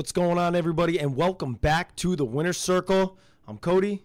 What's 0.00 0.12
going 0.12 0.38
on, 0.38 0.56
everybody? 0.56 0.98
And 0.98 1.14
welcome 1.14 1.52
back 1.52 1.94
to 1.96 2.16
the 2.16 2.24
Winner 2.24 2.54
Circle. 2.54 3.18
I'm 3.46 3.58
Cody. 3.58 4.02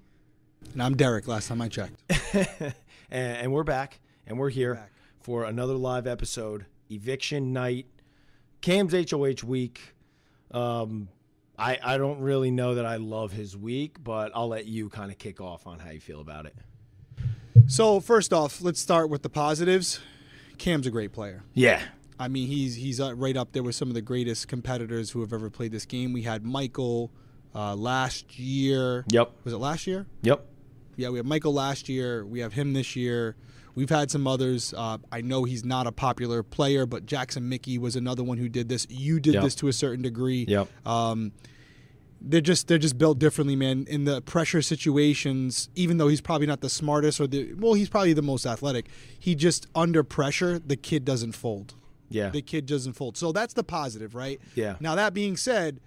And 0.74 0.84
I'm 0.84 0.98
Derrick, 0.98 1.26
last 1.26 1.48
time 1.48 1.62
I 1.62 1.70
checked. 1.70 1.96
and, 2.34 2.74
and, 3.10 3.54
we're 3.54 3.64
back. 3.64 4.02
And 4.28 4.38
we're 4.38 4.50
here 4.50 4.74
back. 4.74 4.92
for 5.22 5.46
another 5.46 5.76
live 5.76 6.06
episode. 6.06 6.66
Eviction 6.90 7.54
night. 7.54 7.86
Cam's 8.60 8.94
HOH 9.10 9.48
week. 9.48 9.96
Um, 10.52 11.08
I, 11.58 11.80
I 11.82 11.98
don't 11.98 12.20
really 12.20 12.52
know 12.52 12.76
that 12.76 12.86
I 12.86 12.98
love 12.98 13.32
his 13.32 13.56
week, 13.56 14.04
but 14.04 14.34
I'll 14.36 14.50
let 14.50 14.66
you 14.66 14.90
kind 14.90 15.14
of 15.14 15.18
kick 15.18 15.40
off 15.40 15.66
on 15.66 15.80
how 15.80 15.92
you 15.92 16.02
feel 16.02 16.20
about 16.20 16.46
it. 16.46 16.58
So, 17.68 18.02
first 18.02 18.34
off, 18.34 18.62
let's 18.62 18.82
start 18.82 19.10
with 19.10 19.24
the 19.24 19.30
positives. 19.30 20.02
Cam's 20.58 20.88
a 20.88 20.92
great 20.92 21.14
player. 21.14 21.44
Yeah. 21.54 21.82
I 22.20 22.28
mean, 22.28 22.48
he's 22.48 22.76
he's 22.76 23.00
right 23.02 23.36
up 23.36 23.52
there 23.52 23.64
with 23.64 23.76
some 23.76 23.90
of 23.90 23.94
the 23.94 24.02
greatest 24.02 24.48
competitors 24.48 25.12
who 25.12 25.22
have 25.22 25.34
ever 25.34 25.50
played 25.50 25.72
this 25.72 25.86
game. 25.86 26.14
We 26.14 26.22
had 26.24 26.46
Michael 26.46 27.12
uh, 27.54 27.76
last 27.76 28.40
year. 28.40 29.04
Yep. 29.10 29.32
Was 29.44 29.54
it 29.54 29.58
last 29.58 29.86
year? 29.88 30.06
Yep. 30.22 30.46
Yeah, 30.98 31.10
we 31.10 31.18
have 31.18 31.26
Michael 31.26 31.54
last 31.54 31.90
year. 31.90 32.26
We 32.26 32.40
have 32.40 32.54
him 32.54 32.74
this 32.74 32.96
year. 32.96 33.36
We've 33.76 33.90
had 33.90 34.10
some 34.10 34.26
others. 34.28 34.74
Uh, 34.76 35.00
I 35.12 35.20
know 35.20 35.44
he's 35.44 35.66
not 35.66 35.86
a 35.88 35.92
popular 35.92 36.42
player, 36.42 36.86
but 36.86 37.06
Jackson 37.06 37.50
Michie 37.50 37.78
was 37.78 37.98
another 37.98 38.24
one 38.24 38.38
who 38.38 38.48
did 38.48 38.70
this. 38.70 38.88
You 38.90 39.20
did 39.20 39.34
Yep. 39.34 39.44
this 39.44 39.56
to 39.56 39.68
a 39.68 39.74
certain 39.74 40.02
degree. 40.02 40.46
Yep. 40.48 40.70
Um, 40.88 41.34
they're 42.22 42.40
just 42.42 42.68
they're 42.70 42.78
just 42.78 42.98
built 42.98 43.20
differently, 43.20 43.58
man. 43.58 43.86
In 43.90 44.06
the 44.06 44.22
pressure 44.22 44.62
situations, 44.62 45.70
even 45.76 45.98
though 45.98 46.08
he's 46.08 46.22
probably 46.22 46.48
not 46.48 46.62
the 46.62 46.70
smartest 46.70 47.20
or 47.20 47.28
the 47.28 47.54
well, 47.56 47.74
he's 47.74 47.90
probably 47.90 48.14
the 48.14 48.22
most 48.22 48.46
athletic. 48.46 48.88
He 49.20 49.36
just 49.36 49.68
under 49.76 50.04
pressure, 50.04 50.58
the 50.58 50.78
kid 50.78 51.04
doesn't 51.06 51.34
fold. 51.34 51.76
Yeah. 52.16 52.30
The 52.30 52.42
kid 52.42 52.66
doesn't 52.66 52.94
fold. 52.94 53.18
So 53.18 53.32
that's 53.32 53.54
the 53.54 53.64
positive, 53.64 54.16
right? 54.16 54.40
Yeah. 54.56 54.76
Now 54.80 54.96
that 54.96 55.14
being 55.14 55.36
said, 55.38 55.80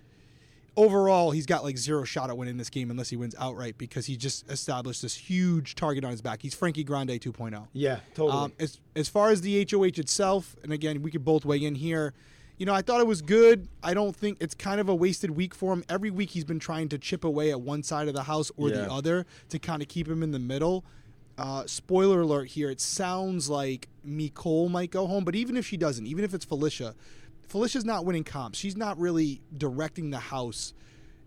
overall 0.77 1.31
he's 1.33 1.47
got 1.47 1.65
like 1.65 1.77
zero 1.79 2.05
shot 2.05 2.31
at 2.31 2.37
winning 2.37 2.57
this 2.57 2.71
game 2.71 2.91
unless 2.91 3.09
he 3.11 3.17
wins 3.17 3.35
outright 3.39 3.77
because 3.79 4.07
he 4.07 4.17
just 4.17 4.49
established 4.51 5.03
this 5.03 5.15
huge 5.17 5.75
target 5.75 6.05
on 6.05 6.11
his 6.11 6.21
back. 6.23 6.41
He's 6.43 6.55
Frankie 6.55 6.85
Grande 6.85 7.11
2.0. 7.11 7.67
Yeah, 7.73 8.01
totally. 8.15 8.45
Um, 8.45 8.53
as 8.59 8.79
as 8.95 9.09
far 9.09 9.31
as 9.31 9.41
the 9.41 9.67
HOH 9.71 9.99
itself, 9.99 10.57
and 10.63 10.73
again, 10.73 11.03
we 11.03 11.11
could 11.11 11.25
both 11.25 11.45
weigh 11.45 11.65
in 11.65 11.75
here. 11.75 12.15
You 12.59 12.67
know, 12.67 12.75
I 12.75 12.83
thought 12.83 13.01
it 13.01 13.07
was 13.07 13.23
good. 13.23 13.69
I 13.85 13.95
don't 13.95 14.17
think 14.17 14.39
it's 14.41 14.55
kind 14.55 14.81
of 14.81 14.89
a 14.89 14.95
wasted 14.95 15.31
week 15.31 15.55
for 15.55 15.73
him. 15.73 15.85
Every 15.89 16.11
week 16.11 16.31
he's 16.31 16.45
been 16.45 16.59
trying 16.59 16.89
to 16.89 16.99
chip 16.99 17.23
away 17.25 17.53
at 17.53 17.61
one 17.61 17.85
side 17.85 18.09
of 18.09 18.15
the 18.15 18.25
house 18.25 18.51
or 18.57 18.69
Yeah. 18.69 18.79
the 18.79 18.93
other 18.93 19.27
to 19.51 19.61
kind 19.61 19.81
of 19.81 19.87
keep 19.87 20.09
him 20.09 20.25
in 20.25 20.33
the 20.33 20.41
middle. 20.41 20.85
Uh, 21.39 21.63
spoiler 21.67 22.21
alert 22.23 22.49
here: 22.49 22.69
it 22.69 22.81
sounds 22.81 23.49
like 23.49 23.89
Mecole 24.07 24.69
might 24.71 24.91
go 24.91 25.07
home, 25.07 25.25
but 25.25 25.35
even 25.37 25.57
if 25.57 25.65
she 25.67 25.77
doesn't, 25.77 26.07
even 26.07 26.25
if 26.25 26.35
it's 26.35 26.45
Felicia, 26.45 26.95
Felicia's 27.49 27.85
not 27.85 28.05
winning 28.05 28.25
comps. 28.25 28.59
She's 28.59 28.77
not 28.77 28.99
really 28.99 29.41
directing 29.57 30.11
the 30.11 30.19
house. 30.19 30.75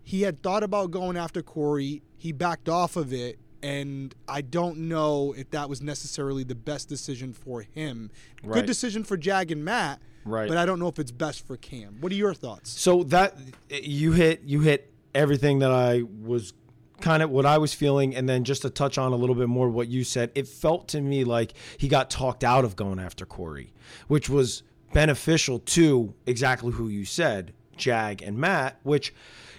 He 0.04 0.22
had 0.22 0.42
thought 0.42 0.62
about 0.62 0.90
going 0.90 1.16
after 1.16 1.42
Cory. 1.42 2.02
He 2.18 2.32
backed 2.32 2.68
off 2.68 2.96
of 2.96 3.12
it, 3.12 3.38
and 3.62 4.14
I 4.28 4.42
don't 4.42 4.78
know 4.88 5.32
if 5.36 5.50
that 5.50 5.68
was 5.68 5.80
necessarily 5.80 6.44
the 6.44 6.54
best 6.54 6.88
decision 6.88 7.32
for 7.32 7.62
him. 7.62 8.10
Right. 8.42 8.56
Good 8.56 8.66
decision 8.66 9.04
for 9.04 9.16
Jag 9.16 9.50
and 9.50 9.64
Matt, 9.64 10.00
Right. 10.24 10.48
but 10.48 10.56
I 10.58 10.66
don't 10.66 10.78
know 10.78 10.88
if 10.88 10.98
it's 10.98 11.10
best 11.12 11.46
for 11.46 11.56
Cam. 11.56 11.96
What 12.00 12.12
are 12.12 12.16
your 12.16 12.34
thoughts? 12.34 12.70
So 12.70 13.02
that 13.04 13.36
you 13.70 14.12
hit 14.12 14.42
you 14.44 14.60
hit 14.60 14.92
everything 15.14 15.60
that 15.60 15.70
I 15.70 16.02
was 16.02 16.52
kind 17.02 17.22
of 17.22 17.30
what 17.30 17.44
I 17.44 17.58
was 17.58 17.74
feeling 17.74 18.14
and 18.14 18.28
then 18.28 18.44
just 18.44 18.62
to 18.62 18.70
touch 18.70 18.96
on 18.96 19.12
a 19.12 19.16
little 19.16 19.34
bit 19.34 19.48
more 19.48 19.68
what 19.68 19.88
you 19.88 20.04
said 20.04 20.30
it 20.34 20.48
felt 20.48 20.88
to 20.88 21.00
me 21.00 21.24
like 21.24 21.52
he 21.76 21.88
got 21.88 22.08
talked 22.08 22.44
out 22.44 22.64
of 22.64 22.76
going 22.76 22.98
after 22.98 23.26
Cory 23.26 23.72
which 24.08 24.30
was 24.30 24.62
beneficial 24.92 25.58
to 25.58 26.14
exactly 26.26 26.72
who 26.72 26.88
you 26.88 27.04
said 27.04 27.52
Jag 27.76 28.22
and 28.22 28.38
Matt 28.38 28.78
which 28.82 29.12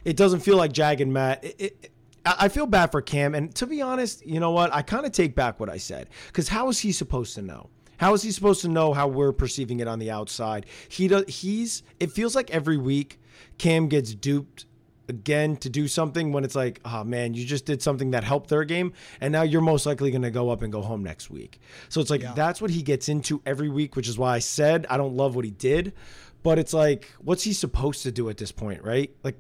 it 0.06 0.18
doesn't 0.18 0.40
feel 0.40 0.58
like 0.58 0.72
Jag 0.72 1.02
and 1.02 1.14
Matt 1.14 1.44
it, 1.44 1.56
it, 1.60 1.92
I 2.26 2.48
feel 2.48 2.66
bad 2.66 2.92
for 2.92 3.02
Cam 3.02 3.36
and 3.36 3.54
to 3.56 3.68
be 3.68 3.82
honest 3.82 4.26
you 4.26 4.40
know 4.40 4.52
what 4.52 4.74
I 4.74 4.82
kind 4.82 5.06
of 5.06 5.12
take 5.12 5.36
back 5.36 5.60
what 5.60 5.70
I 5.70 5.78
said 5.78 6.08
cuz 6.32 6.48
how 6.48 6.70
is 6.70 6.80
he 6.80 6.92
supposed 6.92 7.36
to 7.36 7.42
know 7.42 7.70
how 7.98 8.14
is 8.14 8.24
he 8.24 8.32
supposed 8.32 8.62
to 8.62 8.68
know 8.68 8.94
how 8.94 9.08
we're 9.08 9.32
perceiving 9.32 9.80
it 9.80 9.88
on 9.88 10.00
the 10.00 10.12
outside? 10.12 10.66
He 10.90 11.08
does. 11.08 11.24
He's. 11.28 11.84
It 12.02 12.12
feels 12.12 12.36
like 12.36 12.52
every 12.52 12.76
week 12.76 13.18
Cam 13.58 13.88
gets 13.88 14.14
duped 14.14 14.66
again 15.10 15.58
to 15.58 15.70
do 15.70 15.88
something 15.88 16.32
when 16.32 16.44
it's 16.44 16.56
like, 16.56 16.80
oh 16.86 17.04
man, 17.04 17.34
you 17.34 17.46
just 17.46 17.66
did 17.66 17.82
something 17.82 18.12
that 18.12 18.24
helped 18.24 18.50
their 18.50 18.64
game, 18.64 18.94
and 19.22 19.32
now 19.32 19.42
you're 19.42 19.62
most 19.62 19.86
likely 19.86 20.12
going 20.12 20.22
to 20.22 20.32
go 20.32 20.50
up 20.50 20.62
and 20.62 20.72
go 20.72 20.82
home 20.82 21.04
next 21.04 21.30
week. 21.30 21.60
So 21.90 22.02
it's 22.02 22.10
like 22.10 22.22
Yeah. 22.22 22.34
that's 22.34 22.62
what 22.62 22.72
he 22.72 22.82
gets 22.82 23.10
into 23.10 23.42
every 23.46 23.70
week, 23.70 23.96
which 23.96 24.08
is 24.08 24.18
why 24.18 24.36
I 24.36 24.40
said 24.40 24.86
I 24.90 24.98
don't 24.98 25.16
love 25.16 25.36
what 25.36 25.46
he 25.46 25.52
did, 25.52 25.94
but 26.42 26.60
it's 26.60 26.74
like, 26.74 27.12
what's 27.20 27.44
he 27.44 27.54
supposed 27.54 28.04
to 28.04 28.12
do 28.12 28.30
at 28.30 28.38
this 28.38 28.52
point, 28.52 28.84
right? 28.84 29.12
Like. 29.24 29.38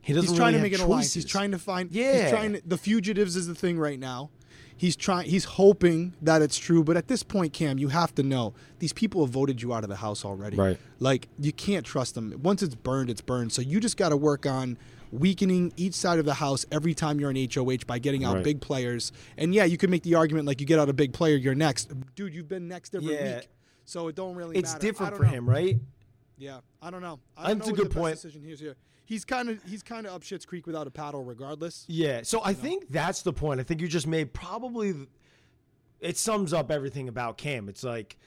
He 0.00 0.14
doesn't 0.14 0.30
He's 0.30 0.38
trying 0.38 0.54
really 0.54 0.70
to 0.70 0.70
make 0.70 0.80
an 0.80 0.86
alliance. 0.86 1.12
He's 1.12 1.26
trying 1.26 1.50
to 1.50 1.58
find. 1.58 1.92
Yeah. 1.92 2.22
He's 2.22 2.30
trying. 2.30 2.52
To, 2.54 2.62
the 2.64 2.78
fugitives 2.78 3.36
is 3.36 3.46
the 3.46 3.54
thing 3.54 3.78
right 3.78 3.98
now. 3.98 4.30
He's 4.78 4.96
trying. 4.96 5.28
He's 5.28 5.44
hoping 5.44 6.14
that 6.22 6.40
it's 6.40 6.56
true, 6.56 6.82
but 6.84 6.96
at 6.96 7.08
this 7.08 7.22
point, 7.22 7.52
Cam, 7.52 7.78
you 7.78 7.88
have 7.88 8.14
to 8.14 8.22
know 8.22 8.54
these 8.78 8.92
people 8.92 9.22
have 9.26 9.30
voted 9.30 9.60
you 9.60 9.74
out 9.74 9.82
of 9.82 9.90
the 9.90 9.96
house 9.96 10.24
already. 10.24 10.56
Right. 10.56 10.78
Like 11.00 11.28
you 11.38 11.52
can't 11.52 11.84
trust 11.84 12.14
them. 12.14 12.32
Once 12.42 12.62
it's 12.62 12.76
burned, 12.76 13.10
it's 13.10 13.20
burned. 13.20 13.52
So 13.52 13.60
you 13.60 13.80
just 13.80 13.96
got 13.96 14.10
to 14.10 14.16
work 14.16 14.46
on 14.46 14.78
weakening 15.10 15.72
each 15.76 15.94
side 15.94 16.18
of 16.18 16.24
the 16.26 16.34
house 16.34 16.64
every 16.70 16.94
time 16.94 17.18
you're 17.18 17.30
in 17.30 17.36
HOH 17.52 17.86
by 17.86 17.98
getting 17.98 18.24
out 18.24 18.36
Right. 18.36 18.44
big 18.44 18.60
players. 18.60 19.10
And 19.36 19.52
yeah, 19.54 19.64
you 19.64 19.76
could 19.78 19.90
make 19.90 20.02
the 20.04 20.14
argument 20.14 20.46
like 20.46 20.60
you 20.60 20.66
get 20.66 20.78
out 20.78 20.88
a 20.88 20.92
big 20.92 21.12
player, 21.12 21.34
you're 21.36 21.54
next, 21.54 21.90
dude. 22.14 22.32
You've 22.34 22.48
been 22.48 22.68
next 22.68 22.94
every 22.94 23.14
Yeah. 23.14 23.36
week, 23.38 23.48
so 23.84 24.06
it 24.08 24.14
don't 24.14 24.36
really. 24.36 24.56
It's 24.56 24.74
matter. 24.74 24.86
Different 24.86 25.16
for 25.16 25.24
know. 25.24 25.30
him, 25.30 25.48
right? 25.48 25.76
Yeah, 26.36 26.60
I 26.80 26.90
don't 26.90 27.02
know. 27.02 27.18
I 27.36 27.48
don't 27.48 27.58
That's 27.58 27.70
know 27.70 27.74
a 27.74 27.76
good 27.78 27.90
point. 27.90 28.14
Decision 28.14 28.42
here's 28.44 28.60
here. 28.60 28.76
He's 29.08 29.24
kind 29.24 29.48
of 29.48 29.64
he's 29.64 29.82
kind 29.82 30.06
of 30.06 30.12
up 30.12 30.22
shit's 30.22 30.44
creek 30.44 30.66
without 30.66 30.86
a 30.86 30.90
paddle, 30.90 31.24
regardless. 31.24 31.86
Yeah. 31.88 32.20
So 32.24 32.42
I 32.44 32.52
think 32.52 32.90
that's 32.90 33.22
the 33.22 33.32
point. 33.32 33.58
I 33.58 33.62
think 33.62 33.80
you 33.80 33.88
just 33.88 34.06
made 34.06 34.34
probably 34.34 34.94
it 35.98 36.18
sums 36.18 36.52
up 36.52 36.70
everything 36.70 37.08
about 37.08 37.38
Cam. 37.38 37.70
It's 37.70 37.82
like 37.82 38.18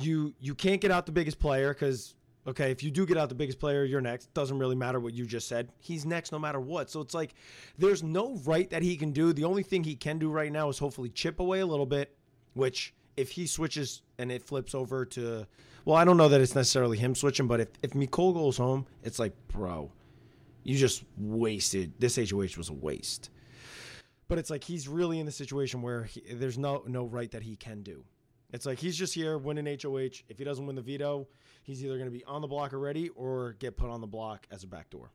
you 0.00 0.34
you 0.40 0.56
can't 0.56 0.80
get 0.80 0.90
out 0.90 1.06
the 1.06 1.12
biggest 1.12 1.38
player 1.38 1.72
because 1.72 2.16
okay, 2.44 2.72
if 2.72 2.82
you 2.82 2.90
do 2.90 3.06
get 3.06 3.16
out 3.16 3.28
the 3.28 3.36
biggest 3.36 3.60
player, 3.60 3.84
you're 3.84 4.00
next. 4.00 4.34
Doesn't 4.34 4.58
really 4.58 4.74
matter 4.74 4.98
what 4.98 5.14
you 5.14 5.26
just 5.26 5.46
said. 5.46 5.70
He's 5.78 6.04
next 6.04 6.32
no 6.32 6.40
matter 6.40 6.58
what. 6.58 6.90
So 6.90 7.00
it's 7.00 7.14
like 7.14 7.36
there's 7.78 8.02
no 8.02 8.34
right 8.44 8.68
that 8.70 8.82
he 8.82 8.96
can 8.96 9.12
do. 9.12 9.32
The 9.32 9.44
only 9.44 9.62
thing 9.62 9.84
he 9.84 9.94
can 9.94 10.18
do 10.18 10.28
right 10.28 10.50
now 10.50 10.68
is 10.70 10.78
hopefully 10.80 11.10
chip 11.10 11.38
away 11.38 11.60
a 11.60 11.66
little 11.66 11.86
bit, 11.86 12.16
which 12.54 12.94
if 13.16 13.30
he 13.30 13.46
switches 13.46 14.02
and 14.18 14.30
it 14.30 14.42
flips 14.42 14.74
over 14.74 15.04
to 15.06 15.46
well, 15.84 15.96
I 15.96 16.04
don't 16.04 16.16
know 16.16 16.28
that 16.28 16.40
it's 16.40 16.54
necessarily 16.54 16.96
him 16.96 17.14
switching, 17.14 17.46
but 17.46 17.60
if 17.60 17.68
if 17.82 17.90
Mecole 17.90 18.34
goes 18.34 18.56
home, 18.56 18.86
it's 19.02 19.18
like, 19.18 19.34
bro, 19.48 19.90
you 20.62 20.76
just 20.76 21.04
wasted 21.18 21.92
this 21.98 22.16
HOH 22.16 22.56
was 22.56 22.68
a 22.70 22.74
waste. 22.74 23.30
But 24.26 24.38
it's 24.38 24.48
like 24.48 24.64
he's 24.64 24.88
really 24.88 25.20
in 25.20 25.26
the 25.26 25.32
situation 25.32 25.82
where 25.82 26.04
he, 26.04 26.22
there's 26.32 26.58
no 26.58 26.82
no 26.86 27.04
right 27.04 27.30
that 27.32 27.42
he 27.42 27.56
can 27.56 27.82
do. 27.82 28.04
It's 28.52 28.66
like 28.66 28.78
he's 28.78 28.96
just 28.96 29.14
here 29.14 29.36
winning 29.36 29.66
HOH. 29.66 30.22
If 30.28 30.38
he 30.38 30.44
doesn't 30.44 30.64
win 30.64 30.76
the 30.76 30.82
veto, 30.82 31.28
he's 31.62 31.84
either 31.84 31.98
going 31.98 32.10
to 32.10 32.16
be 32.16 32.24
on 32.24 32.40
the 32.40 32.46
block 32.46 32.72
already 32.72 33.10
or 33.10 33.56
get 33.58 33.76
put 33.76 33.90
on 33.90 34.00
the 34.00 34.06
block 34.06 34.46
as 34.50 34.62
a 34.62 34.66
backdoor. 34.66 35.10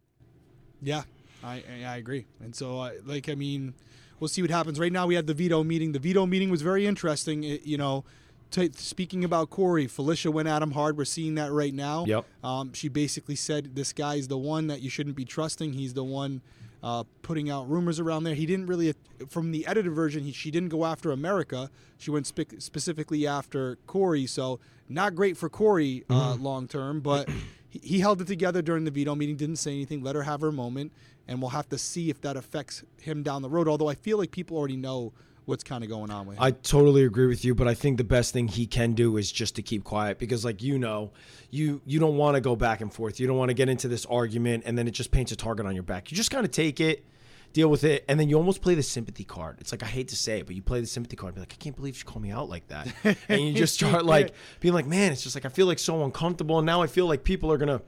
Yeah, 0.81 1.03
I 1.43 1.63
I, 1.85 1.97
agree. 1.97 2.25
And 2.41 2.55
so, 2.55 2.79
uh, 2.79 2.91
like, 3.05 3.29
I 3.29 3.35
mean, 3.35 3.73
we'll 4.19 4.27
see 4.27 4.41
what 4.41 4.51
happens. 4.51 4.79
Right 4.79 4.91
now, 4.91 5.07
we 5.07 5.15
had 5.15 5.27
the 5.27 5.33
veto 5.33 5.63
meeting. 5.63 5.91
The 5.91 5.99
veto 5.99 6.25
meeting 6.25 6.49
was 6.49 6.61
very 6.61 6.85
interesting. 6.85 7.43
It, 7.43 7.65
you 7.65 7.77
know, 7.77 8.03
t- 8.51 8.71
speaking 8.75 9.23
about 9.23 9.49
Cory, 9.49 9.87
Felicia 9.87 10.31
went 10.31 10.47
at 10.47 10.61
him 10.61 10.71
hard. 10.71 10.97
We're 10.97 11.05
seeing 11.05 11.35
that 11.35 11.51
right 11.51 11.73
now. 11.73 12.05
Yep. 12.05 12.25
Um, 12.43 12.73
she 12.73 12.87
basically 12.87 13.35
said 13.35 13.75
this 13.75 13.93
guy's 13.93 14.27
the 14.27 14.37
one 14.37 14.67
that 14.67 14.81
you 14.81 14.89
shouldn't 14.89 15.15
be 15.15 15.25
trusting. 15.25 15.73
He's 15.73 15.93
the 15.93 16.03
one. 16.03 16.41
Uh, 16.81 17.03
putting 17.23 17.49
out 17.49 17.69
rumors 17.69 17.99
around 17.99 18.23
there. 18.23 18.33
He 18.35 18.45
didn't 18.45 18.67
really, 18.67 18.93
from 19.27 19.51
the 19.51 19.67
edited 19.67 19.91
version, 19.91 20.23
he, 20.23 20.31
she 20.31 20.49
didn't 20.49 20.69
go 20.69 20.85
after 20.85 21.11
America. 21.11 21.69
She 21.97 22.09
went 22.09 22.25
spe- 22.25 22.59
specifically 22.59 23.27
after 23.27 23.77
Cory. 23.85 24.25
So 24.25 24.61
not 24.87 25.13
great 25.13 25.35
for 25.35 25.49
Cory 25.49 26.05
uh, 26.09 26.37
long 26.39 26.69
term, 26.69 27.01
but 27.01 27.27
he, 27.67 27.79
he 27.79 27.99
held 27.99 28.21
it 28.21 28.27
together 28.27 28.61
during 28.61 28.85
the 28.85 28.91
veto 28.91 29.13
meeting. 29.13 29.35
Didn't 29.35 29.57
say 29.57 29.71
anything. 29.71 30.01
Let 30.01 30.15
her 30.15 30.23
have 30.23 30.39
her 30.39 30.53
moment, 30.53 30.93
and 31.29 31.41
we'll 31.41 31.51
have 31.51 31.69
to 31.69 31.77
see 31.77 32.09
if 32.09 32.19
that 32.21 32.35
affects 32.35 32.83
him 32.99 33.21
down 33.23 33.43
the 33.43 33.49
road. 33.49 33.67
Although 33.67 33.87
I 33.87 33.93
feel 33.93 34.17
like 34.17 34.31
people 34.31 34.57
already 34.57 34.75
know 34.75 35.13
what's 35.45 35.63
kind 35.63 35.83
of 35.83 35.89
going 35.89 36.09
on 36.09 36.25
with 36.25 36.37
him. 36.37 36.43
I 36.43 36.51
totally 36.51 37.03
agree 37.03 37.27
with 37.27 37.45
you, 37.45 37.53
but 37.53 37.67
I 37.67 37.75
think 37.75 37.97
the 37.97 38.03
best 38.03 38.33
thing 38.33 38.47
he 38.47 38.65
can 38.65 38.93
do 38.93 39.15
is 39.17 39.31
just 39.31 39.55
to 39.55 39.61
keep 39.61 39.83
quiet 39.83 40.17
because, 40.17 40.43
like 40.43 40.63
you 40.63 40.79
know, 40.79 41.11
you 41.51 41.81
you 41.85 41.99
don't 41.99 42.17
want 42.17 42.35
to 42.35 42.41
go 42.41 42.55
back 42.55 42.81
and 42.81 42.91
forth. 42.91 43.19
You 43.19 43.27
don't 43.27 43.37
want 43.37 43.49
to 43.49 43.53
get 43.53 43.69
into 43.69 43.87
this 43.87 44.05
argument, 44.07 44.63
and 44.65 44.75
then 44.77 44.87
it 44.87 44.91
just 44.91 45.11
paints 45.11 45.31
a 45.31 45.35
target 45.35 45.67
on 45.67 45.75
your 45.75 45.83
back. 45.83 46.11
You 46.11 46.17
just 46.17 46.31
kind 46.31 46.45
of 46.45 46.51
take 46.51 46.79
it, 46.79 47.05
deal 47.53 47.69
with 47.69 47.83
it, 47.83 48.05
and 48.09 48.19
then 48.19 48.27
you 48.27 48.35
almost 48.35 48.63
play 48.63 48.73
the 48.73 48.83
sympathy 48.83 49.23
card. 49.23 49.57
It's 49.59 49.71
like 49.71 49.83
I 49.83 49.87
hate 49.87 50.07
to 50.07 50.15
say 50.15 50.39
it, 50.39 50.47
but 50.47 50.55
you 50.55 50.63
play 50.63 50.81
the 50.81 50.87
sympathy 50.87 51.15
card. 51.15 51.35
Be 51.35 51.41
like, 51.41 51.53
I 51.53 51.61
can't 51.63 51.75
believe 51.75 51.95
she 51.95 52.05
called 52.05 52.23
me 52.23 52.31
out 52.31 52.49
like 52.49 52.67
that, 52.69 52.87
and 53.29 53.41
you 53.41 53.53
just 53.53 53.75
start 53.75 54.03
like 54.03 54.33
being 54.61 54.73
like, 54.73 54.87
man, 54.87 55.11
it's 55.11 55.21
just 55.21 55.35
like 55.35 55.45
I 55.45 55.49
feel 55.49 55.67
like 55.67 55.77
so 55.77 56.03
uncomfortable, 56.03 56.57
and 56.57 56.65
now 56.65 56.81
I 56.81 56.87
feel 56.87 57.05
like 57.05 57.23
people 57.23 57.51
are 57.51 57.57
gonna 57.57 57.81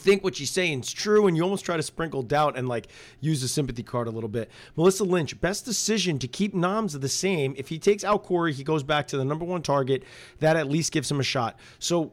think 0.00 0.24
what 0.24 0.36
she's 0.36 0.50
saying 0.50 0.80
is 0.80 0.92
true 0.92 1.26
and 1.26 1.36
you 1.36 1.42
almost 1.42 1.64
try 1.64 1.76
to 1.76 1.82
sprinkle 1.82 2.22
doubt 2.22 2.56
and 2.56 2.68
like 2.68 2.88
use 3.20 3.40
the 3.40 3.48
sympathy 3.48 3.82
card 3.82 4.06
a 4.08 4.10
little 4.10 4.28
bit. 4.28 4.50
Melissa 4.76 5.04
Lynch, 5.04 5.40
best 5.40 5.64
decision 5.64 6.18
to 6.18 6.28
keep 6.28 6.54
Noms 6.54 6.98
the 6.98 7.08
same. 7.08 7.54
If 7.56 7.68
he 7.68 7.78
takes 7.78 8.04
out 8.04 8.22
Cory, 8.24 8.52
he 8.52 8.64
goes 8.64 8.82
back 8.82 9.06
to 9.08 9.16
the 9.16 9.24
number 9.24 9.44
one 9.44 9.62
target. 9.62 10.04
That 10.40 10.56
at 10.56 10.68
least 10.68 10.92
gives 10.92 11.10
him 11.10 11.20
a 11.20 11.24
shot. 11.24 11.58
So 11.78 12.12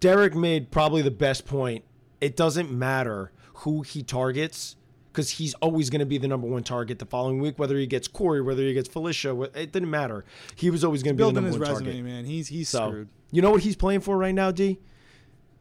Derrick 0.00 0.34
made 0.34 0.70
probably 0.70 1.02
the 1.02 1.10
best 1.10 1.46
point. 1.46 1.84
It 2.20 2.36
doesn't 2.36 2.70
matter 2.70 3.32
who 3.60 3.82
he 3.82 4.02
targets 4.02 4.76
because 5.12 5.30
he's 5.30 5.54
always 5.54 5.88
going 5.88 6.00
to 6.00 6.06
be 6.06 6.18
the 6.18 6.28
number 6.28 6.46
one 6.46 6.62
target 6.62 6.98
the 6.98 7.06
following 7.06 7.38
week, 7.40 7.58
whether 7.58 7.76
he 7.78 7.86
gets 7.86 8.06
Cory, 8.08 8.42
whether 8.42 8.62
he 8.62 8.74
gets 8.74 8.88
Felicia. 8.88 9.38
It 9.54 9.72
didn't 9.72 9.90
matter. 9.90 10.24
He 10.56 10.68
was 10.70 10.84
always 10.84 11.02
going 11.02 11.16
to 11.16 11.22
be 11.24 11.26
the 11.26 11.32
number 11.40 11.48
his 11.48 11.58
one 11.58 11.68
resume, 11.68 11.84
target. 11.86 12.04
man. 12.04 12.24
He's 12.26 12.48
he's 12.48 12.68
So 12.68 12.88
screwed. 12.88 13.08
you 13.32 13.40
know 13.42 13.50
what 13.50 13.62
he's 13.62 13.76
playing 13.76 14.00
for 14.00 14.18
right 14.18 14.34
now, 14.34 14.50
D? 14.50 14.78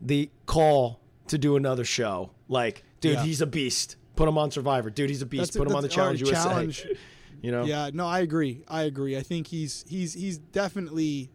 The 0.02 0.30
call 0.46 1.00
to 1.28 1.38
do 1.38 1.56
another 1.56 1.84
show. 1.86 2.32
Like, 2.48 2.84
dude, 3.02 3.14
Yeah. 3.14 3.24
he's 3.24 3.42
a 3.42 3.46
beast. 3.48 3.96
Put 4.16 4.28
him 4.30 4.38
on 4.38 4.52
Survivor. 4.52 4.90
Dude, 4.90 5.10
he's 5.10 5.22
a 5.22 5.26
beast. 5.26 5.54
That's- 5.54 5.58
Put 5.58 5.68
him 5.70 5.76
on 5.76 5.84
the 5.84 5.90
Challenge 5.90 6.20
USA. 6.22 6.34
challenge. 6.34 6.88
You 7.42 7.52
know? 7.52 7.64
Yeah, 7.66 7.92
no, 7.94 8.08
I 8.08 8.22
agree. 8.22 8.64
I 8.68 8.84
agree. 8.84 9.16
I 9.18 9.22
think 9.22 9.46
he's 9.48 9.86
he's 9.88 10.14
he's 10.16 10.40
definitely 10.40 11.30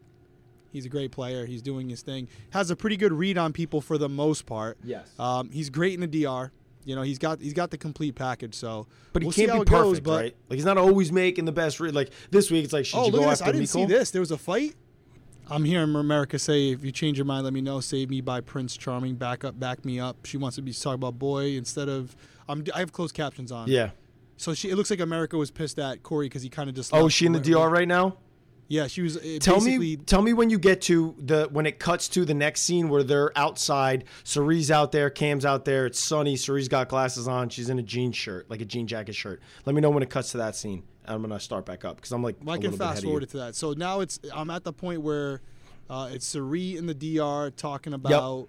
he's 0.73 0.85
a 0.85 0.89
great 0.89 1.13
player. 1.13 1.47
He's 1.47 1.63
doing 1.63 1.89
his 1.89 2.03
thing. 2.03 2.27
Has 2.51 2.71
a 2.71 2.75
pretty 2.75 2.97
good 2.97 3.13
read 3.13 3.39
on 3.39 3.53
people 3.53 3.81
for 3.81 3.97
the 3.97 4.09
most 4.09 4.45
part. 4.45 4.79
Yes. 4.83 5.09
Um, 5.21 5.51
he's 5.53 5.71
great 5.71 5.95
in 5.95 6.01
the 6.01 6.09
DR. 6.25 6.51
You 6.85 6.97
know, 6.97 7.03
he's 7.03 7.19
got 7.19 7.41
he's 7.41 7.53
got 7.53 7.71
the 7.71 7.79
complete 7.79 8.17
package. 8.17 8.55
So, 8.57 8.89
But 9.13 9.23
he 9.23 9.27
we'll 9.27 9.33
can't 9.35 9.53
be 9.53 9.59
goes, 9.71 9.89
perfect, 9.99 10.05
but- 10.07 10.21
right? 10.21 10.37
Like 10.49 10.57
he's 10.57 10.65
not 10.65 10.79
always 10.79 11.13
making 11.13 11.45
the 11.45 11.53
best 11.53 11.79
read. 11.79 11.95
Like 11.95 12.11
this 12.33 12.51
week, 12.51 12.65
it's 12.65 12.73
like 12.73 12.87
should 12.87 12.99
Oh, 12.99 13.07
you 13.07 13.13
look 13.13 13.21
go 13.21 13.27
at 13.27 13.31
this! 13.31 13.41
after 13.43 13.51
I 13.51 13.53
didn't 13.53 13.69
see 13.69 13.85
this. 13.85 14.11
There 14.11 14.21
was 14.23 14.31
a 14.33 14.39
fight. 14.39 14.75
I'm 15.51 15.65
hearing 15.65 15.95
America 15.95 16.39
say, 16.39 16.71
"If 16.71 16.85
you 16.85 16.93
change 16.93 17.19
your 17.19 17.25
mind, 17.25 17.45
let 17.45 17.53
me 17.53 17.61
know." 17.61 17.81
Save 17.81 18.11
me 18.11 18.21
by 18.21 18.41
Prince 18.41 18.77
Charming. 18.77 19.17
Back 19.17 19.45
up, 19.45 19.59
back 19.59 19.85
me 19.85 19.99
up. 19.99 20.25
She 20.25 20.37
wants 20.37 20.57
to 20.57 20.63
be 20.63 20.73
talking 20.73 20.95
about 20.95 21.19
boy 21.19 21.57
instead 21.57 21.89
of. 21.89 22.17
I'm, 22.49 22.65
I 22.75 22.81
have 22.81 22.93
closed 22.93 23.15
captions 23.15 23.53
on. 23.53 23.69
Yeah. 23.69 23.91
So 24.37 24.55
she. 24.55 24.71
It 24.71 24.77
looks 24.77 24.91
like 24.91 25.01
America 25.01 25.37
was 25.37 25.51
pissed 25.51 25.79
at 25.79 26.03
Cory 26.03 26.27
because 26.27 26.43
he 26.43 26.49
kind 26.49 26.69
of 26.69 26.77
just. 26.77 26.95
Oh, 26.95 27.07
is 27.07 27.13
she 27.13 27.27
in 27.27 27.33
the 27.33 27.41
DR 27.41 27.69
right 27.69 27.89
now? 27.89 28.17
Yeah, 28.71 28.87
she 28.87 29.03
was. 29.03 29.17
uh, 29.17 29.39
Tell 29.41 29.61
me, 29.61 29.97
tell 29.97 30.23
me 30.23 30.33
when 30.33 30.49
you 30.49 30.57
get 30.57 30.81
to 30.83 31.17
the 31.19 31.49
when 31.51 31.67
it 31.67 31.81
cuts 31.81 32.09
to 32.11 32.25
the 32.25 32.35
next 32.35 32.61
scene 32.61 32.89
where 32.89 33.03
they're 33.03 33.37
outside. 33.37 34.05
Cirie's 34.23 34.71
out 34.71 34.93
there, 34.93 35.11
Cam's 35.11 35.45
out 35.45 35.65
there. 35.65 35.87
It's 35.87 35.99
sunny. 35.99 36.37
Cirie's 36.37 36.69
got 36.69 36.89
glasses 36.89 37.27
on. 37.27 37.49
She's 37.49 37.69
in 37.69 37.81
a 37.81 37.83
jean 37.83 38.13
shirt, 38.13 38.49
like 38.49 38.61
a 38.61 38.65
jean 38.65 38.87
jacket 38.87 39.17
shirt. 39.17 39.43
Let 39.67 39.75
me 39.75 39.81
know 39.81 39.91
when 39.91 40.05
it 40.05 40.09
cuts 40.09 40.31
to 40.33 40.37
that 40.39 40.55
scene. 40.55 40.85
I'm 41.05 41.21
gonna 41.21 41.41
start 41.41 41.67
back 41.67 41.85
up 41.85 41.97
because 41.97 42.13
I'm 42.13 42.23
like 42.23 42.37
Well, 42.45 42.55
I 42.55 42.59
a 42.59 42.61
can 42.61 42.71
little 42.71 42.79
bit 42.79 42.85
ahead 42.85 42.95
fast 42.95 43.05
forward 43.05 43.23
it 43.25 43.31
to 43.31 43.39
that. 43.39 43.57
So 43.57 43.73
now 43.73 43.99
it's. 44.01 44.21
I'm 44.33 44.51
at 44.51 44.63
the 44.63 44.73
point 44.73 45.03
where, 45.03 45.41
uh, 45.89 46.09
it's 46.13 46.25
Cirie 46.25 46.77
in 46.77 46.87
the 46.87 46.95
DR 46.95 47.51
talking 47.57 47.93
about. 47.93 48.47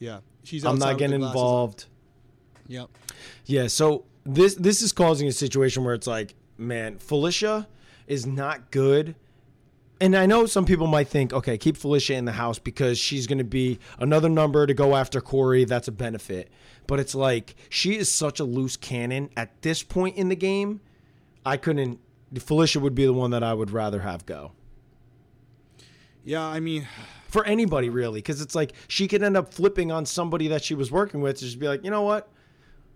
Yeah, 0.00 0.18
she's. 0.42 0.64
I'm 0.64 0.80
not 0.80 0.98
getting 0.98 1.20
glasses 1.20 1.36
on. 1.36 1.42
involved. 1.42 1.84
Yep. 2.66 2.88
Yeah, 3.46 3.68
so 3.68 4.04
this 4.26 4.56
this 4.56 4.82
is 4.82 4.90
causing 4.90 5.28
a 5.28 5.32
situation 5.32 5.84
where 5.84 5.94
it's 5.94 6.08
like, 6.08 6.34
man, 6.58 6.98
Felicia 6.98 7.68
is 8.08 8.26
not 8.26 8.72
good. 8.72 9.14
And 10.00 10.16
I 10.16 10.24
know 10.24 10.46
some 10.46 10.64
people 10.64 10.86
might 10.86 11.08
think, 11.08 11.32
okay, 11.34 11.58
keep 11.58 11.76
Felicia 11.76 12.14
in 12.14 12.24
the 12.24 12.32
house 12.32 12.58
because 12.58 12.98
she's 12.98 13.26
going 13.26 13.38
to 13.38 13.44
be 13.44 13.78
another 13.98 14.30
number 14.30 14.66
to 14.66 14.72
go 14.72 14.96
after 14.96 15.20
Cory. 15.20 15.64
That's 15.64 15.88
a 15.88 15.92
benefit. 15.92 16.50
But 16.86 17.00
it's 17.00 17.14
like 17.14 17.54
she 17.68 17.98
is 17.98 18.10
such 18.10 18.40
a 18.40 18.44
loose 18.44 18.78
cannon 18.78 19.28
at 19.36 19.60
this 19.60 19.82
point 19.82 20.16
in 20.16 20.30
the 20.30 20.36
game. 20.36 20.80
I 21.44 21.58
couldn't. 21.58 22.00
Felicia 22.38 22.80
would 22.80 22.94
be 22.94 23.04
the 23.04 23.12
one 23.12 23.32
that 23.32 23.42
I 23.42 23.52
would 23.52 23.72
rather 23.72 24.00
have 24.00 24.24
go 24.24 24.52
Yeah, 26.24 26.44
I 26.44 26.60
mean, 26.60 26.86
for 27.28 27.44
anybody 27.44 27.90
really, 27.90 28.18
because 28.20 28.40
it's 28.40 28.54
like 28.54 28.72
she 28.88 29.08
could 29.08 29.22
end 29.22 29.36
up 29.36 29.52
flipping 29.52 29.90
on 29.92 30.06
somebody 30.06 30.48
that 30.48 30.62
she 30.62 30.74
was 30.74 30.90
working 30.90 31.20
with 31.20 31.38
to 31.38 31.44
just 31.44 31.58
be 31.58 31.68
like, 31.68 31.84
you 31.84 31.90
know 31.90 32.02
what, 32.02 32.28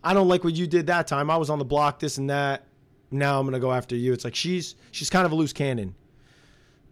I 0.05 0.15
don't 0.15 0.29
like 0.29 0.45
what 0.45 0.55
you 0.55 0.67
did 0.67 0.87
that 0.87 1.07
time. 1.07 1.31
I 1.31 1.37
was 1.37 1.51
on 1.51 1.59
the 1.59 1.65
block, 1.65 1.99
this 1.99 2.19
and 2.19 2.31
that. 2.31 2.65
Now 3.11 3.41
I'm 3.41 3.47
gonna 3.47 3.61
go 3.61 3.73
after 3.73 3.97
you. 3.97 4.13
It's 4.13 4.25
like 4.25 4.35
she's 4.35 4.77
she's 4.91 5.11
kind 5.11 5.27
of 5.27 5.33
a 5.33 5.35
loose 5.35 5.53
cannon. 5.53 5.95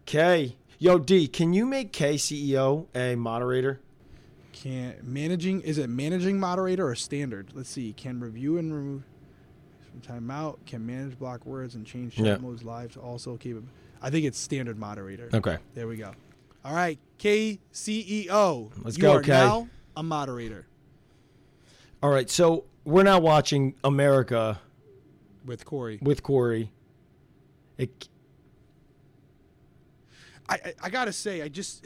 K, 0.05 0.55
yo 0.79 0.99
D, 0.99 1.27
can 1.27 1.53
you 1.53 1.65
make 1.65 1.91
K 1.91 2.15
CEO 2.15 2.87
a 2.95 3.15
moderator? 3.15 3.79
can 4.51 4.95
managing 5.03 5.61
is 5.61 5.77
it 5.77 5.89
managing 5.89 6.39
moderator 6.39 6.87
or 6.87 6.95
standard? 6.95 7.49
Let's 7.53 7.69
see. 7.69 7.91
Can 7.93 8.19
review 8.19 8.57
and 8.57 8.73
remove 8.73 9.03
from 9.91 10.01
timeout. 10.01 10.57
Can 10.65 10.85
manage 10.85 11.17
block 11.17 11.45
words 11.45 11.75
and 11.75 11.85
change 11.85 12.15
chat 12.15 12.25
Yeah. 12.25 12.37
modes 12.37 12.63
live 12.63 12.93
to 12.93 12.99
also 12.99 13.35
capable. 13.35 13.67
I 14.01 14.09
think 14.09 14.25
it's 14.25 14.37
standard 14.37 14.77
moderator. 14.77 15.29
Okay. 15.33 15.57
There 15.73 15.87
we 15.87 15.97
go. 15.97 16.11
All 16.63 16.73
right, 16.73 16.97
K 17.17 17.59
CEO. 17.73 18.71
Let's 18.83 18.95
you 18.97 19.01
go, 19.01 19.13
are 19.13 19.21
K. 19.21 19.31
now 19.31 19.67
a 19.97 20.03
moderator 20.03 20.65
All 22.01 22.09
right. 22.09 22.29
So 22.29 22.65
we're 22.85 23.03
now 23.03 23.19
watching 23.19 23.75
America 23.83 24.59
with 25.45 25.65
Cory. 25.65 25.99
with 26.01 26.21
Cory. 26.23 26.71
It, 27.77 28.07
I, 30.49 30.55
I 30.55 30.73
I 30.83 30.89
gotta 30.89 31.13
say, 31.13 31.41
I 31.41 31.47
just 31.47 31.85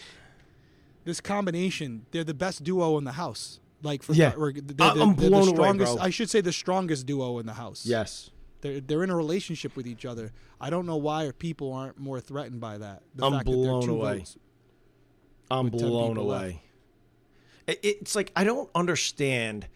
this 1.03 1.21
combination. 1.21 2.05
They're 2.11 2.23
the 2.23 2.33
best 2.33 2.63
duo 2.63 2.97
in 2.97 3.03
the 3.03 3.13
house. 3.13 3.59
Like 3.83 4.01
for 4.03 4.13
Yeah. 4.13 4.33
or 4.35 4.51
they're, 4.51 4.61
they're- 4.61 5.01
I'm 5.03 5.15
they're 5.15 5.29
blown 5.29 5.45
the 5.45 5.51
away, 5.51 5.53
strongest. 5.53 5.95
bro. 5.95 6.03
I 6.03 6.09
should 6.09 6.29
say 6.29 6.41
the 6.41 6.51
strongest 6.51 7.05
duo 7.05 7.37
in 7.39 7.45
the 7.45 7.53
house. 7.53 7.85
yes. 7.85 8.31
they're 8.61 8.79
they're 8.81 9.03
in 9.03 9.09
a 9.11 9.15
relationship 9.15 9.75
with 9.75 9.85
each 9.87 10.03
other. 10.05 10.31
I 10.59 10.69
don't 10.71 10.85
know 10.87 10.97
why 10.97 11.31
people 11.37 11.71
aren't 11.73 11.99
more 11.99 12.19
threatened 12.19 12.59
by 12.59 12.79
that. 12.79 13.03
The 13.15 13.25
I'm 13.27 13.33
fact 13.33 13.45
that 13.45 13.51
blown 13.51 13.83
two 13.85 13.93
away. 14.01 14.23
I'm 15.51 15.69
blown 15.69 16.09
people 16.15 16.25
left. 16.25 16.43
away. 16.43 16.61
It's 17.67 18.15
like 18.15 18.31
I 18.35 18.43
don't 18.43 18.69
understand. 18.73 19.67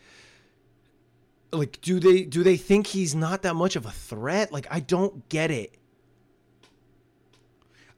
Like, 1.54 1.80
do 1.82 2.00
they 2.00 2.24
do 2.24 2.44
they 2.44 2.56
think 2.58 2.88
he's 2.88 3.14
not 3.14 3.42
that 3.44 3.56
much 3.56 3.76
of 3.76 3.86
a 3.86 3.92
threat? 3.92 4.52
Like, 4.54 4.68
I 4.72 4.80
don't 4.80 5.28
get 5.30 5.52
it. 5.52 5.76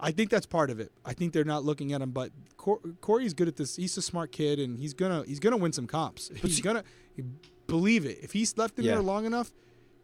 I 0.03 0.11
think 0.11 0.29
that's 0.29 0.45
part 0.45 0.69
of 0.69 0.79
it. 0.81 0.91
I 1.05 1.13
think 1.13 1.31
they're 1.31 1.45
not 1.45 1.63
looking 1.63 1.94
at 1.94 2.01
him, 2.01 2.11
but 2.11 2.31
Cor- 2.57 2.81
Cory's 3.00 3.33
good 3.33 3.47
at 3.47 3.55
this. 3.55 3.77
He's 3.77 3.95
a 3.97 4.01
smart 4.01 4.31
kid, 4.33 4.59
and 4.59 4.77
he's 4.77 4.94
gonna 4.94 5.23
he's 5.25 5.39
gonna 5.39 5.57
win 5.57 5.71
some 5.71 5.88
comps. 5.88 6.29
he's 6.35 6.57
see- 6.57 6.61
gonna 6.61 6.83
believe 7.67 8.05
it. 8.05 8.19
If 8.21 8.33
he's 8.33 8.57
left 8.57 8.77
in 8.77 8.85
Yeah. 8.85 8.94
there 8.95 9.01
long 9.01 9.25
enough, 9.25 9.53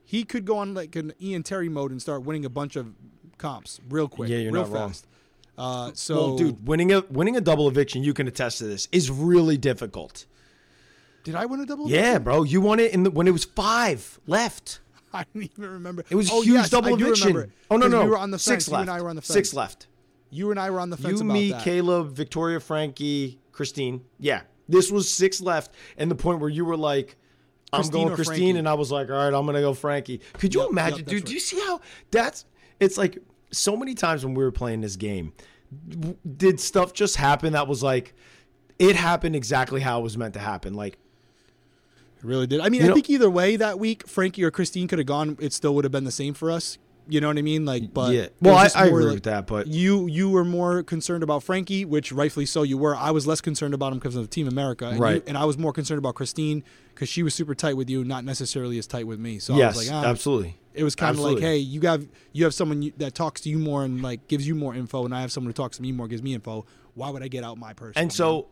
he 0.06 0.24
could 0.24 0.46
go 0.46 0.58
on 0.58 0.74
like 0.74 0.96
an 0.96 1.14
Ian 1.22 1.44
Terry 1.44 1.68
mode 1.70 1.92
and 1.92 2.02
start 2.02 2.24
winning 2.24 2.46
a 2.46 2.50
bunch 2.50 2.76
of 2.78 2.96
comps 3.38 3.80
real 3.90 4.08
quick, 4.08 4.30
Yeah, 4.30 4.38
you're 4.38 4.52
real 4.54 4.64
not 4.64 4.72
wrong. 4.72 4.90
fast. 4.90 5.06
Uh, 5.58 5.92
so, 5.94 6.16
well, 6.16 6.38
dude, 6.38 6.66
winning 6.66 6.94
a 6.94 7.02
winning 7.12 7.36
a 7.36 7.42
double 7.42 7.68
eviction, 7.68 8.02
you 8.02 8.14
can 8.14 8.28
attest 8.28 8.60
to 8.60 8.64
this, 8.64 8.88
is 8.94 9.12
really 9.12 9.58
difficult. 9.58 10.26
did 11.26 11.36
I 11.36 11.46
win 11.46 11.60
a 11.60 11.66
double? 11.66 11.90
Yeah, 11.90 12.12
eviction? 12.12 12.24
bro, 12.24 12.44
you 12.44 12.62
won 12.62 12.80
it 12.80 12.94
in 12.94 13.04
the, 13.04 13.12
when 13.12 13.28
it 13.28 13.32
was 13.32 13.44
five 13.44 14.20
left. 14.26 14.80
I 15.14 15.26
don't 15.34 15.44
even 15.44 15.70
remember. 15.70 16.06
It 16.10 16.16
was 16.16 16.30
a 16.30 16.34
oh, 16.34 16.42
huge 16.42 16.54
yes, 16.54 16.70
double 16.70 16.94
eviction. 16.94 17.52
Oh 17.70 17.76
no, 17.76 17.88
no, 17.88 18.04
we 18.04 18.10
were 18.10 18.18
on 18.18 18.32
the 18.32 18.40
six 18.40 18.66
fence. 18.66 18.72
left. 18.72 18.86
You 18.86 18.92
and 18.94 19.00
I 19.00 19.04
were 19.04 19.10
on 19.10 19.16
the 19.18 19.22
fence. 19.22 19.34
Six 19.34 19.54
left. 19.54 19.88
You 20.30 20.52
and 20.52 20.60
I 20.60 20.70
were 20.70 20.80
on 20.80 20.90
the 20.90 20.98
fence 20.98 21.20
You, 21.20 21.26
about 21.26 21.34
me, 21.34 21.52
that. 21.52 21.64
Caleb, 21.64 22.12
Victoria, 22.12 22.60
Frankie, 22.60 23.40
Christine. 23.52 24.02
Yeah, 24.20 24.42
this 24.68 24.92
was 24.92 25.12
six 25.12 25.42
left, 25.42 25.72
and 25.98 26.10
the 26.12 26.16
point 26.16 26.40
where 26.40 26.50
you 26.50 26.66
were 26.66 26.78
like, 26.78 27.16
"I'm 27.74 27.80
Christine 27.82 28.04
going 28.04 28.16
Christine," 28.16 28.36
Frankie? 28.38 28.60
and 28.60 28.70
I 28.70 28.74
was 28.76 28.92
like, 28.92 29.10
"All 29.10 29.16
right, 29.16 29.34
I'm 29.34 29.46
gonna 29.46 29.62
go 29.62 29.74
Frankie." 29.74 30.22
Could 30.34 30.54
you 30.54 30.62
Yep, 30.62 30.66
yep, 30.68 30.72
imagine, 30.72 30.98
that's 31.00 31.10
dude? 31.10 31.20
right. 31.22 31.26
Do 31.28 31.34
you 31.34 31.40
see 31.40 31.60
how 31.62 31.82
that's? 32.12 32.46
It's 32.80 32.98
like 32.98 33.18
so 33.52 33.76
many 33.76 33.96
times 33.96 34.24
when 34.24 34.36
we 34.36 34.44
were 34.44 34.52
playing 34.52 34.82
this 34.82 34.96
game, 34.96 35.34
w- 35.90 36.16
did 36.38 36.60
stuff 36.60 36.94
just 36.94 37.16
happen 37.16 37.54
that 37.54 37.68
was 37.68 37.82
like, 37.82 38.14
it 38.78 38.96
happened 38.96 39.36
exactly 39.36 39.82
how 39.82 40.00
it 40.00 40.04
was 40.04 40.16
meant 40.18 40.36
to 40.36 40.40
happen. 40.40 40.76
Like, 40.76 40.98
It 42.20 42.24
really 42.26 42.46
did. 42.48 42.60
I 42.60 42.70
mean, 42.70 42.82
You 42.82 42.86
I 42.86 42.90
know- 42.90 42.94
think 42.96 43.10
either 43.10 43.30
way 43.30 43.56
that 43.56 43.80
week, 43.80 44.08
Frankie 44.08 44.44
or 44.44 44.52
Christine 44.52 44.88
could 44.88 45.00
have 45.00 45.08
gone. 45.08 45.36
It 45.40 45.52
still 45.54 45.74
would 45.76 45.84
have 45.86 45.92
been 45.92 46.04
the 46.04 46.12
same 46.12 46.34
for 46.36 46.52
us. 46.52 46.78
You 47.10 47.22
know 47.22 47.28
what 47.28 47.38
I 47.38 47.42
mean? 47.42 47.66
Like, 47.66 47.94
but 47.94 48.14
yeah. 48.14 48.28
Well, 48.42 48.56
I, 48.56 48.70
I 48.76 48.86
agree 48.88 49.06
like- 49.06 49.14
with 49.16 49.24
that, 49.24 49.48
but 49.48 49.68
You 49.68 50.08
you 50.08 50.30
were 50.30 50.46
more 50.46 50.84
concerned 50.84 51.24
about 51.24 51.44
Frankie, 51.44 51.86
which 51.86 52.12
rightfully 52.12 52.46
so 52.46 52.64
you 52.64 52.78
were. 52.78 52.96
I 52.96 53.12
was 53.12 53.26
less 53.28 53.42
concerned 53.42 53.74
about 53.74 53.92
him 53.94 54.00
because 54.00 54.16
of 54.16 54.30
Team 54.30 54.48
America, 54.48 54.86
and 54.88 54.98
you- 54.98 55.04
Right. 55.04 55.24
and 55.28 55.38
I 55.38 55.46
was 55.46 55.58
more 55.58 55.74
concerned 55.74 55.98
about 55.98 56.16
Christine 56.16 56.64
because 56.94 57.10
she 57.10 57.24
was 57.24 57.34
super 57.34 57.56
tight 57.56 57.76
with 57.78 57.90
you, 57.90 58.04
not 58.04 58.24
necessarily 58.26 58.78
as 58.78 58.86
tight 58.88 59.08
with 59.08 59.20
me. 59.20 59.40
So 59.40 59.56
yes, 59.56 59.76
I 59.76 59.78
was 59.80 59.90
like, 59.90 59.96
ah, 60.06 60.08
absolutely. 60.10 60.58
it 60.74 60.84
was 60.84 60.96
kind 60.96 61.16
of 61.18 61.24
like, 61.24 61.40
hey, 61.40 61.58
you 61.58 61.82
have 61.82 62.08
you 62.34 62.44
have 62.44 62.54
someone 62.54 62.92
that 62.98 63.16
talks 63.16 63.42
to 63.42 63.50
you 63.50 63.58
more 63.60 63.84
and 63.84 64.02
like 64.02 64.28
gives 64.28 64.48
you 64.48 64.56
more 64.56 64.76
info, 64.76 65.06
and 65.06 65.16
I 65.16 65.22
have 65.22 65.32
someone 65.32 65.50
who 65.50 65.54
talks 65.54 65.78
to 65.78 65.82
me 65.82 65.92
more, 65.92 66.08
gives 66.08 66.22
me 66.24 66.34
info. 66.34 66.66
Why 66.94 67.10
would 67.10 67.24
I 67.24 67.28
get 67.28 67.44
out 67.44 67.58
my 67.58 67.74
person? 67.74 68.02
And 68.02 68.12
so 68.14 68.48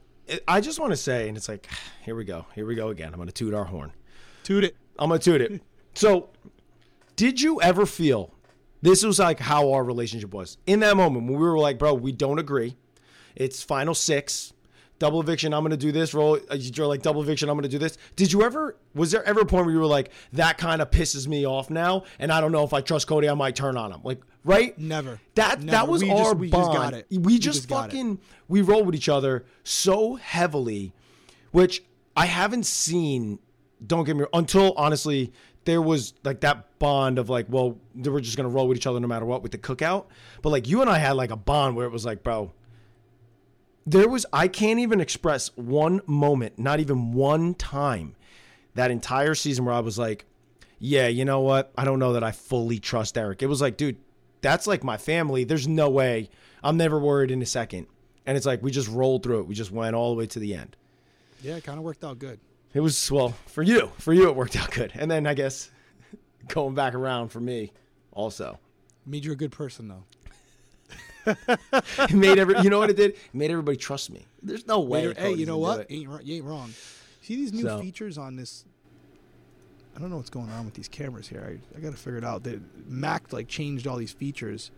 I 0.48 0.62
just 0.62 0.80
want 0.80 0.92
to 0.92 0.98
say, 0.98 1.28
and 1.28 1.38
it's 1.38 1.48
like, 1.50 1.68
here 2.04 2.16
we 2.16 2.24
go, 2.26 2.46
here 2.56 2.66
we 2.66 2.76
go 2.76 2.90
again. 2.90 3.14
I'm 3.14 3.20
gonna 3.20 3.32
toot 3.32 3.54
our 3.54 3.66
horn. 3.66 3.92
toot 4.44 4.64
it. 4.64 4.76
I'm 4.98 5.10
gonna 5.10 5.20
toot 5.20 5.42
it. 5.42 5.62
So, 5.94 6.30
did 7.16 7.42
you 7.42 7.60
ever 7.60 7.88
feel 7.88 8.32
this 8.88 9.04
was 9.04 9.20
like 9.20 9.40
how 9.40 9.74
our 9.74 9.84
relationship 9.84 10.34
was 10.34 10.58
in 10.66 10.80
that 10.82 10.96
moment 10.96 11.26
when 11.26 11.34
we 11.40 11.44
were 11.46 11.60
like, 11.60 11.78
bro, 11.78 11.94
we 11.94 12.12
don't 12.12 12.40
agree. 12.40 12.76
It's 13.36 13.62
final 13.62 13.94
six, 13.94 14.54
double 15.00 15.20
eviction. 15.22 15.54
I'm 15.54 15.64
gonna 15.64 15.78
do 15.78 15.92
this. 15.92 16.14
Roll. 16.14 16.40
uh, 16.50 16.56
You're 16.56 16.88
like 16.88 17.02
double 17.02 17.22
eviction. 17.22 17.50
I'm 17.50 17.58
gonna 17.58 17.68
do 17.68 17.78
this. 17.78 17.98
Did 18.16 18.32
you 18.32 18.44
ever? 18.44 18.78
Was 18.96 19.12
there 19.12 19.24
ever 19.26 19.42
a 19.42 19.46
point 19.46 19.66
where 19.66 19.74
you 19.74 19.80
were 19.80 19.86
like, 19.86 20.12
that 20.34 20.58
kind 20.58 20.82
of 20.82 20.90
pisses 20.90 21.28
me 21.28 21.46
off 21.46 21.70
now, 21.70 22.04
and 22.20 22.32
I 22.32 22.42
don't 22.42 22.52
know 22.52 22.64
if 22.64 22.74
I 22.74 22.82
trust 22.82 23.08
Cody. 23.08 23.30
I 23.30 23.34
might 23.36 23.56
turn 23.56 23.78
on 23.78 23.92
him. 23.92 24.02
Like, 24.04 24.22
right? 24.44 24.78
Never. 24.80 25.20
That 25.36 25.60
Never. 25.60 25.72
that 25.72 25.88
was 25.88 26.02
We 26.04 26.10
our 26.10 26.18
just- 26.18 26.38
we 26.38 26.50
just 26.50 26.62
bond. 26.62 26.78
got 26.78 26.94
it. 26.94 27.06
We 27.12 27.18
We 27.20 27.34
just, 27.40 27.60
just 27.60 27.70
fucking 27.70 28.20
we 28.48 28.62
roll 28.62 28.84
with 28.84 28.96
each 28.96 29.10
other 29.10 29.46
so 29.64 30.16
heavily, 30.16 30.94
which 31.52 31.84
I 32.16 32.26
haven't 32.26 32.66
seen. 32.66 33.40
Don't 33.86 34.06
get 34.06 34.16
me 34.16 34.26
until 34.34 34.74
honestly 34.78 35.32
there 35.68 35.82
was 35.82 36.14
like 36.24 36.40
that 36.40 36.80
bond 36.80 37.20
of 37.20 37.30
like, 37.30 37.46
well, 37.50 37.78
were 37.94 38.22
just 38.22 38.38
gonna 38.38 38.48
roll 38.48 38.70
with 38.70 38.78
each 38.78 38.88
other 38.88 39.02
no 39.02 39.08
matter 39.08 39.26
what 39.26 39.44
with 39.44 39.52
the 39.52 39.58
cookout. 39.58 40.06
But 40.42 40.50
like 40.50 40.66
you 40.66 40.80
and 40.80 40.90
I 40.90 40.98
had 40.98 41.12
like 41.12 41.30
a 41.30 41.36
bond 41.36 41.76
where 41.76 41.86
it 41.86 41.92
was 41.92 42.06
like, 42.06 42.24
bro. 42.24 42.54
There 43.86 44.08
was 44.08 44.26
I 44.32 44.48
can't 44.48 44.80
even 44.80 45.02
express 45.02 45.56
one 45.56 46.02
moment, 46.08 46.58
not 46.58 46.80
even 46.80 47.12
one 47.12 47.54
time 47.54 48.16
that 48.76 48.92
entire 48.92 49.36
season 49.36 49.66
where 49.66 49.74
I 49.74 49.82
was 49.82 50.00
like, 50.00 50.26
yeah, 50.80 51.08
you 51.08 51.26
know 51.26 51.42
what? 51.42 51.74
I 51.78 51.84
don't 51.84 52.00
know 52.00 52.14
that 52.14 52.24
I 52.24 52.32
fully 52.32 52.80
trust 52.80 53.18
Eric. 53.18 53.44
It 53.44 53.48
was 53.48 53.62
like, 53.62 53.76
dude, 53.76 53.98
that's 54.42 54.68
like 54.68 54.86
my 54.86 54.96
family. 54.96 55.44
There's 55.44 55.68
no 55.68 55.90
way. 55.90 56.30
I'm 56.64 56.78
never 56.78 56.98
worried 56.98 57.32
in 57.32 57.42
a 57.42 57.46
second. 57.46 57.88
And 58.26 58.38
it's 58.38 58.46
like 58.46 58.64
we 58.64 58.72
just 58.72 58.88
rolled 58.88 59.24
through 59.24 59.42
it. 59.42 59.48
We 59.48 59.56
just 59.56 59.72
went 59.72 59.98
all 59.98 60.12
the 60.12 60.18
way 60.18 60.28
to 60.28 60.40
the 60.40 60.54
end. 60.54 60.78
Yeah, 61.42 61.58
it 61.58 61.66
kind 61.66 61.78
of 61.78 61.84
worked 61.84 62.06
out 62.06 62.20
good. 62.20 62.40
It 62.74 62.80
was 62.82 63.10
well 63.12 63.30
for 63.48 63.64
you. 63.64 63.92
For 63.98 64.14
you, 64.14 64.28
it 64.28 64.36
worked 64.36 64.56
out 64.56 64.72
good. 64.72 64.92
And 64.96 65.10
then 65.10 65.26
I 65.26 65.34
guess 65.34 65.70
going 66.48 66.76
back 66.76 66.94
around 66.94 67.30
for 67.30 67.40
me, 67.40 67.72
also 68.12 68.60
Made 69.06 69.24
you 69.24 69.32
a 69.32 69.36
good 69.38 69.52
person, 69.54 69.88
though. 69.88 70.04
it 71.26 72.14
made 72.14 72.38
every. 72.40 72.60
You 72.60 72.70
know 72.70 72.80
what 72.80 72.90
it 72.90 72.98
did? 72.98 73.12
It 73.12 73.20
made 73.34 73.52
everybody 73.52 73.78
trust 73.78 74.12
me. 74.12 74.26
There's 74.44 74.68
no 74.68 74.82
way. 74.82 75.08
Later, 75.08 75.22
hey, 75.22 75.34
you 75.34 75.46
know 75.46 75.58
what? 75.58 75.90
Ain't, 75.90 76.26
you 76.26 76.36
ain't 76.36 76.44
wrong. 76.46 76.74
See 77.22 77.36
these 77.38 77.54
new 77.54 77.64
So- 77.64 77.80
features 77.80 78.18
on 78.18 78.36
this. 78.36 78.66
I 79.96 80.00
don't 80.00 80.10
know 80.12 80.18
what's 80.18 80.30
going 80.30 80.50
on 80.52 80.66
with 80.66 80.76
these 80.76 80.88
cameras 80.90 81.28
here. 81.28 81.44
I, 81.74 81.78
I 81.78 81.82
got 81.82 81.92
to 81.92 81.98
figure 81.98 82.18
it 82.20 82.24
out. 82.24 82.44
They, 82.44 82.60
Mac 82.86 83.34
like 83.34 83.48
changed 83.48 83.88
all 83.88 83.96
these 83.98 84.12
features 84.12 84.70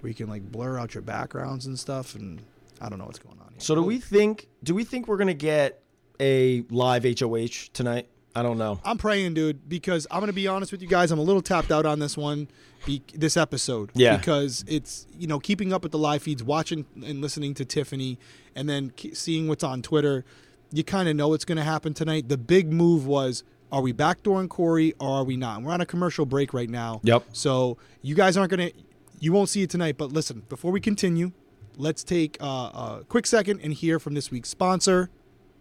where 0.00 0.08
you 0.08 0.14
can 0.14 0.26
like 0.28 0.42
blur 0.50 0.76
out 0.78 0.92
your 0.94 1.02
backgrounds 1.02 1.66
and 1.66 1.78
stuff, 1.78 2.14
and 2.16 2.42
I 2.80 2.88
don't 2.88 2.98
know 2.98 3.04
what's 3.04 3.18
going 3.20 3.38
on 3.40 3.50
here. 3.50 3.60
So 3.60 3.74
do 3.74 3.82
we 3.82 3.98
think? 4.00 4.48
Do 4.64 4.74
we 4.74 4.84
think 4.84 5.06
we're 5.06 5.18
gonna 5.18 5.34
get 5.34 5.82
a 6.20 6.62
live 6.70 7.04
HOH 7.04 7.70
tonight? 7.72 8.08
I 8.34 8.42
don't 8.42 8.58
know. 8.58 8.80
I'm 8.84 8.96
praying, 8.96 9.34
dude, 9.34 9.68
because 9.68 10.06
I'm 10.10 10.20
gonna 10.20 10.32
be 10.32 10.46
honest 10.46 10.70
with 10.70 10.82
you 10.82 10.88
guys. 10.88 11.10
I'm 11.10 11.18
a 11.18 11.22
little 11.22 11.42
tapped 11.42 11.72
out 11.72 11.84
on 11.84 11.98
this 11.98 12.16
one, 12.16 12.48
be, 12.86 13.02
this 13.12 13.36
episode. 13.36 13.90
Yeah. 13.94 14.16
Because 14.16 14.64
it's 14.68 15.06
you 15.18 15.26
know 15.26 15.40
keeping 15.40 15.72
up 15.72 15.82
with 15.82 15.92
the 15.92 15.98
live 15.98 16.22
feeds, 16.22 16.42
watching 16.42 16.86
and 17.04 17.20
listening 17.20 17.54
to 17.54 17.64
Tiffany, 17.64 18.18
and 18.54 18.68
then 18.68 18.92
seeing 19.12 19.48
what's 19.48 19.64
on 19.64 19.82
Twitter. 19.82 20.24
You 20.72 20.84
kind 20.84 21.08
of 21.08 21.16
know 21.16 21.28
what's 21.28 21.44
gonna 21.44 21.64
happen 21.64 21.92
tonight. 21.92 22.28
The 22.28 22.38
big 22.38 22.72
move 22.72 23.04
was: 23.04 23.42
Are 23.72 23.80
we 23.80 23.92
backdooring 23.92 24.48
Cory 24.48 24.94
or 25.00 25.08
are 25.08 25.24
we 25.24 25.36
not? 25.36 25.56
And 25.56 25.66
we're 25.66 25.72
on 25.72 25.80
a 25.80 25.86
commercial 25.86 26.24
break 26.24 26.54
right 26.54 26.70
now. 26.70 27.00
Yep. 27.02 27.24
So 27.32 27.78
you 28.02 28.14
guys 28.14 28.36
aren't 28.36 28.50
gonna, 28.52 28.70
you 29.18 29.32
won't 29.32 29.48
see 29.48 29.62
it 29.62 29.70
tonight. 29.70 29.98
But 29.98 30.12
listen, 30.12 30.44
before 30.48 30.70
we 30.70 30.80
continue, 30.80 31.32
let's 31.76 32.04
take 32.04 32.36
uh, 32.40 32.46
a 32.46 33.04
quick 33.08 33.26
second 33.26 33.60
and 33.64 33.72
hear 33.72 33.98
from 33.98 34.14
this 34.14 34.30
week's 34.30 34.50
sponsor, 34.50 35.10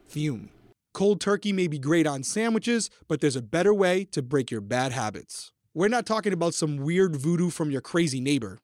FUM. 0.10 0.50
Cold 0.92 1.22
turkey 1.22 1.54
may 1.54 1.68
be 1.68 1.78
great 1.78 2.08
on 2.08 2.24
sandwiches, 2.24 2.90
but 3.08 3.22
there's 3.22 3.36
a 3.36 3.44
better 3.44 3.74
way 3.74 4.04
to 4.06 4.24
break 4.24 4.50
your 4.50 4.60
bad 4.60 4.92
habits. 4.92 5.52
We're 5.76 5.88
not 5.88 6.08
talking 6.08 6.34
about 6.34 6.56
some 6.56 6.78
weird 6.78 7.16
voodoo 7.16 7.52
from 7.52 7.70
your 7.70 7.82
crazy 7.82 8.20
neighbor. 8.20 8.58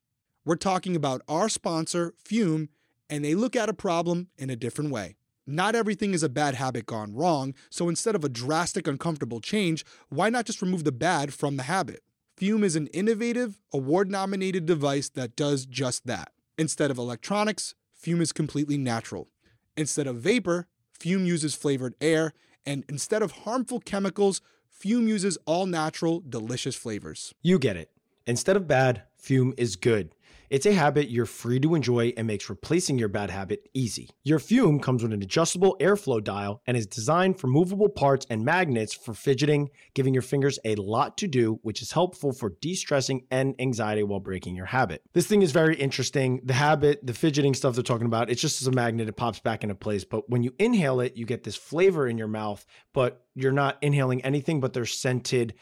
We're 0.43 0.55
talking 0.55 0.95
about 0.95 1.21
our 1.27 1.47
sponsor, 1.47 2.15
FUM, 2.27 2.69
and 3.11 3.23
they 3.23 3.35
look 3.35 3.55
at 3.55 3.69
a 3.69 3.73
problem 3.73 4.29
in 4.39 4.49
a 4.49 4.55
different 4.55 4.89
way. 4.89 5.17
Not 5.45 5.75
everything 5.75 6.15
is 6.15 6.23
a 6.23 6.29
bad 6.29 6.55
habit 6.55 6.87
gone 6.87 7.13
wrong, 7.13 7.53
so 7.69 7.89
instead 7.89 8.15
of 8.15 8.23
a 8.23 8.29
drastic, 8.29 8.87
uncomfortable 8.87 9.39
change, 9.39 9.85
why 10.09 10.29
not 10.29 10.45
just 10.45 10.63
remove 10.63 10.83
the 10.83 10.91
bad 10.91 11.31
from 11.31 11.57
the 11.57 11.63
habit? 11.63 12.01
FUM 12.39 12.63
is 12.63 12.75
an 12.75 12.87
innovative, 12.87 13.61
award 13.71 14.09
nominated 14.09 14.65
device 14.65 15.09
that 15.09 15.35
does 15.35 15.67
just 15.67 16.07
that. 16.07 16.31
Instead 16.57 16.89
of 16.89 16.97
electronics, 16.97 17.75
FUM 18.03 18.19
is 18.19 18.31
completely 18.31 18.79
natural. 18.79 19.29
Instead 19.77 20.07
of 20.07 20.17
vapor, 20.17 20.67
FUM 20.99 21.25
uses 21.25 21.55
flavored 21.55 21.95
air, 21.99 22.33
and 22.65 22.83
instead 22.89 23.21
of 23.21 23.31
harmful 23.31 23.79
chemicals, 23.79 24.41
FUM 24.69 25.07
uses 25.07 25.37
all 25.45 25.65
natural, 25.65 26.23
delicious 26.27 26.75
flavors. 26.75 27.33
You 27.41 27.59
get 27.59 27.77
it. 27.77 27.91
Instead 28.27 28.55
of 28.55 28.67
bad, 28.67 29.03
FUM 29.21 29.53
is 29.57 29.75
good. 29.75 30.13
It's 30.49 30.67
a 30.67 30.73
habit 30.73 31.09
you're 31.09 31.25
free 31.25 31.59
to 31.61 31.73
enjoy 31.73 32.13
and 32.15 32.27
makes 32.27 32.49
replacing 32.49 32.99
your 32.99 33.07
bad 33.07 33.31
habit 33.31 33.67
easy. 33.73 34.09
Your 34.23 34.37
FUM 34.37 34.79
comes 34.79 35.01
with 35.01 35.11
an 35.11 35.23
adjustable 35.23 35.75
airflow 35.79 36.23
dial 36.23 36.61
and 36.67 36.77
is 36.77 36.85
designed 36.85 37.39
for 37.39 37.47
movable 37.47 37.89
parts 37.89 38.27
and 38.29 38.45
magnets 38.45 38.93
for 38.93 39.15
fidgeting, 39.15 39.69
giving 39.95 40.13
your 40.13 40.21
fingers 40.21 40.59
a 40.63 40.75
lot 40.75 41.17
to 41.17 41.27
do, 41.27 41.59
which 41.63 41.81
is 41.81 41.91
helpful 41.91 42.31
for 42.31 42.53
de 42.61 42.75
stressing 42.75 43.23
and 43.31 43.55
anxiety 43.59 44.03
while 44.03 44.19
breaking 44.19 44.55
your 44.55 44.67
habit. 44.67 45.01
This 45.13 45.25
thing 45.25 45.41
is 45.41 45.51
very 45.51 45.75
interesting. 45.77 46.41
The 46.43 46.53
habit, 46.53 47.05
the 47.05 47.13
fidgeting 47.13 47.55
stuff 47.55 47.73
they're 47.73 47.83
talking 47.83 48.05
about, 48.05 48.29
it's 48.29 48.41
just 48.41 48.61
as 48.61 48.67
a 48.67 48.71
magnet, 48.71 49.09
it 49.09 49.17
pops 49.17 49.39
back 49.39 49.63
into 49.63 49.75
place. 49.75 50.03
But 50.03 50.29
when 50.29 50.43
you 50.43 50.53
inhale 50.59 50.99
it, 50.99 51.17
you 51.17 51.25
get 51.25 51.43
this 51.43 51.55
flavor 51.55 52.07
in 52.07 52.19
your 52.19 52.27
mouth, 52.27 52.63
but 52.93 53.25
you're 53.33 53.51
not 53.51 53.77
inhaling 53.81 54.23
anything 54.23 54.59
but 54.59 54.73
their 54.73 54.85
scented 54.85 55.55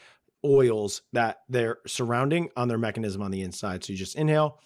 oils 0.44 1.00
that 1.14 1.38
they're 1.48 1.78
surrounding 1.86 2.50
on 2.54 2.68
their 2.68 2.76
mechanism 2.76 3.22
on 3.22 3.30
the 3.30 3.40
inside. 3.40 3.82
So 3.82 3.94
you 3.94 3.98
just 3.98 4.16
inhale 4.16 4.60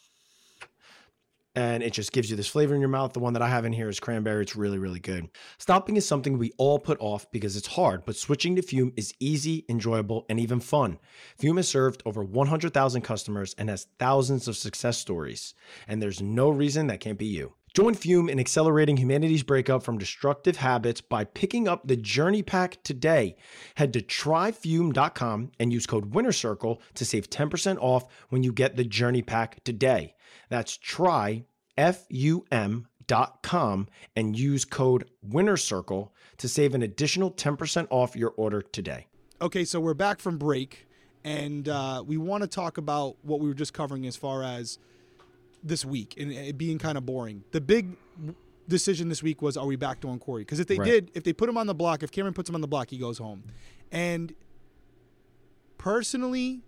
and 1.54 1.82
it 1.82 1.92
just 1.92 2.12
gives 2.12 2.30
you 2.30 2.36
this 2.36 2.48
flavor 2.48 2.74
in 2.74 2.80
your 2.80 2.88
mouth. 2.88 3.12
The 3.12 3.18
one 3.18 3.32
that 3.32 3.42
I 3.42 3.48
have 3.48 3.64
in 3.64 3.72
here 3.72 3.88
is 3.88 4.00
cranberry. 4.00 4.42
It's 4.42 4.56
really, 4.56 4.78
really 4.78 5.00
good. 5.00 5.28
Stopping 5.58 5.96
is 5.96 6.06
something 6.06 6.38
we 6.38 6.52
all 6.56 6.78
put 6.78 6.98
off 7.00 7.30
because 7.30 7.56
it's 7.56 7.66
hard, 7.66 8.04
but 8.04 8.16
switching 8.16 8.56
to 8.56 8.62
FUM 8.62 8.92
is 8.96 9.12
easy, 9.20 9.64
enjoyable, 9.68 10.24
and 10.28 10.38
even 10.38 10.60
fun. 10.60 10.98
FUM 11.40 11.56
has 11.56 11.68
served 11.68 12.02
over 12.06 12.22
100,000 12.22 13.02
customers 13.02 13.54
and 13.58 13.68
has 13.68 13.86
thousands 13.98 14.48
of 14.48 14.56
success 14.56 14.98
stories, 14.98 15.54
and 15.86 16.00
there's 16.00 16.22
no 16.22 16.48
reason 16.48 16.86
that 16.88 17.00
can't 17.00 17.18
be 17.18 17.26
you. 17.26 17.54
Join 17.74 17.94
FUM 17.94 18.28
in 18.28 18.40
accelerating 18.40 18.96
humanity's 18.96 19.42
breakup 19.42 19.82
from 19.82 19.98
destructive 19.98 20.56
habits 20.56 21.00
by 21.00 21.24
picking 21.24 21.68
up 21.68 21.86
the 21.86 21.96
Journey 21.96 22.42
Pack 22.42 22.82
today. 22.82 23.36
Head 23.76 23.92
to 23.92 24.00
tryfum.com 24.00 25.52
and 25.60 25.72
use 25.72 25.86
code 25.86 26.12
WINNERCIRCLE 26.12 26.80
to 26.94 27.04
save 27.04 27.30
10% 27.30 27.78
off 27.80 28.06
when 28.30 28.42
you 28.42 28.52
get 28.52 28.76
the 28.76 28.84
Journey 28.84 29.22
Pack 29.22 29.62
today. 29.64 30.14
That's 30.48 30.76
try, 30.76 31.44
F-U-M 31.76 32.86
dot 33.06 33.42
com 33.42 33.88
and 34.16 34.38
use 34.38 34.64
code 34.64 35.08
WINNERCIRCLE 35.26 36.12
to 36.38 36.48
save 36.48 36.74
an 36.74 36.82
additional 36.82 37.30
10% 37.30 37.86
off 37.90 38.16
your 38.16 38.34
order 38.36 38.62
today. 38.62 39.06
Okay, 39.40 39.64
so 39.64 39.78
we're 39.78 39.94
back 39.94 40.20
from 40.20 40.36
break, 40.36 40.86
and 41.24 41.68
uh, 41.68 42.02
we 42.06 42.16
want 42.16 42.42
to 42.42 42.48
talk 42.48 42.76
about 42.76 43.16
what 43.22 43.40
we 43.40 43.48
were 43.48 43.54
just 43.54 43.72
covering 43.72 44.06
as 44.06 44.16
far 44.16 44.42
as 44.42 44.78
this 45.62 45.84
week 45.84 46.14
and 46.18 46.32
it 46.32 46.56
being 46.58 46.78
kind 46.78 46.96
of 46.98 47.04
boring. 47.06 47.44
The 47.52 47.60
big 47.60 47.96
decision 48.68 49.08
this 49.08 49.22
week 49.22 49.42
was 49.42 49.56
are 49.56 49.66
we 49.66 49.76
back 49.76 50.00
backdooring 50.00 50.20
Cory? 50.20 50.42
Because 50.42 50.60
if 50.60 50.66
they 50.66 50.78
Right. 50.78 50.86
did, 50.86 51.10
if 51.14 51.24
they 51.24 51.32
put 51.32 51.48
him 51.48 51.56
on 51.56 51.66
the 51.66 51.74
block, 51.74 52.02
if 52.02 52.10
Cameron 52.10 52.34
puts 52.34 52.48
him 52.48 52.54
on 52.54 52.60
the 52.60 52.68
block, 52.68 52.90
he 52.90 52.98
goes 52.98 53.18
home. 53.18 53.44
And 53.90 54.34
personally, 55.78 56.62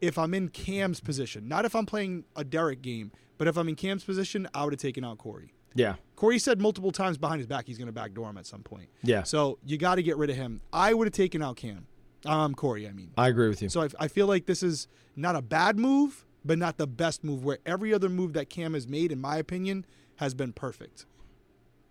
if 0.00 0.18
I'm 0.18 0.34
in 0.34 0.48
Cam's 0.48 1.00
position, 1.00 1.48
not 1.48 1.64
if 1.64 1.74
I'm 1.74 1.86
playing 1.86 2.24
a 2.36 2.44
Derrick 2.44 2.82
game, 2.82 3.12
but 3.38 3.48
if 3.48 3.56
I'm 3.56 3.68
in 3.68 3.74
Cam's 3.74 4.04
position, 4.04 4.48
I 4.54 4.64
would 4.64 4.72
have 4.72 4.80
taken 4.80 5.04
out 5.04 5.18
Cory. 5.18 5.52
Yeah. 5.74 5.96
Cory 6.16 6.38
said 6.38 6.60
multiple 6.60 6.92
times 6.92 7.18
behind 7.18 7.38
his 7.40 7.46
back 7.46 7.66
he's 7.66 7.78
going 7.78 7.86
to 7.86 7.92
backdoor 7.92 8.30
him 8.30 8.38
at 8.38 8.46
some 8.46 8.62
point. 8.62 8.88
Yeah. 9.02 9.24
So 9.24 9.58
you 9.64 9.76
got 9.76 9.96
to 9.96 10.02
get 10.02 10.16
rid 10.16 10.30
of 10.30 10.36
him. 10.36 10.60
I 10.72 10.94
would 10.94 11.06
have 11.06 11.12
taken 11.14 11.42
out 11.42 11.56
Cam. 11.56 11.86
Um, 12.26 12.54
Cory, 12.54 12.88
I 12.88 12.92
mean. 12.92 13.10
I 13.18 13.28
agree 13.28 13.48
with 13.48 13.60
you. 13.60 13.68
So 13.68 13.82
I, 13.82 13.88
I 14.00 14.08
feel 14.08 14.26
like 14.26 14.46
this 14.46 14.62
is 14.62 14.88
not 15.16 15.36
a 15.36 15.42
bad 15.42 15.78
move, 15.78 16.24
but 16.44 16.58
not 16.58 16.78
the 16.78 16.86
best 16.86 17.24
move. 17.24 17.44
Where 17.44 17.58
every 17.64 17.94
other 17.94 18.08
move 18.08 18.32
that 18.34 18.50
Cam 18.50 18.74
has 18.74 18.86
made, 18.86 19.12
in 19.12 19.20
my 19.20 19.36
opinion, 19.36 19.86
has 20.16 20.34
been 20.34 20.52
perfect. 20.52 21.06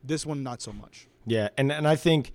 This 0.03 0.25
one, 0.25 0.43
not 0.43 0.61
so 0.61 0.73
much. 0.73 1.07
Yeah, 1.25 1.49
and 1.57 1.71
and 1.71 1.87
I 1.87 1.95
think 1.95 2.31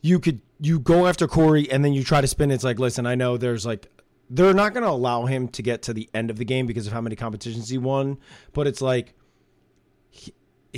you 0.00 0.18
could 0.18 0.40
you 0.60 0.78
go 0.78 1.06
after 1.06 1.26
Cory 1.26 1.70
and 1.70 1.84
then 1.84 1.92
you 1.92 2.04
try 2.04 2.20
to 2.20 2.26
spin. 2.26 2.50
it. 2.50 2.54
It's 2.54 2.64
like, 2.64 2.78
listen, 2.78 3.06
I 3.06 3.14
know 3.14 3.36
there's 3.36 3.64
like 3.64 3.90
they're 4.30 4.54
not 4.54 4.74
going 4.74 4.84
to 4.84 4.90
allow 4.90 5.24
him 5.26 5.48
to 5.48 5.62
get 5.62 5.82
to 5.82 5.94
the 5.94 6.08
end 6.12 6.30
of 6.30 6.36
the 6.36 6.44
game 6.44 6.66
because 6.66 6.86
of 6.86 6.92
how 6.92 7.00
many 7.00 7.16
competitions 7.16 7.68
he 7.68 7.78
won, 7.78 8.18
but 8.52 8.66
it's 8.66 8.82
like 8.82 9.14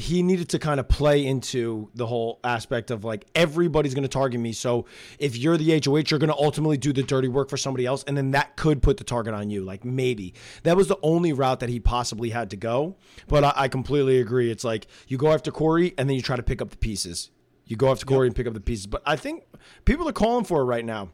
he, 0.00 0.22
needed 0.22 0.48
to 0.50 0.58
kind 0.58 0.80
of 0.80 0.88
play 0.88 1.24
into 1.24 1.90
the 1.94 2.06
whole 2.06 2.40
aspect 2.44 2.90
of 2.90 3.04
like 3.04 3.26
everybody's 3.34 3.94
going 3.94 4.02
to 4.02 4.08
target 4.08 4.40
me. 4.40 4.52
So 4.52 4.86
if 5.18 5.36
you're 5.36 5.56
the 5.56 5.80
HOH, 5.84 6.04
you're 6.08 6.18
going 6.18 6.28
to 6.28 6.36
ultimately 6.36 6.76
do 6.76 6.92
the 6.92 7.02
dirty 7.02 7.28
work 7.28 7.48
for 7.48 7.56
somebody 7.56 7.86
else, 7.86 8.04
and 8.04 8.16
then 8.16 8.32
that 8.32 8.56
could 8.56 8.82
put 8.82 8.96
the 8.96 9.04
target 9.04 9.34
on 9.34 9.50
you. 9.50 9.62
Like 9.64 9.84
maybe 9.84 10.34
that 10.62 10.76
was 10.76 10.88
the 10.88 10.98
only 11.02 11.32
route 11.32 11.60
that 11.60 11.68
he 11.68 11.80
possibly 11.80 12.30
had 12.30 12.50
to 12.50 12.56
go. 12.56 12.96
But 13.28 13.44
I, 13.44 13.52
I 13.56 13.68
completely 13.68 14.20
agree. 14.20 14.50
It's 14.50 14.64
like 14.64 14.86
you 15.08 15.16
go 15.16 15.32
after 15.32 15.50
Cory 15.50 15.94
and 15.98 16.08
then 16.08 16.16
you 16.16 16.22
try 16.22 16.36
to 16.36 16.42
pick 16.42 16.60
up 16.60 16.70
the 16.70 16.76
pieces. 16.76 17.30
You 17.66 17.76
go 17.76 17.90
after 17.90 18.04
Cory 18.04 18.26
and 18.26 18.34
pick 18.34 18.46
up 18.46 18.54
the 18.54 18.60
pieces. 18.60 18.86
But 18.86 19.02
I 19.06 19.16
think 19.16 19.44
people 19.84 20.08
are 20.08 20.12
calling 20.12 20.44
for 20.44 20.60
it 20.62 20.64
right 20.64 20.84
now. 20.84 21.10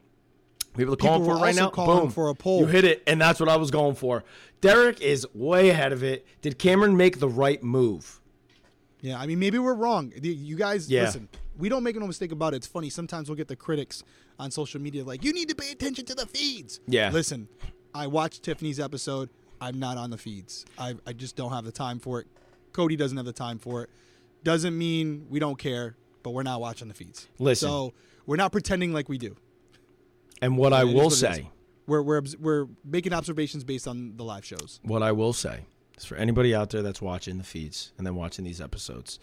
People 0.76 0.95
are 0.95 0.97
calling 0.97 1.23
People 1.23 1.38
for 1.38 1.43
it 1.43 1.47
right 1.47 1.55
now. 1.55 1.71
Boom. 1.71 2.11
for 2.11 2.28
a 2.28 2.35
poll. 2.35 2.61
You 2.61 2.66
hit 2.66 2.85
it, 2.85 3.02
and 3.07 3.21
that's 3.21 3.40
what 3.40 3.49
I 3.49 3.57
was 3.57 3.71
going 3.71 3.95
for. 3.95 4.25
Derrick 4.61 5.00
is 5.00 5.26
way 5.35 5.71
ahead 5.71 5.93
of 5.93 6.02
it. 6.02 6.26
Did 6.43 6.59
Cameron 6.59 6.97
make 6.97 7.19
the 7.19 7.28
right 7.28 7.62
move? 7.62 8.21
Yeah, 9.06 9.20
I 9.20 9.26
mean, 9.26 9.38
maybe 9.38 9.58
we're 9.60 9.75
wrong. 9.75 10.12
You 10.20 10.56
guys, 10.56 10.90
Yeah. 10.90 11.02
listen, 11.04 11.28
we 11.56 11.68
don't 11.68 11.84
make 11.84 11.94
no 11.96 12.06
mistake 12.08 12.32
about 12.32 12.54
it. 12.54 12.56
It's 12.56 12.66
funny. 12.66 12.90
Sometimes 12.90 13.28
we'll 13.28 13.36
get 13.36 13.46
the 13.46 13.54
critics 13.54 14.02
on 14.38 14.50
social 14.50 14.80
media 14.80 15.04
like, 15.04 15.22
you 15.25 15.32
need 15.32 15.48
to 15.48 15.54
pay 15.54 15.70
attention 15.70 16.04
to 16.06 16.14
the 16.14 16.26
feeds. 16.26 16.80
Yeah. 16.88 17.10
Listen, 17.12 17.46
I 17.94 18.08
watched 18.08 18.42
Tiffany's 18.42 18.80
episode. 18.80 19.30
I'm 19.60 19.78
not 19.78 19.96
on 19.96 20.10
the 20.10 20.18
feeds. 20.18 20.66
I, 20.76 20.96
I 21.06 21.12
just 21.12 21.36
don't 21.36 21.52
have 21.52 21.64
the 21.64 21.70
time 21.72 22.00
for 22.00 22.18
it. 22.20 22.26
Cody 22.72 22.96
doesn't 22.96 23.16
have 23.16 23.26
the 23.26 23.32
time 23.32 23.58
for 23.58 23.84
it. 23.84 23.90
Doesn't 24.42 24.76
mean 24.76 25.26
we 25.30 25.38
don't 25.38 25.58
care, 25.58 25.96
but 26.25 26.30
we're 26.32 26.42
not 26.42 26.60
watching 26.60 26.88
the 26.88 26.94
feeds. 26.94 27.28
Listen. 27.38 27.68
So 27.68 27.94
we're 28.26 28.36
not 28.36 28.50
pretending 28.50 28.92
like 28.92 29.08
we 29.08 29.18
do. 29.18 29.36
And 30.42 30.58
what 30.58 30.72
I 30.72 30.82
will 30.84 31.04
what 31.04 31.12
say, 31.12 31.48
We're, 31.86 32.02
we're, 32.02 32.22
we're 32.40 32.66
making 32.84 33.12
observations 33.12 33.62
based 33.62 33.86
on 33.86 34.16
the 34.16 34.25
live 34.25 34.44
shows. 34.44 34.80
what 34.82 35.02
I 35.04 35.12
will 35.12 35.32
say 35.32 35.60
It's 35.96 36.04
for 36.04 36.16
anybody 36.16 36.54
out 36.54 36.68
there 36.70 36.82
that's 36.82 37.00
watching 37.00 37.38
the 37.38 37.44
feeds 37.44 37.92
and 37.96 38.06
then 38.06 38.14
watching 38.14 38.44
these 38.44 38.60
episodes. 38.60 39.18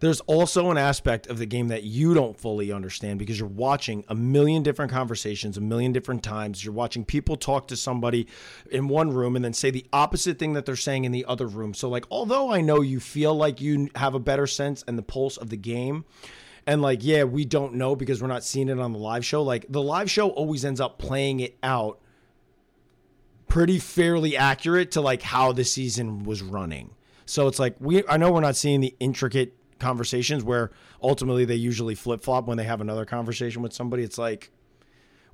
There's 0.00 0.20
also 0.22 0.70
an 0.70 0.76
aspect 0.76 1.26
of 1.28 1.38
the 1.38 1.46
game 1.46 1.68
that 1.68 1.82
you 1.82 2.12
don't 2.12 2.38
fully 2.38 2.70
understand 2.70 3.18
because 3.18 3.38
you're 3.38 3.48
watching 3.48 4.04
a 4.06 4.14
million 4.14 4.62
different 4.62 4.92
conversations 4.92 5.56
a 5.56 5.62
million 5.62 5.92
different 5.92 6.22
times. 6.22 6.62
You're 6.62 6.74
watching 6.74 7.06
people 7.06 7.36
talk 7.36 7.68
to 7.68 7.76
somebody 7.76 8.26
in 8.70 8.88
one 8.88 9.12
room 9.12 9.34
and 9.34 9.42
then 9.42 9.54
say 9.54 9.70
the 9.70 9.86
opposite 9.94 10.38
thing 10.38 10.52
that 10.52 10.66
they're 10.66 10.76
saying 10.76 11.04
in 11.04 11.12
the 11.12 11.24
other 11.24 11.46
room. 11.46 11.72
So, 11.72 11.88
like, 11.88 12.04
although 12.10 12.52
I 12.52 12.60
know 12.60 12.82
you 12.82 13.00
feel 13.00 13.34
like 13.34 13.62
you 13.62 13.88
have 13.94 14.14
a 14.14 14.20
better 14.20 14.46
sense 14.46 14.84
and 14.86 14.98
the 14.98 15.02
pulse 15.02 15.38
of 15.38 15.48
the 15.48 15.56
game, 15.56 16.04
and 16.66 16.82
like, 16.82 17.02
yeah, 17.02 17.24
we 17.24 17.46
don't 17.46 17.74
know 17.74 17.96
because 17.96 18.20
we're 18.20 18.28
not 18.28 18.44
seeing 18.44 18.68
it 18.68 18.78
on 18.78 18.92
the 18.92 18.98
live 18.98 19.24
show. 19.24 19.42
Like, 19.42 19.64
the 19.70 19.82
live 19.82 20.10
show 20.10 20.28
always 20.28 20.66
ends 20.66 20.80
up 20.80 20.98
playing 20.98 21.40
it 21.40 21.56
out 21.62 21.98
pretty 23.50 23.78
fairly 23.78 24.36
accurate 24.36 24.92
to 24.92 25.00
like 25.00 25.20
how 25.20 25.52
the 25.52 25.64
season 25.64 26.24
was 26.24 26.40
running. 26.40 26.94
So 27.26 27.46
it's 27.46 27.58
like 27.58 27.76
we 27.78 28.06
I 28.08 28.16
know 28.16 28.32
we're 28.32 28.40
not 28.40 28.56
seeing 28.56 28.80
the 28.80 28.94
intricate 28.98 29.54
conversations 29.78 30.42
where 30.42 30.70
ultimately 31.02 31.44
they 31.44 31.56
usually 31.56 31.94
flip 31.94 32.22
flop 32.22 32.46
when 32.46 32.56
they 32.56 32.64
have 32.64 32.80
another 32.80 33.04
conversation 33.04 33.60
with 33.60 33.72
somebody. 33.72 34.02
It's 34.02 34.18
like 34.18 34.50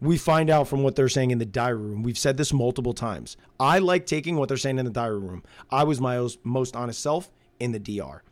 we 0.00 0.18
find 0.18 0.50
out 0.50 0.68
from 0.68 0.82
what 0.82 0.96
they're 0.96 1.08
saying 1.08 1.30
in 1.30 1.38
the 1.38 1.46
diary 1.46 1.76
room. 1.76 2.02
We've 2.02 2.18
said 2.18 2.36
this 2.36 2.52
multiple 2.52 2.92
times. 2.92 3.36
I 3.58 3.78
like 3.78 4.06
taking 4.06 4.36
what 4.36 4.48
they're 4.48 4.56
saying 4.56 4.78
in 4.78 4.84
the 4.84 4.90
diary 4.90 5.18
room. 5.18 5.42
I 5.70 5.84
was 5.84 6.00
my 6.00 6.26
most 6.44 6.76
honest 6.76 7.00
self 7.00 7.30
in 7.60 7.72
the 7.72 7.78
DR. 7.78 8.22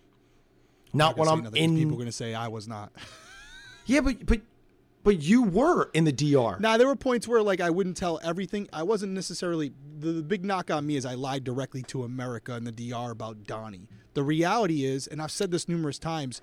Not 0.92 1.16
when 1.16 1.28
I'm 1.28 1.46
in. 1.54 1.76
People 1.76 1.94
are 1.94 1.96
going 1.96 2.06
to 2.06 2.12
say 2.12 2.34
I 2.34 2.48
was 2.48 2.68
not. 2.68 2.92
yeah, 3.86 4.00
but 4.00 4.24
but 4.24 4.40
but 5.04 5.22
you 5.22 5.42
were 5.42 5.90
in 5.92 6.04
the 6.04 6.12
DR. 6.12 6.58
Now 6.58 6.76
there 6.76 6.88
were 6.88 6.96
points 6.96 7.28
where 7.28 7.42
like 7.42 7.60
I 7.60 7.70
wouldn't 7.70 7.96
tell 7.96 8.18
everything. 8.24 8.68
I 8.72 8.82
wasn't 8.82 9.12
necessarily 9.12 9.72
the, 9.98 10.12
the 10.12 10.22
big 10.22 10.44
knock 10.44 10.70
on 10.70 10.86
me 10.86 10.96
is 10.96 11.06
I 11.06 11.14
lied 11.14 11.44
directly 11.44 11.82
to 11.84 12.02
America 12.02 12.54
and 12.54 12.66
the 12.66 12.72
DR 12.72 13.12
about 13.12 13.44
Donny. 13.44 13.86
The 14.14 14.22
reality 14.22 14.84
is, 14.84 15.06
and 15.06 15.22
I've 15.22 15.30
said 15.30 15.50
this 15.50 15.68
numerous 15.68 15.98
times, 15.98 16.40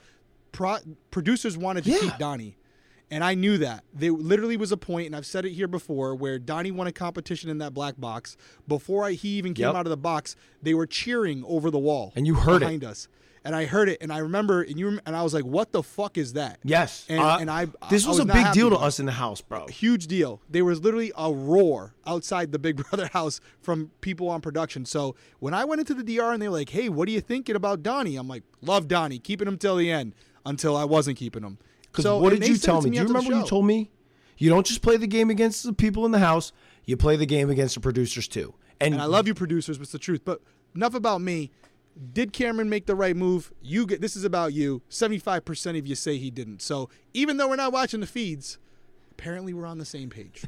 pro- 0.51 0.77
producers 1.09 1.57
wanted 1.57 1.83
to 1.85 1.91
yeah. 1.91 1.99
keep 1.99 2.17
Donny. 2.17 2.57
And 3.09 3.25
I 3.25 3.33
knew 3.33 3.57
that. 3.57 3.83
There 3.93 4.13
literally 4.13 4.55
was 4.55 4.71
a 4.71 4.77
point, 4.77 5.07
and 5.07 5.15
I've 5.17 5.25
said 5.25 5.43
it 5.43 5.51
here 5.51 5.67
before, 5.67 6.15
where 6.15 6.39
Donny 6.39 6.71
won 6.71 6.87
a 6.87 6.93
competition 6.93 7.49
in 7.49 7.57
that 7.57 7.73
black 7.73 7.99
box. 7.99 8.37
Before 8.69 9.03
I, 9.03 9.11
he 9.11 9.29
even 9.29 9.53
came 9.53 9.65
yep. 9.65 9.75
out 9.75 9.85
of 9.85 9.89
the 9.89 9.97
box, 9.97 10.37
they 10.61 10.73
were 10.73 10.87
cheering 10.87 11.43
over 11.45 11.69
the 11.69 11.77
wall. 11.77 12.13
And 12.15 12.25
you 12.25 12.35
heard 12.35 12.61
behind 12.61 12.83
it. 12.83 12.85
us 12.85 13.09
and 13.43 13.55
I 13.55 13.65
heard 13.65 13.89
it, 13.89 13.97
and 14.01 14.13
I 14.13 14.19
remember, 14.19 14.61
and 14.61 14.77
you, 14.77 14.99
and 15.05 15.15
I 15.15 15.23
was 15.23 15.33
like, 15.33 15.45
"What 15.45 15.71
the 15.71 15.81
fuck 15.81 16.17
is 16.17 16.33
that?" 16.33 16.59
Yes, 16.63 17.05
and, 17.09 17.19
uh, 17.19 17.37
and 17.39 17.49
I. 17.49 17.65
This 17.89 18.05
was, 18.05 18.19
was 18.19 18.19
a 18.19 18.25
big 18.25 18.51
deal 18.53 18.69
to 18.69 18.77
us 18.77 18.99
in 18.99 19.05
the 19.05 19.11
house, 19.13 19.41
bro. 19.41 19.67
Huge 19.67 20.07
deal. 20.07 20.41
There 20.49 20.63
was 20.63 20.81
literally 20.81 21.11
a 21.17 21.31
roar 21.31 21.95
outside 22.05 22.51
the 22.51 22.59
Big 22.59 22.75
Brother 22.89 23.07
house 23.07 23.41
from 23.61 23.91
people 24.01 24.29
on 24.29 24.41
production. 24.41 24.85
So 24.85 25.15
when 25.39 25.53
I 25.53 25.65
went 25.65 25.79
into 25.79 25.93
the 25.93 26.03
DR 26.03 26.33
and 26.33 26.41
they 26.41 26.47
were 26.47 26.57
like, 26.57 26.69
"Hey, 26.69 26.89
what 26.89 27.07
are 27.07 27.11
you 27.11 27.21
thinking 27.21 27.55
about 27.55 27.83
Donny?" 27.83 28.15
I'm 28.15 28.27
like, 28.27 28.43
"Love 28.61 28.87
Donny, 28.87 29.19
keeping 29.19 29.47
him 29.47 29.57
till 29.57 29.75
the 29.75 29.91
end." 29.91 30.13
Until 30.43 30.75
I 30.75 30.85
wasn't 30.85 31.19
keeping 31.19 31.43
him. 31.43 31.59
Because 31.83 32.03
so, 32.03 32.17
what 32.17 32.31
did 32.31 32.47
you 32.47 32.57
tell 32.57 32.81
me? 32.81 32.89
me? 32.89 32.97
Do 32.97 33.01
you 33.03 33.07
remember 33.07 33.35
you 33.35 33.45
told 33.45 33.63
me? 33.63 33.91
You 34.37 34.49
don't 34.49 34.65
just 34.65 34.81
play 34.81 34.97
the 34.97 35.05
game 35.05 35.29
against 35.29 35.63
the 35.63 35.71
people 35.71 36.03
in 36.03 36.11
the 36.11 36.17
house. 36.17 36.51
You 36.83 36.97
play 36.97 37.15
the 37.15 37.27
game 37.27 37.51
against 37.51 37.75
the 37.75 37.79
producers 37.79 38.27
too. 38.27 38.55
And, 38.79 38.95
and 38.95 39.03
I 39.03 39.05
love 39.05 39.27
you, 39.27 39.35
producers. 39.35 39.77
But 39.77 39.83
it's 39.83 39.91
the 39.91 39.99
truth. 39.99 40.21
But 40.25 40.41
enough 40.75 40.95
about 40.95 41.21
me. 41.21 41.51
Did 42.13 42.33
Cameron 42.33 42.69
make 42.69 42.85
the 42.85 42.95
right 42.95 43.15
move? 43.15 43.51
You 43.61 43.85
get 43.85 44.01
this 44.01 44.15
is 44.15 44.23
about 44.23 44.53
you. 44.53 44.81
75% 44.89 45.77
of 45.77 45.85
you 45.85 45.95
say 45.95 46.17
he 46.17 46.31
didn't. 46.31 46.61
So 46.61 46.89
even 47.13 47.37
though 47.37 47.49
we're 47.49 47.55
not 47.55 47.73
watching 47.73 47.99
the 47.99 48.07
feeds, 48.07 48.57
apparently 49.11 49.53
we're 49.53 49.65
on 49.65 49.77
the 49.77 49.85
same 49.85 50.09
page. 50.09 50.43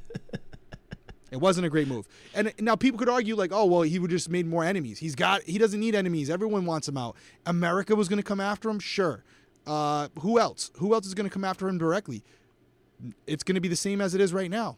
it 1.32 1.38
wasn't 1.38 1.66
a 1.66 1.70
great 1.70 1.88
move. 1.88 2.08
And 2.34 2.54
now 2.60 2.76
people 2.76 2.98
could 2.98 3.10
argue 3.10 3.36
like, 3.36 3.52
"Oh, 3.52 3.66
well, 3.66 3.82
he 3.82 4.00
would 4.00 4.12
just 4.12 4.30
made 4.30 4.48
more 4.48 4.64
enemies. 4.64 5.00
He's 5.00 5.16
got 5.16 5.44
he 5.44 5.58
doesn't 5.58 5.80
need 5.80 5.96
enemies. 5.96 6.30
Everyone 6.30 6.66
wants 6.66 6.88
him 6.88 6.98
out. 6.98 7.16
America 7.46 7.96
was 7.96 8.08
going 8.08 8.18
to 8.18 8.24
come 8.24 8.40
after 8.40 8.70
him? 8.70 8.80
Sure. 8.80 9.24
Uh, 9.68 10.10
who 10.20 10.40
else? 10.40 10.72
Who 10.78 10.94
else 10.94 11.06
is 11.06 11.14
going 11.14 11.30
to 11.30 11.34
come 11.34 11.44
after 11.44 11.68
him 11.68 11.78
directly? 11.78 12.24
It's 13.28 13.44
going 13.44 13.56
to 13.56 13.62
be 13.62 13.68
the 13.68 13.76
same 13.76 14.02
as 14.02 14.16
it 14.16 14.22
is 14.22 14.34
right 14.34 14.50
now 14.50 14.78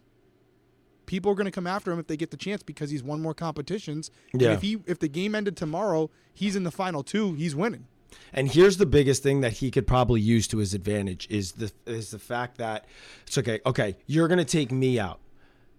people 1.06 1.32
are 1.32 1.36
going 1.36 1.46
to 1.46 1.52
come 1.52 1.68
after 1.68 1.92
him 1.92 2.00
if 2.00 2.08
they 2.08 2.18
get 2.18 2.32
the 2.32 2.38
chance 2.38 2.64
because 2.64 2.90
he's 2.90 3.04
won 3.04 3.22
more 3.22 3.34
competitions. 3.34 4.12
Yeah. 4.34 4.50
And 4.50 4.58
if 4.58 4.62
he 4.62 4.78
if 4.86 5.00
the 5.00 5.08
game 5.08 5.36
ended 5.36 5.58
tomorrow, 5.58 6.10
he's 6.34 6.56
in 6.56 6.64
the 6.64 6.72
final 6.72 7.04
two, 7.04 7.34
he's 7.34 7.56
winning. 7.56 7.88
And 8.34 8.52
here's 8.52 8.78
the 8.78 8.86
biggest 8.86 9.24
thing 9.24 9.42
that 9.42 9.54
he 9.54 9.72
could 9.72 9.88
probably 9.88 10.22
use 10.22 10.48
to 10.50 10.58
his 10.58 10.74
advantage 10.74 11.28
is 11.30 11.54
the 11.54 11.72
is 11.86 12.12
the 12.12 12.20
fact 12.20 12.58
that 12.58 12.86
it's 13.28 13.38
okay. 13.38 13.60
Okay, 13.66 13.98
you're 14.08 14.28
going 14.28 14.40
to 14.40 14.46
take 14.46 14.72
me 14.72 15.00
out. 15.00 15.20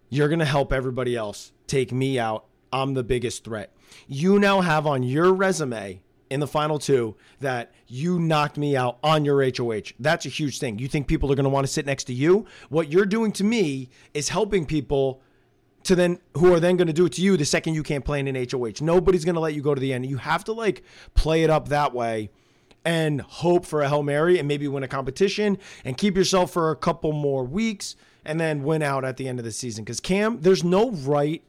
You're 0.09 0.29
going 0.29 0.41
to 0.41 0.45
help 0.45 0.73
everybody 0.73 1.17
else 1.17 1.53
take 1.67 1.93
me 1.93 2.19
out. 2.19 2.47
I'm 2.73 2.95
the 2.95 3.05
biggest 3.05 3.45
threat. 3.45 3.73
You 4.07 4.39
now 4.39 4.61
have 4.61 4.87
on 4.87 5.03
your 5.03 5.33
resume 5.33 6.01
in 6.31 6.41
the 6.41 6.47
final 6.47 6.79
two 6.79 7.17
that 7.41 7.73
you 7.87 8.19
knocked 8.19 8.59
me 8.59 8.77
out 8.77 8.99
on 9.03 9.25
your 9.25 9.43
HOH. 9.43 9.93
That's 10.01 10.27
a 10.27 10.29
huge 10.29 10.59
thing. 10.59 10.79
You 10.79 10.89
think 10.89 11.07
people 11.07 11.31
are 11.31 11.35
going 11.35 11.45
to 11.45 11.51
want 11.51 11.67
to 11.67 11.73
sit 11.73 11.87
next 11.87 12.05
to 12.05 12.15
you? 12.15 12.47
What 12.69 12.91
you're 12.91 13.07
doing 13.07 13.33
to 13.33 13.45
me 13.45 13.89
is 14.15 14.29
helping 14.29 14.67
people 14.67 15.23
to 15.85 15.95
then 15.95 16.19
who 16.37 16.53
are 16.53 16.61
then 16.61 16.77
going 16.77 16.89
to 16.89 16.93
do 16.93 17.07
it 17.07 17.13
to 17.13 17.23
you 17.23 17.37
the 17.37 17.45
second 17.45 17.75
you 17.75 17.83
can't 17.83 18.05
play 18.05 18.19
in 18.19 18.27
an 18.27 18.47
HOH. 18.51 18.81
Nobody's 18.81 19.25
going 19.25 19.37
to 19.37 19.41
let 19.41 19.55
you 19.55 19.63
go 19.63 19.75
to 19.75 19.81
the 19.81 19.93
end. 19.93 20.07
You 20.07 20.17
have 20.17 20.45
to 20.45 20.53
like 20.53 20.83
play 21.15 21.45
it 21.45 21.51
up 21.51 21.69
that 21.69 21.95
way 21.95 22.31
and 22.85 23.21
hope 23.21 23.65
for 23.65 23.83
a 23.83 23.89
Hail 23.89 24.03
Mary 24.03 24.39
and 24.39 24.49
maybe 24.49 24.69
win 24.69 24.83
a 24.83 24.89
competition 24.89 25.59
and 25.85 25.97
keep 25.97 26.17
yourself 26.17 26.53
for 26.53 26.71
a 26.71 26.77
couple 26.77 27.13
more 27.13 27.45
weeks 27.45 27.97
and 28.25 28.41
then 28.41 28.65
win 28.65 28.83
out 28.83 29.05
at 29.05 29.17
the 29.17 29.29
end 29.29 29.39
of 29.39 29.45
the 29.45 29.53
season. 29.53 29.85
Because 29.85 30.01
Cam, 30.01 30.41
there's 30.41 30.65
no 30.65 30.91
right. 30.91 31.43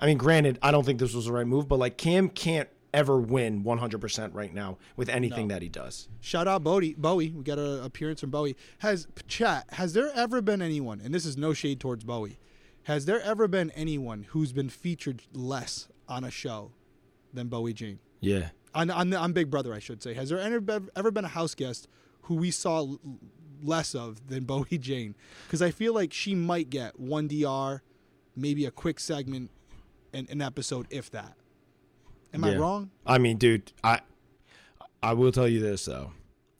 I 0.00 0.06
mean, 0.06 0.18
granted, 0.18 0.58
I 0.62 0.70
don't 0.70 0.84
think 0.84 0.98
this 0.98 1.14
was 1.14 1.26
the 1.26 1.32
right 1.32 1.46
move, 1.46 1.68
but 1.68 1.78
like 1.78 1.98
Cam 1.98 2.28
can't 2.28 2.68
ever 2.94 3.18
win 3.18 3.64
100% 3.64 4.34
right 4.34 4.52
now 4.52 4.78
with 4.96 5.08
anything 5.08 5.48
no. 5.48 5.54
that 5.54 5.62
he 5.62 5.68
does. 5.68 6.08
Shout 6.20 6.48
out 6.48 6.64
Bowie. 6.64 6.94
Bowie, 6.96 7.30
we 7.30 7.42
got 7.42 7.58
an 7.58 7.84
appearance 7.84 8.20
from 8.20 8.30
Bowie. 8.30 8.56
Has 8.78 9.06
chat? 9.26 9.66
Has 9.70 9.92
there 9.92 10.10
ever 10.14 10.40
been 10.40 10.62
anyone? 10.62 11.00
And 11.02 11.14
this 11.14 11.26
is 11.26 11.36
no 11.36 11.52
shade 11.52 11.80
towards 11.80 12.04
Bowie. 12.04 12.38
Has 12.84 13.04
there 13.04 13.20
ever 13.20 13.48
been 13.48 13.70
anyone 13.72 14.24
who's 14.30 14.52
been 14.52 14.70
featured 14.70 15.22
less 15.32 15.88
on 16.08 16.24
a 16.24 16.30
show 16.30 16.72
than 17.32 17.48
Bowie 17.48 17.74
Jane? 17.74 17.98
Yeah. 18.20 18.48
On 18.74 18.90
on, 18.90 19.12
on 19.12 19.32
Big 19.32 19.50
Brother, 19.50 19.74
I 19.74 19.78
should 19.78 20.02
say. 20.02 20.14
Has 20.14 20.30
there 20.30 20.38
ever, 20.38 20.80
ever 20.96 21.10
been 21.10 21.24
a 21.24 21.28
house 21.28 21.54
guest 21.54 21.88
who 22.22 22.36
we 22.36 22.50
saw 22.50 22.96
less 23.62 23.94
of 23.94 24.28
than 24.28 24.44
Bowie 24.46 24.78
Jane? 24.78 25.14
Because 25.46 25.60
I 25.60 25.70
feel 25.70 25.92
like 25.92 26.12
she 26.12 26.34
might 26.34 26.70
get 26.70 26.98
one 26.98 27.28
DR, 27.28 27.82
maybe 28.34 28.64
a 28.64 28.70
quick 28.70 29.00
segment, 29.00 29.50
in 30.12 30.26
an 30.30 30.40
episode, 30.40 30.86
if 30.90 31.10
that. 31.10 31.37
Am 32.34 32.44
yeah. 32.44 32.50
I 32.52 32.56
wrong? 32.56 32.90
I 33.06 33.18
mean, 33.18 33.36
dude, 33.36 33.72
I 33.82 34.00
I 35.02 35.12
will 35.14 35.32
tell 35.32 35.48
you 35.48 35.60
this 35.60 35.84
though. 35.84 36.12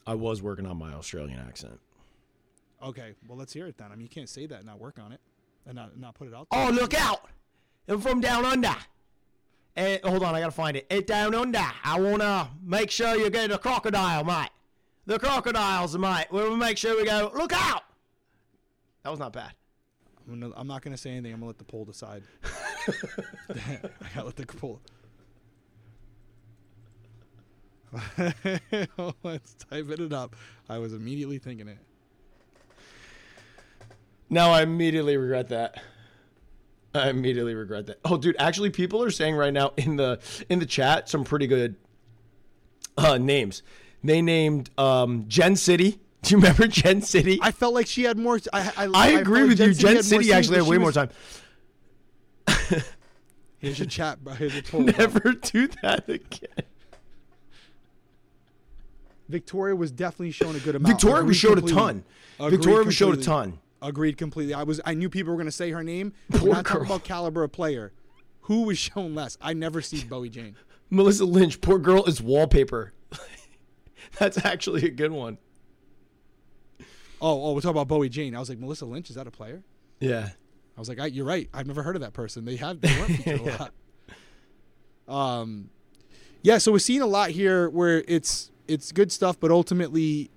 I 0.07 0.15
was 0.15 0.43
working 0.43 0.67
on 0.67 0.79
my 0.79 0.93
Australian 0.95 1.39
accent. 1.41 1.79
Okay, 2.83 3.15
well 3.27 3.37
let's 3.37 3.53
hear 3.53 3.67
it 3.67 3.77
then. 3.77 3.93
I 3.93 3.97
mean, 3.97 4.03
you 4.03 4.09
can't 4.09 4.29
say 4.29 4.47
that 4.47 4.59
and 4.59 4.67
not 4.67 4.81
work 4.81 4.99
on 4.99 5.13
it 5.13 5.21
and 5.67 5.77
not 5.77 5.99
not 5.99 6.15
put 6.15 6.29
it 6.29 6.35
out. 6.35 6.47
Oh, 6.51 6.57
there. 6.57 6.69
Oh, 6.69 6.83
look 6.83 6.95
out! 6.95 7.27
I'm 7.89 8.01
from 8.01 8.21
down 8.21 8.45
under. 8.45 8.75
And 9.77 10.03
hold 10.03 10.25
on, 10.25 10.35
I 10.35 10.41
gotta 10.41 10.53
find 10.53 10.77
it. 10.77 10.87
It 10.91 11.07
down 11.07 11.35
under. 11.35 11.65
I 11.85 12.01
wanna 12.01 12.51
make 12.65 12.91
sure 12.91 13.17
you 13.17 13.31
get 13.31 13.51
a 13.51 13.59
crocodile, 13.59 14.25
mate. 14.25 14.51
The 15.07 15.19
crocodiles, 15.19 15.97
mate. 15.97 16.27
We'll 16.31 16.57
make 16.57 16.79
sure 16.79 16.97
we 16.97 17.05
go. 17.05 17.31
Look 17.35 17.53
out! 17.53 17.83
That 19.03 19.11
was 19.11 19.19
not 19.19 19.33
bad. 19.33 19.53
I'm, 20.29 20.41
gonna, 20.41 20.55
I'm 20.57 20.67
not 20.67 20.83
gonna 20.83 20.97
say 20.97 21.11
anything. 21.11 21.33
I'm 21.33 21.41
gonna 21.41 21.49
let 21.49 21.59
the 21.59 21.65
poll 21.65 21.85
decide. 21.85 22.23
I 23.51 24.09
gotta 24.15 24.27
let 24.27 24.37
the 24.37 24.47
poll. 24.47 24.81
Let's 29.23 29.55
type 29.55 29.91
it 29.91 30.13
up. 30.13 30.37
I 30.69 30.79
was 30.79 30.93
immediately 30.93 31.39
thinking 31.39 31.69
it. 31.69 31.79
Now 34.31 34.51
I 34.51 34.63
immediately 34.63 35.17
regret 35.17 35.49
that. 35.49 35.83
I 36.95 37.11
immediately 37.11 37.55
regret 37.55 37.87
that. 37.87 37.99
Oh, 38.05 38.17
dude, 38.17 38.37
actually, 38.39 38.71
people 38.71 39.03
are 39.03 39.11
saying 39.11 39.37
right 39.37 39.53
now 39.53 39.73
in 39.77 39.97
the 39.97 40.21
in 40.49 40.59
the 40.59 40.67
chat 40.67 41.09
some 41.09 41.25
pretty 41.25 41.47
good 41.47 41.77
uh, 42.97 43.19
names. 43.19 43.63
They 44.03 44.23
named 44.23 44.71
um, 44.79 45.25
Jen 45.29 45.57
City. 45.57 46.01
Do 46.23 46.35
you 46.35 46.39
remember 46.39 46.67
Jen 46.67 47.01
City? 47.01 47.39
I 47.41 47.53
felt 47.53 47.75
like 47.75 47.87
she 47.87 48.03
had 48.03 48.19
more. 48.19 48.39
I 48.53 48.73
I, 48.77 48.89
I 48.93 49.09
agree 49.11 49.45
with 49.45 49.59
Jen 49.59 49.69
you. 49.69 49.75
Jen 49.75 50.03
City, 50.03 50.25
City 50.25 50.33
actually 50.33 50.57
had 50.59 50.67
way 50.67 50.79
was, 50.79 50.97
more 50.97 51.07
time. 51.07 51.11
Here's 53.59 53.79
your 53.79 53.87
chat, 53.87 54.23
bro. 54.23 54.35
Here's 54.35 54.55
your 54.55 54.63
poll. 54.71 54.83
Never 54.83 55.21
bro. 55.21 55.33
do 55.33 55.69
that 55.83 56.09
again. 56.09 56.65
Victoria 59.29 59.77
was 59.77 59.91
definitely 59.91 60.31
shown 60.31 60.57
a 60.57 60.59
good 60.59 60.75
amount. 60.75 60.95
Victoria 60.95 61.25
was 61.25 61.37
showed 61.37 61.59
completely. 61.59 61.81
a 61.81 61.85
ton. 61.85 62.05
Agreed 62.39 62.51
Victoria 62.51 62.85
was 62.85 62.95
showed 62.95 63.19
a 63.19 63.23
ton. 63.23 63.59
Agreed 63.81 64.17
completely. 64.17 64.55
I 64.55 64.63
was 64.63 64.81
I 64.85 64.95
knew 64.95 65.09
people 65.09 65.33
were 65.33 65.37
going 65.37 65.47
to 65.47 65.53
say 65.53 65.71
her 65.71 65.85
name. 65.85 66.13
Poor 66.31 66.49
not 66.49 66.65
girl. 66.65 66.75
talking 66.75 66.87
about 66.87 67.05
caliber 67.05 67.45
of 67.45 67.53
player. 67.53 67.93
Who 68.43 68.63
was 68.63 68.79
shown 68.79 69.15
less? 69.15 69.37
I 69.41 69.53
never 69.53 69.83
see 69.83 70.05
Bowie 70.05 70.31
Jane. 70.31 70.57
Melissa 70.91 71.27
Lynch, 71.27 71.61
poor 71.61 71.79
girl 71.79 72.05
is 72.05 72.21
wallpaper. 72.23 72.95
That's 74.19 74.43
actually 74.45 74.87
a 74.87 74.91
good 74.91 75.13
one. 75.13 75.37
Oh, 77.21 77.45
oh, 77.45 77.53
we're 77.53 77.61
talking 77.61 77.71
about 77.73 77.89
Bowie 77.89 78.09
Jane. 78.09 78.35
I 78.35 78.39
was 78.39 78.49
like, 78.49 78.59
Melissa 78.59 78.87
Lynch, 78.87 79.11
is 79.11 79.17
that 79.17 79.27
a 79.27 79.31
player? 79.31 79.63
Yeah. 80.01 80.31
I 80.77 80.81
was 80.81 80.89
like, 80.89 81.01
I, 81.01 81.07
you're 81.07 81.27
right. 81.27 81.49
I've 81.53 81.67
never 81.67 81.83
heard 81.83 81.97
of 81.97 82.03
that 82.03 82.13
person. 82.13 82.45
They 82.45 82.57
have 82.57 82.81
they 82.81 82.97
weren't 82.97 83.17
featured 83.17 83.41
yeah. 83.45 83.69
a 85.09 85.09
lot. 85.09 85.41
Um, 85.41 85.71
Yeah, 86.43 86.59
so 86.59 86.73
we're 86.73 86.79
seeing 86.79 87.03
a 87.03 87.07
lot 87.07 87.31
here 87.31 87.69
where 87.69 88.05
it's 88.07 88.51
it's 88.69 88.93
good 88.93 89.11
stuff, 89.11 89.41
but 89.41 89.51
ultimately 89.51 90.31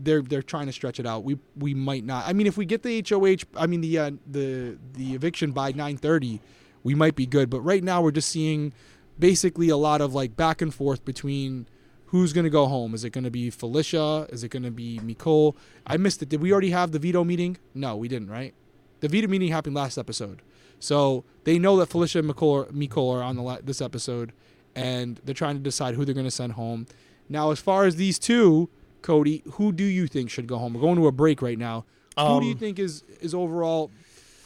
they're 0.00 0.22
they're 0.22 0.42
trying 0.42 0.66
to 0.66 0.72
stretch 0.72 1.00
it 1.00 1.06
out. 1.06 1.24
We 1.24 1.38
we 1.56 1.74
might 1.74 2.04
not. 2.04 2.26
I 2.26 2.32
mean, 2.32 2.46
if 2.46 2.56
we 2.56 2.66
get 2.66 2.82
the 2.82 3.04
HOH, 3.08 3.46
I 3.56 3.66
mean 3.66 3.80
the 3.80 3.98
uh, 3.98 4.10
the 4.30 4.78
the 4.94 5.14
eviction 5.14 5.52
by 5.52 5.72
9:30, 5.72 6.40
we 6.82 6.94
might 6.94 7.14
be 7.14 7.26
good. 7.26 7.50
But 7.50 7.60
right 7.62 7.82
now 7.82 8.02
we're 8.02 8.12
just 8.12 8.28
seeing 8.28 8.72
basically 9.18 9.68
a 9.68 9.76
lot 9.76 10.00
of 10.00 10.14
like 10.14 10.36
back 10.36 10.62
and 10.62 10.72
forth 10.72 11.04
between 11.04 11.66
who's 12.06 12.32
going 12.32 12.44
to 12.44 12.50
go 12.50 12.66
home. 12.66 12.94
Is 12.94 13.04
it 13.04 13.10
going 13.10 13.24
to 13.24 13.30
be 13.30 13.50
Felicia? 13.50 14.26
Is 14.30 14.44
it 14.44 14.48
going 14.48 14.64
to 14.64 14.70
be 14.70 14.98
Mecole? 15.00 15.56
I 15.86 15.96
missed 15.96 16.22
it. 16.22 16.28
Did 16.28 16.42
we 16.42 16.52
already 16.52 16.70
have 16.70 16.92
the 16.92 16.98
veto 16.98 17.24
meeting? 17.24 17.56
No, 17.74 17.96
we 17.96 18.08
didn't. 18.08 18.30
Right? 18.30 18.54
The 19.00 19.08
veto 19.08 19.28
meeting 19.28 19.50
happened 19.50 19.74
last 19.74 19.98
episode, 19.98 20.42
so 20.78 21.24
they 21.44 21.58
know 21.58 21.76
that 21.78 21.86
Felicia 21.86 22.20
and 22.20 22.30
Mecole, 22.30 22.70
Mecole 22.70 23.14
are 23.16 23.22
on 23.22 23.36
the 23.36 23.42
la- 23.42 23.58
this 23.62 23.80
episode, 23.80 24.32
and 24.74 25.20
they're 25.24 25.34
trying 25.34 25.56
to 25.56 25.62
decide 25.62 25.94
who 25.94 26.04
they're 26.04 26.14
going 26.14 26.26
to 26.26 26.30
send 26.30 26.52
home. 26.52 26.86
Now, 27.32 27.50
as 27.50 27.58
far 27.60 27.84
as 27.86 27.96
these 27.96 28.18
two, 28.18 28.68
Cody, 29.00 29.42
who 29.52 29.72
do 29.72 29.84
you 29.84 30.06
think 30.06 30.30
should 30.30 30.46
go 30.46 30.58
home? 30.58 30.74
We're 30.74 30.80
going 30.82 30.96
to 30.96 31.06
a 31.06 31.12
break 31.12 31.42
right 31.42 31.58
now. 31.58 31.84
who 32.18 32.40
do 32.40 32.46
you 32.46 32.52
Um, 32.52 32.58
think 32.58 32.78
is 32.78 33.02
is 33.20 33.34
overall? 33.34 33.90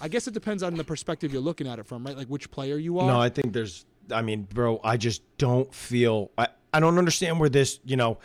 I 0.01 0.09
guess 0.09 0.27
it 0.29 0.35
depends 0.35 0.63
on 0.63 0.75
the 0.75 0.85
perspective 0.85 1.33
you're 1.33 1.43
looking 1.43 1.67
at 1.67 1.79
it 1.79 1.87
from, 1.87 2.05
right? 2.07 2.17
Like 2.17 2.29
which 2.29 2.51
player 2.51 2.77
you 2.79 2.99
are. 2.99 3.07
No, 3.07 3.21
I 3.21 3.29
think 3.29 3.53
there's. 3.53 3.85
I 4.13 4.23
mean, 4.23 4.47
bro, 4.53 4.81
I 4.85 4.97
just 4.97 5.23
don't 5.37 5.73
feel. 5.75 6.31
I, 6.39 6.49
I 6.73 6.81
don't 6.81 6.97
understand 6.99 7.41
where 7.41 7.49
this. 7.49 7.81
You 7.85 7.97
know, 7.97 8.19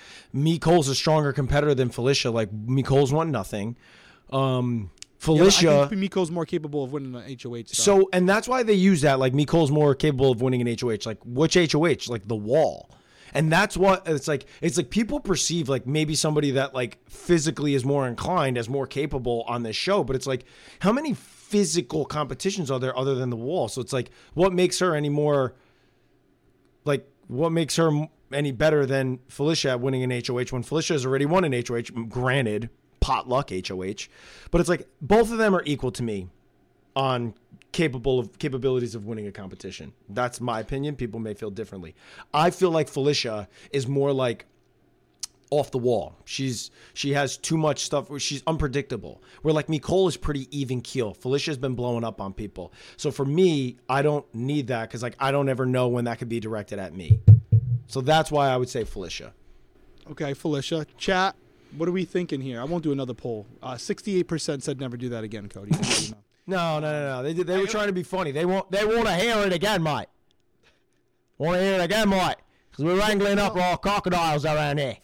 Cole's 0.62 0.88
a 0.90 0.96
stronger 0.96 1.34
competitor 1.34 1.74
than 1.74 1.90
Felicia. 1.90 2.30
Like 2.30 2.50
Cole's 2.86 3.12
won 3.12 3.32
nothing. 3.32 3.78
Um, 4.32 4.92
Felicia. 5.18 5.66
Yeah. 5.66 5.82
I 5.82 5.88
think 5.88 6.02
Miko's 6.02 6.32
more 6.32 6.46
capable 6.46 6.84
of 6.84 6.92
winning 6.92 7.16
an 7.16 7.22
HOH. 7.24 7.64
Stuff. 7.68 7.76
so, 7.76 8.10
and 8.12 8.28
that's 8.28 8.48
why 8.48 8.64
they 8.64 8.74
use 8.74 9.02
that. 9.02 9.20
Like 9.20 9.34
Cole's 9.48 9.72
more 9.72 9.96
capable 9.96 10.32
of 10.32 10.42
winning 10.42 10.62
an 10.68 10.76
HOH. 10.80 11.06
Like 11.06 11.20
which 11.26 11.56
HOH? 11.56 12.10
Like 12.10 12.28
the 12.28 12.36
wall. 12.36 12.90
And 13.34 13.52
that's 13.52 13.78
what 13.78 14.08
it's 14.08 14.28
like. 14.28 14.46
It's 14.62 14.78
like 14.78 14.90
people 14.90 15.20
perceive 15.20 15.70
like 15.70 15.88
maybe 15.88 16.16
somebody 16.16 16.52
that 16.52 16.74
like 16.74 16.98
physically 17.10 17.74
is 17.74 17.86
more 17.86 18.08
inclined 18.08 18.58
as 18.58 18.70
more 18.70 18.88
capable 18.88 19.44
on 19.48 19.64
this 19.64 19.76
show, 19.76 20.04
but 20.04 20.16
it's 20.16 20.28
like 20.28 20.46
how 20.80 20.92
many 20.92 21.14
physical 21.14 22.06
competitions 22.06 22.72
are 22.72 22.80
there 22.80 22.98
other 22.98 23.16
than 23.16 23.30
the 23.30 23.36
wall? 23.36 23.68
So 23.68 23.82
it's 23.82 23.94
like 23.94 24.12
what 24.34 24.54
makes 24.54 24.80
her 24.80 24.96
any 24.96 25.10
more 25.10 25.56
like 26.86 27.08
what 27.28 27.52
makes 27.52 27.76
her 27.78 28.08
any 28.34 28.52
better 28.52 28.86
than 28.86 29.20
Felicia 29.28 29.78
winning 29.78 30.04
an 30.04 30.24
HOH 30.26 30.46
when 30.52 30.64
Felicia 30.64 30.94
has 30.94 31.06
already 31.06 31.26
won 31.26 31.44
an 31.44 31.54
HOH? 31.54 32.06
Granted, 32.08 32.70
potluck 33.00 33.50
HOH, 33.50 34.08
but 34.52 34.62
it's 34.62 34.70
like 34.70 34.88
both 35.02 35.32
of 35.32 35.38
them 35.38 35.56
are 35.56 35.64
equal 35.66 35.92
to 35.92 36.04
me 36.04 36.28
on 36.96 37.34
capable 37.72 38.20
of 38.20 38.38
capabilities 38.38 38.96
of 38.96 39.06
winning 39.06 39.28
a 39.28 39.32
competition. 39.32 39.94
That's 40.10 40.42
my 40.42 40.60
opinion. 40.60 40.96
People 40.96 41.20
may 41.20 41.34
feel 41.34 41.50
differently. 41.52 41.96
I 42.34 42.50
feel 42.50 42.72
like 42.72 42.90
Felicia 42.90 43.48
is 43.72 43.88
more 43.88 44.12
like 44.12 44.46
off 45.52 45.72
the 45.72 45.78
wall. 45.78 46.18
She's 46.26 46.72
she 46.94 47.14
has 47.14 47.38
too 47.38 47.58
much 47.58 47.84
stuff 47.84 48.10
where 48.10 48.20
she's 48.20 48.42
unpredictable. 48.48 49.22
Where 49.42 49.54
like 49.54 49.68
Mecole 49.68 50.08
is 50.08 50.18
pretty 50.18 50.48
even 50.58 50.82
keel. 50.82 51.14
Felicia's 51.14 51.58
been 51.58 51.76
blowing 51.76 52.04
up 52.04 52.20
on 52.22 52.34
people. 52.34 52.74
So 52.98 53.12
for 53.12 53.26
me, 53.26 53.78
I 53.90 54.02
don't 54.02 54.26
need 54.34 54.68
that 54.68 54.90
because 54.90 55.04
like 55.04 55.16
I 55.20 55.32
don't 55.32 55.50
ever 55.50 55.66
know 55.66 55.88
when 55.88 56.06
that 56.06 56.20
could 56.20 56.30
be 56.30 56.40
directed 56.40 56.80
at 56.80 56.94
me. 56.94 57.20
So 57.88 58.02
that's 58.02 58.32
why 58.32 58.50
I 58.50 58.58
would 58.58 58.70
say 58.70 58.86
Felicia. 58.86 59.34
okay, 60.12 60.34
Felicia, 60.34 60.86
chat. 60.98 61.36
What 61.78 61.88
are 61.88 61.94
we 61.94 62.04
thinking 62.06 62.42
here? 62.42 62.60
I 62.60 62.64
won't 62.66 62.84
do 62.84 62.92
another 62.92 63.14
poll. 63.14 63.46
Uh, 63.62 63.78
Sixty-eight 63.78 64.28
percent 64.28 64.64
said 64.64 64.80
never 64.80 64.98
do 64.98 65.10
that 65.10 65.24
again, 65.24 65.48
Cody. 65.48 65.72
Just 66.52 66.64
so 66.64 66.76
you 66.76 66.80
know. 66.80 66.80
No, 66.80 66.80
no, 66.80 66.92
no, 66.92 67.18
no. 67.18 67.24
They 67.24 67.34
did, 67.34 67.48
they 67.48 67.58
were 67.58 67.68
trying 67.68 67.88
to 67.88 67.94
be 67.94 68.04
funny. 68.04 68.32
They 68.32 68.46
want 68.46 68.72
they 68.72 68.86
want 68.86 69.08
to 69.08 69.16
hear 69.16 69.38
it 69.40 69.54
again, 69.54 69.84
mate. 69.84 70.08
Want 71.38 71.58
to 71.58 71.64
hear 71.64 71.80
it 71.80 71.82
again, 71.82 72.10
mate? 72.10 72.36
Because 72.70 72.86
we're 72.86 73.00
wrangling 73.00 73.40
up 73.40 73.56
all 73.56 73.78
crocodiles 73.78 74.46
around 74.46 74.80
here. 74.80 74.98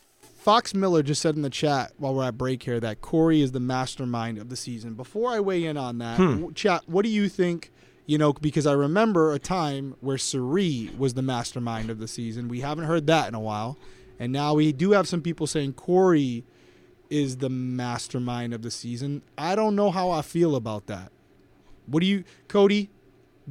Fox 0.48 0.74
Miller 0.74 1.04
just 1.04 1.22
said 1.22 1.36
in 1.36 1.42
the 1.42 1.50
chat 1.50 1.92
while 1.98 2.16
we're 2.16 2.26
at 2.26 2.38
break 2.38 2.64
here 2.64 2.80
that 2.80 3.02
Cory 3.02 3.42
is 3.42 3.52
the 3.52 3.60
mastermind 3.60 4.38
of 4.38 4.48
the 4.48 4.56
season. 4.56 4.94
Before 4.94 5.32
I 5.32 5.42
weigh 5.42 5.66
in 5.66 5.76
on 5.76 5.98
that, 5.98 6.18
hmm. 6.18 6.36
w- 6.36 6.54
chat, 6.54 6.84
what 6.88 7.04
do 7.04 7.10
you 7.10 7.28
think? 7.28 7.72
You 8.06 8.18
know, 8.18 8.32
because 8.32 8.66
I 8.66 8.72
remember 8.72 9.34
a 9.34 9.40
time 9.40 9.96
where 10.00 10.18
Cirie 10.18 10.90
was 10.98 11.16
the 11.16 11.22
mastermind 11.22 11.90
of 11.90 12.00
the 12.00 12.08
season. 12.08 12.48
We 12.48 12.62
haven't 12.62 12.86
heard 12.86 13.08
that 13.08 13.28
in 13.28 13.36
a 13.36 13.40
while. 13.42 13.78
And 14.20 14.32
now 14.32 14.54
we 14.54 14.72
do 14.72 14.92
have 14.92 15.08
some 15.08 15.22
people 15.22 15.48
saying 15.48 15.74
Cory 15.74 16.46
is 17.10 17.38
the 17.38 17.50
mastermind 17.50 18.54
of 18.54 18.62
the 18.62 18.72
season. 18.72 19.24
I 19.38 19.56
don't 19.56 19.76
know 19.76 19.92
how 19.92 20.12
I 20.12 20.22
feel 20.22 20.56
about 20.56 20.88
that. 20.88 21.12
What 21.88 22.02
do 22.02 22.06
you, 22.06 22.24
Cody? 22.48 22.90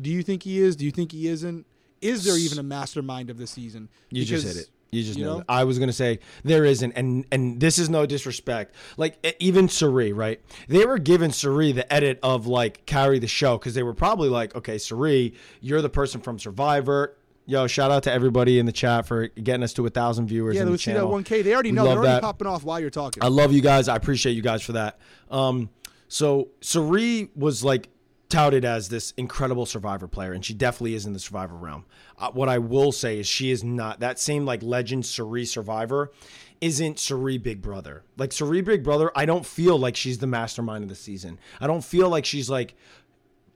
Do 0.00 0.10
you 0.10 0.22
think 0.22 0.42
he 0.42 0.60
is? 0.60 0.76
Do 0.76 0.84
you 0.84 0.90
think 0.90 1.12
he 1.12 1.26
isn't? 1.28 1.66
Is 2.00 2.24
there 2.24 2.36
even 2.36 2.58
a 2.58 2.62
mastermind 2.62 3.30
of 3.30 3.38
the 3.38 3.46
season? 3.46 3.88
You 4.10 4.24
just 4.24 4.46
hit 4.46 4.56
it. 4.56 4.70
You 4.92 5.02
just 5.02 5.18
you 5.18 5.24
know. 5.24 5.38
know? 5.38 5.44
I 5.48 5.64
was 5.64 5.78
gonna 5.78 5.92
say 5.92 6.20
there 6.44 6.64
isn't, 6.64 6.92
and 6.92 7.24
and 7.32 7.60
this 7.60 7.78
is 7.78 7.90
no 7.90 8.06
disrespect. 8.06 8.74
Like 8.96 9.36
even 9.40 9.68
Cirie, 9.68 10.12
right? 10.12 10.40
They 10.68 10.86
were 10.86 10.98
giving 10.98 11.32
Cirie 11.32 11.72
the 11.72 11.90
edit 11.92 12.18
of 12.22 12.46
like 12.46 12.86
carry 12.86 13.18
the 13.18 13.26
show 13.26 13.58
because 13.58 13.74
they 13.74 13.82
were 13.82 13.94
probably 13.94 14.28
like, 14.28 14.54
okay, 14.54 14.78
Cirie, 14.78 15.34
you're 15.60 15.82
the 15.82 15.90
person 15.90 16.20
from 16.20 16.38
Survivor. 16.38 17.16
Yo, 17.48 17.66
shout 17.68 17.92
out 17.92 18.02
to 18.02 18.12
everybody 18.12 18.58
in 18.58 18.66
the 18.66 18.72
chat 18.72 19.06
for 19.06 19.28
getting 19.28 19.62
us 19.62 19.72
to 19.72 19.86
a 19.86 19.90
thousand 19.90 20.26
viewers. 20.26 20.56
Yeah, 20.56 20.64
they 20.64 20.76
see 20.76 20.92
that 20.92 21.04
1K. 21.04 21.44
They 21.44 21.54
already 21.54 21.70
know. 21.70 21.84
They're 21.84 21.98
already 21.98 22.14
that. 22.14 22.22
popping 22.22 22.48
off 22.48 22.64
while 22.64 22.80
you're 22.80 22.90
talking. 22.90 23.22
I 23.22 23.28
love 23.28 23.52
you 23.52 23.62
guys. 23.62 23.86
I 23.86 23.94
appreciate 23.94 24.32
you 24.32 24.42
guys 24.42 24.62
for 24.62 24.72
that. 24.72 24.98
Um, 25.30 25.70
so 26.08 26.48
Cirie 26.60 27.30
was 27.36 27.62
like 27.62 27.88
touted 28.28 28.64
as 28.64 28.88
this 28.88 29.12
incredible 29.16 29.66
survivor 29.66 30.08
player, 30.08 30.32
and 30.32 30.44
she 30.44 30.54
definitely 30.54 30.94
is 30.94 31.06
in 31.06 31.12
the 31.12 31.18
survivor 31.18 31.56
realm. 31.56 31.84
Uh, 32.18 32.30
what 32.32 32.48
I 32.48 32.58
will 32.58 32.92
say 32.92 33.18
is 33.18 33.26
she 33.26 33.50
is 33.50 33.62
not 33.62 34.00
that 34.00 34.18
same 34.18 34.44
like 34.44 34.62
legend 34.62 35.06
Cirie 35.06 35.44
survivor. 35.44 36.12
Isn't 36.60 36.98
Cirie 36.98 37.38
Big 37.38 37.60
Brother 37.60 38.02
like 38.16 38.32
Cirie 38.32 38.62
Big 38.62 38.82
Brother? 38.82 39.12
I 39.14 39.26
don't 39.26 39.44
feel 39.44 39.78
like 39.78 39.94
she's 39.94 40.18
the 40.18 40.26
mastermind 40.26 40.84
of 40.84 40.88
the 40.88 40.94
season. 40.96 41.38
I 41.60 41.66
don't 41.66 41.84
feel 41.84 42.08
like 42.08 42.24
she's 42.24 42.48
like 42.48 42.74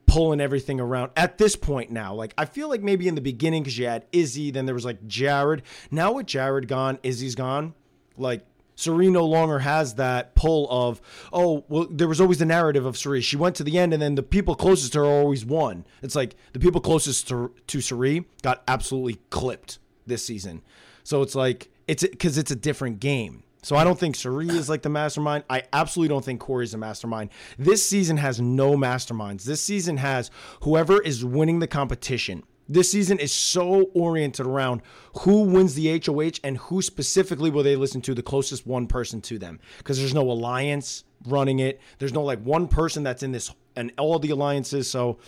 pulling 0.06 0.40
everything 0.40 0.80
around 0.80 1.12
at 1.16 1.38
this 1.38 1.56
point 1.56 1.90
now. 1.90 2.12
Like 2.12 2.34
I 2.36 2.44
feel 2.44 2.68
like 2.68 2.82
maybe 2.82 3.08
in 3.08 3.14
the 3.14 3.20
beginning 3.20 3.62
because 3.62 3.78
you 3.78 3.86
had 3.86 4.06
Izzy, 4.12 4.50
then 4.50 4.66
there 4.66 4.74
was 4.74 4.84
like 4.84 5.06
Jared. 5.06 5.62
Now 5.90 6.12
with 6.12 6.26
Jared 6.26 6.68
gone, 6.68 6.98
Izzy's 7.02 7.34
gone. 7.34 7.74
Like 8.16 8.44
Cirie 8.80 9.10
no 9.10 9.26
longer 9.26 9.58
has 9.58 9.96
that 9.96 10.34
pull 10.34 10.66
of 10.70 11.02
oh 11.32 11.64
well. 11.68 11.86
There 11.90 12.08
was 12.08 12.20
always 12.20 12.38
the 12.38 12.46
narrative 12.46 12.86
of 12.86 12.96
Cirie. 12.96 13.20
She 13.20 13.36
went 13.36 13.54
to 13.56 13.64
the 13.64 13.78
end, 13.78 13.92
and 13.92 14.00
then 14.00 14.14
the 14.14 14.22
people 14.22 14.54
closest 14.54 14.94
to 14.94 15.00
her 15.00 15.04
always 15.04 15.44
won. 15.44 15.84
It's 16.02 16.16
like 16.16 16.34
the 16.54 16.60
people 16.60 16.80
closest 16.80 17.28
to 17.28 17.52
to 17.66 18.24
got 18.42 18.62
absolutely 18.66 19.20
clipped 19.28 19.78
this 20.06 20.24
season. 20.24 20.62
So 21.04 21.20
it's 21.20 21.34
like 21.34 21.70
it's 21.86 22.02
because 22.02 22.38
it's 22.38 22.50
a 22.50 22.56
different 22.56 23.00
game. 23.00 23.42
So 23.62 23.76
I 23.76 23.84
don't 23.84 23.98
think 23.98 24.16
Cirie 24.16 24.48
is 24.48 24.70
like 24.70 24.80
the 24.80 24.88
mastermind. 24.88 25.44
I 25.50 25.64
absolutely 25.74 26.08
don't 26.08 26.24
think 26.24 26.40
Cory's 26.40 26.72
the 26.72 26.78
mastermind. 26.78 27.28
This 27.58 27.86
season 27.86 28.16
has 28.16 28.40
no 28.40 28.72
masterminds. 28.76 29.44
This 29.44 29.60
season 29.60 29.98
has 29.98 30.30
whoever 30.62 31.02
is 31.02 31.22
winning 31.22 31.58
the 31.58 31.66
competition. 31.66 32.44
This 32.70 32.88
season 32.88 33.18
is 33.18 33.32
so 33.32 33.90
oriented 33.94 34.46
around 34.46 34.82
who 35.22 35.42
wins 35.42 35.74
the 35.74 36.00
HOH 36.06 36.38
and 36.44 36.56
who 36.56 36.80
specifically 36.80 37.50
will 37.50 37.64
they 37.64 37.74
listen 37.74 38.00
to 38.02 38.14
the 38.14 38.22
closest 38.22 38.64
one 38.64 38.86
person 38.86 39.20
to 39.22 39.38
them. 39.38 39.58
Because 39.78 39.98
there's 39.98 40.14
no 40.14 40.30
alliance 40.30 41.02
running 41.26 41.58
it. 41.58 41.80
There's 41.98 42.14
no 42.14 42.22
like 42.22 42.40
one 42.44 42.68
person 42.68 43.02
that's 43.02 43.24
in 43.24 43.32
this 43.32 43.50
and 43.74 43.92
all 43.98 44.20
the 44.20 44.30
alliances. 44.30 44.88
So 44.88 45.18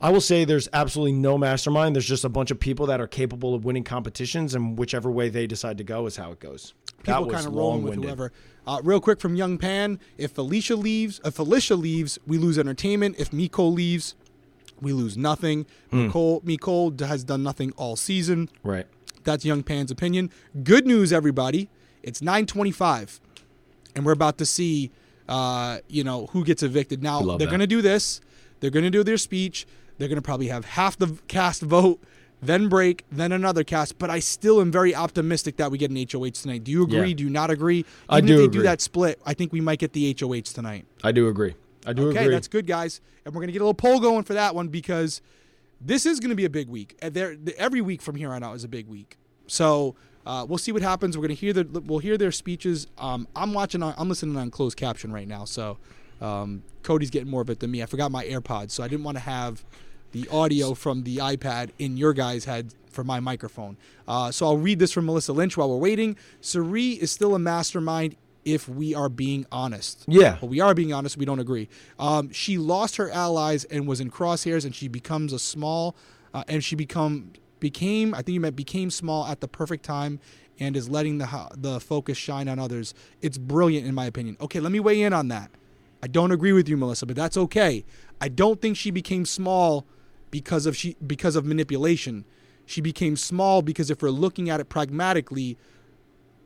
I 0.00 0.08
will 0.08 0.22
say 0.22 0.46
there's 0.46 0.68
absolutely 0.72 1.12
no 1.12 1.36
mastermind. 1.36 1.94
There's 1.94 2.08
just 2.08 2.24
a 2.24 2.30
bunch 2.30 2.50
of 2.50 2.58
people 2.58 2.86
that 2.86 3.02
are 3.02 3.06
capable 3.06 3.54
of 3.54 3.64
winning 3.64 3.84
competitions, 3.84 4.54
and 4.54 4.78
whichever 4.78 5.10
way 5.10 5.28
they 5.28 5.46
decide 5.46 5.78
to 5.78 5.84
go 5.84 6.06
is 6.06 6.16
how 6.16 6.32
it 6.32 6.40
goes. 6.40 6.74
that 7.04 7.04
People 7.04 7.26
was 7.26 7.34
kind 7.34 7.46
of 7.46 7.54
rolling 7.54 7.82
with 7.82 7.94
whoever. 7.94 8.32
Uh, 8.66 8.80
real 8.82 9.00
quick 9.00 9.20
from 9.20 9.36
Young 9.36 9.56
Pan: 9.58 9.98
If 10.18 10.32
Felicia 10.32 10.76
leaves, 10.76 11.20
if 11.24 11.34
Felicia 11.34 11.76
leaves, 11.76 12.18
we 12.26 12.36
lose 12.36 12.58
entertainment. 12.58 13.16
If 13.18 13.32
Miko 13.32 13.64
leaves, 13.64 14.14
we 14.80 14.92
lose 14.92 15.16
nothing. 15.16 15.66
Hmm. 15.90 16.08
Mecole, 16.08 16.44
Miko 16.44 16.90
has 17.06 17.24
done 17.24 17.42
nothing 17.42 17.72
all 17.76 17.96
season. 17.96 18.48
Right. 18.62 18.86
That's 19.24 19.44
Young 19.44 19.62
Pan's 19.62 19.90
opinion. 19.90 20.30
Good 20.62 20.86
news, 20.86 21.12
everybody. 21.12 21.68
It's 22.02 22.20
9:25, 22.20 23.20
and 23.96 24.06
we're 24.06 24.12
about 24.12 24.38
to 24.38 24.46
see, 24.46 24.92
uh, 25.28 25.78
you 25.88 26.04
know, 26.04 26.26
who 26.26 26.44
gets 26.44 26.62
evicted. 26.62 27.02
Now 27.02 27.20
love 27.20 27.38
they're 27.40 27.50
gonna 27.50 27.66
do 27.66 27.82
this. 27.82 28.20
They're 28.60 28.70
gonna 28.70 28.90
do 28.90 29.02
their 29.02 29.16
speech. 29.16 29.66
They're 29.98 30.08
gonna 30.08 30.22
probably 30.22 30.48
have 30.48 30.64
half 30.64 30.96
the 30.96 31.18
cast 31.26 31.62
vote, 31.62 32.00
then 32.40 32.68
break, 32.68 33.04
then 33.10 33.32
another 33.32 33.64
cast. 33.64 33.98
But 33.98 34.10
I 34.10 34.20
still 34.20 34.60
am 34.60 34.70
very 34.70 34.94
optimistic 34.94 35.56
that 35.56 35.72
we 35.72 35.78
get 35.78 35.90
an 35.90 35.96
HOH 35.96 36.30
tonight. 36.42 36.62
Do 36.62 36.70
you 36.70 36.84
agree? 36.84 37.08
Yeah. 37.08 37.14
Do 37.14 37.24
you 37.24 37.30
not 37.30 37.50
agree? 37.50 37.78
Even 37.78 37.86
I 38.08 38.18
if 38.18 38.26
do 38.26 38.36
they 38.36 38.44
agree. 38.44 38.58
do 38.58 38.62
that 38.62 38.80
split, 38.80 39.20
I 39.26 39.34
think 39.34 39.52
we 39.52 39.60
might 39.60 39.80
get 39.80 39.92
the 39.92 40.14
HOH 40.20 40.52
tonight. 40.54 40.84
I 41.02 41.10
do 41.10 41.26
agree. 41.26 41.54
I 41.86 41.92
do 41.92 42.08
Okay, 42.08 42.18
agree. 42.24 42.34
that's 42.34 42.48
good, 42.48 42.66
guys. 42.66 43.00
And 43.24 43.34
we're 43.34 43.40
gonna 43.42 43.52
get 43.52 43.60
a 43.60 43.64
little 43.64 43.74
poll 43.74 44.00
going 44.00 44.24
for 44.24 44.34
that 44.34 44.54
one 44.54 44.68
because 44.68 45.20
this 45.80 46.04
is 46.06 46.20
gonna 46.20 46.34
be 46.34 46.44
a 46.44 46.50
big 46.50 46.68
week. 46.68 46.98
There, 47.00 47.36
every 47.56 47.80
week 47.80 48.02
from 48.02 48.16
here 48.16 48.32
on 48.32 48.42
out 48.42 48.56
is 48.56 48.64
a 48.64 48.68
big 48.68 48.88
week. 48.88 49.16
So 49.46 49.94
uh, 50.26 50.44
we'll 50.48 50.58
see 50.58 50.72
what 50.72 50.82
happens. 50.82 51.16
We're 51.16 51.22
gonna 51.22 51.34
hear 51.34 51.52
the, 51.52 51.64
we'll 51.80 52.00
hear 52.00 52.18
their 52.18 52.32
speeches. 52.32 52.86
Um, 52.98 53.28
I'm 53.36 53.52
watching, 53.54 53.82
on, 53.82 53.94
I'm 53.96 54.08
listening 54.08 54.36
on 54.36 54.50
closed 54.50 54.76
caption 54.76 55.12
right 55.12 55.28
now. 55.28 55.44
So 55.44 55.78
um, 56.20 56.62
Cody's 56.82 57.10
getting 57.10 57.30
more 57.30 57.42
of 57.42 57.50
it 57.50 57.60
than 57.60 57.70
me. 57.70 57.82
I 57.82 57.86
forgot 57.86 58.10
my 58.10 58.24
AirPods, 58.24 58.70
so 58.72 58.82
I 58.82 58.88
didn't 58.88 59.04
want 59.04 59.16
to 59.18 59.22
have 59.22 59.64
the 60.12 60.26
audio 60.28 60.72
from 60.74 61.02
the 61.02 61.18
iPad 61.18 61.70
in 61.78 61.96
your 61.96 62.12
guys' 62.12 62.44
head 62.46 62.72
for 62.90 63.04
my 63.04 63.20
microphone. 63.20 63.76
Uh, 64.08 64.30
so 64.30 64.46
I'll 64.46 64.56
read 64.56 64.78
this 64.78 64.90
from 64.92 65.04
Melissa 65.04 65.32
Lynch 65.34 65.56
while 65.56 65.68
we're 65.68 65.76
waiting. 65.76 66.16
Cirie 66.40 66.92
is 66.92 67.10
still 67.12 67.34
a 67.34 67.38
mastermind 67.38 68.16
if 68.46 68.68
we 68.68 68.94
are 68.94 69.10
being 69.10 69.44
honest. 69.50 70.04
Yeah. 70.06 70.38
But 70.40 70.46
we 70.46 70.60
are 70.60 70.72
being 70.72 70.92
honest. 70.92 71.18
We 71.18 71.26
don't 71.26 71.40
agree. 71.40 71.68
Um, 71.98 72.30
she 72.30 72.56
lost 72.56 72.96
her 72.96 73.10
allies 73.10 73.64
and 73.64 73.86
was 73.86 74.00
in 74.00 74.10
crosshairs, 74.10 74.64
and 74.64 74.74
she 74.74 74.88
becomes 74.88 75.34
a 75.34 75.38
small, 75.38 75.96
uh, 76.32 76.44
and 76.48 76.64
she 76.64 76.76
become 76.76 77.32
became. 77.60 78.14
I 78.14 78.18
think 78.18 78.34
you 78.34 78.40
meant 78.40 78.56
became 78.56 78.90
small 78.90 79.26
at 79.26 79.40
the 79.40 79.48
perfect 79.48 79.84
time, 79.84 80.20
and 80.60 80.76
is 80.76 80.88
letting 80.88 81.18
the 81.18 81.48
the 81.56 81.80
focus 81.80 82.16
shine 82.16 82.48
on 82.48 82.58
others. 82.58 82.94
It's 83.20 83.36
brilliant 83.36 83.86
in 83.86 83.94
my 83.94 84.06
opinion. 84.06 84.36
Okay, 84.40 84.60
let 84.60 84.72
me 84.72 84.80
weigh 84.80 85.02
in 85.02 85.12
on 85.12 85.28
that. 85.28 85.50
I 86.02 86.06
don't 86.06 86.30
agree 86.30 86.52
with 86.52 86.68
you, 86.68 86.76
Melissa, 86.76 87.04
but 87.04 87.16
that's 87.16 87.36
okay. 87.36 87.84
I 88.20 88.28
don't 88.28 88.62
think 88.62 88.76
she 88.76 88.92
became 88.92 89.26
small 89.26 89.86
because 90.30 90.66
of 90.66 90.76
she 90.76 90.96
because 91.04 91.34
of 91.34 91.44
manipulation. 91.44 92.24
She 92.64 92.80
became 92.80 93.16
small 93.16 93.60
because 93.60 93.90
if 93.90 94.02
we're 94.02 94.10
looking 94.10 94.48
at 94.50 94.60
it 94.60 94.68
pragmatically, 94.68 95.58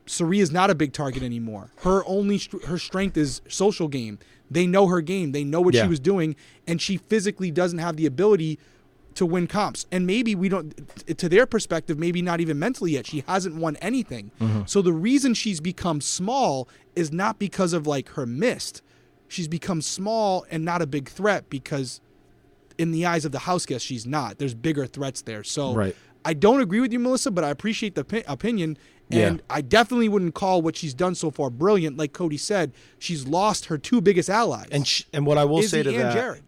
Cirie 0.05 0.39
is 0.39 0.51
not 0.51 0.69
a 0.69 0.75
big 0.75 0.93
target 0.93 1.23
anymore. 1.23 1.71
Her 1.83 2.03
only 2.05 2.41
her 2.67 2.77
strength 2.77 3.17
is 3.17 3.41
social 3.47 3.87
game. 3.87 4.19
They 4.49 4.67
know 4.67 4.87
her 4.87 5.01
game. 5.01 5.31
They 5.31 5.43
know 5.43 5.61
what 5.61 5.73
Yeah. 5.73 5.83
she 5.83 5.87
was 5.89 5.99
doing, 5.99 6.35
and 6.67 6.81
she 6.81 6.97
physically 6.97 7.51
doesn't 7.51 7.79
have 7.79 7.95
the 7.95 8.05
ability 8.05 8.59
to 9.15 9.25
win 9.25 9.45
comps. 9.47 9.85
And 9.91 10.07
maybe 10.07 10.35
we 10.35 10.47
don't, 10.49 10.73
to 11.17 11.27
their 11.29 11.45
perspective, 11.45 11.99
maybe 11.99 12.21
not 12.21 12.39
even 12.41 12.57
mentally 12.59 12.93
yet. 12.93 13.05
She 13.05 13.23
hasn't 13.27 13.55
won 13.55 13.75
anything. 13.77 14.31
Mm-hmm. 14.39 14.61
So 14.65 14.81
the 14.81 14.93
reason 14.93 15.33
she's 15.33 15.59
become 15.59 15.99
small 16.01 16.67
is 16.95 17.11
not 17.11 17.37
because 17.37 17.73
of 17.73 17.85
like 17.85 18.09
her 18.09 18.25
missed. 18.25 18.81
She's 19.27 19.47
become 19.49 19.81
small 19.81 20.45
and 20.49 20.63
not 20.65 20.81
a 20.81 20.87
big 20.87 21.07
threat 21.09 21.49
because, 21.49 22.01
in 22.77 22.91
the 22.91 23.05
eyes 23.05 23.23
of 23.25 23.31
the 23.31 23.39
house 23.39 23.65
guest, 23.65 23.85
she's 23.85 24.05
not. 24.05 24.37
There's 24.39 24.53
bigger 24.53 24.85
threats 24.85 25.21
there. 25.21 25.43
So 25.43 25.73
Right. 25.73 25.95
I 26.25 26.33
don't 26.33 26.61
agree 26.61 26.79
with 26.81 26.91
you, 26.93 26.99
Melissa, 26.99 27.31
but 27.31 27.43
I 27.43 27.49
appreciate 27.49 27.95
the 27.95 28.03
pi- 28.05 28.23
opinion. 28.27 28.77
Yeah. 29.11 29.27
And 29.27 29.41
I 29.49 29.61
definitely 29.61 30.09
wouldn't 30.09 30.35
call 30.35 30.61
what 30.61 30.75
she's 30.75 30.93
done 30.93 31.15
so 31.15 31.31
far 31.31 31.49
brilliant. 31.49 31.97
Like 31.97 32.13
Cody 32.13 32.37
said, 32.37 32.73
she's 32.99 33.27
lost 33.27 33.65
her 33.65 33.77
two 33.77 34.01
biggest 34.01 34.29
allies. 34.29 34.67
And 34.71 34.87
sh- 34.87 35.03
and 35.13 35.25
what 35.25 35.37
I 35.37 35.45
will 35.45 35.59
Izzy 35.59 35.67
say 35.67 35.83
to 35.83 35.89
and 35.89 35.99
that, 35.99 36.13
Jared. 36.13 36.43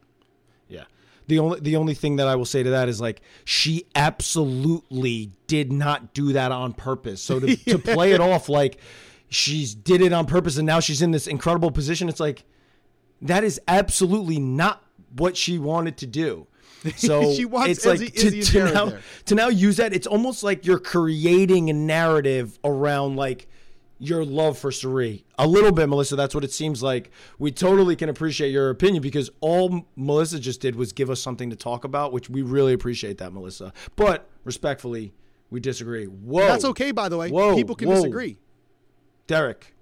yeah, 0.67 0.84
the 1.28 1.39
only 1.39 1.60
the 1.60 1.76
only 1.76 1.93
thing 1.93 2.17
that 2.17 2.28
I 2.28 2.36
will 2.36 2.45
say 2.45 2.63
to 2.63 2.69
that 2.71 2.89
is 2.89 2.99
like 3.02 3.21
she 3.45 3.86
absolutely 3.95 5.32
did 5.47 5.71
not 5.71 6.13
do 6.13 6.34
that 6.34 6.52
on 6.52 6.73
purpose. 6.73 7.21
So 7.21 7.39
to, 7.39 7.56
to 7.56 7.78
play 7.93 8.12
it 8.12 8.21
off 8.21 8.49
like 8.49 8.78
she's 9.30 9.73
did 9.76 10.02
it 10.02 10.13
on 10.13 10.26
purpose 10.26 10.58
and 10.58 10.65
now 10.65 10.80
she's 10.80 11.02
in 11.02 11.12
this 11.12 11.28
incredible 11.28 11.71
position, 11.71 12.10
it's 12.10 12.19
like 12.19 12.43
that 13.21 13.43
is 13.43 13.60
absolutely 13.67 14.39
not 14.39 14.84
what 15.15 15.38
she 15.38 15.58
wanted 15.58 15.97
to 15.97 16.08
do. 16.08 16.47
So 16.98 17.34
She 17.34 17.46
wants 17.46 17.69
it's 17.78 17.86
like 17.86 17.96
Izzy- 18.02 18.10
to, 18.12 18.38
Izzy 18.38 18.41
to 18.60 18.74
now 18.74 18.86
there. 18.86 19.02
to 19.26 19.36
now 19.36 19.48
use 19.48 19.78
that. 19.78 19.93
It's 19.93 20.08
almost 20.08 20.43
like 20.43 20.65
you're 20.65 20.80
creating 20.80 21.69
a 21.69 21.74
narrative 21.74 22.60
around 22.63 23.15
like 23.15 23.48
your 24.00 24.26
love 24.26 24.58
for 24.58 24.69
Cirie. 24.72 25.24
A 25.39 25.48
little 25.48 25.72
bit, 25.72 25.88
Melissa. 25.88 26.17
That's 26.17 26.36
what 26.36 26.43
it 26.43 26.52
seems 26.52 26.84
like. 26.84 27.10
We 27.39 27.52
totally 27.52 27.96
can 27.96 28.10
appreciate 28.10 28.50
your 28.50 28.69
opinion 28.69 29.02
because 29.02 29.30
all 29.39 29.86
Melissa 29.96 30.39
just 30.39 30.60
did 30.60 30.76
was 30.76 30.91
give 30.91 31.10
us 31.10 31.22
something 31.22 31.50
to 31.52 31.56
talk 31.56 31.86
about, 31.86 32.12
which 32.12 32.30
we 32.30 32.41
really 32.41 32.74
appreciate 32.74 33.17
that, 33.19 33.32
Melissa. 33.32 33.72
But 33.96 34.28
respectfully, 34.43 35.13
we 35.50 35.62
disagree. 35.62 36.06
Whoa, 36.06 36.48
That's 36.48 36.65
okay, 36.65 36.91
by 36.91 37.08
the 37.08 37.17
way. 37.17 37.30
Whoa, 37.30 37.56
People 37.56 37.76
can 37.76 37.88
whoa. 37.88 37.96
disagree. 37.96 38.39
Derrick. 39.28 39.74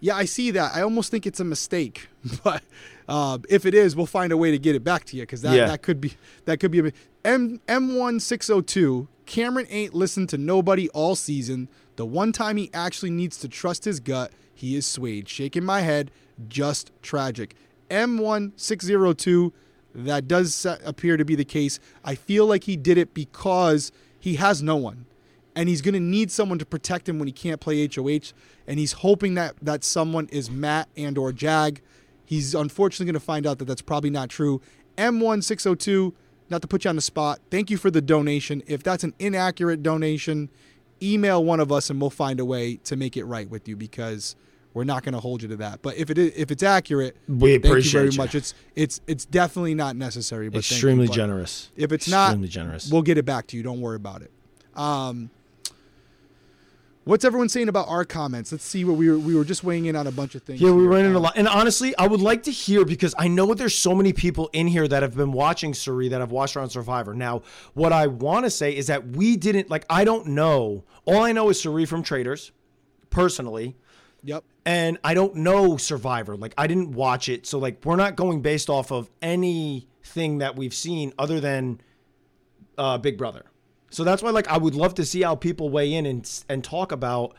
Yeah, 0.00 0.16
I 0.16 0.26
see 0.26 0.50
that. 0.50 0.72
I 0.74 0.82
almost 0.82 1.10
think 1.10 1.26
it's 1.26 1.40
a 1.40 1.44
mistake, 1.44 2.08
but 2.44 2.62
uh, 3.08 3.38
if 3.48 3.66
it 3.66 3.74
is, 3.74 3.94
we'll 3.94 4.06
find 4.06 4.32
a 4.32 4.36
way 4.36 4.50
to 4.50 4.58
get 4.58 4.74
it 4.74 4.82
back 4.84 5.04
to 5.06 5.16
you 5.16 5.22
because 5.22 5.42
that, 5.42 5.54
Yeah. 5.56 5.66
that 5.66 5.82
could 5.82 6.00
be 6.00 6.14
that 6.46 6.58
could 6.60 6.70
be 6.70 6.80
a 6.80 6.92
M 7.24 7.60
M 7.68 7.96
one 7.96 8.20
six 8.20 8.46
zero 8.46 8.60
two. 8.60 9.08
Cameron 9.26 9.66
ain't 9.70 9.94
listened 9.94 10.28
to 10.30 10.38
nobody 10.38 10.88
all 10.90 11.14
season. 11.14 11.68
The 11.96 12.04
one 12.06 12.32
time 12.32 12.56
he 12.56 12.70
actually 12.74 13.10
needs 13.10 13.38
to 13.38 13.48
trust 13.48 13.84
his 13.84 14.00
gut, 14.00 14.32
he 14.54 14.76
is 14.76 14.86
swayed. 14.86 15.28
Shaking 15.28 15.64
my 15.64 15.80
head, 15.82 16.10
just 16.48 16.90
tragic. 17.02 17.54
M 17.90 18.18
one 18.18 18.52
six 18.56 18.84
zero 18.84 19.12
two. 19.12 19.52
That 19.94 20.26
does 20.26 20.66
appear 20.84 21.16
to 21.16 21.24
be 21.24 21.36
the 21.36 21.44
case. 21.44 21.78
I 22.04 22.16
feel 22.16 22.46
like 22.46 22.64
he 22.64 22.76
did 22.76 22.98
it 22.98 23.14
because 23.14 23.92
he 24.18 24.34
has 24.36 24.60
no 24.62 24.74
one 24.76 25.06
and 25.54 25.68
he's 25.68 25.82
going 25.82 25.94
to 25.94 26.00
need 26.00 26.32
someone 26.32 26.58
to 26.58 26.66
protect 26.66 27.08
him 27.08 27.20
when 27.20 27.28
he 27.28 27.32
can't 27.32 27.60
play 27.60 27.86
HOH 27.86 28.32
and 28.66 28.80
he's 28.80 28.92
hoping 28.92 29.34
that 29.34 29.54
that 29.62 29.84
someone 29.84 30.26
is 30.32 30.50
Matt 30.50 30.88
and 30.96 31.16
or 31.16 31.30
Jag. 31.32 31.80
He's 32.34 32.54
unfortunately 32.54 33.06
going 33.06 33.14
to 33.14 33.20
find 33.20 33.46
out 33.46 33.58
that 33.58 33.66
that's 33.66 33.82
probably 33.82 34.10
not 34.10 34.28
true. 34.28 34.60
M1602, 34.98 36.12
not 36.50 36.62
to 36.62 36.68
put 36.68 36.84
you 36.84 36.88
on 36.90 36.96
the 36.96 37.02
spot. 37.02 37.40
Thank 37.50 37.70
you 37.70 37.76
for 37.76 37.90
the 37.90 38.00
donation. 38.02 38.62
If 38.66 38.82
that's 38.82 39.04
an 39.04 39.14
inaccurate 39.18 39.82
donation, 39.82 40.50
email 41.02 41.44
one 41.44 41.60
of 41.60 41.70
us 41.72 41.90
and 41.90 42.00
we'll 42.00 42.10
find 42.10 42.40
a 42.40 42.44
way 42.44 42.76
to 42.84 42.96
make 42.96 43.16
it 43.16 43.24
right 43.24 43.48
with 43.48 43.68
you 43.68 43.76
because 43.76 44.36
we're 44.72 44.84
not 44.84 45.04
going 45.04 45.12
to 45.12 45.20
hold 45.20 45.42
you 45.42 45.48
to 45.48 45.56
that. 45.56 45.82
But 45.82 45.96
if 45.96 46.10
it 46.10 46.18
is, 46.18 46.32
if 46.34 46.50
it's 46.50 46.62
accurate, 46.64 47.16
We 47.28 47.58
thank 47.58 47.84
you 47.84 47.90
very 47.90 48.10
you. 48.10 48.16
much. 48.18 48.34
It's 48.34 48.54
it's 48.74 49.00
it's 49.06 49.24
definitely 49.24 49.74
not 49.76 49.94
necessary, 49.96 50.48
but 50.48 50.64
thank 50.64 50.70
you. 50.70 50.76
Extremely 50.76 51.06
But 51.06 51.14
generous. 51.14 51.70
If 51.76 51.92
it's 51.92 52.08
Extremely 52.08 52.48
not, 52.48 52.50
generous. 52.50 52.90
we'll 52.90 53.02
get 53.02 53.16
it 53.16 53.24
back 53.24 53.46
to 53.48 53.56
you. 53.56 53.62
Don't 53.62 53.80
worry 53.80 53.96
about 53.96 54.22
it. 54.22 54.32
Um, 54.74 55.30
what's 57.04 57.24
everyone 57.24 57.48
saying 57.48 57.68
about 57.68 57.88
our 57.88 58.04
comments? 58.04 58.50
Let's 58.52 58.64
see 58.64 58.84
what 58.84 58.96
we 58.96 59.08
were. 59.10 59.18
We 59.18 59.34
were 59.34 59.44
just 59.44 59.62
weighing 59.64 59.86
in 59.86 59.96
on 59.96 60.06
a 60.06 60.12
bunch 60.12 60.34
of 60.34 60.42
things. 60.42 60.60
Yeah, 60.60 60.70
we 60.72 60.86
ran 60.86 61.04
into 61.04 61.16
a 61.16 61.20
Uh, 61.20 61.24
lot. 61.24 61.34
And 61.36 61.46
honestly, 61.48 61.96
I 61.96 62.06
would 62.06 62.20
like 62.20 62.42
to 62.44 62.50
hear 62.50 62.84
because 62.84 63.14
I 63.18 63.28
know 63.28 63.52
there's 63.54 63.76
so 63.76 63.94
many 63.94 64.12
people 64.12 64.50
in 64.52 64.66
here 64.66 64.86
that 64.88 65.02
have 65.02 65.14
been 65.16 65.32
watching 65.32 65.74
Cirie 65.74 66.08
that 66.08 66.20
have 66.20 66.32
watched 66.32 66.54
her 66.54 66.60
on 66.60 66.70
Survivor. 66.70 67.14
Now, 67.14 67.42
what 67.74 67.92
I 67.92 68.06
want 68.06 68.44
to 68.46 68.50
say 68.50 68.74
is 68.76 68.86
that 68.88 69.06
we 69.08 69.36
didn't 69.36 69.70
like. 69.70 69.84
I 69.88 70.04
don't 70.04 70.28
know. 70.28 70.84
All 71.04 71.22
I 71.22 71.32
know 71.32 71.48
is 71.50 71.60
Cirie 71.60 71.84
from 71.86 72.02
Traitors, 72.02 72.52
personally, 73.10 73.76
Yep. 74.24 74.42
and 74.64 74.98
I 75.04 75.14
don't 75.14 75.36
know 75.36 75.76
Survivor. 75.76 76.36
Like 76.36 76.54
I 76.56 76.66
didn't 76.66 76.92
watch 76.92 77.28
it, 77.28 77.46
so 77.46 77.58
like 77.58 77.84
we're 77.84 77.96
not 77.96 78.16
going 78.16 78.40
based 78.42 78.70
off 78.70 78.90
of 78.90 79.10
anything 79.20 80.38
that 80.38 80.56
we've 80.56 80.74
seen 80.74 81.12
other 81.18 81.40
than 81.40 81.80
uh, 82.78 82.98
Big 82.98 83.18
Brother. 83.18 83.44
So 83.94 84.02
that's 84.02 84.22
why 84.22 84.30
like 84.30 84.48
I 84.48 84.58
would 84.58 84.74
love 84.74 84.94
to 84.94 85.04
see 85.04 85.22
how 85.22 85.36
people 85.36 85.68
weigh 85.70 85.94
in 85.94 86.04
and 86.04 86.28
and 86.48 86.64
talk 86.64 86.90
about 86.90 87.36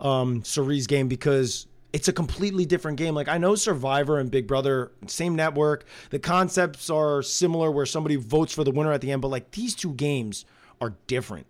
um 0.00 0.42
Cirie's 0.42 0.88
game 0.88 1.06
because 1.06 1.68
it's 1.92 2.08
a 2.08 2.12
completely 2.12 2.66
different 2.66 2.98
game. 2.98 3.14
Like 3.14 3.28
I 3.28 3.38
know 3.38 3.54
Survivor 3.54 4.18
and 4.18 4.28
Big 4.28 4.48
Brother, 4.48 4.90
same 5.06 5.36
network. 5.36 5.84
The 6.10 6.18
concepts 6.18 6.90
are 6.90 7.22
similar 7.22 7.70
where 7.70 7.86
somebody 7.86 8.16
votes 8.16 8.52
for 8.52 8.64
the 8.64 8.72
winner 8.72 8.90
at 8.90 9.00
the 9.00 9.12
end, 9.12 9.22
but 9.22 9.28
like 9.28 9.52
these 9.52 9.76
two 9.76 9.94
games 9.94 10.44
are 10.80 10.94
different. 11.06 11.46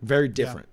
Very 0.00 0.28
different. 0.28 0.68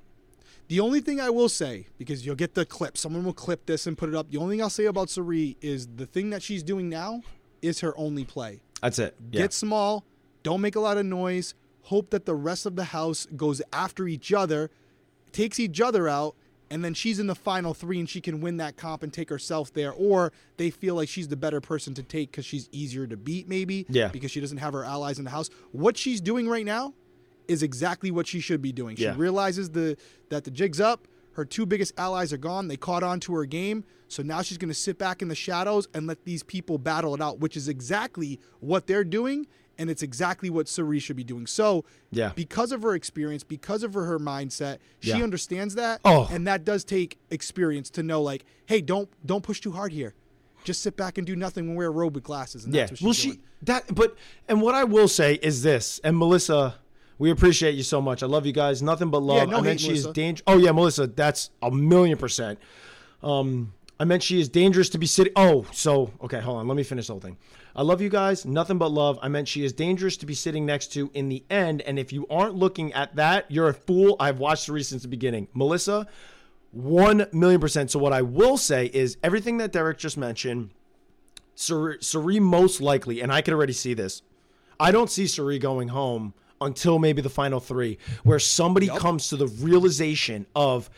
The 0.67 0.79
only 0.79 1.01
thing 1.01 1.19
I 1.19 1.31
will 1.31 1.49
say, 1.49 1.87
because 1.97 2.25
you'll 2.25 2.35
get 2.35 2.53
the 2.53 2.65
clip, 2.65 2.97
someone 2.97 3.23
will 3.23 3.33
clip 3.33 3.65
this 3.65 3.87
and 3.87 3.97
put 3.97 4.09
it 4.09 4.15
up. 4.15 4.29
The 4.29 4.37
only 4.37 4.55
thing 4.55 4.61
I'll 4.61 4.69
say 4.69 4.85
about 4.85 5.09
Cirie 5.09 5.57
is 5.61 5.87
the 5.87 6.05
thing 6.05 6.29
that 6.29 6.43
she's 6.43 6.61
doing 6.61 6.89
now 6.89 7.21
is 7.61 7.79
her 7.79 7.97
only 7.97 8.23
play. 8.23 8.61
That's 8.81 8.99
it. 8.99 9.15
Yeah. 9.31 9.41
Get 9.41 9.53
small, 9.53 10.05
don't 10.43 10.61
make 10.61 10.75
a 10.75 10.79
lot 10.79 10.97
of 10.97 11.05
noise, 11.05 11.55
hope 11.83 12.09
that 12.11 12.25
the 12.25 12.35
rest 12.35 12.65
of 12.65 12.75
the 12.75 12.85
house 12.85 13.27
goes 13.35 13.61
after 13.71 14.07
each 14.07 14.31
other, 14.33 14.69
takes 15.31 15.59
each 15.59 15.81
other 15.81 16.07
out, 16.07 16.35
and 16.69 16.83
then 16.83 16.93
she's 16.93 17.19
in 17.19 17.27
the 17.27 17.35
final 17.35 17.73
three 17.73 17.99
and 17.99 18.09
she 18.09 18.19
can 18.21 18.41
win 18.41 18.57
that 18.57 18.77
comp 18.77 19.03
and 19.03 19.13
take 19.13 19.29
herself 19.29 19.71
there. 19.73 19.91
Or 19.91 20.31
they 20.57 20.69
feel 20.71 20.95
like 20.95 21.07
she's 21.09 21.27
the 21.27 21.35
better 21.35 21.61
person 21.61 21.93
to 21.95 22.03
take 22.03 22.31
because 22.31 22.45
she's 22.45 22.67
easier 22.71 23.05
to 23.05 23.15
beat, 23.17 23.47
maybe. 23.47 23.85
Yeah. 23.89 24.07
Because 24.07 24.31
she 24.31 24.39
doesn't 24.39 24.57
have 24.57 24.73
her 24.73 24.83
allies 24.83 25.19
in 25.19 25.25
the 25.25 25.29
house. 25.31 25.49
What 25.71 25.97
she's 25.97 26.19
doing 26.21 26.47
right 26.49 26.65
now 26.65 26.93
is 27.47 27.61
exactly 27.61 28.09
what 28.09 28.25
she 28.25 28.39
should 28.39 28.61
be 28.61 28.71
doing. 28.71 28.95
She 28.95 29.03
Yeah. 29.03 29.15
realizes 29.17 29.69
the 29.71 29.97
that 30.29 30.45
the 30.45 30.51
jig's 30.51 30.79
up. 30.79 31.07
Her 31.33 31.45
two 31.45 31.65
biggest 31.65 31.93
allies 31.97 32.31
are 32.31 32.37
gone. 32.37 32.67
They 32.69 32.77
caught 32.77 33.03
on 33.03 33.19
to 33.21 33.33
her 33.35 33.45
game. 33.45 33.83
So 34.07 34.23
now 34.23 34.41
she's 34.43 34.57
going 34.59 34.69
to 34.69 34.75
sit 34.75 34.97
back 34.99 35.21
in 35.21 35.27
the 35.27 35.35
shadows 35.35 35.87
and 35.93 36.05
let 36.07 36.23
these 36.25 36.43
people 36.43 36.77
battle 36.77 37.13
it 37.15 37.21
out, 37.21 37.39
which 37.39 37.57
is 37.57 37.67
exactly 37.67 38.39
what 38.59 38.85
they're 38.87 39.03
doing. 39.03 39.47
And 39.77 39.89
it's 39.89 40.03
exactly 40.03 40.49
what 40.51 40.67
Cirie 40.67 40.99
should 40.99 41.15
be 41.15 41.23
doing. 41.23 41.47
So, 41.47 41.83
Yeah. 42.11 42.31
because 42.35 42.71
of 42.71 42.83
her 42.83 42.93
experience, 42.93 43.43
because 43.43 43.81
of 43.83 43.93
her, 43.95 44.05
her 44.05 44.19
mindset, 44.19 44.77
she 44.99 45.09
Yeah. 45.09 45.23
understands 45.23 45.73
that. 45.75 45.99
Oh. 46.05 46.27
And 46.31 46.45
that 46.47 46.63
does 46.63 46.83
take 46.83 47.17
experience 47.31 47.89
to 47.91 48.03
know, 48.03 48.21
like, 48.21 48.45
hey, 48.67 48.81
don't 48.81 49.09
don't 49.25 49.43
push 49.43 49.59
too 49.59 49.71
hard 49.71 49.91
here. 49.91 50.13
Just 50.63 50.81
sit 50.81 50.95
back 50.95 51.17
and 51.17 51.25
do 51.27 51.35
nothing 51.35 51.67
when 51.67 51.75
we're 51.75 51.87
a 51.87 51.91
robe 51.91 52.15
with 52.15 52.23
glasses. 52.23 52.65
And 52.65 52.73
Yeah. 52.73 52.85
that's 52.85 53.01
what 53.01 53.15
she's 53.15 53.25
Well, 53.25 53.33
doing. 53.33 53.37
she 53.37 53.65
that 53.65 53.95
but 53.95 54.15
and 54.47 54.61
what 54.61 54.75
I 54.75 54.83
will 54.83 55.07
say 55.07 55.35
is 55.41 55.63
this, 55.63 55.99
and 56.03 56.17
Melissa, 56.17 56.75
we 57.17 57.31
appreciate 57.31 57.73
you 57.75 57.83
so 57.83 57.99
much. 58.01 58.21
I 58.21 58.27
love 58.27 58.45
you 58.45 58.53
guys. 58.53 58.81
Nothing 58.81 59.09
but 59.09 59.23
love. 59.23 59.37
Yeah, 59.37 59.45
no 59.45 59.57
I 59.57 59.61
meant 59.61 59.79
she 59.79 59.87
is 59.91 60.03
Melissa. 60.03 60.13
dangerous. 60.13 60.43
Oh 60.47 60.57
yeah, 60.57 60.71
Melissa, 60.71 61.07
that's 61.07 61.49
a 61.63 61.71
million 61.71 62.17
percent. 62.17 62.59
Um, 63.23 63.73
I 64.03 64.05
meant 64.05 64.21
she 64.21 64.37
is 64.37 64.49
dangerous 64.49 64.89
to 64.89 64.97
be 64.97 65.05
sitting. 65.05 65.31
Oh, 65.37 65.65
so 65.71 66.11
okay, 66.21 66.41
hold 66.41 66.57
on. 66.57 66.67
Let 66.67 66.75
me 66.75 66.83
finish 66.83 67.07
the 67.07 67.13
whole 67.13 67.21
thing. 67.21 67.37
I 67.73 67.83
love 67.83 68.01
you 68.01 68.09
guys. 68.09 68.45
Nothing 68.45 68.77
but 68.77 68.91
love. 68.91 69.17
I 69.21 69.29
meant 69.29 69.47
she 69.47 69.63
is 69.63 69.71
dangerous 69.71 70.17
to 70.17 70.25
be 70.25 70.33
sitting 70.33 70.65
next 70.65 70.87
to 70.95 71.09
in 71.13 71.29
the 71.29 71.41
end. 71.49 71.81
And 71.83 71.97
if 71.97 72.11
you 72.11 72.27
aren't 72.29 72.53
looking 72.53 72.91
at 72.91 73.15
that, 73.15 73.49
you're 73.49 73.69
a 73.69 73.73
fool. 73.73 74.17
I've 74.19 74.39
watched 74.39 74.67
the 74.67 74.83
since 74.83 75.03
the 75.03 75.07
beginning. 75.07 75.47
Melissa, 75.53 76.05
one 76.71 77.27
million 77.31 77.61
percent. 77.61 77.91
So 77.91 77.99
what 77.99 78.11
I 78.11 78.23
will 78.23 78.57
say 78.57 78.87
is 78.87 79.15
everything 79.23 79.55
that 79.59 79.71
Derrick 79.71 79.99
just 79.99 80.17
mentioned. 80.17 80.71
Cirie, 81.55 81.99
Cirie 82.01 82.41
most 82.41 82.81
likely, 82.81 83.21
and 83.21 83.31
I 83.31 83.39
can 83.39 83.53
already 83.53 83.71
see 83.71 83.93
this. 83.93 84.21
I 84.81 84.91
don't 84.91 85.09
see 85.09 85.27
Cirie 85.27 85.59
going 85.59 85.87
home 85.87 86.33
until 86.59 86.99
maybe 86.99 87.21
the 87.21 87.29
final 87.29 87.61
three, 87.61 87.99
where 88.23 88.37
somebody 88.37 88.87
comes 88.87 89.29
to 89.29 89.37
the 89.37 89.47
realization 89.47 90.45
of 90.57 90.89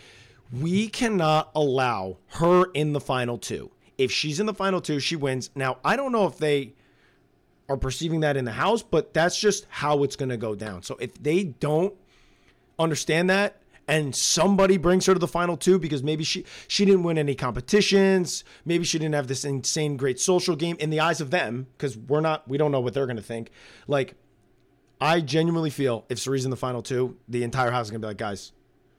we 0.52 0.88
cannot 0.88 1.52
allow 1.56 2.18
her 2.28 2.66
in 2.74 2.94
the 2.94 3.00
final 3.00 3.38
two. 3.38 3.72
If 3.98 4.12
she's 4.12 4.40
in 4.40 4.46
the 4.46 4.54
final 4.54 4.82
two, 4.82 5.00
she 5.00 5.16
wins. 5.16 5.50
Now, 5.56 5.78
I 5.84 5.96
don't 5.96 6.12
know 6.12 6.28
if 6.28 6.38
they 6.38 6.74
are 7.70 7.78
perceiving 7.78 8.20
that 8.22 8.38
in 8.38 8.46
the 8.46 8.52
house, 8.52 8.84
but 8.84 9.14
that's 9.14 9.40
just 9.40 9.66
how 9.70 10.04
it's 10.04 10.16
going 10.16 10.30
to 10.30 10.38
go 10.38 10.56
down. 10.56 10.84
So 10.84 10.98
if 11.00 11.14
they 11.22 11.44
don't 11.44 11.94
understand 12.78 13.30
that 13.30 13.62
and 13.88 14.16
somebody 14.16 14.78
brings 14.78 15.06
her 15.06 15.14
to 15.14 15.20
the 15.20 15.28
final 15.28 15.56
two 15.56 15.80
because 15.80 16.04
maybe 16.04 16.24
she 16.24 16.46
she 16.68 16.86
didn't 16.86 17.04
win 17.04 17.18
any 17.18 17.36
competitions, 17.36 18.44
maybe 18.66 18.84
she 18.84 19.00
didn't 19.00 19.16
have 19.16 19.28
this 19.28 19.46
insane 19.46 19.98
great 19.98 20.20
social 20.20 20.56
game 20.56 20.76
in 20.80 20.90
the 20.90 21.00
eyes 21.00 21.22
of 21.22 21.32
them 21.32 21.68
because 21.78 21.98
we're 21.98 22.22
not 22.22 22.48
we 22.48 22.58
don't 22.58 22.72
know 22.72 22.80
what 22.80 22.94
they're 22.94 23.06
going 23.08 23.18
to 23.18 23.24
think. 23.24 23.52
Like 23.88 24.16
I 25.00 25.22
genuinely 25.22 25.70
feel 25.70 26.06
if 26.10 26.20
Cirie's 26.20 26.46
in 26.46 26.52
the 26.52 26.58
final 26.58 26.82
two, 26.82 27.18
the 27.28 27.44
entire 27.44 27.72
house 27.72 27.88
is 27.88 27.92
going 27.92 28.02
to 28.02 28.06
be 28.06 28.10
like, 28.10 28.18
guys, 28.18 28.52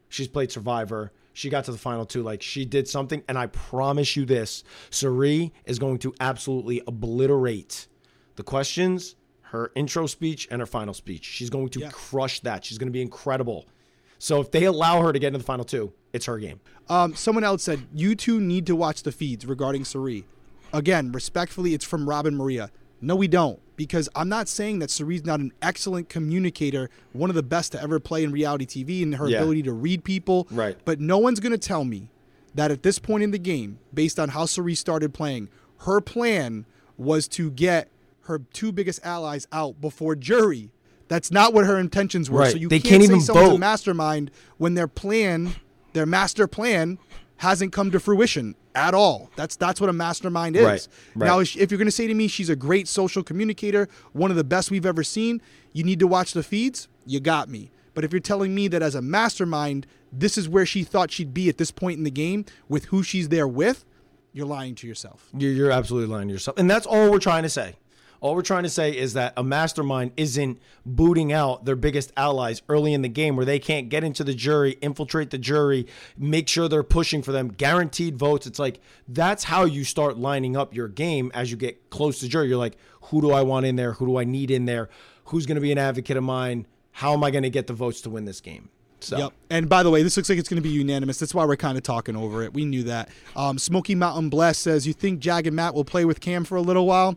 she's 0.09 0.29
played 0.29 0.53
Survivor. 0.53 1.13
She 1.37 1.51
got 1.51 1.67
to 1.67 1.73
the 1.73 1.77
final 1.79 2.07
two. 2.07 2.23
Like 2.23 2.41
she 2.41 2.65
did 2.65 2.89
something. 2.89 3.23
And 3.29 3.37
I 3.37 3.47
promise 3.49 4.17
you 4.17 4.25
this 4.25 4.65
Cirie 4.89 5.53
is 5.67 5.79
going 5.79 5.99
to 5.99 6.15
absolutely 6.19 6.83
obliterate 6.87 7.89
the 8.37 8.43
questions, 8.43 9.17
her 9.43 9.71
intro 9.75 10.07
speech, 10.07 10.49
and 10.51 10.61
her 10.61 10.67
final 10.67 10.95
speech. 10.95 11.25
She's 11.25 11.51
going 11.51 11.69
to 11.71 11.81
Yeah. 11.81 11.91
crush 11.91 12.41
that. 12.41 12.65
She's 12.65 12.79
going 12.79 12.89
to 12.89 12.93
be 12.93 13.03
incredible. 13.03 13.67
So 14.19 14.41
if 14.41 14.51
they 14.51 14.65
allow 14.65 15.03
her 15.03 15.13
to 15.13 15.19
get 15.19 15.29
into 15.29 15.39
the 15.39 15.45
final 15.45 15.65
two, 15.67 15.93
it's 16.15 16.25
her 16.25 16.39
game. 16.39 16.59
Um, 16.89 17.15
someone 17.15 17.45
else 17.45 17.63
said 17.63 17.87
you 17.93 18.15
two 18.15 18.41
need 18.41 18.67
to 18.67 18.75
watch 18.75 19.03
the 19.03 19.13
feeds 19.13 19.45
regarding 19.45 19.85
Cirie. 19.85 20.25
Again, 20.73 21.13
respectfully, 21.13 21.75
it's 21.75 21.85
from 21.85 22.09
Robin 22.09 22.35
Maria. 22.35 22.71
No, 23.01 23.15
we 23.17 23.29
don't, 23.29 23.61
because 23.77 24.09
I'm 24.15 24.29
not 24.29 24.49
saying 24.49 24.79
that 24.79 24.91
Cirie's 24.91 25.25
not 25.25 25.41
an 25.41 25.53
excellent 25.61 26.09
communicator, 26.09 26.89
one 27.13 27.29
of 27.31 27.37
the 27.37 27.43
best 27.43 27.73
to 27.73 27.83
ever 27.83 28.01
play 28.01 28.25
in 28.25 28.33
reality 28.33 28.65
TV, 28.67 29.03
and 29.03 29.15
her 29.17 29.29
Yeah. 29.29 29.39
ability 29.39 29.63
to 29.65 29.73
read 29.73 30.03
people. 30.05 30.47
Right. 30.51 30.77
But 30.85 31.01
no 31.01 31.19
one's 31.19 31.41
going 31.41 31.53
to 31.53 31.59
tell 31.59 31.85
me 31.85 32.09
that 32.55 32.71
at 32.71 32.83
this 32.83 32.99
point 32.99 33.23
in 33.23 33.31
the 33.33 33.39
game, 33.39 33.79
based 33.93 34.19
on 34.19 34.31
how 34.31 34.47
Cirie 34.47 34.75
started 34.75 35.13
playing, 35.13 35.49
her 35.81 36.01
plan 36.01 36.65
was 36.97 37.29
to 37.29 37.51
get 37.51 37.89
her 38.23 38.41
two 38.53 38.73
biggest 38.73 39.05
allies 39.05 39.47
out 39.53 39.81
before 39.81 40.17
jury. 40.17 40.71
That's 41.09 41.31
not 41.31 41.53
what 41.55 41.67
her 41.67 41.79
intentions 41.79 42.31
were. 42.31 42.41
Right. 42.41 42.53
So 42.53 42.59
you 42.59 42.69
They 42.69 42.81
can't, 42.81 42.91
can't 42.93 43.03
say 43.03 43.09
even 43.09 43.21
someone's 43.21 43.49
a 43.49 43.51
vote. 43.53 43.59
mastermind 43.61 44.31
when 44.57 44.75
their 44.75 44.89
plan, 44.89 45.55
their 45.93 46.07
master 46.07 46.47
plan, 46.49 46.99
hasn't 47.39 47.73
come 47.73 47.91
to 47.91 48.01
fruition 48.01 48.55
at 48.75 48.95
all. 48.95 49.31
That's 49.37 49.57
that's 49.57 49.81
what 49.81 49.91
a 49.91 49.93
mastermind 49.93 50.57
is. 50.57 50.65
Right, 50.65 50.89
right. 51.15 51.27
Now, 51.27 51.39
if 51.41 51.57
if 51.57 51.71
you're 51.71 51.79
going 51.79 51.87
to 51.87 51.93
say 51.93 52.07
to 52.07 52.15
me 52.15 52.29
she's 52.29 52.51
a 52.51 52.57
great 52.57 52.89
social 52.89 53.23
communicator, 53.23 53.89
one 54.13 54.31
of 54.31 54.37
the 54.37 54.45
best 54.45 54.71
we've 54.71 54.87
ever 54.87 55.03
seen, 55.03 55.41
you 55.73 55.85
need 55.85 55.99
to 56.01 56.07
watch 56.07 56.33
the 56.33 56.43
feeds. 56.43 56.89
You 57.05 57.21
got 57.21 57.49
me. 57.49 57.71
But 57.95 58.05
if 58.05 58.13
you're 58.13 58.21
telling 58.21 58.55
me 58.55 58.69
that 58.69 58.83
as 58.83 58.95
a 58.95 59.01
mastermind, 59.01 59.87
this 60.13 60.37
is 60.37 60.49
where 60.49 60.67
she 60.67 60.85
thought 60.85 61.11
she'd 61.11 61.33
be 61.33 61.49
at 61.49 61.57
this 61.57 61.71
point 61.71 61.97
in 61.97 62.05
the 62.05 62.11
game 62.11 62.45
with 62.69 62.87
who 62.87 63.03
she's 63.03 63.31
there 63.31 63.49
with, 63.49 63.87
you're 64.33 64.47
lying 64.47 64.75
to 64.77 64.87
yourself. 64.87 65.31
You're, 65.37 65.53
you're 65.53 65.71
absolutely 65.71 66.15
lying 66.15 66.29
to 66.29 66.33
yourself. 66.35 66.59
And 66.59 66.71
that's 66.71 66.87
all 66.87 67.11
we're 67.11 67.19
trying 67.19 67.45
to 67.45 67.49
say. 67.49 67.77
All 68.27 68.35
we're 68.35 68.43
trying 68.43 68.65
to 68.65 68.69
say 68.69 68.91
is 68.91 69.13
that 69.13 69.35
a 69.37 69.45
mastermind 69.45 70.11
isn't 70.17 70.59
booting 70.85 71.33
out 71.33 71.65
their 71.65 71.77
biggest 71.77 72.13
allies 72.17 72.61
early 72.69 72.93
in 72.93 73.03
the 73.03 73.09
game 73.09 73.37
where 73.37 73.47
they 73.47 73.61
can't 73.61 73.89
get 73.89 74.03
into 74.03 74.25
the 74.25 74.35
jury, 74.35 74.73
infiltrate 74.81 75.31
the 75.31 75.39
jury, 75.39 75.87
make 76.19 76.49
sure 76.49 76.69
they're 76.69 76.83
pushing 76.83 77.23
for 77.23 77.31
them, 77.31 77.47
guaranteed 77.47 78.19
votes. 78.19 78.45
It's 78.45 78.59
like 78.59 78.81
that's 79.07 79.45
how 79.45 79.65
you 79.65 79.85
start 79.85 80.19
lining 80.19 80.57
up 80.57 80.75
your 80.75 80.89
game 80.89 81.31
as 81.35 81.53
you 81.53 81.57
get 81.57 81.89
close 81.91 82.19
to 82.19 82.29
jury. 82.29 82.49
You're 82.49 82.59
like, 82.59 82.77
who 83.01 83.21
do 83.21 83.31
I 83.31 83.43
want 83.43 83.65
in 83.65 83.77
there? 83.77 83.93
Who 83.93 84.07
do 84.07 84.19
I 84.19 84.25
need 84.25 84.51
in 84.51 84.65
there? 84.65 84.89
Who's 85.27 85.47
going 85.47 85.55
to 85.55 85.61
be 85.61 85.71
an 85.71 85.79
advocate 85.79 86.17
of 86.17 86.25
mine? 86.25 86.67
How 86.91 87.13
am 87.13 87.23
I 87.23 87.31
going 87.31 87.45
to 87.45 87.51
get 87.51 87.69
the 87.69 87.75
votes 87.75 88.01
to 88.01 88.11
win 88.11 88.25
this 88.25 88.41
game? 88.41 88.71
So, 88.99 89.19
Yep. 89.19 89.33
And 89.51 89.69
by 89.69 89.85
the 89.85 89.91
way, 89.91 90.03
this 90.03 90.17
looks 90.17 90.29
like 90.29 90.41
it's 90.41 90.49
going 90.49 90.61
to 90.61 90.69
be 90.69 90.75
unanimous. 90.75 91.21
That's 91.21 91.33
why 91.33 91.45
we're 91.45 91.55
kind 91.55 91.79
of 91.79 91.85
talking 91.85 92.17
over 92.17 92.43
it. 92.43 92.53
We 92.53 92.65
knew 92.65 92.83
that. 92.85 93.09
Um, 93.37 93.57
Smoky 93.57 93.95
Mountain 93.95 94.31
Bless 94.31 94.59
says, 94.59 94.85
"You 94.85 94.95
think 94.95 95.21
Jag 95.21 95.47
and 95.47 95.55
Matt 95.55 95.75
will 95.75 95.85
play 95.85 96.05
with 96.05 96.19
Cam 96.19 96.43
for 96.43 96.57
a 96.57 96.61
little 96.61 96.87
while?" 96.87 97.17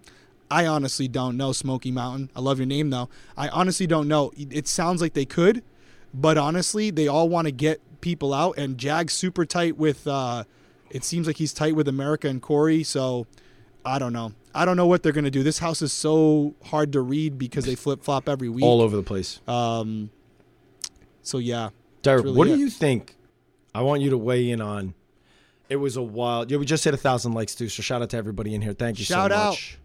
I 0.51 0.65
honestly 0.65 1.07
don't 1.07 1.37
know, 1.37 1.51
Smoky 1.51 1.91
Mountain. 1.91 2.31
I 2.35 2.39
love 2.39 2.57
your 2.57 2.65
name 2.65 2.89
though. 2.89 3.09
I 3.37 3.49
honestly 3.49 3.87
don't 3.87 4.07
know. 4.07 4.31
It 4.35 4.67
sounds 4.67 5.01
like 5.01 5.13
they 5.13 5.25
could, 5.25 5.63
but 6.13 6.37
honestly, 6.37 6.89
they 6.89 7.07
all 7.07 7.29
want 7.29 7.45
to 7.45 7.51
get 7.51 7.81
people 8.01 8.33
out. 8.33 8.57
And 8.57 8.77
Jag's 8.77 9.13
super 9.13 9.45
tight 9.45 9.77
with. 9.77 10.07
Uh, 10.07 10.45
it 10.89 11.03
seems 11.03 11.27
like 11.27 11.37
he's 11.37 11.53
tight 11.53 11.75
with 11.75 11.87
America 11.87 12.27
and 12.27 12.41
Cory. 12.41 12.83
So 12.83 13.27
I 13.85 13.99
don't 13.99 14.13
know. 14.13 14.33
I 14.55 14.65
don't 14.65 14.77
know 14.77 14.87
what 14.87 15.03
they're 15.03 15.13
going 15.13 15.25
to 15.25 15.31
do. 15.31 15.43
This 15.43 15.59
house 15.59 15.83
is 15.83 15.93
so 15.93 16.55
hard 16.65 16.93
to 16.93 17.01
read 17.01 17.37
because 17.37 17.65
they 17.65 17.75
flip 17.75 18.03
flop 18.03 18.27
every 18.27 18.49
week. 18.49 18.63
all 18.63 18.81
over 18.81 18.95
the 18.95 19.03
place. 19.03 19.39
Um. 19.47 20.09
So 21.21 21.37
yeah. 21.37 21.69
Derrick, 22.01 22.23
really 22.23 22.37
what 22.37 22.47
do 22.47 22.57
you 22.57 22.69
think? 22.69 23.15
I 23.75 23.81
want 23.81 24.01
you 24.01 24.09
to 24.09 24.17
weigh 24.17 24.49
in 24.49 24.61
on. 24.61 24.95
It 25.69 25.75
was 25.75 25.95
a 25.95 26.01
wild. 26.01 26.49
Yeah, 26.49 26.57
we 26.57 26.65
just 26.65 26.83
hit 26.83 26.95
a 26.95 26.97
thousand 26.97 27.33
likes 27.33 27.53
too. 27.53 27.69
So 27.69 27.83
shout 27.83 28.01
out 28.01 28.09
to 28.09 28.17
everybody 28.17 28.55
in 28.55 28.61
here. 28.61 28.73
Thank 28.73 28.97
you 28.97 29.05
Shout 29.05 29.31
so 29.31 29.37
out. 29.37 29.77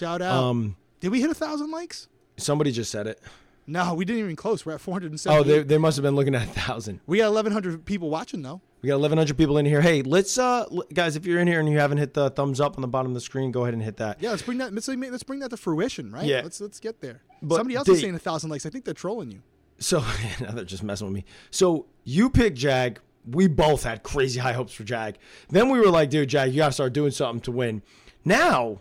Shout 0.00 0.22
out. 0.22 0.44
Um, 0.44 0.76
Did 1.00 1.10
we 1.10 1.20
hit 1.20 1.28
a 1.28 1.34
thousand 1.34 1.70
likes? 1.70 2.08
somebody 2.38 2.72
just 2.72 2.90
said 2.90 3.06
it. 3.06 3.20
No, 3.66 3.92
we 3.92 4.06
didn't 4.06 4.20
even 4.20 4.34
close. 4.34 4.64
We're 4.64 4.72
at 4.72 4.80
470. 4.80 5.38
Oh, 5.38 5.42
they, 5.42 5.62
they 5.62 5.76
must 5.76 5.98
have 5.98 6.02
been 6.02 6.16
looking 6.16 6.34
at 6.34 6.42
a 6.42 6.46
thousand. 6.46 7.00
we 7.06 7.18
got 7.18 7.26
1,100 7.26 7.84
people 7.84 8.08
watching 8.08 8.40
though. 8.40 8.62
We 8.80 8.86
got 8.86 8.94
1,100 8.94 9.36
people 9.36 9.58
in 9.58 9.66
here. 9.66 9.82
Hey, 9.82 10.00
let's 10.00 10.38
uh, 10.38 10.64
guys, 10.94 11.16
if 11.16 11.26
you're 11.26 11.38
in 11.38 11.46
here 11.46 11.60
and 11.60 11.68
you 11.68 11.78
haven't 11.78 11.98
hit 11.98 12.14
the 12.14 12.30
thumbs 12.30 12.62
up 12.62 12.78
on 12.78 12.80
the 12.80 12.88
bottom 12.88 13.10
of 13.10 13.14
the 13.14 13.20
screen, 13.20 13.52
go 13.52 13.62
ahead 13.62 13.74
and 13.74 13.82
hit 13.82 13.98
that. 13.98 14.22
Yeah, 14.22 14.30
let's 14.30 14.40
bring 14.40 14.56
that. 14.56 14.72
Let's, 14.72 14.88
let's 14.88 15.22
bring 15.22 15.40
that 15.40 15.50
to 15.50 15.58
fruition, 15.58 16.10
right? 16.10 16.24
Yeah. 16.24 16.40
Let's 16.42 16.62
let's 16.62 16.80
get 16.80 17.02
there. 17.02 17.20
But 17.42 17.56
Somebody 17.56 17.76
else 17.76 17.86
they- 17.86 17.92
is 17.92 18.00
saying 18.00 18.14
a 18.14 18.18
thousand 18.18 18.48
likes. 18.48 18.64
I 18.64 18.70
think 18.70 18.86
they're 18.86 18.94
trolling 18.94 19.30
you. 19.30 19.42
So 19.80 19.98
now 20.40 20.52
they're 20.52 20.64
just 20.64 20.82
messing 20.82 21.08
with 21.08 21.14
me. 21.14 21.26
So 21.50 21.86
you 22.04 22.30
pick 22.30 22.54
Jag. 22.54 23.00
We 23.30 23.48
both 23.48 23.82
had 23.82 24.02
crazy 24.02 24.40
high 24.40 24.54
hopes 24.54 24.72
for 24.72 24.82
Jag. 24.82 25.18
Then 25.50 25.68
we 25.68 25.78
were 25.78 25.90
like, 25.90 26.08
dude, 26.08 26.30
Jag, 26.30 26.50
you 26.52 26.56
gotta 26.56 26.72
start 26.72 26.94
doing 26.94 27.10
something 27.10 27.42
to 27.42 27.52
win. 27.52 27.82
Now, 28.24 28.80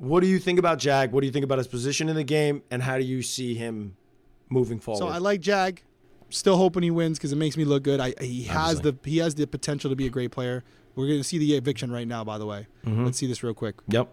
what 0.00 0.20
do 0.20 0.26
you 0.26 0.38
think 0.38 0.58
about 0.58 0.78
Jag? 0.78 1.12
What 1.12 1.20
do 1.20 1.26
you 1.26 1.32
think 1.32 1.44
about 1.44 1.58
his 1.58 1.66
position 1.68 2.08
in 2.08 2.16
the 2.16 2.24
game, 2.24 2.62
and 2.70 2.82
how 2.82 2.96
do 2.98 3.04
you 3.04 3.20
see 3.22 3.54
him 3.54 3.96
moving 4.48 4.78
forward? 4.80 4.98
So 4.98 5.08
I 5.08 5.18
like 5.18 5.40
Jag. 5.40 5.82
Still 6.30 6.56
hoping 6.56 6.82
he 6.84 6.90
wins 6.90 7.18
because 7.18 7.32
it 7.32 7.36
makes 7.36 7.56
me 7.56 7.64
look 7.64 7.82
good. 7.82 8.00
I 8.00 8.14
he 8.20 8.44
has 8.44 8.78
Obviously. 8.78 8.98
the 9.02 9.10
he 9.10 9.18
has 9.18 9.34
the 9.34 9.46
potential 9.46 9.90
to 9.90 9.96
be 9.96 10.06
a 10.06 10.10
great 10.10 10.30
player. 10.30 10.64
We're 10.94 11.06
gonna 11.08 11.24
see 11.24 11.38
the 11.38 11.54
eviction 11.56 11.90
right 11.92 12.06
now. 12.08 12.24
By 12.24 12.38
the 12.38 12.46
way, 12.46 12.66
Mm-hmm. 12.86 13.04
let's 13.04 13.18
see 13.18 13.26
this 13.26 13.42
real 13.42 13.54
quick. 13.54 13.76
yep. 13.88 14.08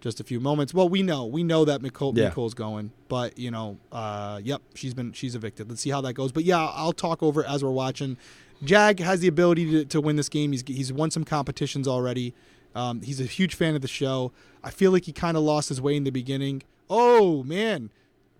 Just 0.00 0.20
a 0.20 0.24
few 0.24 0.40
moments. 0.40 0.72
Well, 0.74 0.88
we 0.88 1.02
know 1.02 1.24
we 1.26 1.42
know 1.42 1.64
that 1.64 1.80
Mecole 1.82 2.16
Yeah. 2.16 2.30
Mecole's 2.30 2.54
going, 2.54 2.90
but 3.08 3.38
you 3.38 3.50
know, 3.50 3.78
uh, 3.92 4.40
yep, 4.44 4.62
she's 4.74 4.94
been 4.94 5.12
she's 5.12 5.34
evicted. 5.34 5.68
Let's 5.68 5.80
see 5.82 5.90
how 5.90 6.00
that 6.02 6.12
goes. 6.14 6.32
But 6.32 6.44
yeah, 6.44 6.58
I'll 6.64 6.92
talk 6.92 7.22
over 7.22 7.44
as 7.46 7.62
we're 7.64 7.70
watching. 7.70 8.16
Jag 8.64 9.00
has 9.00 9.20
the 9.20 9.28
ability 9.28 9.70
to, 9.70 9.84
to 9.86 10.00
win 10.00 10.16
this 10.16 10.28
game. 10.28 10.52
He's 10.52 10.64
he's 10.66 10.92
won 10.92 11.10
some 11.10 11.24
competitions 11.24 11.86
already. 11.88 12.34
Um, 12.76 13.00
he's 13.02 13.20
a 13.20 13.24
huge 13.24 13.54
fan 13.54 13.74
of 13.74 13.82
the 13.82 13.88
show. 13.88 14.32
I 14.62 14.70
feel 14.70 14.90
like 14.92 15.04
he 15.04 15.12
kind 15.12 15.36
of 15.36 15.42
lost 15.42 15.68
his 15.68 15.80
way 15.80 15.96
in 15.96 16.04
the 16.04 16.10
beginning. 16.10 16.62
Oh 16.90 17.42
man, 17.42 17.90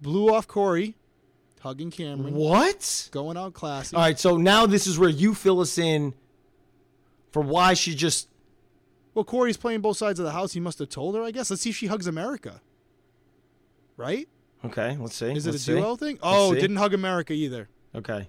blew 0.00 0.32
off 0.32 0.46
Cory, 0.46 0.94
hugging 1.60 1.90
Cameron, 1.90 2.34
What? 2.34 3.08
going 3.12 3.36
out 3.36 3.54
classy. 3.54 3.96
All 3.96 4.02
right. 4.02 4.18
So 4.18 4.36
now 4.36 4.66
this 4.66 4.86
is 4.86 4.98
where 4.98 5.08
you 5.08 5.34
fill 5.34 5.60
us 5.60 5.78
in 5.78 6.14
for 7.32 7.42
why 7.42 7.74
she 7.74 7.94
just. 7.94 8.28
Well, 9.14 9.24
Cory's 9.24 9.56
playing 9.56 9.80
both 9.80 9.96
sides 9.96 10.20
of 10.20 10.26
the 10.26 10.32
house. 10.32 10.52
He 10.52 10.60
must 10.60 10.78
have 10.78 10.90
told 10.90 11.14
her, 11.16 11.22
I 11.22 11.30
guess. 11.30 11.48
Let's 11.50 11.62
see 11.62 11.70
if 11.70 11.76
she 11.76 11.86
hugs 11.86 12.06
America. 12.06 12.60
Right? 13.96 14.28
Okay. 14.64 14.96
Let's 15.00 15.14
see. 15.16 15.32
Is 15.32 15.46
it 15.46 15.52
Let's 15.52 15.62
a 15.62 15.66
see. 15.66 15.72
duo 15.74 15.96
thing? 15.96 16.18
Oh, 16.22 16.54
didn't 16.54 16.76
hug 16.76 16.92
America 16.92 17.32
either. 17.32 17.68
Okay. 17.94 18.28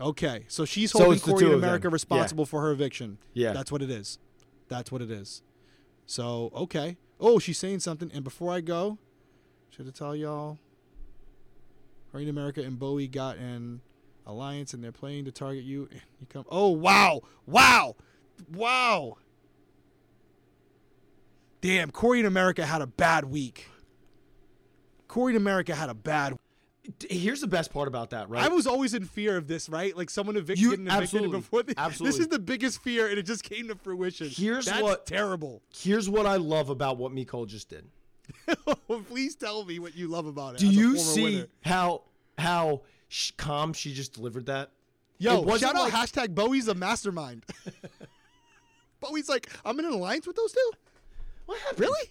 Okay, 0.00 0.44
so 0.46 0.64
she's 0.64 0.92
holding 0.92 1.14
the 1.14 1.20
Cory 1.20 1.44
and 1.44 1.54
them. 1.54 1.58
America 1.64 1.88
Yeah. 1.88 1.92
responsible 1.92 2.46
for 2.46 2.60
her 2.60 2.70
eviction. 2.70 3.18
Yeah. 3.32 3.52
That's 3.52 3.72
what 3.72 3.82
it 3.82 3.90
is. 3.90 4.18
That's 4.68 4.92
what 4.92 5.02
it 5.02 5.10
is. 5.10 5.42
So, 6.06 6.50
okay. 6.54 6.96
Oh, 7.20 7.38
she's 7.38 7.58
saying 7.58 7.80
something. 7.80 8.10
And 8.14 8.24
before 8.24 8.52
I 8.52 8.60
go, 8.60 8.98
should 9.70 9.86
I 9.86 9.90
tell 9.90 10.14
y'all? 10.14 10.58
And 12.12 12.28
America 12.28 12.62
and 12.62 12.78
Bowie 12.78 13.06
got 13.06 13.36
an 13.36 13.80
alliance 14.26 14.74
and 14.74 14.82
they're 14.82 14.90
playing 14.90 15.24
to 15.26 15.32
target 15.32 15.62
you. 15.62 15.88
You 16.20 16.26
come. 16.28 16.44
Oh, 16.48 16.70
wow. 16.70 17.20
Wow. 17.46 17.94
Wow. 18.52 19.18
Damn, 21.60 21.90
Cory 21.90 22.18
and 22.20 22.28
America 22.28 22.64
had 22.64 22.82
a 22.82 22.86
bad 22.86 23.24
week. 23.24 23.68
Cory 25.08 25.32
and 25.32 25.36
America 25.36 25.74
had 25.74 25.90
a 25.90 25.94
bad 25.94 26.38
Here's 27.10 27.40
the 27.40 27.46
best 27.46 27.72
part 27.72 27.86
about 27.88 28.10
that, 28.10 28.28
right? 28.30 28.42
I 28.44 28.48
was 28.48 28.66
always 28.66 28.94
in 28.94 29.04
fear 29.04 29.36
of 29.36 29.46
this, 29.46 29.68
right? 29.68 29.96
Like 29.96 30.10
someone 30.10 30.36
evicted, 30.36 30.58
You- 30.62 30.72
evicted 30.72 30.92
absolutely, 30.92 31.38
before. 31.38 31.62
The, 31.62 31.74
This 32.00 32.18
is 32.18 32.28
the 32.28 32.38
biggest 32.38 32.80
fear, 32.82 33.08
and 33.08 33.18
it 33.18 33.24
just 33.26 33.42
came 33.44 33.68
to 33.68 33.74
fruition. 33.74 34.28
Here's 34.30 34.66
That's 34.66 34.82
what- 34.82 35.06
terrible. 35.06 35.62
Here's 35.74 36.08
what 36.08 36.26
I 36.26 36.36
love 36.36 36.70
about 36.70 36.96
what 36.96 37.12
Mecole 37.12 37.46
just 37.46 37.68
did. 37.68 37.86
Please 39.08 39.34
tell 39.34 39.64
me 39.64 39.78
what 39.78 39.96
you 39.96 40.08
love 40.08 40.26
about 40.26 40.54
it. 40.54 40.58
Do 40.60 40.66
you 40.68 40.98
see 40.98 41.22
winner. 41.24 41.46
how 41.62 42.02
how 42.36 42.82
sh- 43.08 43.32
calm 43.36 43.72
she 43.72 43.92
just 43.94 44.12
delivered 44.14 44.46
that? 44.46 44.70
Yo, 45.18 45.44
shout 45.56 45.74
out 45.76 45.92
like- 45.92 45.92
hashtag 45.92 46.34
Bowie's 46.34 46.68
a 46.68 46.74
mastermind. 46.74 47.44
Bowie's 49.00 49.28
like, 49.28 49.48
I'm 49.64 49.78
in 49.78 49.84
an 49.84 49.92
alliance 49.92 50.26
with 50.26 50.36
those 50.36 50.52
two. 50.52 50.70
What 51.46 51.58
happened? 51.60 51.80
Really? 51.80 52.08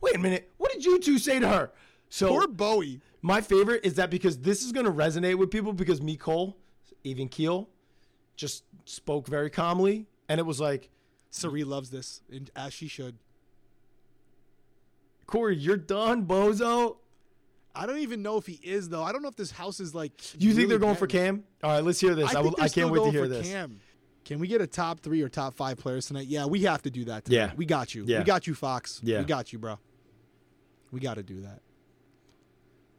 Wait 0.00 0.14
a 0.14 0.18
minute. 0.18 0.50
What 0.56 0.72
did 0.72 0.84
you 0.84 0.98
two 1.00 1.18
say 1.18 1.38
to 1.40 1.48
her? 1.48 1.70
So 2.08 2.28
Poor 2.28 2.46
Bowie. 2.46 3.00
My 3.20 3.40
favorite 3.40 3.84
is 3.84 3.94
that 3.94 4.10
because 4.10 4.38
this 4.38 4.62
is 4.62 4.72
going 4.72 4.86
to 4.86 4.92
resonate 4.92 5.36
with 5.36 5.50
people 5.50 5.72
because 5.72 6.00
Mecole, 6.00 6.54
even 7.04 7.28
keel, 7.28 7.68
just 8.36 8.64
spoke 8.84 9.26
very 9.26 9.50
calmly, 9.50 10.06
and 10.28 10.38
it 10.38 10.44
was 10.44 10.60
like, 10.60 10.90
Cirie 11.30 11.64
loves 11.64 11.90
this, 11.90 12.22
and 12.30 12.50
as 12.56 12.72
she 12.72 12.88
should. 12.88 13.16
Cory, 15.26 15.56
you're 15.56 15.76
done, 15.76 16.24
bozo. 16.24 16.96
I 17.74 17.86
don't 17.86 17.98
even 17.98 18.22
know 18.22 18.38
if 18.38 18.46
he 18.46 18.58
is 18.62 18.88
though. 18.88 19.02
I 19.02 19.12
don't 19.12 19.22
know 19.22 19.28
if 19.28 19.36
this 19.36 19.50
house 19.50 19.78
is 19.78 19.94
like. 19.94 20.12
You 20.40 20.54
think 20.54 20.68
they're 20.68 20.78
going 20.78 20.96
for 20.96 21.06
Cam? 21.06 21.44
All 21.62 21.70
right, 21.70 21.84
let's 21.84 22.00
hear 22.00 22.14
this. 22.14 22.34
I, 22.34 22.38
I, 22.38 22.42
will, 22.42 22.56
I 22.58 22.68
can't 22.68 22.90
wait 22.90 23.04
to 23.04 23.10
hear 23.10 23.22
for 23.22 23.28
this. 23.28 23.46
Cam. 23.46 23.80
Can 24.24 24.40
we 24.40 24.48
get 24.48 24.60
a 24.60 24.66
top 24.66 25.00
three 25.00 25.22
or 25.22 25.28
top 25.28 25.54
five 25.54 25.78
players 25.78 26.06
tonight? 26.06 26.26
Yeah, 26.26 26.46
we 26.46 26.62
have 26.62 26.82
to 26.82 26.90
do 26.90 27.04
that. 27.04 27.26
Tonight. 27.26 27.36
Yeah. 27.36 27.52
we 27.56 27.66
got 27.66 27.94
you. 27.94 28.04
Yeah. 28.06 28.18
We 28.18 28.24
got 28.24 28.46
you, 28.46 28.54
Fox. 28.54 29.00
Yeah. 29.02 29.20
we 29.20 29.24
got 29.24 29.52
you, 29.52 29.58
bro. 29.58 29.78
We 30.90 31.00
got 31.00 31.14
to 31.14 31.22
do 31.22 31.42
that. 31.42 31.60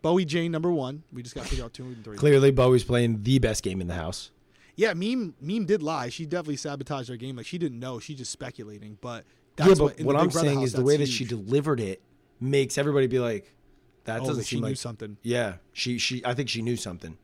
Bowie 0.02 0.26
Jane 0.26 0.52
number 0.52 0.72
one. 0.72 1.04
We 1.12 1.24
just 1.24 1.36
got 1.36 1.44
to 1.44 1.50
figure 1.50 1.66
out 1.66 1.74
two 1.74 1.84
and 1.84 2.04
three. 2.04 2.18
Clearly, 2.18 2.52
Bowie's 2.52 2.84
playing 2.84 3.24
the 3.24 3.40
best 3.40 3.64
game 3.64 3.82
in 3.82 3.88
the 3.88 3.96
house. 3.96 4.32
Yeah, 4.76 4.94
meme 4.94 5.36
meme 5.42 5.66
did 5.66 5.84
lie. 5.84 6.10
She 6.10 6.26
definitely 6.26 6.56
sabotaged 6.56 7.10
her 7.10 7.18
game. 7.18 7.36
Like 7.36 7.46
she 7.46 7.58
didn't 7.58 7.80
know. 7.80 8.00
She's 8.00 8.18
just 8.18 8.32
speculating. 8.32 8.98
But 9.02 9.26
that's 9.58 9.70
yeah, 9.70 9.76
but 9.76 9.98
what, 9.98 10.02
what 10.02 10.16
I'm 10.16 10.32
saying 10.32 10.60
house, 10.60 10.68
is 10.68 10.74
the 10.74 10.84
way 10.84 10.96
that 10.98 11.10
she 11.10 11.26
delivered 11.26 11.80
it 11.82 12.02
makes 12.40 12.78
everybody 12.78 13.08
be 13.08 13.20
like, 13.20 13.52
that 14.06 14.22
Oh, 14.22 14.26
doesn't 14.28 14.46
she 14.46 14.56
seem 14.56 14.62
knew 14.62 14.70
like. 14.70 14.78
something. 14.78 15.18
Yeah, 15.22 15.56
she 15.74 15.98
she. 15.98 16.24
I 16.26 16.34
think 16.34 16.48
she 16.48 16.62
knew 16.62 16.78
something. 16.78 17.18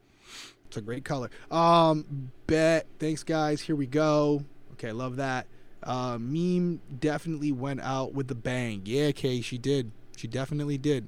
It's 0.67 0.75
a 0.77 0.81
great 0.81 1.05
color. 1.05 1.29
Um, 1.49 2.31
bet. 2.47 2.87
Thanks, 2.99 3.23
guys. 3.23 3.61
Here 3.61 3.75
we 3.75 3.85
go. 3.87 4.43
Okay, 4.73 4.91
love 4.91 5.15
that. 5.15 5.47
Uh, 5.81 6.17
meme 6.19 6.81
definitely 6.99 7.51
went 7.53 7.79
out 7.79 8.13
with 8.13 8.27
the 8.27 8.35
bang. 8.35 8.81
Yeah, 8.83 9.11
Kay, 9.11 9.39
she 9.39 9.57
did. 9.57 9.91
She 10.17 10.27
definitely 10.27 10.77
did. 10.77 11.07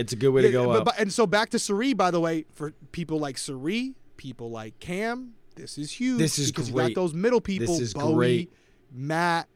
It's 0.00 0.12
a 0.12 0.16
good 0.16 0.30
way 0.30 0.42
to 0.42 0.50
go 0.50 0.66
but, 0.66 0.78
up. 0.78 0.84
but- 0.86 0.98
and 0.98 1.12
so 1.12 1.26
back 1.26 1.50
to 1.50 1.58
Cirie, 1.58 1.94
by 1.94 2.10
the 2.10 2.20
way, 2.20 2.46
for 2.52 2.72
people 2.92 3.18
like 3.18 3.38
Cirie, 3.38 3.94
people 4.16 4.50
like 4.50 4.78
Cam, 4.80 5.34
this 5.56 5.78
is 5.78 5.92
huge. 5.92 6.18
This 6.18 6.38
is 6.38 6.50
because 6.50 6.68
you 6.68 6.74
great. 6.74 6.94
got 6.94 7.00
those 7.00 7.14
middle 7.14 7.40
people, 7.40 7.80
is 7.80 7.94
Bowie, 7.94 8.14
great. 8.14 8.52
Matt, 8.92 9.48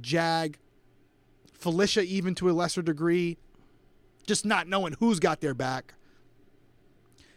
Jag, 0.00 0.58
Felicia, 1.54 2.02
even 2.02 2.34
to 2.36 2.50
a 2.50 2.52
lesser 2.52 2.82
degree, 2.82 3.38
just 4.26 4.44
not 4.44 4.66
knowing 4.66 4.94
who's 4.98 5.20
got 5.20 5.40
their 5.40 5.54
back. 5.54 5.94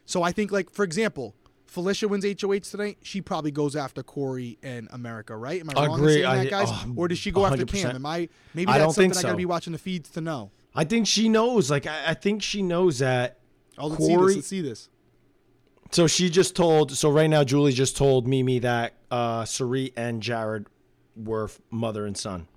So 0.06 0.24
I 0.24 0.32
think, 0.32 0.52
like 0.52 0.72
for 0.72 0.84
example, 0.84 1.36
Felicia 1.68 2.08
wins 2.08 2.26
HOH 2.26 2.60
tonight. 2.72 2.98
She 3.02 3.22
probably 3.22 3.52
goes 3.52 3.76
after 3.76 4.02
Cory 4.02 4.58
and 4.64 4.88
America, 4.92 5.36
right? 5.36 5.60
Am 5.60 5.70
I 5.76 5.88
wrong 5.88 6.00
in 6.00 6.08
saying 6.08 6.24
that, 6.24 6.50
guys? 6.50 6.70
oh, 6.72 6.94
or 6.96 7.08
does 7.08 7.18
she 7.18 7.32
go 7.32 7.46
after 7.46 7.66
100%. 7.66 7.82
Cam? 7.82 7.96
Am 7.96 8.06
I? 8.06 8.30
Maybe 8.54 8.70
I 8.70 8.78
that's 8.78 8.86
don't 8.86 8.94
something 8.94 9.12
think 9.12 9.26
I 9.26 9.28
gotta 9.30 9.38
be 9.38 9.46
watching 9.46 9.74
the 9.74 9.80
feeds 9.80 10.10
to 10.12 10.22
know. 10.22 10.52
I 10.76 10.84
think 10.84 11.08
she 11.08 11.30
knows. 11.30 11.72
Like, 11.72 11.88
I, 11.88 12.08
I 12.08 12.14
think 12.14 12.44
she 12.44 12.62
knows 12.62 13.00
that. 13.00 13.40
Oh, 13.78 13.88
let's 13.88 14.06
see 14.06 14.16
this. 14.16 14.36
Let's 14.36 14.48
see 14.48 14.62
this. 14.62 14.90
So 15.92 16.08
she 16.08 16.30
just 16.30 16.56
told. 16.56 16.92
So 16.92 17.10
right 17.10 17.30
now, 17.30 17.44
Julie 17.44 17.72
just 17.72 17.96
told 17.96 18.28
Mimi 18.28 18.60
that 18.60 18.94
uh, 19.12 19.46
Cirie 19.46 19.94
and 19.96 20.22
Jared 20.22 20.68
were 21.16 21.46
f- 21.46 21.62
mother 21.72 22.06
and 22.06 22.18
son. 22.18 22.48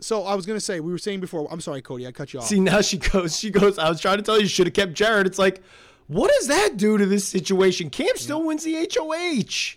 So 0.00 0.24
I 0.24 0.34
was 0.34 0.46
gonna 0.46 0.60
say 0.60 0.80
we 0.80 0.90
were 0.90 0.98
saying 0.98 1.20
before. 1.20 1.46
I'm 1.50 1.60
sorry, 1.60 1.82
Cody. 1.82 2.06
I 2.06 2.12
cut 2.12 2.32
you 2.32 2.40
off. 2.40 2.46
See 2.46 2.58
now 2.58 2.80
she 2.80 2.96
goes. 2.98 3.38
She 3.38 3.50
goes. 3.50 3.78
I 3.78 3.88
was 3.88 4.00
trying 4.00 4.16
to 4.16 4.22
tell 4.22 4.36
you, 4.36 4.42
you 4.42 4.48
should 4.48 4.66
have 4.66 4.74
kept 4.74 4.94
Jared. 4.94 5.26
It's 5.26 5.38
like, 5.38 5.62
what 6.06 6.32
does 6.38 6.48
that 6.48 6.76
do 6.76 6.96
to 6.98 7.06
this 7.06 7.28
situation? 7.28 7.90
Cam 7.90 8.16
still 8.16 8.42
wins 8.42 8.64
the 8.64 8.88
HOH. 8.92 9.76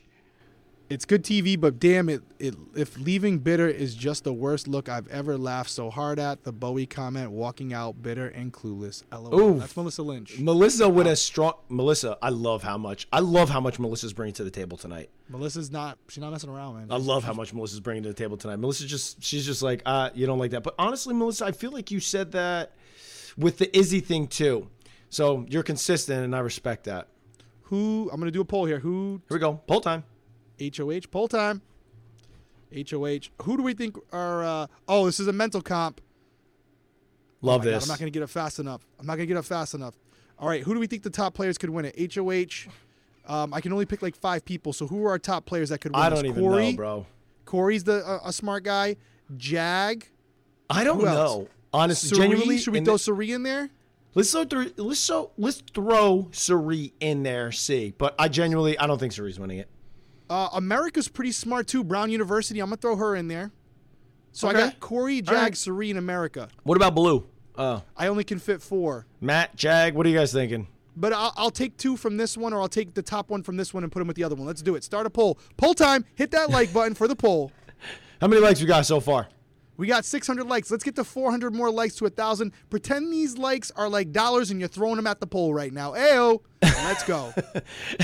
It's 0.89 1.05
good 1.05 1.23
TV, 1.23 1.59
but 1.59 1.79
damn 1.79 2.09
it, 2.09 2.21
it, 2.39 2.55
if 2.75 2.97
leaving 2.99 3.39
bitter 3.39 3.67
is 3.67 3.95
just 3.95 4.23
the 4.23 4.33
worst 4.33 4.67
look 4.67 4.89
I've 4.89 5.07
ever 5.07 5.37
laughed 5.37 5.69
so 5.69 5.89
hard 5.89 6.19
at. 6.19 6.43
The 6.43 6.51
Bowie 6.51 6.85
comment, 6.85 7.31
walking 7.31 7.73
out 7.73 8.01
bitter 8.01 8.27
and 8.27 8.53
clueless. 8.53 9.03
LOL. 9.11 9.39
Oof. 9.39 9.59
That's 9.61 9.75
Melissa 9.75 10.03
Lynch. 10.03 10.39
Melissa 10.39 10.89
with 10.89 11.07
a 11.07 11.15
strong. 11.15 11.53
Melissa, 11.69 12.17
I 12.21 12.29
love 12.29 12.63
how 12.63 12.77
much. 12.77 13.07
I 13.11 13.19
love 13.19 13.49
how 13.49 13.59
much 13.59 13.79
Melissa's 13.79 14.13
bringing 14.13 14.33
to 14.35 14.43
the 14.43 14.51
table 14.51 14.77
tonight. 14.77 15.09
Melissa's 15.29 15.71
not. 15.71 15.97
She's 16.09 16.21
not 16.21 16.31
messing 16.31 16.49
around, 16.49 16.75
man. 16.75 16.87
I 16.91 16.97
love 16.97 17.23
how 17.23 17.33
much 17.33 17.53
Melissa's 17.53 17.79
bringing 17.79 18.03
to 18.03 18.09
the 18.09 18.15
table 18.15 18.37
tonight. 18.37 18.57
Melissa 18.57 18.85
just, 18.85 19.23
she's 19.23 19.45
just 19.45 19.63
like, 19.63 19.81
uh, 19.85 20.09
you 20.13 20.25
don't 20.25 20.39
like 20.39 20.51
that. 20.51 20.63
But 20.63 20.75
honestly, 20.77 21.13
Melissa, 21.13 21.45
I 21.45 21.53
feel 21.53 21.71
like 21.71 21.91
you 21.91 21.99
said 21.99 22.33
that 22.33 22.73
with 23.37 23.57
the 23.57 23.75
Izzy 23.75 23.99
thing 23.99 24.27
too. 24.27 24.69
So 25.09 25.45
you're 25.47 25.63
consistent, 25.63 26.23
and 26.23 26.35
I 26.35 26.39
respect 26.39 26.85
that. 26.85 27.07
Who? 27.63 28.09
I'm 28.11 28.19
gonna 28.19 28.31
do 28.31 28.41
a 28.41 28.45
poll 28.45 28.65
here. 28.65 28.79
Who? 28.79 29.21
Here 29.29 29.37
we 29.37 29.39
go. 29.39 29.61
Poll 29.67 29.81
time. 29.81 30.03
HOH 30.59 31.01
poll 31.11 31.27
time. 31.27 31.61
HOH. 32.73 33.29
Who 33.43 33.57
do 33.57 33.63
we 33.63 33.73
think 33.73 33.97
are? 34.11 34.43
Uh, 34.43 34.67
oh, 34.87 35.05
this 35.05 35.19
is 35.19 35.27
a 35.27 35.33
mental 35.33 35.61
comp. 35.61 36.01
Love 37.41 37.61
Oh 37.61 37.65
my 37.65 37.65
God, 37.71 37.75
this. 37.75 37.83
I'm 37.83 37.89
not 37.89 37.99
going 37.99 38.11
to 38.11 38.17
get 38.17 38.23
up 38.23 38.29
fast 38.29 38.59
enough. 38.59 38.85
I'm 38.99 39.05
not 39.05 39.15
going 39.17 39.27
to 39.27 39.33
get 39.33 39.37
up 39.37 39.45
fast 39.45 39.73
enough. 39.73 39.95
All 40.39 40.47
right, 40.47 40.63
who 40.63 40.73
do 40.73 40.79
we 40.79 40.87
think 40.87 41.03
the 41.03 41.09
top 41.09 41.33
players 41.33 41.57
could 41.57 41.69
win 41.69 41.85
it? 41.85 42.13
HOH. 42.15 42.69
Um, 43.25 43.53
I 43.53 43.61
can 43.61 43.71
only 43.71 43.85
pick 43.85 44.01
like 44.01 44.15
five 44.15 44.43
people. 44.43 44.73
So 44.73 44.87
who 44.87 45.05
are 45.05 45.11
our 45.11 45.19
top 45.19 45.45
players 45.45 45.69
that 45.69 45.79
could 45.79 45.93
win 45.93 46.01
I 46.01 46.09
don't 46.09 46.25
even 46.25 46.43
Cory, 46.43 46.71
know, 46.71 46.75
bro. 46.77 47.05
Cory's 47.45 47.83
the 47.83 48.05
uh, 48.05 48.19
a 48.25 48.33
smart 48.33 48.63
guy. 48.63 48.95
Jag. 49.37 50.07
I 50.69 50.83
don't 50.83 51.03
know. 51.03 51.47
Honestly, 51.73 52.09
Cirie. 52.09 52.21
genuinely, 52.21 52.57
Should 52.57 52.73
we 52.73 52.81
throw 52.81 52.93
the- 52.93 52.99
Cirie 52.99 53.31
in 53.31 53.43
there? 53.43 53.69
let's 54.15 54.31
throw 54.31 54.43
thr- 54.45 54.69
let's 54.77 55.05
throw 55.07 55.31
let's 55.37 55.61
throw 55.73 56.27
Cirie 56.31 56.93
in 56.99 57.23
there. 57.23 57.51
See, 57.51 57.93
but 57.97 58.15
I 58.19 58.27
genuinely 58.27 58.77
I 58.77 58.87
don't 58.87 58.99
think 58.99 59.13
Cirie's 59.13 59.39
winning 59.39 59.59
it. 59.59 59.69
Uh, 60.33 60.49
America's 60.53 61.07
pretty 61.07 61.31
smart 61.31 61.67
too. 61.67 61.83
Brown 61.83 62.09
University. 62.09 62.59
I'm 62.59 62.65
gonna 62.67 62.77
throw 62.77 62.95
her 62.95 63.15
in 63.15 63.27
there. 63.27 63.51
So 64.31 64.49
Okay. 64.49 64.57
I 64.57 64.61
got 64.69 64.79
Cory, 64.79 65.21
Jag, 65.21 65.35
right. 65.67 65.89
And 65.89 65.97
America. 65.99 66.47
What 66.63 66.75
about 66.75 66.95
Blue? 66.95 67.27
Uh, 67.55 67.81
I 67.95 68.07
only 68.07 68.23
can 68.23 68.39
fit 68.39 68.59
four. 68.59 69.05
Matt, 69.21 69.55
Jag, 69.55 69.93
what 69.93 70.07
are 70.07 70.09
you 70.09 70.17
guys 70.17 70.33
thinking? 70.33 70.67
But 70.95 71.13
I'll, 71.13 71.33
I'll 71.37 71.51
take 71.51 71.77
two 71.77 71.95
from 71.97 72.17
this 72.17 72.35
one, 72.35 72.51
or 72.51 72.61
I'll 72.61 72.67
take 72.67 72.95
the 72.95 73.03
top 73.03 73.29
one 73.29 73.43
from 73.43 73.57
this 73.57 73.75
one 73.75 73.83
and 73.83 73.91
put 73.91 73.99
them 73.99 74.07
with 74.07 74.15
the 74.15 74.23
other 74.23 74.33
one. 74.33 74.47
Let's 74.47 74.63
do 74.63 74.73
it. 74.73 74.83
Start 74.83 75.05
a 75.05 75.11
poll. 75.11 75.37
Poll 75.57 75.75
time. 75.75 76.03
Hit 76.15 76.31
that 76.31 76.49
like 76.49 76.73
button 76.73 76.95
for 76.95 77.07
the 77.07 77.15
poll. 77.15 77.51
How 78.19 78.27
many 78.27 78.41
likes 78.41 78.59
we 78.59 78.65
got 78.65 78.87
so 78.87 78.99
far? 78.99 79.27
We 79.75 79.87
got 79.87 80.05
600 80.05 80.45
likes. 80.45 80.69
Let's 80.69 80.83
get 80.83 80.95
to 80.95 81.03
400 81.03 81.53
more 81.53 81.71
likes 81.71 81.95
to 81.95 82.05
a 82.05 82.09
thousand. 82.09 82.53
Pretend 82.69 83.11
these 83.11 83.37
likes 83.37 83.71
are 83.71 83.89
like 83.89 84.11
dollars 84.11 84.51
and 84.51 84.59
you're 84.59 84.69
throwing 84.69 84.97
them 84.97 85.07
at 85.07 85.19
the 85.19 85.27
pole 85.27 85.53
right 85.53 85.73
now. 85.73 85.93
Ayo. 85.93 86.41
Let's 86.61 87.03
go. 87.03 87.33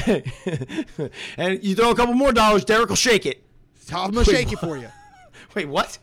and 1.37 1.63
you 1.63 1.75
throw 1.75 1.91
a 1.91 1.95
couple 1.95 2.15
more 2.15 2.33
dollars, 2.33 2.65
Derrick 2.65 2.89
will 2.89 2.95
shake 2.95 3.25
it. 3.25 3.43
I'm 3.93 4.11
gonna 4.11 4.25
shake 4.25 4.51
it 4.51 4.59
for 4.59 4.77
you. 4.77 4.87
Wait, 5.55 5.67
what? 5.67 5.97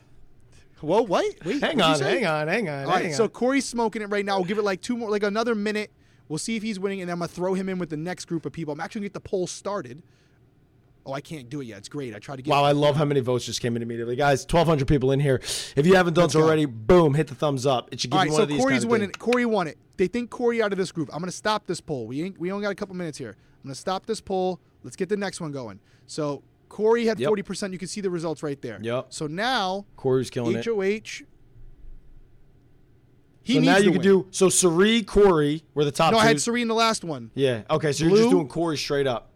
Whoa, 0.80 1.02
what? 1.02 1.24
wait. 1.44 1.62
Hang 1.62 1.80
on, 1.80 1.98
hang 1.98 2.26
on, 2.26 2.48
hang 2.48 2.68
on. 2.68 2.84
All 2.84 2.90
right, 2.90 3.04
hang 3.06 3.14
so 3.14 3.24
on. 3.24 3.30
Cory's 3.30 3.64
smoking 3.64 4.02
it 4.02 4.06
right 4.06 4.24
now. 4.24 4.36
We'll 4.36 4.44
give 4.44 4.58
it 4.58 4.62
like 4.62 4.82
two 4.82 4.96
more, 4.96 5.10
like 5.10 5.22
another 5.22 5.54
minute. 5.54 5.90
We'll 6.28 6.38
see 6.38 6.56
if 6.56 6.62
he's 6.62 6.78
winning, 6.78 7.00
and 7.00 7.08
then 7.08 7.14
I'm 7.14 7.20
gonna 7.20 7.28
throw 7.28 7.54
him 7.54 7.68
in 7.68 7.78
with 7.78 7.88
the 7.88 7.96
next 7.96 8.26
group 8.26 8.44
of 8.44 8.52
people. 8.52 8.74
I'm 8.74 8.80
actually 8.80 9.00
gonna 9.00 9.06
get 9.06 9.14
the 9.14 9.20
poll 9.20 9.46
started. 9.46 10.02
Oh, 11.06 11.12
I 11.12 11.20
can't 11.20 11.48
do 11.48 11.60
it 11.60 11.66
yet. 11.66 11.78
It's 11.78 11.88
great. 11.88 12.16
I 12.16 12.18
tried 12.18 12.36
to 12.36 12.42
get. 12.42 12.50
Wow, 12.50 12.64
I 12.64 12.72
love 12.72 12.96
how 12.96 13.04
many 13.04 13.20
votes 13.20 13.44
just 13.46 13.60
came 13.60 13.76
in 13.76 13.82
immediately, 13.82 14.16
guys. 14.16 14.44
Twelve 14.44 14.66
hundred 14.66 14.88
people 14.88 15.12
in 15.12 15.20
here. 15.20 15.36
If 15.76 15.86
you 15.86 15.94
haven't 15.94 16.14
done 16.14 16.28
so 16.30 16.42
already, 16.42 16.64
boom, 16.64 17.14
hit 17.14 17.28
the 17.28 17.34
thumbs 17.36 17.64
up. 17.64 17.88
It 17.92 18.00
should 18.00 18.10
give 18.10 18.18
All 18.18 18.24
you 18.26 18.32
one 18.32 18.36
so 18.38 18.42
of 18.42 18.48
these. 18.48 18.60
Cory's 18.60 18.78
kinda 18.80 18.88
winning. 18.90 19.08
things. 19.10 19.16
Cory 19.18 19.46
won 19.46 19.68
it. 19.68 19.78
They 19.98 20.08
think 20.08 20.30
Cory 20.30 20.60
out 20.60 20.72
of 20.72 20.78
this 20.78 20.90
group. 20.90 21.08
I'm 21.12 21.20
gonna 21.20 21.30
stop 21.32 21.66
this 21.66 21.80
poll. 21.80 22.06
We 22.08 22.22
ain't. 22.22 22.38
We 22.40 22.50
only 22.50 22.64
got 22.64 22.70
a 22.70 22.74
couple 22.74 22.96
minutes 22.96 23.16
here. 23.18 23.30
I'm 23.62 23.68
gonna 23.68 23.74
stop 23.76 24.04
this 24.06 24.20
poll. 24.20 24.58
Let's 24.82 24.96
get 24.96 25.08
the 25.08 25.16
next 25.16 25.40
one 25.40 25.52
going. 25.52 25.78
So 26.06 26.42
Cory 26.68 27.06
had 27.06 27.20
Yep. 27.20 27.30
40%. 27.30 27.72
You 27.72 27.78
can 27.78 27.86
see 27.88 28.00
the 28.00 28.10
results 28.10 28.42
right 28.42 28.60
there. 28.60 28.80
Yep. 28.82 29.06
So 29.10 29.28
now 29.28 29.86
Cory's 29.96 30.28
killing 30.28 30.56
it. 30.56 30.64
HOH. 30.66 31.22
He 33.42 33.54
So 33.54 33.60
now 33.60 33.76
you 33.76 33.84
can 33.92 33.92
win. 33.92 34.02
do 34.02 34.26
so. 34.32 34.48
Cirie, 34.48 35.02
Cory 35.04 35.62
were 35.74 35.84
the 35.84 35.92
top 35.92 36.10
No. 36.12 36.18
I 36.18 36.26
had 36.26 36.40
Cirie 36.40 36.62
in 36.62 36.68
the 36.68 36.74
last 36.74 37.04
one. 37.04 37.30
yeah. 37.34 37.62
Okay, 37.70 37.92
so 37.92 38.04
you're 38.04 38.16
just 38.16 38.30
doing 38.30 38.48
Cory 38.48 38.76
straight 38.76 39.06
up. 39.06 39.30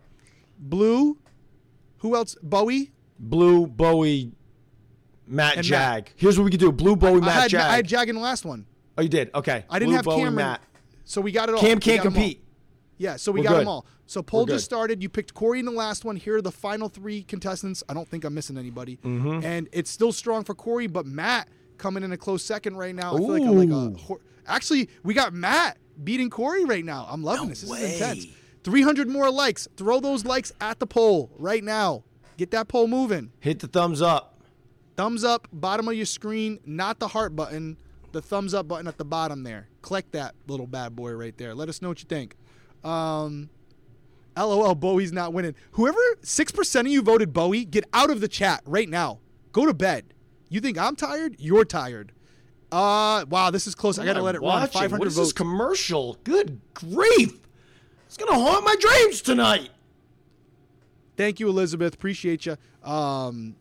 Blue. 0.59 1.17
Who 2.01 2.15
else? 2.17 2.37
Bowie. 2.43 2.91
Blue, 3.19 3.67
Bowie, 3.67 4.33
Matt, 5.27 5.57
And 5.59 5.65
Jag. 5.67 6.11
Here's 6.17 6.39
what 6.39 6.45
we 6.45 6.51
could 6.51 6.61
do: 6.61 6.73
Blue, 6.73 6.97
Bowie, 6.97 7.19
I 7.21 7.25
Matt, 7.27 7.33
had 7.43 7.51
Jag. 7.51 7.61
I 7.61 7.77
had 7.77 7.87
Jag 7.87 8.09
in 8.09 8.15
the 8.17 8.21
last 8.21 8.45
one. 8.45 8.67
oh, 8.99 9.03
you 9.03 9.09
did. 9.09 9.31
Okay. 9.35 9.65
I 9.69 9.79
didn't 9.79 9.89
Blue, 9.91 9.97
have 9.97 10.05
Bowie, 10.05 10.17
Cameron. 10.17 10.35
Matt. 10.37 10.63
So 11.05 11.21
we 11.21 11.33
got 11.33 11.49
it 11.49 11.55
all. 11.55 11.61
Cam 11.61 11.77
We 11.77 11.81
can't 11.81 11.99
got 12.03 12.07
'em 12.07 12.13
all. 12.13 12.19
compete. 12.21 12.45
Yeah, 12.99 13.17
so 13.17 13.33
we 13.33 13.41
We're 13.41 13.45
got 13.45 13.51
good. 13.51 13.61
them 13.61 13.69
all. 13.69 13.87
So 14.07 14.23
poll 14.23 14.45
We're 14.45 14.55
just 14.55 14.65
started. 14.65 15.03
You 15.03 15.09
picked 15.09 15.35
Cory 15.35 15.59
in 15.61 15.65
the 15.65 15.71
last 15.71 16.05
one. 16.05 16.17
Here 16.17 16.37
are 16.37 16.43
the 16.43 16.51
final 16.51 16.89
three 16.89 17.23
contestants. 17.23 17.83
I 17.89 17.95
don't 17.95 18.09
think 18.09 18.25
I'm 18.25 18.35
missing 18.35 18.59
anybody. 18.59 18.97
Mm-hmm. 19.05 19.45
And 19.45 19.69
it's 19.73 19.91
still 19.91 20.13
strong 20.13 20.45
for 20.45 20.55
Cory, 20.55 20.87
but 20.87 21.07
Matt 21.07 21.49
coming 21.79 22.03
in 22.03 22.13
a 22.13 22.17
close 22.17 22.43
second 22.45 22.77
right 22.77 22.95
now. 22.95 23.15
I 23.15 23.19
feel 23.19 23.29
like 23.29 23.43
I'm 23.43 23.57
like 23.57 23.71
a. 23.71 23.73
Ooh. 23.73 23.95
hor- 23.97 24.21
Actually, 24.47 24.89
we 25.05 25.15
got 25.15 25.33
Matt 25.33 25.79
beating 26.03 26.29
Cory 26.31 26.65
right 26.65 26.85
now. 26.85 27.07
I'm 27.09 27.23
loving 27.23 27.49
this. 27.49 27.61
This 27.63 27.71
is 27.71 27.93
intense. 28.01 28.27
300 28.65 29.09
more 29.09 29.31
likes. 29.31 29.69
Throw 29.77 30.01
those 30.01 30.25
likes 30.25 30.53
at 30.61 30.79
the 30.81 30.87
poll 30.87 31.31
right 31.39 31.63
now. 31.65 32.05
Get 32.37 32.51
that 32.53 32.69
poll 32.69 32.87
moving. 32.89 33.33
Hit 33.41 33.61
the 33.61 33.67
thumbs 33.69 34.01
up. 34.03 34.41
Thumbs 34.97 35.25
up, 35.25 35.49
bottom 35.53 35.89
of 35.89 35.95
your 35.95 36.05
screen, 36.07 36.59
not 36.67 36.99
the 36.99 37.09
heart 37.09 37.35
button, 37.35 37.79
the 38.13 38.21
thumbs 38.21 38.53
up 38.53 38.69
button 38.69 38.87
at 38.87 38.99
the 38.99 39.05
bottom 39.05 39.45
there. 39.45 39.69
Click 39.81 40.11
that 40.13 40.35
little 40.47 40.67
bad 40.67 40.95
boy 40.95 41.13
right 41.13 41.37
there. 41.39 41.55
Let 41.55 41.69
us 41.71 41.81
know 41.81 41.89
what 41.89 42.03
you 42.03 42.07
think. 42.09 42.35
Um, 42.85 43.49
LOL, 44.37 44.75
Bowie's 44.75 45.13
not 45.13 45.33
winning. 45.33 45.55
Whoever, 45.73 45.99
6% 46.23 46.81
of 46.81 46.87
you 46.89 47.01
voted 47.03 47.33
Bowie, 47.33 47.65
get 47.65 47.85
out 47.95 48.11
of 48.11 48.21
the 48.21 48.29
chat 48.29 48.63
right 48.67 48.89
now. 48.89 49.21
Go 49.53 49.65
to 49.65 49.73
bed. 49.73 50.13
You 50.51 50.61
think 50.61 50.77
I'm 50.77 50.97
tired? 50.97 51.37
You're 51.39 51.65
tired. 51.65 52.13
Uh, 52.71 53.25
wow, 53.29 53.51
this 53.51 53.67
is 53.67 53.75
close. 53.75 53.99
I 53.99 54.05
gotta 54.05 54.23
let 54.23 54.35
it 54.35 54.43
run. 54.43 54.67
500 54.69 54.99
What 54.99 55.09
is 55.09 55.17
votes. 55.17 55.29
this 55.29 55.33
commercial? 55.33 56.19
Good 56.25 56.61
grief! 56.75 57.33
It's 58.11 58.17
gonna 58.17 58.35
haunt 58.35 58.65
my 58.65 58.75
dreams 58.75 59.23
tonight. 59.23 59.71
Thank 61.17 61.39
you, 61.39 61.49
Elizabeth. 61.49 61.95
Appreciate 61.95 62.45
you. 62.45 62.57
Um, 62.83 63.55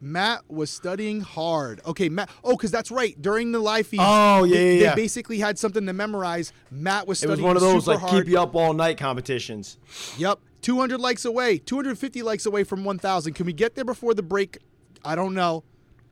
Matt 0.00 0.42
was 0.48 0.70
studying 0.70 1.20
hard. 1.20 1.80
Okay, 1.84 2.08
Matt. 2.08 2.30
Oh, 2.44 2.52
because 2.52 2.70
that's 2.70 2.92
right. 2.92 3.20
During 3.20 3.50
the 3.50 3.58
live 3.58 3.88
feed, 3.88 3.98
Oh, 4.00 4.44
yeah, 4.44 4.54
they, 4.54 4.72
yeah, 4.74 4.78
they 4.78 4.84
yeah. 4.84 4.94
basically 4.94 5.40
had 5.40 5.58
something 5.58 5.84
to 5.84 5.92
memorize. 5.92 6.52
Matt 6.70 7.08
was 7.08 7.18
studying. 7.18 7.40
Hard. 7.40 7.50
It 7.50 7.54
was 7.54 7.62
one 7.62 7.70
of 7.70 7.74
those 7.74 7.88
like 7.88 7.98
hard. 7.98 8.22
keep 8.24 8.30
you 8.30 8.38
up 8.40 8.54
all 8.54 8.72
night 8.72 8.98
competitions. 8.98 9.78
Yep. 10.16 10.38
200 10.60 11.00
likes 11.00 11.24
away. 11.24 11.58
250 11.58 12.22
likes 12.22 12.46
away 12.46 12.62
from 12.62 12.84
1,000. 12.84 13.32
Can 13.32 13.46
we 13.46 13.52
get 13.52 13.74
there 13.74 13.84
before 13.84 14.14
the 14.14 14.22
break? 14.22 14.58
I 15.04 15.16
don't 15.16 15.34
know. 15.34 15.64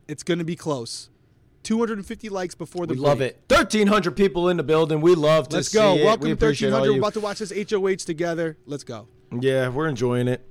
It's 0.09 0.24
going 0.24 0.41
to 0.41 0.45
be 0.45 0.57
close. 0.57 1.09
250 1.62 2.28
likes 2.30 2.54
before 2.54 2.86
the 2.86 2.94
We 2.94 2.98
break. 3.00 3.06
love 3.06 3.20
it. 3.20 3.42
Thirteen 3.48 3.86
hundred 3.86 4.16
people 4.16 4.48
in 4.48 4.56
the 4.56 4.62
building. 4.62 5.00
We 5.00 5.14
love 5.14 5.48
to 5.50 5.56
Let's 5.56 5.68
go. 5.72 5.94
it. 5.96 6.04
Welcome 6.04 6.28
we 6.28 6.30
1300. 6.34 6.90
We're 6.90 6.98
about 6.98 7.12
to 7.14 7.20
watch 7.20 7.38
this 7.40 7.52
HOH 7.70 8.04
together. 8.06 8.56
Let's 8.66 8.84
go. 8.84 9.08
Yeah, 9.38 9.68
we're 9.68 9.88
enjoying 9.88 10.26
it. 10.28 10.44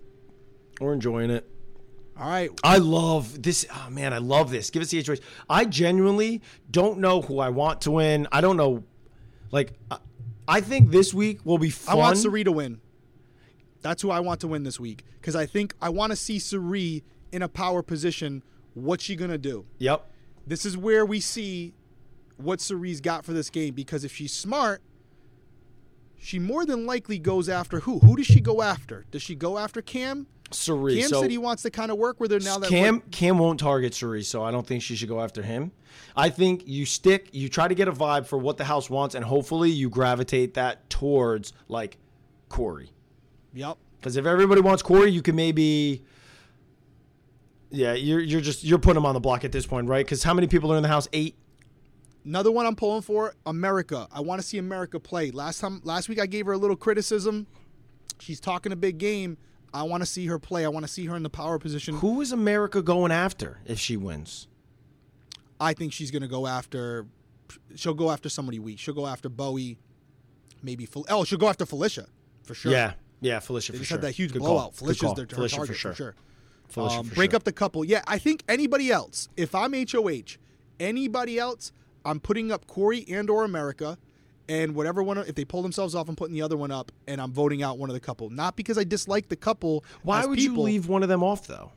We're 0.80 0.93
enjoying 0.93 1.30
it. 1.32 1.49
All 2.18 2.30
right. 2.30 2.49
I 2.64 2.78
love 2.78 3.41
this. 3.41 3.66
Oh 3.74 3.88
man, 3.89 4.14
I 4.14 4.18
love 4.18 4.51
this. 4.51 4.70
Give 4.70 4.82
us 4.82 4.89
the 4.89 5.01
choice. 5.01 5.20
I 5.49 5.66
genuinely 5.66 6.41
don't 6.70 6.99
know 6.99 7.22
who 7.22 7.39
I 7.39 7.49
want 7.49 7.82
to 7.82 7.91
win. 7.91 8.28
I 8.32 8.41
don't 8.41 8.57
know. 8.57 8.84
Like, 9.51 9.74
I- 9.89 10.62
think 10.62 10.91
this 10.91 11.14
week 11.14 11.45
will 11.45 11.57
be 11.57 11.74
I 11.88 11.95
want 11.95 12.18
Cirie 12.18 12.43
to 12.43 12.51
win. 12.51 12.82
That's 13.82 14.01
who 14.01 14.12
I 14.12 14.20
want 14.20 14.41
to 14.41 14.47
win 14.47 14.64
this 14.64 14.80
week 14.80 15.05
because 15.20 15.36
I 15.36 15.45
think 15.45 15.74
I 15.82 15.89
want 15.89 16.12
to 16.12 16.16
see 16.16 16.39
Cirie 16.39 17.03
in 17.32 17.41
a 17.41 17.47
power 17.47 17.82
position. 17.82 18.43
What's 18.74 19.03
she 19.03 19.16
going 19.16 19.32
to 19.32 19.38
do? 19.38 19.66
Yep. 19.78 20.05
This 20.48 20.66
is 20.66 20.78
where 20.78 21.06
we 21.06 21.20
see 21.20 21.74
what 22.38 22.62
Cirie's 22.62 23.02
got 23.02 23.26
for 23.26 23.34
this 23.34 23.50
game 23.50 23.74
because 23.74 24.04
if 24.04 24.16
she's 24.16 24.34
smart, 24.34 24.82
she 26.18 26.40
more 26.40 26.66
than 26.66 26.86
likely 26.86 27.20
goes 27.20 27.50
after 27.50 27.82
who? 27.82 28.00
Who 28.00 28.16
does 28.16 28.26
she 28.26 28.42
go 28.42 28.62
after? 28.62 29.06
Does 29.12 29.22
she 29.22 29.36
go 29.36 29.58
after 29.58 29.82
Cam? 29.82 30.28
Cirie. 30.52 31.00
Cam 31.00 31.10
so 31.10 31.22
said 31.22 31.32
he 31.32 31.38
wants 31.38 31.64
to 31.64 31.70
kind 31.70 31.92
of 31.92 31.98
work 31.98 32.20
with 32.20 32.32
her 32.32 32.40
now 32.40 32.58
that 32.58 32.70
Cam 32.70 33.02
Cam 33.12 33.38
won't 33.38 33.60
target 33.60 33.94
Cirie, 33.94 34.24
so 34.24 34.44
I 34.44 34.52
don't 34.52 34.66
think 34.66 34.82
she 34.82 34.96
should 34.96 35.10
go 35.10 35.22
after 35.22 35.42
him. 35.42 35.72
I 36.16 36.30
think 36.30 36.64
you 36.66 36.86
stick, 36.86 37.30
you 37.34 37.50
try 37.50 37.68
to 37.68 37.76
get 37.76 37.88
a 37.88 37.92
vibe 37.92 38.26
for 38.26 38.38
what 38.38 38.58
the 38.58 38.66
house 38.66 38.90
wants, 38.90 39.16
and 39.16 39.24
hopefully 39.24 39.70
you 39.70 39.90
gravitate 39.90 40.56
that 40.56 40.90
towards 40.90 41.54
like 41.68 41.98
Cory. 42.50 42.92
Yep. 43.54 43.78
Because 44.00 44.18
if 44.18 44.26
everybody 44.26 44.62
wants 44.62 44.82
Cory, 44.82 45.12
you 45.12 45.22
can 45.22 45.36
maybe. 45.36 46.04
Yeah, 47.72 47.93
you're 47.93 48.20
you're 48.20 48.41
just 48.41 48.63
you're 48.63 48.80
putting 48.80 48.95
them 48.95 49.05
on 49.05 49.13
the 49.13 49.20
block 49.20 49.45
at 49.45 49.51
this 49.51 49.65
point, 49.65 49.88
right? 49.88 50.05
Because 50.05 50.24
how 50.24 50.34
many 50.34 50.47
people 50.47 50.72
are 50.74 50.78
in 50.78 50.84
the 50.84 50.89
house? 50.89 51.07
Eight. 51.13 51.36
Another 52.26 52.51
one 52.51 52.65
I'm 52.65 52.76
pulling 52.76 53.01
for 53.01 53.34
America. 53.45 54.07
I 54.11 54.20
want 54.22 54.41
to 54.41 54.47
see 54.47 54.57
America 54.57 54.99
play. 54.99 55.32
Last 55.32 55.59
time, 55.61 55.82
last 55.84 56.09
week 56.09 56.20
I 56.20 56.26
gave 56.26 56.45
her 56.47 56.51
a 56.53 56.57
little 56.57 56.76
criticism. 56.76 57.47
She's 58.20 58.39
talking 58.39 58.72
a 58.72 58.76
big 58.76 58.97
game. 58.97 59.38
I 59.74 59.84
want 59.84 60.01
to 60.01 60.05
see 60.07 60.26
her 60.28 60.39
play. 60.39 60.65
I 60.65 60.70
want 60.70 60.86
to 60.86 60.91
see 60.91 61.05
her 61.05 61.15
in 61.15 61.24
the 61.24 61.30
power 61.30 61.59
position. 61.59 61.95
Who 61.97 62.22
is 62.22 62.32
America 62.32 62.82
going 62.82 63.11
after 63.11 63.59
if 63.65 63.80
she 63.80 63.97
wins? 63.97 64.47
I 65.61 65.74
think 65.74 65.93
she's 65.93 66.11
going 66.11 66.24
to 66.24 66.28
go 66.28 66.47
after. 66.47 67.05
She'll 67.76 67.93
go 67.93 68.11
after 68.11 68.30
somebody 68.30 68.59
weak. 68.59 68.80
She'll 68.80 68.93
go 68.95 69.07
after 69.07 69.30
Bowie. 69.30 69.78
Maybe. 70.63 70.86
Fel- 70.86 71.05
oh, 71.09 71.24
she'll 71.24 71.38
go 71.39 71.47
after 71.49 71.65
Felicia 71.65 72.07
for 72.43 72.53
sure. 72.53 72.72
Yeah, 72.72 72.93
yeah, 73.22 73.39
Felicia 73.39 73.72
They 73.72 73.78
for 73.78 73.82
just 73.84 73.89
sure. 73.89 73.97
had 73.97 74.01
that 74.03 74.11
huge 74.15 74.34
Good 74.34 74.39
blowout. 74.41 74.72
Good 74.72 74.78
Felicia's 74.80 75.01
call. 75.01 75.13
their, 75.15 75.26
Felicia 75.28 75.55
target 75.55 75.76
for 75.76 75.80
sure. 75.80 75.91
for 75.91 75.95
sure. 75.95 76.15
Felicia 76.70 76.99
Um, 76.99 77.07
break 77.09 77.32
sure. 77.32 77.38
up 77.38 77.43
the 77.43 77.51
couple. 77.51 77.84
Yeah, 77.84 78.01
I 78.07 78.17
think 78.17 78.43
anybody 78.47 78.91
else. 78.91 79.28
If 79.36 79.53
I'm 79.55 79.74
HOH, 79.74 80.38
anybody 80.80 81.38
else, 81.39 81.72
I'm 82.05 82.20
putting 82.20 82.51
up 82.51 82.67
Cory 82.67 83.05
and 83.09 83.30
or 83.30 83.43
America, 83.43 83.97
and 84.47 84.74
whatever 84.76 85.03
one. 85.03 85.17
If 85.20 85.36
they 85.36 85.45
pull 85.45 85.61
themselves 85.61 85.93
off, 85.95 86.07
I'm 86.09 86.15
putting 86.15 86.34
the 86.34 86.41
other 86.41 86.57
one 86.57 86.72
up, 86.72 86.91
and 87.07 87.20
I'm 87.22 87.32
voting 87.32 87.61
out 87.63 87.78
one 87.78 87.89
of 87.89 87.93
the 87.93 87.99
couple. 87.99 88.30
Not 88.30 88.55
because 88.55 88.78
I 88.78 88.84
dislike 88.84 89.30
the 89.30 89.36
couple. 89.36 89.84
Why 90.03 90.26
would 90.26 90.38
people. 90.38 90.57
you 90.57 90.61
leave 90.63 90.88
one 90.88 91.03
of 91.03 91.09
them 91.09 91.24
off 91.24 91.45
though? 91.47 91.72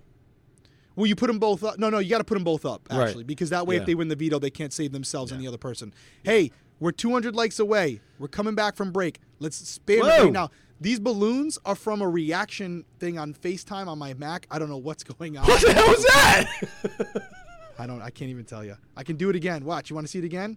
Well, 0.95 1.07
you 1.07 1.17
put 1.17 1.29
them 1.29 1.39
both 1.39 1.65
up. 1.65 1.79
No, 1.79 1.89
no, 1.89 1.99
you 1.99 2.11
got 2.11 2.19
to 2.19 2.25
put 2.25 2.35
them 2.35 2.45
both 2.45 2.67
up 2.67 2.87
Right. 2.91 3.07
actually, 3.09 3.25
because 3.25 3.49
that 3.51 3.67
way, 3.67 3.77
Yeah. 3.77 3.81
if 3.81 3.87
they 3.87 3.95
win 3.95 4.09
the 4.09 4.17
veto, 4.17 4.39
they 4.39 4.51
can't 4.51 4.73
save 4.75 4.93
themselves 4.93 5.33
and 5.33 5.41
the 5.41 5.49
other 5.49 5.57
person. 5.59 5.95
Hey, 6.23 6.51
we're 6.81 6.93
200 6.93 7.35
likes 7.35 7.59
away. 7.59 8.01
We're 8.19 8.29
coming 8.29 8.55
back 8.55 8.77
from 8.77 8.93
break. 8.93 9.19
Let's 9.39 9.79
spam 9.79 10.01
Whoa. 10.03 10.09
right 10.25 10.33
now. 10.33 10.51
These 10.83 10.99
balloons 10.99 11.59
are 11.65 11.77
from 11.77 12.03
a 12.03 12.09
reaction 12.09 12.85
thing 12.99 13.17
on 13.19 13.35
FaceTime 13.35 13.87
on 13.87 13.99
my 13.99 14.15
Mac. 14.15 14.47
I 14.51 14.59
don't 14.59 14.69
know 14.69 14.79
what's 14.79 15.05
going 15.15 15.37
on. 15.39 15.47
What 15.47 15.61
the 15.61 15.73
hell 15.73 15.87
was 15.87 16.05
that? 16.05 17.23
I 17.79 17.87
don't. 17.87 18.03
I 18.03 18.11
can't 18.11 18.31
even 18.31 18.45
tell 18.45 18.65
you. 18.65 18.77
I 18.97 19.05
can 19.05 19.17
do 19.17 19.31
it 19.31 19.37
again. 19.37 19.65
Watch. 19.65 19.91
You 19.91 19.95
want 19.95 20.07
to 20.07 20.11
see 20.11 20.19
it 20.19 20.25
again? 20.25 20.57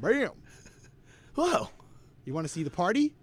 Bam. 0.00 0.30
Whoa, 1.36 1.68
You 2.24 2.34
want 2.34 2.46
to 2.46 2.52
see 2.52 2.62
the 2.64 2.70
party? 2.70 3.14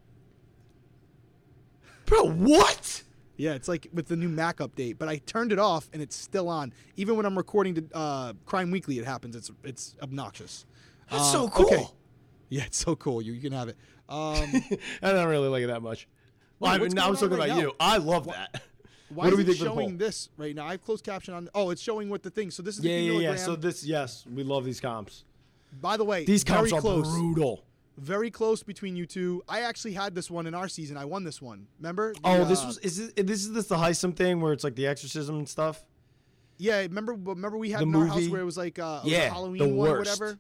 bro, 2.06 2.24
what? 2.32 3.04
Yeah, 3.36 3.54
it's 3.54 3.68
like 3.68 3.88
with 3.94 4.08
the 4.08 4.16
new 4.16 4.30
Mac 4.30 4.58
update. 4.60 4.98
But 4.98 5.10
I 5.10 5.18
turned 5.18 5.52
it 5.52 5.60
off 5.60 5.90
and 5.92 6.02
it's 6.02 6.16
still 6.16 6.48
on. 6.48 6.72
Even 6.96 7.18
when 7.18 7.26
I'm 7.26 7.38
recording 7.38 7.76
to 7.76 7.86
uh, 7.94 8.34
Crime 8.46 8.72
Weekly, 8.72 8.98
it 9.00 9.06
happens. 9.06 9.36
It's 9.36 9.52
it's 9.66 9.96
obnoxious. 10.02 10.66
That's 11.12 11.24
Um, 11.26 11.32
so 11.32 11.50
cool. 11.50 11.66
okay. 11.66 11.86
Yeah, 12.50 12.64
it's 12.64 12.78
so 12.78 12.96
cool. 12.96 13.22
You, 13.22 13.34
you 13.34 13.42
can 13.42 13.52
have 13.52 13.68
it. 13.68 13.76
Um, 14.08 14.64
I 15.04 15.12
don't 15.12 15.28
really 15.28 15.50
like 15.50 15.64
it 15.64 15.68
that 15.68 15.82
much. 15.82 16.08
Well, 16.60 16.72
I 16.72 16.78
mean, 16.78 16.98
I 16.98 17.02
going 17.02 17.10
was 17.12 17.20
talking 17.20 17.38
right 17.38 17.46
about 17.50 17.58
now? 17.58 17.62
you. 17.64 17.74
I 17.80 17.98
love 17.98 18.26
that. 18.28 18.62
why 19.10 19.26
what 19.26 19.30
do 19.32 19.36
we 19.38 19.44
it 19.44 19.46
think 19.48 19.58
showing 19.60 19.98
this 19.98 20.30
right 20.38 20.56
now? 20.56 20.66
I 20.66 20.72
have 20.72 20.84
closed 20.84 21.04
caption 21.06 21.34
on. 21.34 21.50
Oh, 21.54 21.70
it's 21.70 21.82
showing 21.82 22.10
what 22.10 22.24
the 22.24 22.30
thing. 22.30 22.52
So 22.52 22.64
this 22.64 22.78
is 22.78 22.84
Yeah, 22.86 22.98
the 22.98 23.04
yeah, 23.04 23.20
yeah. 23.32 23.36
So 23.36 23.56
this, 23.56 23.84
yes, 23.86 24.26
we 24.32 24.44
love 24.44 24.66
these 24.66 24.80
comps. 24.82 25.24
By 25.82 25.98
the 25.98 26.06
way, 26.06 26.26
These 26.26 26.44
comps 26.44 26.72
are 26.74 26.82
close. 26.82 27.08
brutal. 27.10 27.64
Very 27.98 28.30
close 28.30 28.62
between 28.64 28.96
you 28.96 29.06
two. 29.08 29.44
I 29.50 29.62
actually 29.62 29.94
had 29.94 30.14
this 30.14 30.30
one 30.30 30.46
in 30.48 30.54
our 30.54 30.68
season. 30.68 30.98
I 30.98 31.06
won 31.06 31.24
this 31.24 31.42
one. 31.42 31.68
Remember? 31.80 32.14
The, 32.14 32.20
Oh, 32.24 32.46
this 32.46 32.64
uh, 32.64 32.68
was 32.68 32.78
is 32.80 33.00
it, 33.00 33.28
this 33.28 33.40
is 33.42 33.54
this 33.54 33.68
the 33.68 33.76
Heisem 33.76 34.16
thing 34.16 34.40
where 34.40 34.54
it's 34.54 34.64
like 34.64 34.76
the 34.76 34.86
exorcism 34.88 35.38
and 35.38 35.50
stuff? 35.50 35.84
Yeah, 36.60 36.80
remember? 36.82 37.14
Remember 37.14 37.58
we 37.58 37.72
had 37.72 37.80
The 37.82 37.84
in 37.86 37.96
our 37.96 38.06
house 38.06 38.16
movie? 38.18 38.30
wor 38.32 38.40
it 38.40 38.44
was 38.46 38.58
like 38.58 38.78
uh, 38.80 39.02
it 39.02 39.06
was 39.06 39.14
a 39.14 39.16
Yeah, 39.16 39.26
the 39.26 39.34
Halloween 39.34 39.76
one, 39.76 39.90
or 39.90 39.98
whatever. 39.98 40.38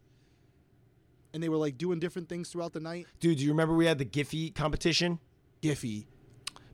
And 1.33 1.43
they 1.43 1.49
were 1.49 1.57
like 1.57 1.77
doing 1.77 1.99
different 1.99 2.29
things 2.29 2.49
throughout 2.49 2.73
the 2.73 2.79
night. 2.79 3.05
Dude, 3.19 3.37
do 3.37 3.43
you 3.43 3.51
remember 3.51 3.75
we 3.75 3.85
had 3.85 3.97
the 3.97 4.05
Giphy 4.05 4.53
competition? 4.55 5.19
Giphy. 5.61 6.05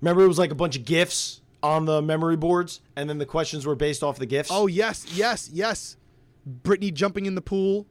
Remember 0.02 0.24
it 0.24 0.28
was 0.28 0.40
like 0.40 0.52
a 0.52 0.56
bunch 0.56 0.76
of 0.76 0.86
gifs 0.86 1.42
on 1.62 1.86
the 1.86 2.02
memory 2.02 2.36
boards, 2.36 2.82
and 2.96 3.10
then 3.10 3.18
the 3.18 3.26
questions 3.26 3.66
were 3.66 3.76
based 3.76 4.04
off 4.04 4.20
the 4.20 4.26
gifs. 4.26 4.50
Oh 4.52 4.68
yes, 4.68 5.06
yes, 5.14 5.50
yes. 5.54 5.98
Brittany 6.46 6.92
jumping 6.92 7.26
in 7.26 7.36
the 7.36 7.42
pool. 7.42 7.88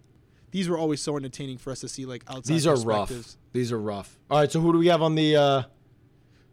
These 0.50 0.68
were 0.68 0.76
always 0.76 1.00
so 1.00 1.16
entertaining 1.16 1.56
for 1.56 1.70
us 1.70 1.80
to 1.80 1.88
see, 1.88 2.04
like 2.04 2.22
outside. 2.28 2.52
these 2.52 2.66
are 2.66 2.76
rough. 2.76 3.10
These 3.52 3.72
are 3.72 3.80
rough. 3.80 4.18
All 4.30 4.38
right, 4.38 4.52
so 4.52 4.60
who 4.60 4.72
do 4.72 4.78
we 4.78 4.88
have 4.88 5.00
on 5.02 5.14
the? 5.14 5.36
uh 5.36 5.62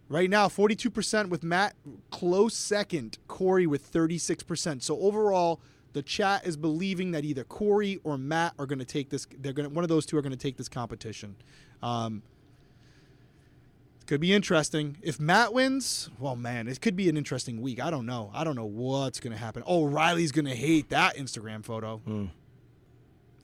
Right 0.07 0.29
now, 0.29 0.47
42% 0.47 1.29
with 1.29 1.43
Matt, 1.43 1.75
close 2.09 2.55
second, 2.55 3.19
Cory 3.27 3.67
with 3.67 3.91
36%. 3.91 4.81
So 4.81 4.99
overall, 4.99 5.61
the 5.93 6.01
chat 6.01 6.47
is 6.47 6.57
believing 6.57 7.11
that 7.11 7.23
either 7.23 7.43
Cory 7.43 7.99
or 8.03 8.17
Matt 8.17 8.55
are 8.57 8.65
going 8.65 8.79
to 8.79 8.85
take 8.85 9.11
this. 9.11 9.27
They're 9.37 9.53
going 9.53 9.69
to 9.69 9.75
one 9.75 9.83
of 9.83 9.89
those 9.89 10.07
two 10.07 10.17
are 10.17 10.23
going 10.23 10.31
to 10.31 10.37
take 10.37 10.57
this 10.57 10.67
competition. 10.67 11.35
Um, 11.83 12.23
could 14.09 14.19
be 14.19 14.33
interesting. 14.33 14.97
If 15.03 15.19
Matt 15.19 15.53
wins, 15.53 16.09
well, 16.17 16.35
man, 16.35 16.67
it 16.67 16.81
could 16.81 16.95
be 16.95 17.09
an 17.09 17.15
interesting 17.15 17.61
week. 17.61 17.79
I 17.79 17.91
don't 17.91 18.07
know. 18.07 18.31
I 18.33 18.43
don't 18.43 18.55
know 18.55 18.65
what's 18.65 19.19
going 19.19 19.33
to 19.33 19.37
happen. 19.37 19.61
Oh, 19.67 19.85
Riley's 19.85 20.31
going 20.31 20.45
to 20.45 20.55
hate 20.55 20.89
that 20.89 21.15
Instagram 21.15 21.63
photo. 21.63 21.97
Hmm. 21.99 22.25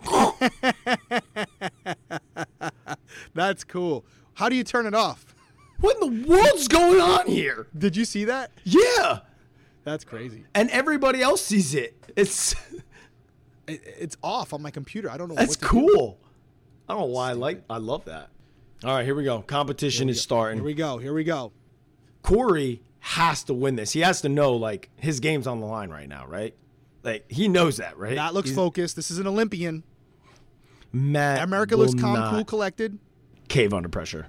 That's 3.36 3.64
cool. 3.64 4.06
How 4.34 4.50
do 4.50 4.56
you 4.56 4.64
turn 4.64 4.88
it 4.88 4.96
off? 4.96 5.36
What 5.82 6.02
in 6.02 6.24
the 6.24 6.28
world's 6.28 6.68
going 6.68 7.00
on 7.00 7.28
here? 7.28 7.68
Did 7.78 7.96
you 7.96 8.06
see 8.06 8.26
that? 8.26 8.50
Yeah, 8.64 9.20
That's 9.84 10.04
crazy. 10.04 10.46
and 10.56 10.70
everybody 10.72 11.22
else 11.22 11.44
sees 11.44 11.76
it. 11.76 11.96
It's 12.16 12.56
It, 13.68 13.82
it's 14.00 14.18
off 14.24 14.54
on 14.54 14.62
my 14.62 14.72
computer. 14.72 15.10
I 15.12 15.18
don't 15.18 15.30
know. 15.30 15.36
that's 15.36 15.62
what 15.62 15.70
to 15.70 15.76
do. 15.76 15.94
cool. 15.94 16.18
I 16.90 16.94
don't 16.94 17.02
know 17.02 17.08
why 17.08 17.30
I 17.30 17.34
like. 17.34 17.64
I 17.70 17.78
love 17.78 18.06
that. 18.06 18.30
All 18.84 18.94
right, 18.96 19.06
here 19.06 19.16
we 19.16 19.24
go. 19.24 19.42
Competition 19.42 20.10
is 20.10 20.22
starting. 20.22 20.58
Here 20.60 20.66
we 20.66 20.74
go. 20.74 20.98
Here 20.98 21.14
we 21.14 21.24
go. 21.24 21.52
Cory 22.22 22.82
has 23.00 23.44
to 23.46 23.54
win 23.54 23.76
this. 23.76 23.92
He 23.94 24.02
has 24.02 24.22
to 24.22 24.30
know 24.30 24.54
like 24.56 24.90
his 24.98 25.20
game's 25.20 25.48
on 25.48 25.60
the 25.60 25.66
line 25.66 25.90
right 25.90 26.10
now, 26.10 26.26
right? 26.28 26.56
Like 27.04 27.32
he 27.32 27.48
knows 27.48 27.78
that, 27.78 27.98
right? 27.98 28.16
That 28.16 28.34
looks 28.34 28.50
He's- 28.50 28.56
focused. 28.56 28.96
This 28.96 29.12
is 29.12 29.20
an 29.20 29.28
Olympian. 29.28 29.84
Matt 30.92 31.42
America 31.44 31.76
will 31.76 31.86
looks 31.86 32.00
calm, 32.00 32.34
cool, 32.34 32.46
collected. 32.46 33.00
Cave 33.48 33.74
under 33.74 33.90
pressure. 33.90 34.28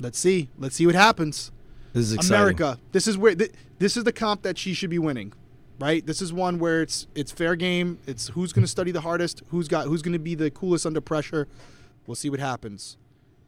Let's 0.00 0.18
see. 0.18 0.48
Let's 0.56 0.76
see 0.76 0.86
what 0.86 0.94
happens. 0.94 1.50
This 1.92 2.04
is 2.06 2.12
exciting. 2.12 2.36
America. 2.36 2.78
This 2.92 3.08
is 3.08 3.18
where 3.18 3.34
th- 3.34 3.50
this 3.78 3.96
is 3.96 4.04
the 4.04 4.12
comp 4.12 4.42
that 4.42 4.56
she 4.58 4.74
should 4.74 4.90
be 4.90 4.98
winning, 4.98 5.32
right? 5.80 6.06
This 6.06 6.22
is 6.22 6.32
one 6.32 6.58
where 6.60 6.82
it's 6.82 7.08
it's 7.14 7.32
fair 7.32 7.56
game. 7.56 7.98
It's 8.06 8.28
who's 8.28 8.52
going 8.52 8.62
to 8.64 8.68
study 8.70 8.92
the 8.92 9.00
hardest, 9.00 9.42
who's 9.48 9.66
got 9.66 9.86
who's 9.86 10.02
going 10.02 10.12
to 10.12 10.18
be 10.20 10.34
the 10.36 10.50
coolest 10.50 10.86
under 10.86 11.00
pressure. 11.00 11.48
We'll 12.06 12.14
see 12.14 12.30
what 12.30 12.38
happens. 12.40 12.96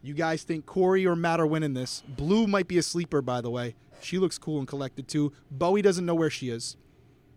You 0.03 0.14
guys 0.14 0.42
think 0.42 0.66
Cory 0.66 1.07
or 1.07 1.14
Matt 1.14 1.40
are 1.40 1.46
winning 1.46 1.74
this? 1.74 2.03
Blue 2.09 2.46
might 2.46 2.68
be 2.68 2.78
a 2.78 2.82
sleeper, 2.82 3.20
by 3.20 3.40
the 3.40 3.51
way. 3.51 3.74
She 4.01 4.18
looks 4.18 4.38
cool 4.38 4.59
and 4.59 4.66
collected 4.66 5.09
too. 5.09 5.32
Bowie 5.51 5.82
doesn't 5.82 6.07
know 6.07 6.14
where 6.14 6.30
she 6.30 6.48
is. 6.48 6.76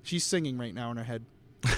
She's 0.02 0.24
singing 0.24 0.58
right 0.58 0.74
now 0.74 0.92
in 0.92 0.98
her 0.98 1.04
head. 1.04 1.26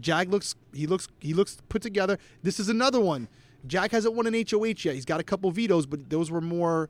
Jag 0.00 0.30
looks 0.30 0.54
he 0.72 0.86
looks 0.86 1.08
he 1.20 1.34
looks 1.34 1.58
put 1.68 1.82
together. 1.82 2.18
This 2.42 2.58
is 2.60 2.68
another 2.68 3.00
one. 3.00 3.28
Jag 3.66 3.90
hasn't 3.90 4.14
won 4.14 4.26
an 4.26 4.34
HOH 4.34 4.84
yet. 4.84 4.94
He's 4.94 5.04
got 5.04 5.20
a 5.20 5.24
couple 5.24 5.50
vetoes, 5.50 5.86
but 5.86 6.10
those 6.10 6.30
were 6.30 6.40
more 6.40 6.88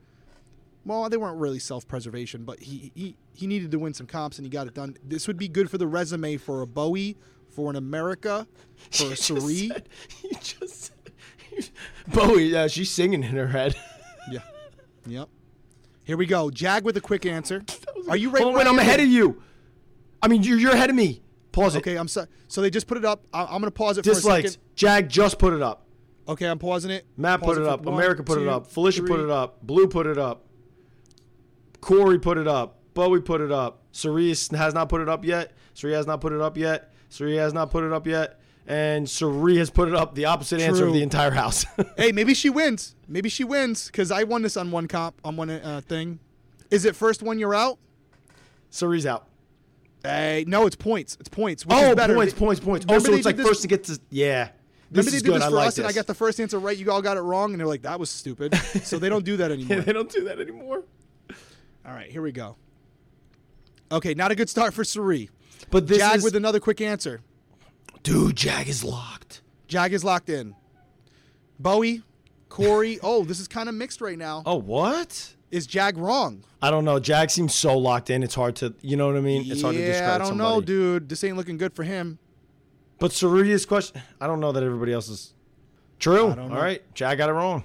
well, 0.84 1.08
they 1.08 1.16
weren't 1.16 1.38
really 1.38 1.58
self-preservation, 1.58 2.44
but 2.44 2.60
he 2.60 2.92
he 2.94 3.16
he 3.34 3.46
needed 3.46 3.70
to 3.72 3.78
win 3.78 3.92
some 3.94 4.06
comps 4.06 4.38
and 4.38 4.46
he 4.46 4.50
got 4.50 4.66
it 4.66 4.74
done. 4.74 4.96
This 5.02 5.26
would 5.26 5.36
be 5.36 5.48
good 5.48 5.70
for 5.70 5.78
the 5.78 5.86
resume 5.86 6.36
for 6.36 6.62
a 6.62 6.66
Bowie, 6.66 7.16
for 7.48 7.70
an 7.70 7.76
America, 7.76 8.46
for 8.90 9.06
a 9.06 9.10
You 9.10 9.16
Cirie. 9.16 9.70
You 10.22 10.30
just 10.40 10.84
said- 10.84 10.95
Bowie, 12.08 12.44
yeah, 12.48 12.66
she's 12.66 12.90
singing 12.90 13.22
in 13.22 13.30
her 13.36 13.48
head. 13.48 13.76
Yeah. 14.30 14.40
Yep. 15.06 15.28
Here 16.04 16.16
we 16.16 16.26
go. 16.26 16.50
Jag 16.50 16.84
with 16.84 16.96
a 16.96 17.00
quick 17.00 17.24
answer. 17.26 17.64
Are 18.08 18.16
you 18.16 18.30
ready? 18.30 18.44
Hold 18.44 18.54
on, 18.56 18.58
wait, 18.58 18.66
I'm 18.68 18.78
ahead 18.78 19.00
of 19.00 19.06
you. 19.06 19.42
I 20.22 20.28
mean, 20.28 20.42
you're, 20.42 20.58
you're 20.58 20.72
ahead 20.72 20.90
of 20.90 20.96
me. 20.96 21.22
Pause 21.52 21.76
it. 21.76 21.78
Okay, 21.78 21.96
I'm 21.96 22.08
sorry. 22.08 22.26
So 22.48 22.60
they 22.60 22.70
just 22.70 22.86
put 22.86 22.96
it 22.98 23.04
up. 23.04 23.24
I- 23.32 23.44
I'm 23.44 23.60
gonna 23.60 23.70
pause 23.70 23.98
it 23.98 24.04
for 24.04 24.10
a 24.10 24.14
Dislikes. 24.14 24.52
second. 24.52 24.62
Jag 24.74 25.08
just 25.08 25.38
put 25.38 25.52
it 25.52 25.62
up. 25.62 25.86
Okay, 26.28 26.46
I'm 26.46 26.58
pausing 26.58 26.90
it. 26.90 27.06
Matt 27.16 27.40
Pause 27.40 27.46
put 27.54 27.62
it 27.62 27.64
for 27.66 27.70
up. 27.70 27.82
one, 27.82 27.94
America 27.94 28.22
put 28.22 28.42
it 28.42 28.48
up. 28.48 28.66
Felicia 28.66 29.02
put 29.04 29.20
it 29.20 29.30
up. 29.30 29.64
Blue 29.64 29.86
put 29.88 30.06
it 30.06 30.18
up. 30.18 30.44
Cory 31.80 32.18
put 32.18 32.36
it 32.38 32.48
up. 32.48 32.80
Bowie 32.94 33.20
put 33.20 33.40
it 33.40 33.52
up. 33.52 33.82
Cirie 33.92 34.28
has 34.30 34.74
not 34.74 34.88
put 34.88 35.00
it 35.00 35.08
up 35.08 35.24
yet. 35.24 35.52
Cirie 35.74 35.92
has 35.92 36.06
not 36.06 36.20
put 36.20 36.32
it 36.32 36.40
up 36.40 36.56
yet. 36.56 36.92
Cirie 37.10 37.36
has 37.36 37.52
not 37.52 37.70
put 37.70 37.84
it 37.84 37.92
up 37.92 38.06
yet. 38.06 38.40
And 38.68 39.08
Cirie 39.08 39.58
has 39.58 39.70
put 39.70 39.86
it 39.88 39.94
up 39.94 40.14
the 40.16 40.24
opposite 40.24 40.60
answer 40.60 40.86
of 40.86 40.92
the 40.92 41.02
entire 41.02 41.30
house. 41.30 41.64
Hey, 41.96 42.10
maybe 42.12 42.34
she 42.34 42.50
wins. 42.50 42.94
Maybe 43.08 43.28
she 43.28 43.44
wins 43.44 43.86
because 43.86 44.10
I 44.10 44.24
won 44.24 44.42
this 44.42 44.56
on 44.56 44.70
one 44.72 44.88
comp 44.88 45.14
on 45.24 45.36
one 45.36 45.50
uh, 45.50 45.80
thing. 45.86 46.18
Is 46.70 46.84
it 46.84 46.96
first 46.96 47.22
one 47.22 47.38
you're 47.38 47.54
out? 47.54 47.78
Cirie's 48.70 49.06
out. 49.06 49.28
Hey, 50.02 50.44
no, 50.46 50.66
it's 50.66 50.76
points. 50.76 51.16
It's 51.20 51.28
points. 51.28 51.64
Which 51.64 51.76
Oh, 51.76 51.92
is 51.92 52.14
points, 52.14 52.34
points, 52.34 52.60
points. 52.60 52.86
Oh, 52.88 52.98
so 52.98 53.12
it's 53.14 53.24
like 53.24 53.36
this- 53.36 53.46
first 53.46 53.62
to 53.62 53.68
get 53.68 53.84
to 53.84 54.00
yeah. 54.10 54.50
This 54.90 55.04
Remember 55.04 55.10
they 55.10 55.16
did 55.18 55.24
good. 55.26 55.34
this 55.36 55.42
I 55.42 55.48
for 55.48 55.54
like 55.56 55.66
us, 55.68 55.74
this. 55.74 55.78
and 55.84 55.88
I 55.88 55.92
got 55.92 56.06
the 56.06 56.14
first 56.14 56.40
answer 56.40 56.58
right. 56.60 56.76
You 56.76 56.90
all 56.92 57.02
got 57.02 57.16
it 57.16 57.20
wrong, 57.22 57.50
and 57.52 57.58
they're 57.60 57.66
like, 57.66 57.82
"That 57.82 57.98
was 57.98 58.08
stupid." 58.10 58.54
so 58.84 58.98
they 59.00 59.08
don't 59.08 59.24
do 59.24 59.36
that 59.38 59.50
anymore. 59.52 59.78
Yeah, 59.78 59.82
they 59.82 59.92
don't 59.92 60.10
do 60.10 60.24
that 60.24 60.38
anymore. 60.40 60.84
all 61.84 61.92
right, 61.92 62.08
here 62.10 62.22
we 62.22 62.30
go. 62.30 62.56
Okay, 63.90 64.14
not 64.14 64.30
a 64.30 64.34
good 64.36 64.48
start 64.48 64.74
for 64.74 64.84
Cirie. 64.84 65.28
But 65.70 65.86
this 65.88 65.98
Jag 65.98 66.16
is 66.18 66.24
with 66.24 66.36
another 66.36 66.60
quick 66.60 66.80
answer. 66.80 67.20
Dude. 68.06 68.44
Jag 68.44 68.68
is 68.68 68.84
locked. 68.84 69.40
Jag 69.66 69.92
is 69.92 70.04
locked 70.04 70.28
in. 70.28 70.54
Bowie, 71.58 72.02
Cory. 72.48 73.00
oh, 73.02 73.24
this 73.24 73.40
is 73.40 73.48
kind 73.48 73.68
of 73.68 73.74
mixed 73.74 74.00
right 74.00 74.16
now. 74.16 74.44
Oh, 74.46 74.54
what? 74.54 75.34
Is 75.50 75.66
Jag 75.66 75.98
wrong? 75.98 76.44
I 76.62 76.70
don't 76.70 76.84
know. 76.84 77.00
Jag 77.00 77.32
seems 77.32 77.52
so 77.52 77.76
locked 77.76 78.08
in. 78.08 78.22
It's 78.22 78.36
hard 78.36 78.54
to, 78.56 78.74
you 78.80 78.96
know 78.96 79.08
what 79.08 79.16
I 79.16 79.20
mean? 79.20 79.50
It's 79.50 79.60
hard 79.62 79.74
to 79.74 79.80
yeah, 79.80 80.14
I 80.14 80.18
don't 80.18 80.28
somebody. 80.28 80.54
know, 80.54 80.60
dude. 80.60 81.08
This 81.08 81.24
ain't 81.24 81.36
looking 81.36 81.56
good 81.56 81.74
for 81.74 81.82
him. 81.82 82.20
But 83.00 83.10
Cerulli's 83.10 83.66
question, 83.66 84.00
I 84.20 84.28
don't 84.28 84.38
know 84.38 84.52
that 84.52 84.62
everybody 84.62 84.92
else 84.92 85.08
is 85.08 85.34
true. 85.98 86.28
All 86.28 86.48
right, 86.48 86.82
Jag 86.94 87.18
got 87.18 87.28
it 87.28 87.32
wrong. 87.32 87.64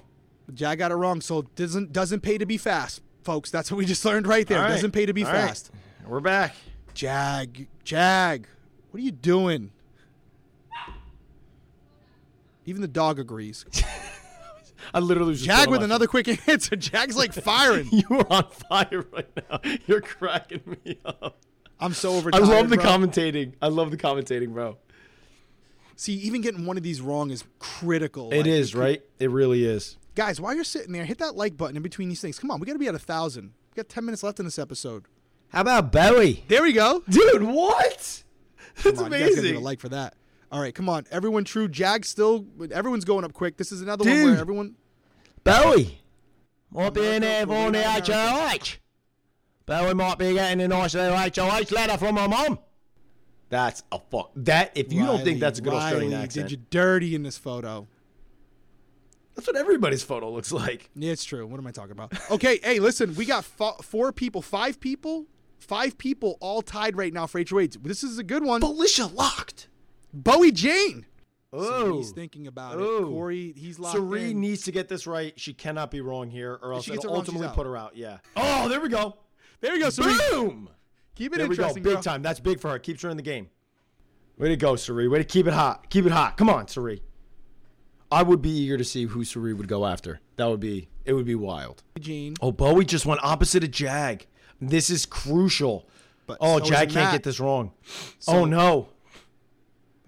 Jag 0.52 0.76
got 0.76 0.90
it 0.90 0.96
wrong. 0.96 1.20
So 1.20 1.42
doesn't 1.54 1.92
doesn't 1.92 2.20
pay 2.20 2.36
to 2.36 2.46
be 2.46 2.58
fast, 2.58 3.00
folks. 3.22 3.50
That's 3.52 3.70
what 3.70 3.78
we 3.78 3.84
just 3.84 4.04
learned 4.04 4.26
right 4.26 4.46
there. 4.46 4.58
Right, 4.58 4.70
Doesn't 4.70 4.90
pay 4.90 5.06
to 5.06 5.12
be 5.12 5.24
all 5.24 5.32
right. 5.32 5.46
fast. 5.46 5.70
We're 6.04 6.18
back. 6.20 6.56
Jag, 6.94 7.68
Jag, 7.84 8.46
what 8.90 8.98
are 8.98 9.04
you 9.04 9.12
doing? 9.12 9.70
Even 12.66 12.82
the 12.82 12.88
dog 12.88 13.18
agrees. 13.18 13.64
I 14.94 14.98
literally 14.98 15.30
was 15.30 15.42
just 15.42 15.58
Jag 15.60 15.70
with 15.70 15.82
another 15.82 16.06
quick 16.06 16.28
answer. 16.48 16.76
Jag's 16.76 17.16
like 17.16 17.32
firing. 17.32 17.88
You 17.92 18.04
are 18.10 18.26
on 18.32 18.44
fire 18.50 19.06
right 19.12 19.28
now. 19.50 19.60
You're 19.86 20.00
cracking 20.00 20.78
me 20.84 20.98
up. 21.04 21.38
I'm 21.78 21.94
so 21.94 22.14
over. 22.14 22.30
I 22.32 22.38
love 22.38 22.68
the 22.68 22.76
bro. 22.76 22.84
commentating. 22.84 23.54
I 23.62 23.68
love 23.68 23.90
the 23.90 23.96
commentating, 23.96 24.52
bro. 24.52 24.76
See, 25.96 26.14
even 26.14 26.40
getting 26.40 26.64
one 26.66 26.76
of 26.76 26.82
these 26.82 27.00
wrong 27.00 27.30
is 27.30 27.44
critical. 27.58 28.32
It 28.32 28.38
Like, 28.38 28.46
is, 28.46 28.74
right? 28.74 29.02
It 29.18 29.30
really 29.30 29.64
is. 29.64 29.96
Guys, 30.14 30.40
while 30.40 30.54
you're 30.54 30.64
sitting 30.64 30.92
there, 30.92 31.04
hit 31.04 31.18
that 31.18 31.36
like 31.36 31.56
button 31.56 31.76
in 31.76 31.82
between 31.82 32.08
these 32.08 32.20
things. 32.20 32.38
Come 32.38 32.50
on, 32.50 32.60
we 32.60 32.66
got 32.66 32.72
to 32.74 32.78
be 32.78 32.88
at 32.88 32.94
a 32.94 32.98
thousand. 32.98 33.52
We 33.74 33.82
got 33.82 33.88
10 33.88 34.04
minutes 34.04 34.22
left 34.22 34.38
in 34.38 34.44
this 34.44 34.58
episode. 34.58 35.04
How 35.48 35.60
about 35.60 35.92
Bowie? 35.92 36.44
There 36.48 36.62
we 36.62 36.72
go. 36.72 37.02
Dude, 37.08 37.42
what? 37.42 38.22
That's 38.82 39.00
on, 39.00 39.12
you 39.12 39.18
guys 39.18 39.20
gotta 39.20 39.28
give 39.28 39.38
amazing. 39.38 39.56
a 39.56 39.60
like 39.60 39.80
for 39.80 39.90
that. 39.90 40.14
All 40.52 40.60
right, 40.60 40.74
come 40.74 40.88
on. 40.90 41.06
Everyone 41.10 41.44
true. 41.44 41.66
Jag 41.66 42.04
still, 42.04 42.44
everyone's 42.70 43.06
going 43.06 43.24
up 43.24 43.32
quick. 43.32 43.56
This 43.56 43.72
is 43.72 43.80
another 43.80 44.04
one 44.04 44.22
where 44.24 44.38
everyone. 44.38 44.74
Bowie 45.42 45.98
might 46.70 46.92
be 46.92 47.06
in 47.06 47.22
there 47.22 47.46
for 47.46 47.70
the 47.70 47.82
HOH. 47.82 48.76
Bowie 49.64 49.94
might 49.94 50.18
be 50.18 50.34
getting 50.34 50.60
a 50.60 50.68
nice 50.68 50.94
little 50.94 51.16
HOH 51.16 51.74
letter 51.74 51.96
from 51.96 52.14
my 52.16 52.26
mom. 52.26 52.58
That's 53.48 53.82
a 53.90 53.98
fuck. 54.10 54.30
That 54.36 54.72
if 54.74 54.92
you 54.92 55.04
don't 55.04 55.24
think 55.24 55.40
that's 55.40 55.58
a 55.58 55.62
good 55.62 55.72
Australian 55.72 56.12
Riley, 56.12 56.24
accent, 56.24 56.48
Did 56.48 56.58
you 56.58 56.64
dirty 56.70 57.14
in 57.14 57.22
this 57.22 57.38
photo? 57.38 57.86
that's 59.34 59.46
what 59.46 59.56
everybody's 59.56 60.02
photo 60.02 60.30
looks 60.30 60.52
like. 60.52 60.90
Yeah, 60.94 61.12
it's 61.12 61.24
true. 61.24 61.46
What 61.46 61.58
am 61.58 61.66
I 61.66 61.70
talking 61.70 61.92
about? 61.92 62.12
Okay, 62.30 62.60
hey, 62.62 62.78
listen, 62.78 63.14
we 63.14 63.24
got 63.24 63.44
fo- 63.44 63.76
four 63.82 64.12
people, 64.12 64.42
five 64.42 64.80
people, 64.80 65.26
five 65.58 65.96
people 65.96 66.36
all 66.40 66.60
tied 66.60 66.96
right 66.96 67.12
now 67.12 67.26
for 67.26 67.40
HOH. 67.40 67.78
This 67.82 68.02
is 68.04 68.18
a 68.18 68.22
good 68.22 68.44
one. 68.44 68.60
Felicia 68.60 69.06
locked. 69.06 69.68
Bowie 70.12 70.52
Jane. 70.52 71.06
So 71.54 71.58
Oh, 71.60 71.96
he's 71.98 72.10
thinking 72.12 72.46
about 72.46 72.76
Oh. 72.76 72.98
it. 72.98 73.04
Cory, 73.06 73.52
he's 73.56 73.78
locked 73.78 73.94
Cirie 73.96 74.30
in. 74.30 74.40
needs 74.40 74.62
to 74.62 74.72
get 74.72 74.88
this 74.88 75.06
right. 75.06 75.38
She 75.38 75.52
cannot 75.52 75.90
be 75.90 76.00
wrong 76.00 76.30
here, 76.30 76.58
or 76.62 76.72
else 76.72 76.84
she 76.84 76.92
gets 76.92 77.04
it'll 77.04 77.12
wrong, 77.14 77.20
ultimately 77.20 77.48
put 77.54 77.66
her 77.66 77.76
out. 77.76 77.94
Yeah. 77.96 78.18
Oh, 78.36 78.68
there 78.68 78.80
we 78.80 78.88
go. 78.88 79.16
There 79.60 79.72
we 79.72 79.78
go, 79.80 79.90
Cirie. 79.90 80.14
Boom. 80.30 80.70
Keep 81.14 81.34
it 81.34 81.38
There 81.38 81.46
we 81.48 81.56
go. 81.56 81.62
interesting, 81.64 81.82
Big 81.82 81.92
girl. 81.94 82.02
time. 82.02 82.22
That's 82.22 82.40
big 82.40 82.58
for 82.58 82.70
her. 82.70 82.78
Keeps 82.78 83.02
her 83.02 83.10
in 83.10 83.18
the 83.18 83.22
game. 83.22 83.48
Way 84.38 84.48
to 84.48 84.56
go, 84.56 84.76
Cirie. 84.76 85.08
Way 85.08 85.18
to 85.18 85.24
keep 85.24 85.46
it 85.46 85.52
hot. 85.52 85.90
Keep 85.90 86.06
it 86.06 86.12
hot. 86.12 86.38
Come 86.38 86.48
on, 86.48 86.66
Cirie. 86.68 87.02
I 88.10 88.22
would 88.22 88.40
be 88.42 88.50
eager 88.50 88.76
to 88.78 88.84
see 88.84 89.04
who 89.04 89.22
Cirie 89.24 89.52
would 89.54 89.68
go 89.68 89.84
after. 89.86 90.20
That 90.36 90.46
would 90.46 90.60
be. 90.60 90.88
It 91.04 91.12
would 91.12 91.26
be 91.26 91.34
wild. 91.34 91.82
Jane. 92.00 92.34
Oh, 92.40 92.50
Bowie 92.52 92.84
just 92.84 93.04
went 93.04 93.22
opposite 93.22 93.62
of 93.64 93.70
Jag. 93.70 94.26
This 94.60 94.88
is 94.88 95.04
crucial. 95.04 95.86
But 96.26 96.38
Oh, 96.40 96.58
so 96.58 96.64
Jag 96.64 96.78
can't 96.88 96.94
Matt. 96.94 97.12
get 97.12 97.22
this 97.24 97.40
wrong. 97.40 97.72
So- 98.20 98.32
oh 98.32 98.44
no. 98.46 98.88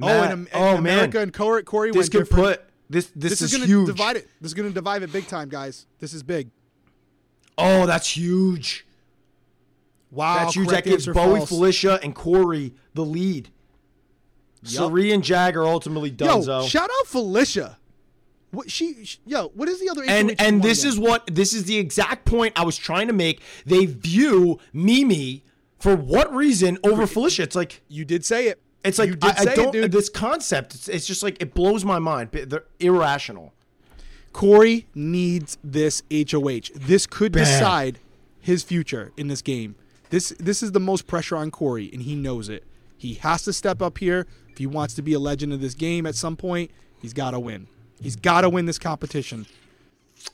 Oh, 0.02 0.06
Matt- 0.06 0.32
and, 0.32 0.48
and 0.48 0.48
oh 0.54 0.76
America 0.76 1.14
man. 1.18 1.22
and 1.24 1.32
Cory, 1.32 1.62
Cory 1.62 1.90
This 1.92 2.08
could 2.08 2.20
different. 2.26 2.44
put 2.58 2.64
this. 2.90 3.06
This, 3.14 3.38
This 3.38 3.42
is, 3.42 3.54
is, 3.54 3.60
to 3.60 3.66
huge. 3.66 3.86
divide 3.86 4.16
it. 4.16 4.28
This 4.40 4.50
is 4.50 4.54
going 4.54 4.68
to 4.68 4.74
divide 4.74 5.02
it 5.02 5.12
big 5.12 5.26
time, 5.28 5.48
guys. 5.48 5.86
This 6.00 6.12
is 6.12 6.22
big. 6.22 6.50
Oh, 7.56 7.86
that's 7.86 8.16
huge. 8.16 8.86
Wow. 10.10 10.38
That's 10.44 10.54
huge. 10.56 10.68
That 10.68 10.84
gives 10.84 11.06
Bowie, 11.06 11.38
false. 11.38 11.48
Felicia, 11.48 12.00
and 12.02 12.14
Cory 12.14 12.74
the 12.94 13.04
lead. 13.04 13.50
Yup. 14.62 14.88
Cirie 14.90 15.12
and 15.12 15.22
Jag 15.22 15.56
are 15.56 15.64
ultimately 15.64 16.10
done. 16.10 16.42
Yo, 16.42 16.66
shout 16.66 16.88
out 16.98 17.06
Felicia. 17.06 17.78
What 18.50 18.70
she, 18.70 19.04
sh 19.04 19.18
yo, 19.26 19.48
what 19.48 19.68
is 19.68 19.80
the 19.80 19.88
other 19.90 20.04
and 20.04 20.40
and 20.40 20.62
this 20.62 20.80
again? 20.84 20.92
is 20.92 20.98
what 20.98 21.26
this 21.34 21.52
is 21.52 21.64
the 21.64 21.76
exact 21.76 22.24
point 22.24 22.58
I 22.58 22.64
was 22.64 22.76
trying 22.76 23.08
to 23.08 23.12
make. 23.12 23.42
They 23.66 23.84
view 23.86 24.58
Mimi 24.72 25.44
for 25.78 25.96
what 25.96 26.32
reason 26.34 26.78
over 26.84 27.06
Felicia? 27.06 27.42
It's 27.42 27.56
like 27.56 27.82
you 27.88 28.04
did 28.04 28.24
say 28.24 28.46
it. 28.48 28.62
It's 28.84 28.98
like 28.98 29.16
I, 29.22 29.34
I 29.38 29.44
don't 29.54 29.74
it, 29.74 29.90
this 29.90 30.10
concept. 30.10 30.74
It's, 30.74 30.88
it's 30.88 31.06
just 31.06 31.22
like 31.22 31.40
it 31.40 31.54
blows 31.54 31.84
my 31.84 31.98
mind. 31.98 32.30
They're 32.32 32.64
irrational. 32.78 33.54
Cory 34.32 34.86
needs 34.94 35.56
this 35.64 36.02
HOH. 36.12 36.70
This 36.74 37.06
could 37.06 37.32
Bam. 37.32 37.44
decide 37.44 37.98
his 38.40 38.62
future 38.62 39.12
in 39.16 39.28
this 39.28 39.40
game. 39.40 39.76
This 40.10 40.34
this 40.38 40.62
is 40.62 40.72
the 40.72 40.80
most 40.80 41.06
pressure 41.06 41.36
on 41.36 41.50
Cory, 41.50 41.88
and 41.92 42.02
he 42.02 42.14
knows 42.14 42.50
it. 42.50 42.64
He 42.98 43.14
has 43.14 43.42
to 43.44 43.52
step 43.52 43.80
up 43.80 43.98
here 43.98 44.26
if 44.50 44.58
he 44.58 44.66
wants 44.66 44.94
to 44.94 45.02
be 45.02 45.14
a 45.14 45.18
legend 45.18 45.52
of 45.52 45.60
this 45.60 45.74
game 45.74 46.04
at 46.04 46.14
some 46.14 46.36
point. 46.36 46.70
He's 47.00 47.14
got 47.14 47.30
to 47.30 47.40
win. 47.40 47.66
He's 48.00 48.16
got 48.16 48.42
to 48.42 48.50
win 48.50 48.66
this 48.66 48.78
competition. 48.78 49.46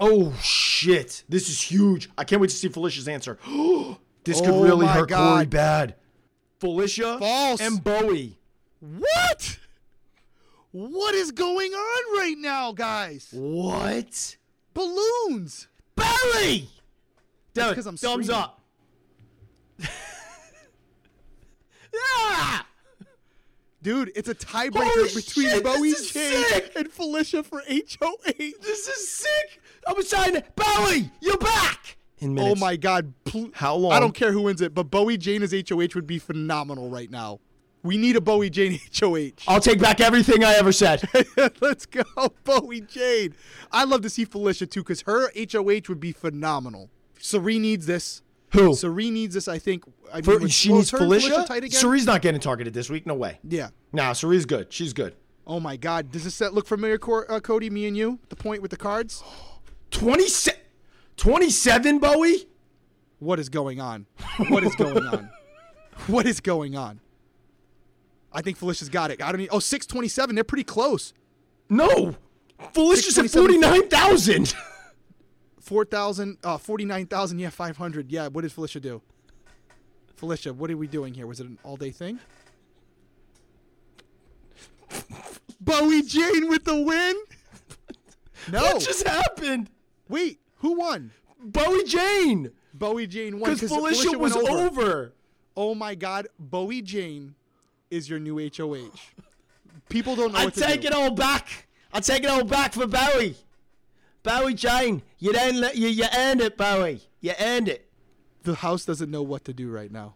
Oh 0.01 0.35
shit! 0.43 1.23
This 1.29 1.49
is 1.49 1.63
huge. 1.63 2.11
I 2.19 2.25
can't 2.25 2.41
wait 2.41 2.51
to 2.51 2.57
see 2.57 2.69
Felicia's 2.69 3.07
answer. 3.07 3.39
this 4.25 4.41
could 4.41 4.51
Oh 4.51 4.65
really 4.65 4.87
hurt 4.87 5.11
Cory 5.11 5.47
bad. 5.47 5.95
Felicia 6.59 7.19
False. 7.19 7.61
and 7.61 7.83
Bowie. 7.83 8.40
What? 8.81 9.59
What 10.73 11.15
is 11.15 11.33
going 11.33 11.73
on 11.73 12.19
right 12.19 12.37
now, 12.39 12.73
guys? 12.73 13.29
What? 13.33 14.37
Balloons. 14.75 15.69
Bowie. 15.97 16.69
Dude, 17.55 17.75
'cause 17.75 17.87
I'm 17.87 17.97
thumbs 17.97 18.27
screaming. 18.27 18.31
up. 18.31 18.61
yeah. 21.93 22.61
Dude, 23.83 24.13
it's 24.15 24.29
a 24.29 24.35
tiebreaker 24.35 24.73
Holy 24.85 25.15
between 25.15 25.49
shit, 25.49 25.65
Bowie 25.65 25.89
is 25.89 26.11
Jane 26.11 26.45
sick. 26.45 26.73
and 26.77 26.91
Felicia 26.93 27.43
for 27.43 27.63
HOH. 27.67 28.21
This 28.37 28.87
is 28.89 29.11
sick. 29.11 29.61
I 29.89 29.93
was 29.95 30.09
trying 30.11 30.35
to 30.35 30.45
Bowie. 30.55 31.11
You're 31.21 31.39
back. 31.39 31.97
In 32.19 32.31
oh 32.31 32.33
minutes. 32.35 32.61
Oh 32.61 32.65
my 32.65 32.77
God! 32.77 33.15
Pl- 33.25 33.51
How 33.55 33.75
long? 33.75 33.93
I 33.93 34.01
don't 34.01 34.15
care 34.15 34.31
who 34.33 34.43
wins 34.43 34.61
it, 34.61 34.75
but 34.75 34.91
Bowie 34.91 35.17
Jane 35.17 35.43
as 35.43 35.53
HOH 35.53 35.95
would 35.95 36.07
be 36.07 36.19
phenomenal 36.19 36.91
right 36.91 37.11
now. 37.11 37.41
We 37.83 37.97
need 37.97 38.17
a 38.17 38.21
Bowie 38.21 38.51
Jane 38.51 38.79
HOH. 38.99 39.31
I'll 39.49 39.61
take 39.61 39.81
back 39.81 40.01
everything 40.01 40.45
I 40.45 40.53
ever 40.55 40.71
said. 40.73 41.03
Let's 41.61 41.87
go, 41.87 42.03
Bowie 42.45 42.83
Jane. 42.83 43.35
I 43.73 43.85
love 43.85 44.03
to 44.03 44.11
see 44.11 44.25
Felicia 44.27 44.67
too, 44.67 44.83
because 44.83 45.03
her 45.03 45.31
HOH 45.35 45.89
would 45.89 46.01
be 46.01 46.13
phenomenal. 46.13 46.91
Cirie 47.19 47.59
needs 47.59 47.87
this. 47.87 48.23
Who? 48.53 48.75
Cirie 48.75 49.11
needs 49.11 49.35
this, 49.35 49.49
I 49.49 49.59
think. 49.59 49.85
I 50.13 50.21
For- 50.21 50.39
mean, 50.39 50.49
she 50.49 50.73
needs 50.73 50.91
Felicia. 50.91 51.45
tight 51.47 51.65
again? 51.65 52.05
Not 52.05 52.21
getting 52.21 52.41
targeted 52.41 52.75
this 52.75 52.91
week. 52.91 53.07
No 53.07 53.15
way. 53.15 53.39
Yeah. 53.49 53.69
Nah, 53.93 54.13
Cirie's 54.13 54.45
good. 54.45 54.73
She's 54.73 54.93
good. 54.93 55.15
Oh 55.47 55.59
my 55.61 55.77
God. 55.77 56.11
Does 56.13 56.25
this 56.25 56.35
set 56.35 56.53
look 56.53 56.67
familiar, 56.67 56.99
Cor- 56.99 57.31
uh, 57.33 57.41
Cody? 57.41 57.71
Me 57.71 57.87
and 57.87 57.97
you. 57.97 58.19
The 58.29 58.37
point 58.37 58.61
with 58.61 58.71
the 58.73 58.77
cards. 58.77 59.23
27, 59.91 60.61
27 61.17 61.99
Bowie? 61.99 62.47
What 63.21 63.39
is 63.41 63.49
going 63.49 63.81
on? 63.81 64.07
What 64.49 64.65
is 64.65 64.75
going 64.75 65.07
on? 65.07 65.31
What 66.07 66.25
is 66.27 66.41
going 66.41 66.77
on? 66.77 66.99
I 68.33 68.43
think 68.43 68.57
Felicia's 68.57 68.89
got 68.89 69.11
it. 69.11 69.23
I 69.23 69.33
don't 69.33 69.41
need. 69.41 69.49
Oh, 69.51 69.59
627. 69.59 70.35
They're 70.35 70.45
pretty 70.45 70.65
close. 70.65 71.13
No. 71.69 72.17
Felicia's 72.73 73.19
at 73.19 73.31
627. 73.31 74.47
49,000. 74.51 74.55
4,000, 75.61 76.39
uh, 76.43 76.59
49,000. 76.59 77.39
Yeah, 77.39 77.51
500. 77.51 78.11
Yeah, 78.11 78.29
what 78.29 78.43
did 78.43 78.53
Felicia 78.53 78.81
do? 78.81 79.03
Felicia, 80.17 80.53
what 80.53 80.71
are 80.71 80.77
we 80.77 80.87
doing 80.87 81.15
here? 81.15 81.27
Was 81.27 81.41
it 81.41 81.47
an 81.47 81.59
all 81.63 81.77
day 81.77 81.91
thing? 81.91 82.19
Bowie 85.61 86.03
Jane 86.03 86.49
with 86.49 86.65
the 86.65 86.81
win? 86.81 87.17
No. 88.51 88.63
What 88.63 88.81
just 88.81 89.07
happened? 89.07 89.69
Wait, 90.09 90.41
who 90.57 90.73
won? 90.73 91.11
Bowie 91.39 91.85
Jane. 91.85 92.51
Bowie 92.73 93.07
Jane 93.07 93.39
won 93.39 93.53
Because 93.53 93.71
Felicia, 93.71 94.17
was 94.17 94.35
went 94.35 94.49
over. 94.49 95.13
Oh 95.55 95.75
my 95.75 95.95
God, 95.95 96.27
Bowie 96.39 96.81
Jane 96.81 97.35
is 97.91 98.09
your 98.09 98.19
new 98.19 98.39
HOH. 98.39 98.91
People 99.89 100.15
don't 100.17 100.33
know 100.33 100.39
I 100.39 100.45
what 100.47 100.55
to 100.55 100.61
take 100.61 100.83
do. 100.83 100.89
it 100.89 100.93
all 100.95 101.11
back. 101.11 101.67
I 101.93 102.01
take 102.01 102.23
it 102.23 102.31
all 102.31 102.45
back 102.45 102.73
for 102.73 102.87
Bowie. 102.87 103.37
Bowie 104.23 104.55
Jane, 104.55 105.03
you 105.19 105.33
let 105.33 105.77
you 105.77 105.89
you 105.89 106.05
earned 106.17 106.41
it, 106.41 106.57
Bowie. 106.57 107.01
You 107.21 107.33
earned 107.41 107.69
it. 107.69 107.91
The 108.43 108.55
house 108.55 108.85
doesn't 108.85 109.11
know 109.11 109.23
what 109.23 109.45
to 109.47 109.53
do 109.53 109.71
right 109.71 109.91
now. 109.91 110.15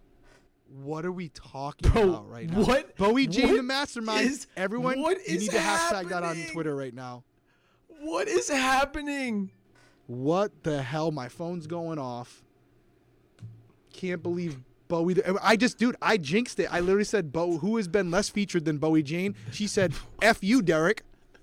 What 0.82 1.04
are 1.04 1.12
we 1.12 1.28
talking 1.28 1.90
Bro, 1.90 2.02
about 2.08 2.30
right 2.30 2.48
now? 2.50 2.62
what- 2.64 2.96
Bowie 2.96 3.26
Jane, 3.26 3.48
what 3.48 3.56
the 3.56 3.62
mastermind. 3.62 4.28
is- 4.30 4.46
Everyone, 4.56 5.00
what 5.00 5.18
you 5.18 5.34
is 5.36 5.42
need 5.42 5.50
to 5.50 5.58
hashtag 5.58 6.08
that 6.08 6.22
on? 6.22 6.36
Twitter 6.52 6.74
right 6.74 6.94
now. 6.94 7.24
What 8.00 8.28
is 8.28 8.48
happening? 8.48 9.50
What 10.06 10.62
the 10.64 10.82
hell? 10.82 11.10
My 11.10 11.28
phone's 11.28 11.66
going 11.66 11.98
off. 11.98 12.42
Can't 13.92 14.22
believe 14.22 14.58
Bowie. 14.88 15.16
I 15.42 15.56
just, 15.56 15.78
dude, 15.78 15.96
I 16.02 16.16
jinxed 16.16 16.60
it. 16.60 16.68
I 16.72 16.80
literally 16.80 17.04
said, 17.04 17.32
"Bo, 17.32 17.58
who 17.58 17.76
has 17.76 17.88
been 17.88 18.10
less 18.10 18.28
featured 18.28 18.64
than 18.64 18.78
Bowie 18.78 19.02
Jane?" 19.02 19.34
She 19.50 19.66
said, 19.66 19.94
"F 20.22 20.42
you, 20.42 20.62
Derrick. 20.62 21.02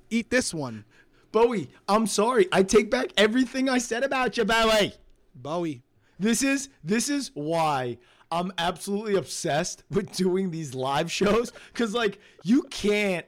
Eat 0.10 0.30
this 0.30 0.54
one, 0.54 0.84
Bowie, 1.32 1.70
I'm 1.88 2.06
sorry. 2.06 2.48
I 2.52 2.64
take 2.64 2.92
back 2.92 3.12
everything 3.18 3.70
I 3.70 3.78
said 3.78 4.04
about 4.04 4.38
you, 4.38 4.46
Bowie. 4.46 4.94
Bowie." 5.36 5.84
This 6.20 6.44
is 6.44 6.70
this 6.84 7.10
is 7.10 7.32
why 7.34 7.98
I'm 8.30 8.54
absolutely 8.60 9.16
obsessed 9.16 9.84
with 9.90 10.12
doing 10.16 10.52
these 10.52 10.76
live 10.76 11.12
shows 11.12 11.52
cuz 11.74 11.96
like 11.96 12.20
you 12.44 12.64
can't 12.64 13.26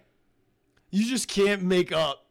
you 0.91 1.09
just 1.09 1.27
can't 1.27 1.63
make 1.63 1.91
up 1.91 2.22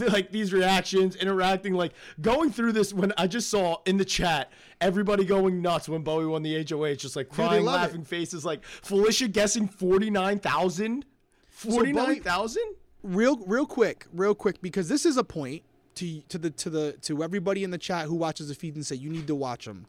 like 0.12 0.30
these 0.32 0.52
reactions 0.52 1.16
interacting 1.16 1.74
like 1.74 1.92
going 2.20 2.50
through 2.50 2.72
this 2.72 2.94
when 2.94 3.12
I 3.18 3.26
just 3.26 3.50
saw 3.50 3.76
in 3.86 3.96
the 3.98 4.04
chat 4.04 4.50
everybody 4.80 5.24
going 5.24 5.60
nuts 5.60 5.88
when 5.88 6.02
Bowie 6.02 6.26
won 6.26 6.42
the 6.42 6.64
HOH 6.68 6.94
just 6.94 7.14
like 7.16 7.28
crying 7.28 7.64
love 7.64 7.74
it. 7.74 7.78
laughing 7.84 8.04
faces 8.04 8.44
like 8.44 8.64
Felicia 8.64 9.28
guessing 9.28 9.68
49,000 9.68 11.04
49,000 11.46 12.62
real 13.02 13.36
real 13.46 13.66
quick 13.66 14.06
real 14.12 14.34
quick 14.34 14.60
because 14.62 14.88
this 14.88 15.04
is 15.04 15.16
a 15.16 15.24
point 15.24 15.62
to 15.96 16.20
to 16.22 16.38
the 16.38 16.50
to 16.50 16.70
the 16.70 16.92
to 17.02 17.22
everybody 17.22 17.62
in 17.64 17.70
the 17.70 17.78
chat 17.78 18.06
who 18.06 18.14
watches 18.14 18.48
the 18.48 18.54
feed 18.54 18.74
and 18.74 18.86
say 18.86 18.96
you 18.96 19.10
need 19.10 19.26
to 19.26 19.34
watch 19.34 19.64
them 19.66 19.86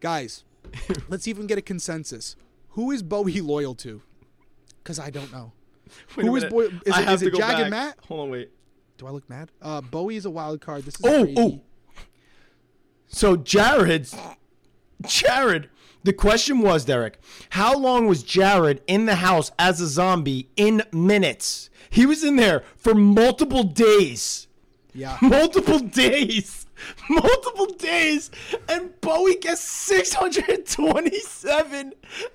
guys 0.00 0.44
let's 1.08 1.26
even 1.28 1.46
get 1.46 1.58
a 1.58 1.62
consensus 1.62 2.36
who 2.70 2.90
is 2.90 3.02
bowie 3.02 3.40
loyal 3.40 3.74
to 3.74 4.00
because 4.82 4.98
i 4.98 5.10
don't 5.10 5.30
know 5.32 5.52
Wait 6.16 6.24
Who 6.24 6.36
is. 6.36 6.44
Boy- 6.46 6.68
is 6.86 6.92
I 6.94 7.02
it- 7.02 7.08
is 7.10 7.22
it 7.22 7.32
go 7.32 7.38
Jag 7.38 7.58
back. 7.64 7.70
Matt? 7.70 7.98
Hold 8.08 8.20
on, 8.22 8.30
wait. 8.30 8.50
Do 8.98 9.06
i 9.06 9.10
look 9.10 9.28
mad 9.28 9.50
uh 9.60 9.80
bowie 9.80 10.14
is 10.16 10.24
a 10.24 10.30
wild 10.30 10.60
card 10.60 10.84
this 10.84 10.94
is 10.94 11.00
Oh, 11.04 11.24
crazy. 11.24 11.34
oh. 11.38 11.60
So 13.08 13.36
Jared, 13.36 14.08
Jared, 15.06 15.68
the 16.02 16.14
question 16.14 16.60
was, 16.60 16.86
Derrick, 16.86 17.18
how 17.50 17.76
long 17.76 18.06
was 18.06 18.22
Jared 18.22 18.80
in 18.86 19.04
the 19.04 19.16
house 19.16 19.50
as 19.58 19.82
a 19.82 19.86
zombie 19.86 20.48
in 20.56 20.82
minutes? 20.92 21.68
He 21.90 22.06
was 22.06 22.24
in 22.24 22.36
there 22.36 22.64
for 22.76 22.94
multiple 22.94 23.64
days. 23.64 24.46
yeah 24.94 25.18
Multiple 25.22 25.80
days. 25.80 26.66
Multiple 27.10 27.66
days. 27.66 28.30
And 28.66 28.98
Bowie 29.02 29.36
gets 29.36 29.60
627 29.60 31.92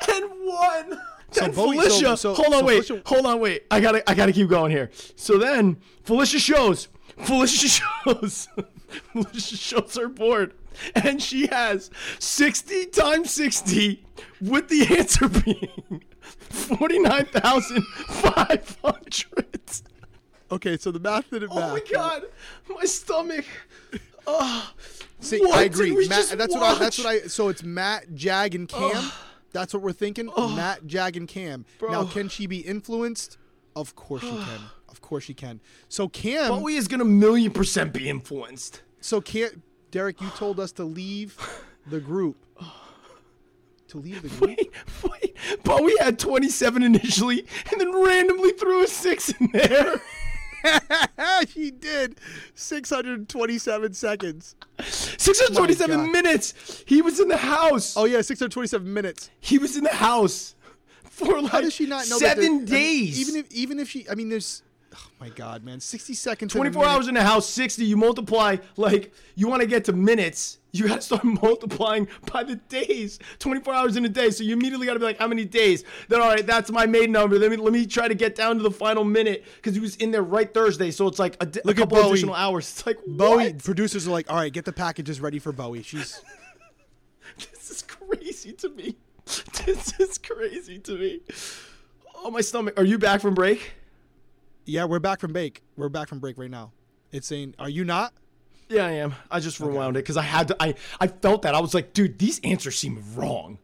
and 0.10 0.26
one. 0.46 1.02
Then 1.40 1.52
Bowie- 1.52 1.78
so- 1.78 1.84
Felicia, 1.84 2.18
so- 2.18 2.34
hold 2.34 2.54
on, 2.54 2.60
so 2.62 2.66
wait, 2.66 2.86
Felicia- 2.86 3.02
hold 3.06 3.26
on, 3.26 3.40
wait. 3.40 3.64
I 3.72 3.80
gotta, 3.80 4.10
I 4.10 4.14
gotta 4.14 4.34
keep 4.34 4.50
going 4.50 4.72
here. 4.72 4.90
So 5.16 5.38
then 5.38 5.78
Felicia 6.04 6.40
shows, 6.40 6.88
Felicia 7.18 7.68
shows, 8.04 8.48
Felicia 9.14 9.58
shows 9.58 9.96
her 9.96 10.10
board, 10.10 10.54
and 10.96 11.22
she 11.22 11.48
has 11.48 11.90
60 12.20 12.88
times 12.88 13.32
60, 13.32 14.04
with 14.42 14.68
the 14.70 14.98
answer 14.98 15.28
being 15.30 16.02
49,500. 16.50 19.46
okay 20.52 20.78
so 20.78 20.92
the 20.92 21.00
math 21.00 21.30
didn't 21.30 21.50
Oh 21.52 21.60
my 21.74 21.82
god, 21.92 22.24
my 22.70 22.86
stomach. 22.86 23.46
Oh, 24.26 24.72
See, 25.20 25.40
What 25.40 25.58
I 25.58 25.64
agree. 25.64 26.08
Matt, 26.08 26.36
that's 26.38 26.54
what 26.54 26.64
I, 26.64 26.76
that's 26.78 26.98
what 27.00 27.08
I. 27.08 27.20
So 27.28 27.50
it's 27.50 27.64
Matt, 27.64 28.14
Jag, 28.14 28.54
and 28.56 28.70
Cam. 28.70 29.12
That's 29.54 29.74
what 29.74 29.82
we're 29.84 29.94
thinking. 29.94 30.30
Matt, 30.38 30.86
Jag, 30.88 31.18
and 31.18 31.28
Cam. 31.28 31.66
Now, 31.82 32.06
can 32.06 32.30
she 32.30 32.48
be 32.48 32.60
influenced? 32.60 33.38
Of 33.76 33.96
course 33.96 34.22
she 34.22 34.30
can. 34.30 34.62
Of 34.90 35.02
course 35.02 35.26
she 35.26 35.34
can. 35.36 35.60
So 35.90 36.08
Cam. 36.08 36.48
Bowie 36.50 36.76
is 36.76 36.88
gonna 36.88 37.06
million 37.06 37.52
percent 37.52 37.94
be 37.94 38.10
influenced. 38.10 38.82
So 39.00 39.22
Cam. 39.22 39.62
Derrick, 39.92 40.20
you 40.22 40.30
told 40.30 40.60
us 40.60 40.72
to 40.74 40.86
leave 40.86 41.38
the 41.88 42.00
group. 42.00 42.38
To 43.90 44.00
leave 44.00 44.22
the 44.22 44.28
group. 44.28 44.58
Wait, 44.58 44.72
wait. 45.10 45.64
Bowie 45.64 45.94
had 46.02 46.20
27 46.20 46.84
initially, 46.84 47.46
and 47.72 47.80
then 47.80 47.94
randomly 47.96 48.52
threw 48.52 48.84
a 48.84 48.88
six 48.88 49.30
in 49.30 49.50
there. 49.54 50.02
she 51.50 51.72
did. 51.72 52.20
627 52.56 53.94
seconds. 53.94 54.56
627 54.82 55.98
My 55.98 56.04
God. 56.06 56.12
minutes. 56.12 56.84
He 56.86 57.02
was 57.02 57.20
in 57.20 57.28
the 57.28 57.38
house. 57.38 57.96
Oh 57.98 58.06
yeah, 58.06 58.22
627 58.22 58.92
minutes. 58.94 59.30
He 59.40 59.58
was 59.58 59.78
in 59.78 59.84
the 59.84 59.94
house 59.96 60.56
for 61.04 61.42
like 61.42 61.52
How 61.52 61.62
does 61.62 61.74
she 61.74 61.86
not 61.86 62.08
know? 62.10 62.20
that 62.20 62.38
seven 62.38 62.44
there- 62.44 62.78
I 62.78 62.82
mean, 62.82 63.06
days. 63.06 63.20
even 63.20 63.36
if 63.36 63.52
even 63.52 63.80
if 63.80 63.90
she, 63.90 64.10
I 64.10 64.16
mean, 64.16 64.30
there's. 64.30 64.64
Oh 64.94 65.10
my 65.20 65.30
God, 65.30 65.64
man! 65.64 65.80
60 65.80 66.14
seconds. 66.14 66.52
24 66.54 66.82
minute. 66.82 66.94
hours 66.96 67.08
in 67.08 67.14
the 67.14 67.22
house, 67.24 67.48
60. 67.50 67.84
You 67.86 67.98
multiply, 67.98 68.56
like, 68.78 69.14
you 69.36 69.48
want 69.48 69.62
to 69.62 69.68
get 69.68 69.86
to 69.86 69.94
minutes. 69.94 70.60
You 70.80 70.88
got 70.88 70.96
to 70.96 71.02
start 71.02 71.24
multiplying 71.42 72.08
by 72.32 72.44
the 72.44 72.56
days. 72.56 73.20
24 73.40 73.74
hours 73.74 73.96
in 73.98 74.06
a 74.06 74.10
day. 74.10 74.30
So 74.30 74.44
you 74.44 74.54
immediately 74.54 74.86
got 74.88 74.94
to 74.94 75.00
be 75.00 75.06
like, 75.06 75.18
how 75.18 75.28
many 75.28 75.46
days? 75.46 75.84
Then, 76.10 76.22
all 76.22 76.30
right, 76.30 76.46
that's 76.46 76.72
my 76.72 76.86
main 76.86 77.12
number. 77.12 77.38
Let 77.40 77.52
me 77.52 77.58
let 77.58 77.74
me 77.74 77.86
try 77.86 78.08
to 78.08 78.16
get 78.16 78.36
down 78.36 78.58
to 78.58 78.64
the 78.64 78.72
final 78.72 79.04
minute 79.04 79.46
because 79.56 79.74
he 79.76 79.80
was 79.80 79.96
in 79.98 80.12
there 80.12 80.24
right 80.24 80.54
Thursday. 80.54 80.92
So 80.92 81.08
it's 81.08 81.20
like 81.20 81.36
a, 81.42 81.46
a 81.46 81.62
Look 81.66 81.78
at 81.78 81.84
couple 81.84 81.98
Bowie. 81.98 82.10
additional 82.12 82.36
hours. 82.36 82.68
It's 82.78 82.86
like, 82.86 82.98
Bowie 83.08 83.52
what? 83.54 83.64
producers 83.64 84.08
are 84.08 84.12
like, 84.12 84.30
all 84.30 84.38
right, 84.38 84.52
get 84.54 84.66
the 84.66 84.74
packages 84.74 85.20
ready 85.22 85.40
for 85.40 85.52
Bowie. 85.52 85.84
She's 85.84 86.22
This 87.38 87.70
is 87.72 87.82
crazy 87.82 88.54
to 88.54 88.70
me. 88.70 88.96
This 89.66 90.00
is 90.00 90.18
crazy 90.18 90.80
to 90.80 90.98
me. 90.98 91.20
Oh, 92.16 92.32
my 92.32 92.42
stomach. 92.42 92.80
Are 92.80 92.86
you 92.86 92.98
back 92.98 93.22
from 93.22 93.34
break? 93.34 93.74
yeah, 94.66 94.86
we're 94.86 95.00
back 95.00 95.20
from 95.20 95.34
break. 95.34 95.62
We're 95.76 95.90
back 95.90 96.08
from 96.08 96.20
break 96.20 96.38
right 96.38 96.50
now. 96.50 96.72
It's 97.12 97.28
saying, 97.28 97.56
are 97.60 97.70
you 97.70 97.84
not? 97.86 98.14
Yeah, 98.70 98.86
I 98.86 98.92
am. 98.92 99.16
I 99.32 99.40
just 99.40 99.60
rewound 99.60 99.96
it 99.96 100.00
because 100.00 100.18
I 100.18 100.24
had 100.24 100.50
to. 100.50 100.58
I 100.60 100.76
I 101.00 101.08
felt 101.08 101.44
that 101.44 101.56
I 101.56 101.62
was 101.62 101.74
like, 101.74 101.94
dude, 101.94 102.20
these 102.20 102.40
answers 102.44 102.78
seem 102.78 103.02
wrong. 103.16 103.60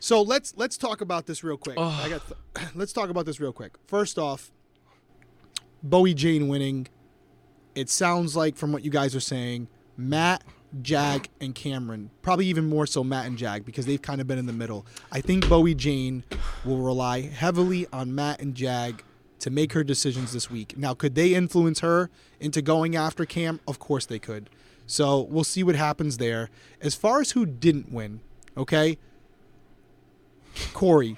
So 0.00 0.22
let's 0.22 0.54
let's 0.56 0.76
talk 0.76 1.00
about 1.00 1.26
this 1.26 1.42
real 1.42 1.56
quick. 1.56 1.78
I 1.78 2.08
got 2.08 2.22
th- 2.26 2.68
let's 2.74 2.92
talk 2.92 3.10
about 3.10 3.26
this 3.26 3.40
real 3.40 3.52
quick. 3.52 3.72
First 3.86 4.18
off, 4.18 4.50
Bowie 5.82 6.14
Jane 6.14 6.48
winning. 6.48 6.88
It 7.74 7.90
sounds 7.90 8.34
like 8.36 8.56
from 8.56 8.72
what 8.72 8.84
you 8.84 8.90
guys 8.90 9.14
are 9.14 9.20
saying, 9.20 9.68
Matt, 9.98 10.42
Jag, 10.80 11.28
and 11.40 11.54
Cameron, 11.54 12.10
probably 12.22 12.46
even 12.46 12.68
more 12.68 12.86
so 12.86 13.04
Matt 13.04 13.26
and 13.26 13.36
Jag 13.36 13.64
because 13.66 13.84
they've 13.84 14.00
kind 14.00 14.20
of 14.20 14.26
been 14.26 14.38
in 14.38 14.46
the 14.46 14.52
middle. 14.52 14.86
I 15.12 15.20
think 15.20 15.48
Bowie 15.48 15.74
Jane 15.74 16.24
will 16.64 16.78
rely 16.78 17.20
heavily 17.22 17.86
on 17.92 18.14
Matt 18.14 18.40
and 18.40 18.54
Jag 18.54 19.02
to 19.46 19.50
make 19.52 19.74
her 19.74 19.84
decisions 19.84 20.32
this 20.32 20.50
week. 20.50 20.76
Now, 20.76 20.92
could 20.92 21.14
they 21.14 21.32
influence 21.32 21.78
her 21.78 22.10
into 22.40 22.60
going 22.60 22.96
after 22.96 23.24
Cam? 23.24 23.60
Of 23.68 23.78
course 23.78 24.04
they 24.04 24.18
could. 24.18 24.50
So 24.88 25.20
we'll 25.20 25.44
see 25.44 25.62
what 25.62 25.76
happens 25.76 26.18
there. 26.18 26.50
As 26.80 26.96
far 26.96 27.20
as 27.20 27.30
who 27.30 27.46
didn't 27.46 27.92
win, 27.92 28.22
okay? 28.56 28.98
Cory, 30.72 31.16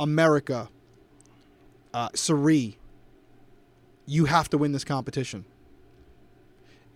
America, 0.00 0.70
uh, 1.94 2.08
Cirie, 2.16 2.78
you 4.04 4.24
have 4.24 4.50
to 4.50 4.58
win 4.58 4.72
this 4.72 4.82
competition. 4.82 5.44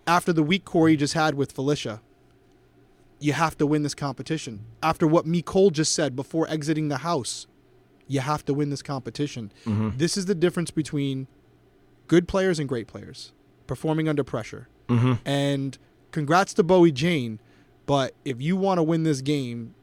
After 0.05 0.33
the 0.33 0.43
week 0.43 0.65
Cory 0.65 0.97
just 0.97 1.15
had 1.15 1.37
with 1.37 1.53
Felicia, 1.53 2.01
you 3.21 3.35
have 3.35 3.57
to 3.59 3.69
win 3.69 3.85
this 3.85 3.95
competition. 3.95 4.65
After 4.83 5.07
what 5.07 5.27
Mecole 5.27 5.71
just 5.71 5.95
said 5.95 6.17
before 6.17 6.51
exiting 6.51 6.89
the 6.89 6.99
house, 6.99 7.47
you 8.13 8.21
have 8.21 8.45
to 8.45 8.53
win 8.53 8.69
this 8.69 8.83
competition. 8.83 9.51
This 9.97 10.17
is 10.17 10.27
the 10.27 10.35
difference 10.35 10.71
between 10.71 11.27
good 12.09 12.29
players 12.29 12.59
and 12.59 12.69
great 12.69 12.87
players 12.87 13.33
performing 13.67 14.07
under 14.07 14.23
pressure. 14.23 14.69
Mm-hmm. 14.89 15.15
And 15.25 15.79
congrats 16.11 16.53
to 16.55 16.63
Bowie 16.63 16.93
Jane, 16.93 17.41
but 17.87 18.15
if 18.25 18.43
you 18.43 18.55
want 18.55 18.79
to 18.79 18.83
win 18.83 19.05
this 19.05 19.23
game, 19.23 19.75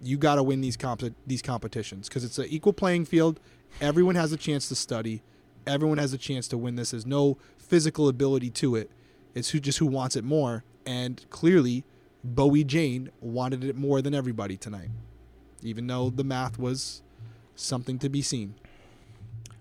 you 0.00 0.16
got 0.16 0.36
to 0.36 0.42
win 0.42 0.62
these 0.62 0.76
comp- 0.78 1.14
these 1.26 1.42
competitions 1.42 2.08
because 2.08 2.24
it's 2.24 2.38
an 2.38 2.46
equal 2.48 2.72
playing 2.72 3.04
field. 3.04 3.38
Everyone 3.80 4.14
has 4.14 4.32
a 4.32 4.36
chance 4.38 4.68
to 4.68 4.74
study. 4.74 5.22
Everyone 5.66 5.98
has 5.98 6.12
a 6.12 6.18
chance 6.18 6.48
to 6.48 6.58
win 6.58 6.76
this. 6.76 6.92
There's 6.92 7.06
no 7.06 7.36
physical 7.58 8.08
ability 8.08 8.50
to 8.50 8.76
it. 8.76 8.90
It's 9.34 9.50
who 9.50 9.60
just 9.60 9.78
who 9.78 9.86
wants 9.86 10.16
it 10.16 10.24
more. 10.24 10.64
And 10.86 11.24
clearly, 11.28 11.84
Bowie 12.24 12.64
Jane 12.64 13.10
wanted 13.20 13.62
it 13.62 13.76
more 13.76 14.00
than 14.00 14.14
everybody 14.14 14.56
tonight, 14.56 14.90
even 15.62 15.86
though 15.86 16.10
the 16.10 16.24
math 16.24 16.58
was 16.58 17.02
something 17.54 17.98
to 18.00 18.08
be 18.08 18.22
seen. 18.22 18.54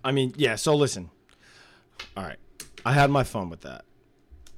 I 0.03 0.11
mean, 0.11 0.33
yeah. 0.37 0.55
So 0.55 0.75
listen. 0.75 1.09
All 2.17 2.23
right, 2.23 2.37
I 2.85 2.93
had 2.93 3.11
my 3.11 3.23
fun 3.23 3.49
with 3.49 3.61
that. 3.61 3.85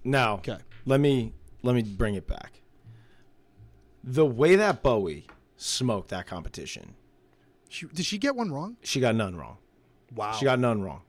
Now, 0.03 0.36
Okay. 0.36 0.57
let 0.86 0.99
me 0.99 1.34
let 1.61 1.75
me 1.75 1.81
bring 1.84 2.15
it 2.15 2.27
back. 2.27 2.61
The 4.03 4.25
way 4.25 4.55
that 4.55 4.81
Bowie 4.84 5.27
smoked 5.57 6.09
that 6.09 6.25
competition, 6.27 6.95
She, 7.69 7.86
did 7.88 8.05
she 8.05 8.17
get 8.17 8.36
one 8.36 8.51
wrong? 8.51 8.77
she 8.84 8.99
got 8.99 9.15
none 9.15 9.36
wrong. 9.36 9.57
Wow. 10.15 10.34
She 10.34 10.45
got 10.45 10.59
none 10.59 10.81
wrong. 10.81 11.01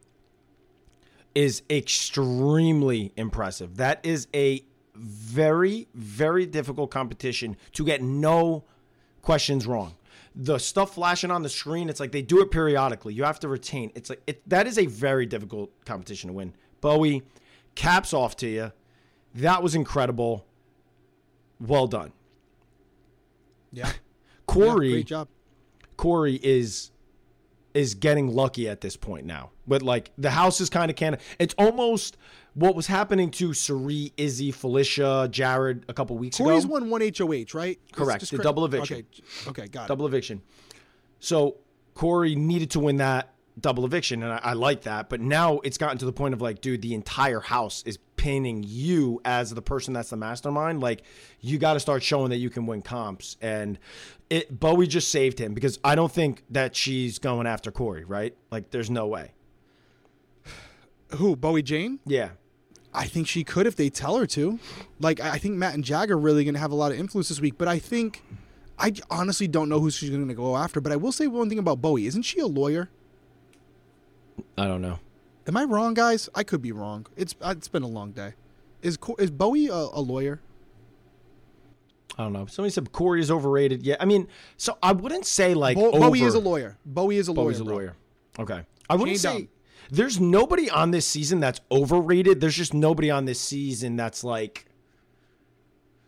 Is 1.34 1.62
extremely 1.68 3.12
impressive. 3.16 3.76
That 3.78 4.04
is 4.04 4.28
a 4.34 4.64
very, 4.94 5.88
very 5.94 6.46
difficult 6.46 6.90
competition 6.92 7.56
to 7.72 7.84
get 7.84 8.00
no 8.02 8.64
questions 9.22 9.66
wrong. 9.66 9.94
The 10.36 10.58
stuff 10.58 10.94
flashing 10.94 11.30
on 11.30 11.42
the 11.42 11.48
screen, 11.48 11.88
it's 11.88 12.00
like 12.00 12.10
they 12.12 12.22
do 12.22 12.40
it 12.40 12.50
periodically. 12.50 13.14
You 13.14 13.24
have 13.24 13.38
to 13.40 13.48
retain. 13.48 13.92
It's 13.94 14.10
like 14.10 14.22
it, 14.26 14.48
that 14.48 14.66
is 14.66 14.78
a 14.78 14.86
very 14.86 15.26
difficult 15.26 15.70
competition 15.84 16.28
to 16.28 16.34
win. 16.34 16.54
Bowie, 16.80 17.22
caps 17.74 18.12
off 18.12 18.36
to 18.38 18.48
you. 18.48 18.72
That 19.36 19.62
was 19.62 19.74
incredible. 19.74 20.44
Well 21.60 21.86
done. 21.86 22.12
yeah. 23.72 23.92
Cory, 24.46 24.88
Yeah, 24.88 24.94
great 24.94 25.06
job. 25.06 25.28
Cory 25.96 26.38
is 26.42 26.90
is 27.72 27.94
getting 27.94 28.28
lucky 28.28 28.68
at 28.68 28.80
this 28.80 28.96
point 28.96 29.26
now. 29.26 29.50
But 29.66 29.82
like 29.82 30.10
the 30.18 30.30
house 30.30 30.60
is 30.60 30.68
kind 30.70 30.90
of 30.90 30.96
can 30.96 31.18
it's 31.38 31.54
almost 31.58 32.16
what 32.54 32.74
was 32.74 32.86
happening 32.86 33.30
to 33.32 33.52
Cirie, 33.52 34.12
Izzy, 34.16 34.50
Felicia, 34.50 35.28
Jared 35.30 35.84
a 35.88 35.94
couple 35.94 36.16
weeks 36.16 36.38
Cory's 36.38 36.64
ago. 36.64 36.74
Cory's 36.74 36.90
won 36.90 36.90
one 36.90 37.12
HOH, 37.16 37.58
right? 37.58 37.78
Correct, 37.92 38.20
just 38.20 38.32
the 38.32 38.38
double 38.38 38.64
eviction. 38.64 38.98
Okay, 39.44 39.50
okay, 39.50 39.68
got 39.68 39.84
it. 39.84 39.88
double 39.88 40.06
eviction. 40.06 40.40
So 41.18 41.56
Cory 41.94 42.34
needed 42.34 42.70
to 42.72 42.80
win 42.80 42.96
that 42.98 43.34
double 43.60 43.84
eviction, 43.84 44.22
and 44.22 44.32
I, 44.32 44.40
I 44.42 44.52
like 44.52 44.82
that. 44.82 45.08
But 45.08 45.20
now 45.20 45.58
it's 45.60 45.78
gotten 45.78 45.98
to 45.98 46.04
the 46.04 46.12
point 46.12 46.34
of 46.34 46.40
like, 46.40 46.60
dude, 46.60 46.82
the 46.82 46.94
entire 46.94 47.40
house 47.40 47.82
is 47.86 47.98
pinning 48.16 48.64
you 48.66 49.20
as 49.24 49.52
the 49.52 49.62
person 49.62 49.92
that's 49.92 50.10
the 50.10 50.16
mastermind. 50.16 50.80
Like, 50.80 51.02
you 51.40 51.58
got 51.58 51.74
to 51.74 51.80
start 51.80 52.02
showing 52.02 52.30
that 52.30 52.38
you 52.38 52.50
can 52.50 52.66
win 52.66 52.82
comps. 52.82 53.36
And 53.40 53.78
it 54.30 54.58
Bowie 54.58 54.86
just 54.86 55.10
saved 55.10 55.38
him 55.38 55.54
because 55.54 55.78
I 55.84 55.94
don't 55.94 56.10
think 56.10 56.44
that 56.50 56.74
she's 56.74 57.18
going 57.18 57.46
after 57.46 57.70
Cory, 57.70 58.04
right? 58.04 58.34
Like, 58.50 58.70
there's 58.70 58.90
no 58.90 59.06
way. 59.06 59.32
Who? 61.16 61.36
Bowie 61.36 61.62
Jane? 61.62 62.00
Yeah. 62.06 62.30
I 62.94 63.06
think 63.06 63.26
she 63.26 63.42
could 63.44 63.66
if 63.66 63.76
they 63.76 63.90
tell 63.90 64.16
her 64.16 64.26
to. 64.28 64.58
Like, 65.00 65.20
I 65.20 65.38
think 65.38 65.54
Matt 65.56 65.74
and 65.74 65.84
Jag 65.84 66.10
are 66.10 66.18
really 66.18 66.44
going 66.44 66.54
to 66.54 66.60
have 66.60 66.70
a 66.70 66.76
lot 66.76 66.92
of 66.92 66.98
influence 66.98 67.28
this 67.28 67.40
week. 67.40 67.58
But 67.58 67.66
I 67.66 67.78
think, 67.78 68.22
I 68.78 68.92
honestly 69.10 69.48
don't 69.48 69.68
know 69.68 69.80
who 69.80 69.90
she's 69.90 70.10
going 70.10 70.28
to 70.28 70.34
go 70.34 70.56
after. 70.56 70.80
But 70.80 70.92
I 70.92 70.96
will 70.96 71.12
say 71.12 71.26
one 71.26 71.48
thing 71.48 71.58
about 71.58 71.82
Bowie. 71.82 72.06
Isn't 72.06 72.22
she 72.22 72.38
a 72.40 72.46
lawyer? 72.46 72.88
I 74.56 74.66
don't 74.66 74.80
know. 74.82 75.00
Am 75.46 75.56
I 75.56 75.64
wrong, 75.64 75.94
guys? 75.94 76.28
I 76.34 76.42
could 76.42 76.62
be 76.62 76.72
wrong. 76.72 77.06
It's 77.16 77.34
uh, 77.42 77.54
it's 77.56 77.68
been 77.68 77.82
a 77.82 77.88
long 77.88 78.12
day. 78.12 78.34
Is 78.82 78.98
is 79.18 79.30
Bowie 79.30 79.66
a, 79.66 79.74
a 79.74 80.00
lawyer? 80.00 80.40
I 82.16 82.22
don't 82.22 82.32
know. 82.32 82.46
Somebody 82.46 82.72
said 82.72 82.92
Cory 82.92 83.20
is 83.20 83.30
overrated. 83.30 83.82
Yeah. 83.82 83.96
I 83.98 84.04
mean, 84.04 84.28
so 84.56 84.78
I 84.82 84.92
wouldn't 84.92 85.26
say 85.26 85.54
like 85.54 85.76
Bo- 85.76 85.92
Bowie 85.92 86.22
is 86.22 86.34
a 86.34 86.38
lawyer. 86.38 86.78
Bowie 86.86 87.16
is 87.16 87.28
a 87.28 87.32
lawyer. 87.32 87.46
Bowie's 87.46 87.60
a 87.60 87.64
bro. 87.64 87.74
lawyer. 87.74 87.96
Okay. 88.38 88.62
I 88.88 88.94
wouldn't 88.94 89.10
ain't 89.10 89.20
say. 89.20 89.48
There's 89.90 90.20
nobody 90.20 90.70
on 90.70 90.90
this 90.90 91.06
season 91.06 91.40
that's 91.40 91.60
overrated. 91.70 92.40
There's 92.40 92.56
just 92.56 92.74
nobody 92.74 93.10
on 93.10 93.24
this 93.24 93.40
season 93.40 93.96
that's 93.96 94.24
like 94.24 94.66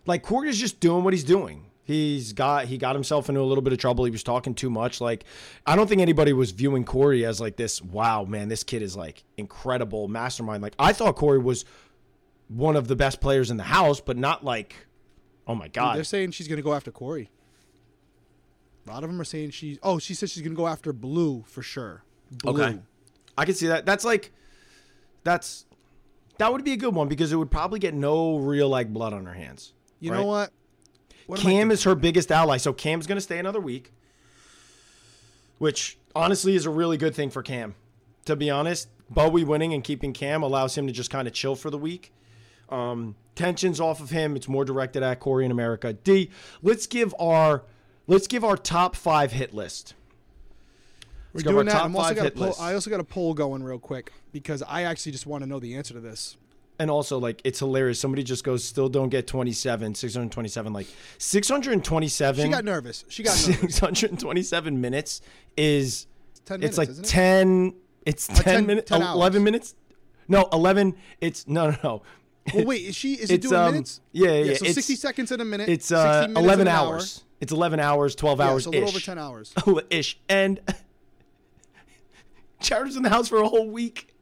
like 0.07 0.23
Cory's 0.23 0.59
just 0.59 0.81
doing 0.81 1.05
what 1.05 1.13
he's 1.13 1.25
doing. 1.25 1.67
He's 1.85 2.33
got 2.33 2.67
he 2.67 2.79
got 2.79 2.97
himself 2.97 3.29
into 3.29 3.41
a 3.41 3.43
little 3.43 3.63
bit 3.63 3.73
of 3.73 3.79
trouble. 3.79 4.05
He 4.05 4.11
was 4.11 4.23
talking 4.23 4.55
too 4.55 4.71
much. 4.71 5.01
Like 5.01 5.25
I 5.67 5.77
don't 5.77 5.87
think 5.89 6.01
anybody 6.01 6.33
was 6.33 6.51
viewing 6.51 6.85
Cory 6.85 7.25
as 7.25 7.41
like 7.41 7.57
this, 7.57 7.81
wow, 7.81 8.25
man, 8.25 8.49
this 8.49 8.65
kid 8.65 8.83
is 8.83 8.97
like 8.97 9.23
incredible 9.37 10.09
mastermind. 10.09 10.63
Like 10.63 10.75
I 10.79 10.93
thought 10.93 11.17
Cory 11.17 11.39
was 11.39 11.65
one 12.49 12.77
of 12.77 12.89
the 12.89 12.97
best 12.97 13.21
players 13.21 13.51
in 13.51 13.57
the 13.57 13.63
house, 13.65 14.01
but 14.01 14.17
not 14.17 14.45
like 14.45 14.75
oh 15.47 15.55
my 15.55 15.67
Dude, 15.67 15.75
god. 15.75 15.97
They're 15.97 16.05
saying 16.05 16.33
she's 16.33 16.49
going 16.49 16.59
to 16.59 16.63
go 16.63 16.75
after 16.75 16.91
Cory. 16.91 17.31
A 18.87 18.91
lot 18.91 19.03
of 19.03 19.11
them 19.11 19.21
are 19.21 19.25
saying 19.25 19.51
she. 19.51 19.79
Oh, 19.83 19.99
she 19.99 20.15
said 20.15 20.31
she's 20.31 20.43
going 20.43 20.55
to 20.55 20.57
go 20.57 20.67
after 20.67 20.93
Blue 20.93 21.45
for 21.47 21.63
sure. 21.63 22.05
Blue. 22.31 22.53
Okay. 22.53 22.79
I 23.37 23.45
can 23.45 23.55
see 23.55 23.67
that. 23.67 23.87
That's 23.87 24.05
like 24.05 24.33
that's 25.25 25.67
that 26.39 26.53
would 26.53 26.65
be 26.65 26.73
a 26.73 26.77
good 26.77 26.95
one 26.95 27.09
because 27.09 27.33
it 27.33 27.37
would 27.37 27.51
probably 27.51 27.79
get 27.79 27.95
no 27.95 28.39
real 28.39 28.69
like 28.69 28.93
blood 28.93 29.13
on 29.13 29.27
her 29.27 29.35
hands. 29.35 29.73
You 30.01 30.13
right? 30.13 30.19
know 30.19 30.27
what? 30.27 30.53
What 31.27 31.41
Cam 31.41 31.71
is 31.71 31.83
her 31.85 31.95
biggest 31.95 32.31
ally, 32.31 32.57
so 32.57 32.73
Cam's 32.73 33.07
gonna 33.07 33.21
stay 33.21 33.39
another 33.39 33.61
week, 33.61 33.93
which 35.59 35.99
honestly 36.15 36.55
is 36.55 36.67
a 36.67 36.71
really 36.71 36.97
good 36.97 37.15
thing 37.15 37.31
for 37.31 37.43
Cam. 37.43 37.75
To 38.27 38.37
be 38.37 38.51
honest, 38.51 38.89
Bowie 39.11 39.45
winning 39.45 39.73
and 39.75 39.83
keeping 39.83 40.13
Cam 40.13 40.43
allows 40.43 40.77
him 40.77 40.87
to 40.87 40.93
just 40.93 41.11
kind 41.11 41.29
of 41.29 41.35
chill 41.35 41.55
for 41.55 41.71
the 41.71 41.79
week. 41.79 42.13
Um, 42.69 43.15
tensions 43.35 43.81
off 43.81 44.01
of 44.01 44.11
him. 44.11 44.35
It's 44.35 44.49
more 44.49 44.65
directed 44.65 45.03
at 45.03 45.21
Cory 45.21 45.45
in 45.45 45.51
America. 45.51 45.93
D. 45.93 46.31
Let's 46.63 46.87
give 46.87 47.15
our 47.19 47.65
let's 48.07 48.27
give 48.27 48.45
our 48.45 48.57
top 48.57 48.97
five 48.97 49.33
hit 49.33 49.55
list. 49.55 49.95
We're 51.37 51.41
Let's 51.41 51.55
doing 51.55 51.67
that. 51.67 51.85
I'm 51.85 51.95
also 51.95 52.15
got 52.15 52.27
a 52.27 52.31
poll. 52.31 52.55
I 52.59 52.73
also 52.75 52.89
got 52.89 53.01
a 53.01 53.05
poll 53.05 53.35
going 53.35 53.63
real 53.63 53.79
quick 53.79 54.11
because 54.33 54.63
I 54.63 54.83
actually 54.85 55.13
just 55.13 55.27
want 55.27 55.43
to 55.45 55.47
know 55.49 55.59
the 55.61 55.75
answer 55.77 55.93
to 55.95 56.01
this. 56.01 56.37
And 56.79 56.91
also, 56.91 57.19
like, 57.19 57.41
it's 57.45 57.59
hilarious. 57.59 58.01
Somebody 58.01 58.23
just 58.23 58.43
goes, 58.45 58.63
still 58.65 58.89
don't 58.89 59.09
get 59.09 59.27
27, 59.27 59.95
627. 59.95 60.73
Like, 60.73 60.87
627. 61.19 62.45
She 62.45 62.51
got 62.51 62.65
nervous. 62.65 63.05
She 63.09 63.23
got 63.23 63.31
nervous. 63.49 63.77
627 63.77 64.81
minutes 64.81 65.21
is, 65.57 66.07
it's 66.35 66.51
minutes, 66.51 66.79
like 66.79 66.89
isn't 66.91 67.05
it? 67.05 67.09
10, 67.09 67.75
it's 68.05 68.27
10, 68.29 68.37
10 68.37 68.67
minutes, 68.67 68.91
10 68.91 69.03
11 69.03 69.45
minutes. 69.45 69.75
No, 70.29 70.49
11. 70.53 70.95
It's, 71.21 71.47
no, 71.47 71.71
no, 71.71 71.77
no. 71.83 72.03
Well, 72.55 72.65
wait, 72.67 72.83
is 72.83 72.95
she? 72.97 73.15
Is 73.15 73.31
it 73.31 73.43
doing 73.43 73.55
um, 73.55 73.73
minutes? 73.73 74.01
yeah, 74.13 74.31
yeah, 74.31 74.45
So 74.55 74.65
it's- 74.67 74.75
60 74.75 74.95
seconds 74.97 75.33
in 75.33 75.41
a 75.41 75.45
minute. 75.45 75.69
It's 75.69 75.91
uh, 75.91 76.29
11 76.37 76.69
an 76.69 76.75
hour. 76.75 76.95
hours. 76.95 77.25
It's 77.41 77.53
11 77.53 77.81
hours, 77.81 78.15
12 78.15 78.39
Yeah, 78.39 78.49
hours 78.49 78.65
so 78.65 78.71
a 78.71 78.73
little 78.73 78.89
over 78.89 79.01
10 79.01 79.19
hours. 79.19 79.53
Oh 79.67 79.81
ish. 79.91 80.19
And 80.29 80.61
Jared's 82.67 82.97
in 82.97 83.03
the 83.03 83.09
house 83.09 83.29
for 83.29 83.39
a 83.39 83.49
whole 83.49 83.71
week. 83.71 84.13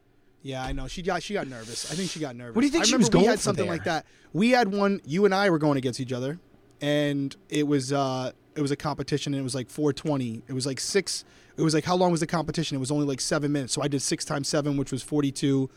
Yeah, 0.42 0.62
I 0.62 0.72
know. 0.72 0.86
She 0.88 1.00
got 1.02 1.22
she 1.22 1.32
got 1.34 1.48
nervous. 1.48 1.90
I 1.90 1.94
think 1.94 2.10
she 2.10 2.20
got 2.20 2.36
nervous. 2.36 2.54
What 2.54 2.60
do 2.60 2.66
you 2.66 2.72
think 2.72 2.84
I 2.84 2.86
she 2.86 2.96
was 2.96 3.06
we 3.08 3.12
going 3.12 3.24
had 3.26 3.38
for 3.38 3.42
something 3.44 3.64
there? 3.64 3.72
like 3.74 3.84
that. 3.84 4.04
We 4.34 4.50
had 4.50 4.68
one. 4.72 5.00
You 5.06 5.24
and 5.24 5.34
I 5.34 5.48
were 5.48 5.58
going 5.58 5.78
against 5.78 6.00
each 6.00 6.12
other, 6.12 6.38
and 6.82 7.34
it 7.48 7.66
was 7.66 7.92
uh 7.92 8.32
it 8.54 8.60
was 8.60 8.70
a 8.70 8.76
competition. 8.76 9.32
and 9.32 9.40
It 9.40 9.42
was 9.44 9.54
like 9.54 9.70
420. 9.70 10.42
It 10.46 10.52
was 10.52 10.66
like 10.66 10.80
six. 10.80 11.24
It 11.56 11.62
was 11.62 11.72
like 11.72 11.84
how 11.84 11.96
long 11.96 12.10
was 12.10 12.20
the 12.20 12.26
competition? 12.26 12.76
It 12.76 12.80
was 12.80 12.90
only 12.90 13.06
like 13.06 13.20
seven 13.20 13.52
minutes. 13.52 13.72
So 13.72 13.80
I 13.82 13.88
did 13.88 14.02
six 14.02 14.24
times 14.24 14.46
seven, 14.48 14.76
which 14.76 14.92
was 14.92 15.02
42. 15.02 15.70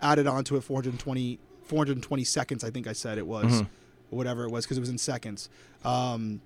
Added 0.00 0.26
onto 0.26 0.56
it 0.56 0.62
420 0.62 1.38
420 1.64 2.24
seconds. 2.24 2.64
I 2.64 2.70
think 2.70 2.86
I 2.88 2.92
said 2.94 3.18
it 3.18 3.26
was. 3.26 3.44
Mm-hmm. 3.46 3.64
Whatever 4.10 4.44
it 4.44 4.50
was, 4.50 4.64
because 4.64 4.78
it 4.78 4.80
was 4.80 4.88
in 4.88 4.96
seconds. 4.98 5.50
Um, 5.84 6.40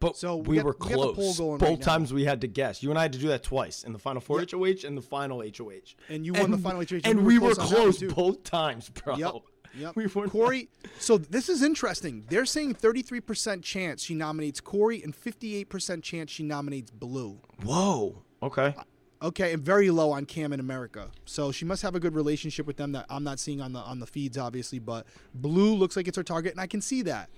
But 0.00 0.16
So 0.16 0.36
we 0.36 0.48
we, 0.48 0.56
got- 0.56 0.64
were 0.66 0.76
we 0.80 0.88
got 0.88 0.90
the 0.90 0.96
poll 0.96 1.14
close. 1.14 1.38
going 1.38 1.58
Both 1.58 1.68
right 1.68 1.82
times 1.82 2.12
we 2.12 2.24
had 2.24 2.40
to 2.42 2.46
guess. 2.46 2.82
You 2.82 2.90
and 2.90 2.98
I 2.98 3.02
had 3.02 3.12
to 3.14 3.18
do 3.18 3.28
that 3.28 3.42
twice 3.42 3.82
in 3.82 3.92
the 3.92 3.98
final 3.98 4.20
four 4.20 4.40
Yep. 4.40 4.52
HOH 4.52 4.86
and 4.86 4.96
the 4.96 5.02
final 5.02 5.40
HOH. 5.42 5.94
And 6.08 6.24
you 6.24 6.32
won 6.34 6.50
the 6.50 6.58
final 6.58 6.80
HOH, 6.82 7.00
And 7.04 7.24
we 7.26 7.38
were 7.38 7.48
one, 7.48 7.56
close 7.56 8.02
both 8.02 8.44
times, 8.44 8.88
bro. 8.90 9.16
Yep. 9.16 9.32
Yep. 9.76 9.96
We 9.96 10.06
were 10.06 10.28
Cory. 10.28 10.68
So 10.98 11.18
this 11.18 11.48
is 11.48 11.62
interesting. 11.62 12.24
They're 12.30 12.46
saying 12.46 12.74
33% 12.76 13.62
chance 13.62 14.02
she 14.02 14.14
nominates 14.14 14.60
Cory 14.60 15.02
and 15.02 15.14
58% 15.14 16.02
chance 16.02 16.30
she 16.30 16.42
nominates 16.42 16.90
Blue. 16.90 17.38
Whoa. 17.64 18.22
Okay. 18.42 18.74
Uh, 18.76 19.26
okay, 19.26 19.52
and 19.52 19.62
very 19.62 19.90
low 19.90 20.10
on 20.12 20.24
Cam 20.24 20.52
in 20.52 20.60
America. 20.60 21.10
So 21.26 21.52
she 21.52 21.64
must 21.64 21.82
have 21.82 21.94
a 21.94 22.00
good 22.00 22.14
relationship 22.14 22.66
with 22.66 22.76
them 22.76 22.92
that 22.92 23.04
I'm 23.10 23.24
not 23.24 23.38
seeing 23.38 23.60
on 23.60 23.72
the 23.72 23.80
on 23.80 23.98
the 24.00 24.06
feeds, 24.06 24.38
obviously. 24.38 24.78
But 24.78 25.06
Blue 25.34 25.74
looks 25.74 25.96
like 25.96 26.08
it's 26.08 26.16
her 26.16 26.22
target, 26.24 26.52
and 26.52 26.60
I 26.60 26.66
can 26.66 26.80
see 26.80 27.02
that. 27.02 27.28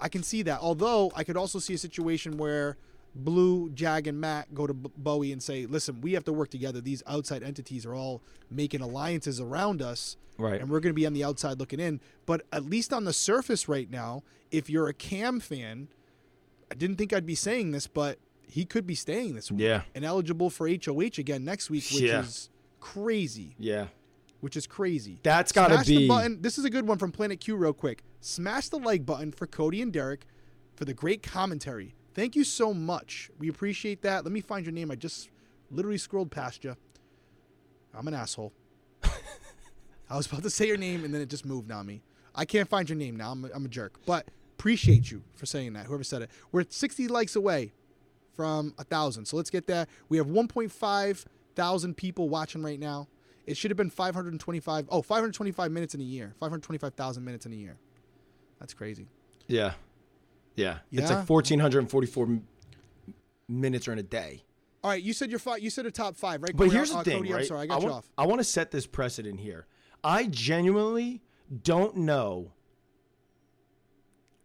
I 0.00 0.08
can 0.08 0.22
see 0.22 0.42
that. 0.42 0.60
Although 0.60 1.10
I 1.14 1.24
could 1.24 1.36
also 1.36 1.58
see 1.58 1.74
a 1.74 1.78
situation 1.78 2.36
where 2.36 2.76
Blue, 3.14 3.70
Jag, 3.70 4.06
and 4.06 4.20
Matt 4.20 4.54
go 4.54 4.66
to 4.66 4.74
B- 4.74 4.90
Bowie 4.96 5.32
and 5.32 5.42
say, 5.42 5.66
"Listen, 5.66 6.00
we 6.02 6.12
have 6.12 6.24
to 6.24 6.32
work 6.32 6.50
together. 6.50 6.80
These 6.80 7.02
outside 7.06 7.42
entities 7.42 7.84
are 7.86 7.94
all 7.94 8.22
making 8.50 8.80
alliances 8.80 9.40
around 9.40 9.82
us, 9.82 10.16
Right. 10.36 10.60
and 10.60 10.70
we're 10.70 10.80
going 10.80 10.90
to 10.92 10.94
be 10.96 11.06
on 11.06 11.14
the 11.14 11.24
outside 11.24 11.58
looking 11.58 11.80
in." 11.80 12.00
But 12.26 12.46
at 12.52 12.64
least 12.64 12.92
on 12.92 13.04
the 13.04 13.12
surface 13.12 13.66
right 13.66 13.90
now, 13.90 14.22
if 14.50 14.68
you're 14.70 14.88
a 14.88 14.94
Cam 14.94 15.40
fan, 15.40 15.88
I 16.70 16.74
didn't 16.74 16.96
think 16.96 17.12
I'd 17.12 17.26
be 17.26 17.34
saying 17.34 17.70
this, 17.72 17.86
but 17.86 18.18
he 18.46 18.64
could 18.64 18.86
be 18.86 18.94
staying 18.94 19.34
this 19.34 19.50
week 19.50 19.62
Yeah. 19.62 19.82
and 19.94 20.04
eligible 20.04 20.50
for 20.50 20.68
HOH 20.68 21.18
again 21.18 21.44
next 21.44 21.70
week, 21.70 21.84
which 21.90 22.02
Yeah. 22.02 22.20
is 22.22 22.50
crazy. 22.78 23.56
Yeah. 23.58 23.88
Which 24.40 24.56
is 24.56 24.66
crazy. 24.66 25.18
That's 25.22 25.50
got 25.50 25.68
to 25.68 25.74
Smash 25.74 25.86
the 25.86 25.96
be. 25.96 26.08
button. 26.08 26.42
This 26.42 26.58
is 26.58 26.64
a 26.64 26.70
good 26.70 26.86
one 26.86 26.98
from 26.98 27.10
Planet 27.10 27.40
Q, 27.40 27.56
real 27.56 27.72
quick. 27.72 28.04
Smash 28.20 28.68
the 28.68 28.78
like 28.78 29.04
button 29.04 29.32
for 29.32 29.46
Cody 29.46 29.82
and 29.82 29.92
Derrick 29.92 30.26
for 30.76 30.84
the 30.84 30.94
great 30.94 31.22
commentary. 31.22 31.94
Thank 32.14 32.36
you 32.36 32.44
so 32.44 32.72
much. 32.72 33.30
We 33.38 33.48
appreciate 33.48 34.02
that. 34.02 34.24
Let 34.24 34.32
me 34.32 34.40
find 34.40 34.64
your 34.64 34.72
name. 34.72 34.90
I 34.90 34.94
just 34.94 35.28
literally 35.70 35.98
scrolled 35.98 36.30
past 36.30 36.62
you. 36.62 36.76
I'm 37.92 38.06
an 38.06 38.14
asshole. 38.14 38.52
I 40.10 40.16
was 40.16 40.26
about 40.26 40.42
to 40.44 40.50
say 40.50 40.66
your 40.66 40.76
name 40.76 41.04
and 41.04 41.12
then 41.12 41.20
it 41.20 41.28
just 41.28 41.44
moved 41.44 41.72
on 41.72 41.86
me. 41.86 42.02
I 42.34 42.44
can't 42.44 42.68
find 42.68 42.88
your 42.88 42.96
name 42.96 43.16
now. 43.16 43.32
I'm 43.32 43.44
a, 43.44 43.48
I'm 43.54 43.64
a 43.64 43.68
jerk. 43.68 43.98
But 44.06 44.28
appreciate 44.56 45.10
you 45.10 45.22
for 45.34 45.46
saying 45.46 45.72
that. 45.72 45.86
Whoever 45.86 46.04
said 46.04 46.22
it. 46.22 46.30
We're 46.52 46.64
60 46.68 47.08
likes 47.08 47.34
away 47.34 47.72
from 48.36 48.72
a 48.78 48.84
thousand. 48.84 49.24
So 49.26 49.36
let's 49.36 49.50
get 49.50 49.66
that. 49.66 49.88
We 50.08 50.16
have 50.16 50.26
1.5 50.28 51.24
thousand 51.56 51.96
people 51.96 52.28
watching 52.28 52.62
right 52.62 52.78
now. 52.78 53.08
It 53.48 53.56
should 53.56 53.70
have 53.70 53.76
been 53.78 53.90
525. 53.90 54.86
Oh, 54.90 55.02
525 55.02 55.70
minutes 55.72 55.94
in 55.94 56.00
a 56.00 56.04
year. 56.04 56.34
525,000 56.40 57.24
minutes 57.24 57.46
in 57.46 57.52
a 57.52 57.56
year. 57.56 57.78
That's 58.60 58.74
crazy. 58.74 59.06
yeah. 59.46 59.72
Yeah. 60.56 60.78
It's 60.90 61.08
like 61.08 61.28
1,444 61.28 62.24
m- 62.26 62.46
minutes 63.48 63.86
or 63.86 63.92
in 63.92 63.98
a 64.00 64.02
day. 64.02 64.42
All 64.82 64.90
right, 64.90 65.00
you 65.02 65.12
said 65.12 65.30
you're 65.30 65.38
five. 65.38 65.60
You 65.60 65.70
said 65.70 65.86
a 65.86 65.90
top 65.92 66.16
five, 66.16 66.42
right? 66.42 66.50
But 66.56 66.64
Cody? 66.64 66.76
here's 66.76 66.90
the 66.90 66.98
Uh, 66.98 67.02
thing, 67.04 67.16
Cody, 67.18 67.32
right? 67.32 67.40
I'm 67.42 67.46
sorry, 67.46 67.60
I 67.62 67.66
got 67.66 67.80
you 67.80 67.86
want, 67.86 67.96
off. 67.98 68.10
I 68.18 68.26
want 68.26 68.40
to 68.40 68.44
set 68.44 68.70
this 68.72 68.86
precedent 68.86 69.38
here. 69.40 69.66
I 70.02 70.26
genuinely 70.26 71.22
don't 71.62 71.96
know 71.96 72.52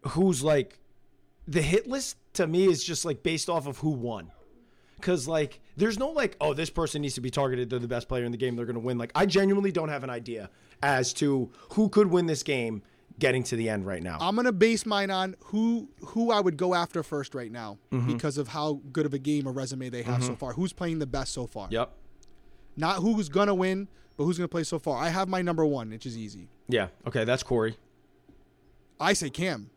who's 0.10 0.44
like 0.44 0.80
the 1.48 1.62
hit 1.62 1.88
list 1.88 2.18
to 2.34 2.46
me 2.48 2.66
is 2.66 2.84
just 2.84 3.06
like 3.06 3.24
based 3.24 3.50
off 3.50 3.68
of 3.68 3.80
who 3.80 3.90
won. 3.90 4.32
Cause 5.04 5.28
like 5.28 5.60
there's 5.78 6.00
no 6.00 6.10
like, 6.10 6.36
oh, 6.42 6.54
this 6.54 6.70
person 6.70 7.02
needs 7.02 7.16
to 7.16 7.22
be 7.22 7.30
targeted. 7.30 7.70
They're 7.70 7.78
the 7.80 7.88
best 7.88 8.08
player 8.08 8.24
in 8.24 8.32
the 8.32 8.38
game. 8.38 8.56
They're 8.56 8.66
gonna 8.66 8.80
win. 8.80 8.98
Like 8.98 9.12
I 9.16 9.26
genuinely 9.26 9.72
don't 9.72 9.90
have 9.90 10.04
an 10.04 10.10
idea 10.10 10.50
as 10.82 11.14
to 11.16 11.52
who 11.74 11.90
could 11.90 12.08
win 12.08 12.26
this 12.26 12.42
game 12.44 12.82
getting 13.20 13.44
to 13.44 13.56
the 13.56 13.70
end 13.70 13.86
right 13.86 14.02
now. 14.02 14.18
I'm 14.20 14.36
gonna 14.36 14.52
base 14.52 14.86
mine 14.86 15.12
on 15.12 15.36
who 15.46 15.90
who 16.08 16.32
I 16.32 16.40
would 16.40 16.58
go 16.58 16.74
after 16.74 17.04
first 17.04 17.36
right 17.36 17.52
now 17.52 17.78
Mm-hmm. 17.92 18.14
because 18.14 18.38
of 18.38 18.48
how 18.48 18.82
good 18.92 19.06
of 19.06 19.14
a 19.14 19.20
game 19.20 19.48
or 19.48 19.52
resume 19.52 19.90
they 19.90 20.04
have 20.04 20.24
so 20.24 20.36
far. 20.36 20.54
Who's 20.54 20.74
playing 20.74 21.00
the 21.00 21.06
best 21.08 21.34
so 21.34 21.46
far? 21.48 21.68
yep. 21.70 21.92
Not 22.76 22.98
who's 22.98 23.30
gonna 23.30 23.54
win, 23.54 23.88
but 24.18 24.24
who's 24.24 24.38
gonna 24.38 24.48
play 24.48 24.64
so 24.64 24.80
far. 24.80 24.98
I 24.98 25.10
have 25.10 25.28
my 25.28 25.42
number 25.42 25.66
one, 25.66 25.90
which 25.90 26.06
is 26.06 26.18
easy. 26.18 26.48
Yeah. 26.68 26.88
Okay, 27.06 27.24
that's 27.26 27.44
Cory. 27.44 27.78
I 29.00 29.14
say 29.14 29.30
Cam. 29.30 29.70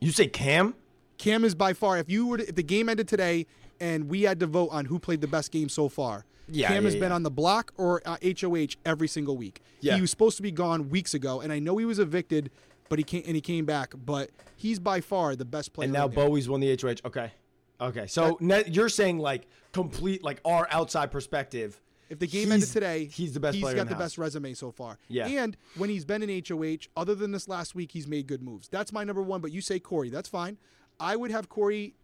You 0.00 0.10
say 0.10 0.26
Cam? 0.26 0.74
Cam 1.18 1.44
is 1.44 1.54
by 1.54 1.72
far. 1.72 1.98
If 1.98 2.10
you 2.10 2.26
were 2.26 2.38
to, 2.38 2.48
if 2.48 2.54
the 2.56 2.62
game 2.64 2.88
ended 2.88 3.06
today 3.06 3.46
and 3.82 4.08
we 4.08 4.22
had 4.22 4.38
to 4.40 4.46
vote 4.46 4.68
on 4.70 4.84
who 4.84 4.98
played 4.98 5.20
the 5.20 5.26
best 5.26 5.50
game 5.50 5.68
so 5.68 5.88
far, 5.88 6.24
Yeah, 6.48 6.68
Cam 6.68 6.84
yeah, 6.84 6.90
has 6.90 6.96
been 6.96 7.10
on 7.12 7.24
the 7.24 7.30
block 7.30 7.72
or 7.76 8.00
uh, 8.06 8.16
HOH 8.22 8.76
every 8.86 9.08
single 9.08 9.36
week. 9.36 9.60
Yeah. 9.80 9.96
He 9.96 10.00
was 10.00 10.10
supposed 10.10 10.36
to 10.36 10.42
be 10.42 10.52
gone 10.52 10.88
weeks 10.88 11.14
ago, 11.14 11.40
and 11.40 11.52
I 11.52 11.58
know 11.58 11.76
he 11.76 11.84
was 11.84 11.98
evicted, 11.98 12.50
but 12.88 13.00
he 13.00 13.02
came 13.02 13.24
and 13.26 13.34
he 13.34 13.40
came 13.40 13.64
back. 13.64 13.94
But 14.06 14.30
he's 14.56 14.78
by 14.78 15.00
far 15.00 15.34
the 15.34 15.44
best 15.44 15.72
player. 15.72 15.86
And 15.86 15.92
now. 15.92 16.06
Bowie's 16.06 16.48
won 16.48 16.60
the 16.60 16.78
HOH. 16.80 16.96
Okay. 17.04 17.32
Okay. 17.80 18.06
So 18.06 18.38
you're 18.40 18.88
saying 18.88 19.18
like 19.18 19.48
complete 19.72 20.22
like 20.22 20.40
our 20.44 20.68
outside 20.70 21.10
perspective. 21.10 21.80
If 22.08 22.18
the 22.18 22.26
game 22.26 22.52
ended 22.52 22.68
today, 22.68 23.06
he's 23.06 23.32
the 23.32 23.40
best 23.40 23.56
He's 23.56 23.64
got 23.64 23.88
the 23.88 23.94
the 23.94 23.94
best 23.96 24.18
resume 24.18 24.52
so 24.52 24.70
far. 24.70 24.98
Yeah. 25.08 25.26
And 25.26 25.56
when 25.76 25.88
he's 25.88 26.04
been 26.04 26.22
in 26.22 26.42
HOH, 26.46 26.88
other 26.94 27.14
than 27.14 27.32
this 27.32 27.48
last 27.48 27.74
week, 27.74 27.90
he's 27.90 28.06
made 28.06 28.26
good 28.26 28.42
moves. 28.42 28.68
That's 28.68 28.92
my 28.92 29.02
number 29.02 29.22
one. 29.22 29.40
But 29.40 29.50
you 29.50 29.62
say 29.62 29.80
Cory, 29.80 30.10
that's 30.10 30.28
fine. 30.28 30.58
I 31.00 31.16
would 31.16 31.30
have 31.30 31.48
Cory. 31.48 31.94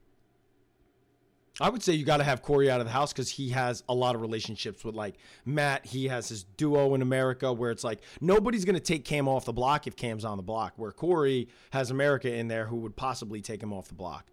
I 1.60 1.68
would 1.70 1.82
say 1.82 1.92
you 1.94 2.04
got 2.04 2.18
to 2.18 2.24
have 2.24 2.42
Cory 2.42 2.70
out 2.70 2.80
of 2.80 2.86
the 2.86 2.92
house 2.92 3.12
because 3.12 3.30
he 3.30 3.48
has 3.50 3.82
a 3.88 3.94
lot 3.94 4.14
of 4.14 4.20
relationships 4.20 4.84
with 4.84 4.94
like 4.94 5.16
Matt. 5.44 5.84
He 5.84 6.08
has 6.08 6.28
his 6.28 6.44
duo 6.44 6.94
in 6.94 7.02
America 7.02 7.52
where 7.52 7.70
it's 7.70 7.82
like 7.84 8.00
nobody's 8.20 8.64
going 8.64 8.76
to 8.76 8.80
take 8.80 9.04
Cam 9.04 9.26
off 9.26 9.44
the 9.44 9.52
block 9.52 9.86
if 9.86 9.96
Cam's 9.96 10.24
on 10.24 10.36
the 10.36 10.42
block. 10.42 10.74
Where 10.76 10.92
Cory 10.92 11.48
has 11.70 11.90
America 11.90 12.32
in 12.32 12.48
there 12.48 12.66
who 12.66 12.76
would 12.76 12.94
possibly 12.94 13.40
take 13.40 13.62
him 13.62 13.72
off 13.72 13.88
the 13.88 13.94
block. 13.94 14.26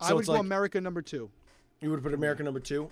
So 0.00 0.08
I 0.08 0.12
would 0.14 0.26
go 0.26 0.32
like 0.32 0.40
America 0.40 0.80
number 0.80 1.00
two 1.00 1.30
you 1.84 1.90
would 1.90 2.02
put 2.02 2.14
America 2.14 2.42
number 2.42 2.60
two. 2.60 2.90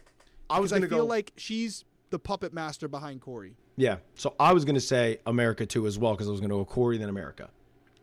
I 0.51 0.61
was 0.61 0.71
going 0.71 0.83
to 0.83 0.89
feel 0.89 1.07
like 1.07 1.33
she's 1.37 1.85
the 2.11 2.19
puppet 2.19 2.53
master 2.53 2.89
behind 2.89 3.23
Cory. 3.23 3.57
yeah. 3.77 3.97
So 4.17 4.35
I 4.39 4.53
was 4.53 4.65
going 4.65 4.75
to 4.75 4.81
say 4.81 5.19
America 5.27 5.65
two 5.65 5.87
as 5.87 5.99
well 5.99 6.13
because 6.13 6.29
I 6.29 6.31
was 6.31 6.41
going 6.41 6.51
to 6.51 6.57
go 6.57 6.65
Cory 6.65 6.99
then 6.99 7.09
America. 7.09 7.49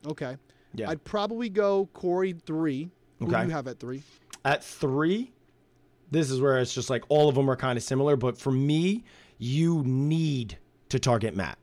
Okay. 0.08 0.36
Yeah. 0.74 0.90
I'd 0.90 1.04
probably 1.04 1.50
go 1.50 1.88
Cory 1.94 2.34
three. 2.34 2.90
Who 3.20 3.28
do 3.28 3.38
you 3.38 3.50
have 3.50 3.68
at 3.68 3.80
three? 3.80 4.02
At 4.46 4.64
three, 4.64 5.32
this 6.12 6.30
is 6.32 6.40
where 6.42 6.58
it's 6.60 6.74
just 6.74 6.90
like 6.90 7.04
all 7.10 7.30
of 7.30 7.36
them 7.36 7.50
are 7.50 7.56
kind 7.56 7.78
of 7.78 7.84
similar. 7.84 8.16
But 8.16 8.38
for 8.38 8.52
me, 8.52 9.04
you 9.38 9.84
need 9.86 10.58
to 10.90 11.00
target 11.00 11.36
Matt 11.36 11.58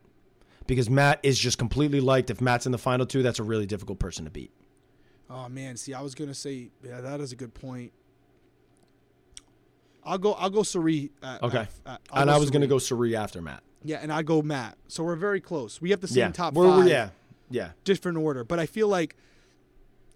because 0.67 0.89
Matt 0.89 1.21
is 1.23 1.39
just 1.39 1.59
completely 1.59 2.01
liked. 2.01 2.31
If 2.31 2.41
Matt's 2.41 2.67
in 2.67 2.73
the 2.73 2.79
final 2.79 3.07
two, 3.07 3.23
that's 3.23 3.39
a 3.39 3.43
really 3.45 3.67
difficult 3.67 3.99
person 3.99 4.25
to 4.25 4.31
beat. 4.31 4.51
Oh 5.29 5.49
man, 5.49 5.77
see, 5.77 5.93
I 5.95 6.01
was 6.03 6.15
gonna 6.15 6.35
say, 6.35 6.71
yeah, 6.85 7.01
that 7.01 7.21
is 7.21 7.33
a 7.33 7.37
good 7.37 7.53
point. 7.55 7.93
I'll 10.05 10.19
go. 10.19 10.35
I'll 10.35 10.51
go 10.51 10.63
Cirie. 10.63 11.11
At, 11.23 11.43
Okay. 11.43 11.59
at- 11.59 11.71
at- 11.87 12.01
and 12.13 12.31
I 12.31 12.39
was 12.39 12.51
going 12.51 12.61
to 12.61 12.69
go 12.69 12.79
Cirie 12.79 13.17
after 13.17 13.43
Matt. 13.43 13.63
Yeah, 13.83 13.99
and 14.01 14.13
I 14.13 14.23
go 14.23 14.41
Matt. 14.41 14.79
So 14.89 15.03
we're 15.03 15.17
very 15.17 15.41
close. 15.41 15.81
We 15.81 15.91
have 15.91 16.01
the 16.01 16.07
same 16.09 16.19
yeah. 16.19 16.31
top 16.31 16.55
We're- 16.55 16.71
five, 16.83 16.89
yeah. 16.89 17.09
Yeah. 17.51 17.71
different 17.85 18.19
order. 18.19 18.45
But 18.45 18.59
I 18.61 18.67
feel 18.67 18.87
like 18.89 19.17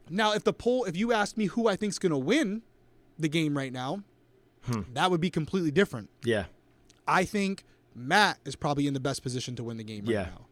now, 0.09 0.33
if 0.33 0.45
the 0.45 0.53
poll, 0.53 0.85
if 0.85 0.97
you 0.97 1.13
ask 1.13 1.37
me 1.37 1.47
who 1.47 1.67
I 1.67 1.75
think's 1.77 1.99
gonna 1.99 2.19
win 2.19 2.63
the 3.19 3.29
game 3.29 3.57
right 3.57 3.73
now, 3.73 4.03
Hmm. 4.67 4.83
that 4.95 5.11
would 5.11 5.21
be 5.21 5.31
completely 5.31 5.71
different. 5.71 6.11
Yeah. 6.25 6.45
I 7.09 7.25
think 7.25 7.65
Matt 7.95 8.39
is 8.45 8.55
probably 8.57 8.87
in 8.87 8.95
the 8.95 9.01
best 9.01 9.23
position 9.23 9.57
to 9.57 9.65
win 9.65 9.77
the 9.79 9.85
game 9.85 10.05
right 10.05 10.13
Yeah. 10.13 10.23
now. 10.25 10.47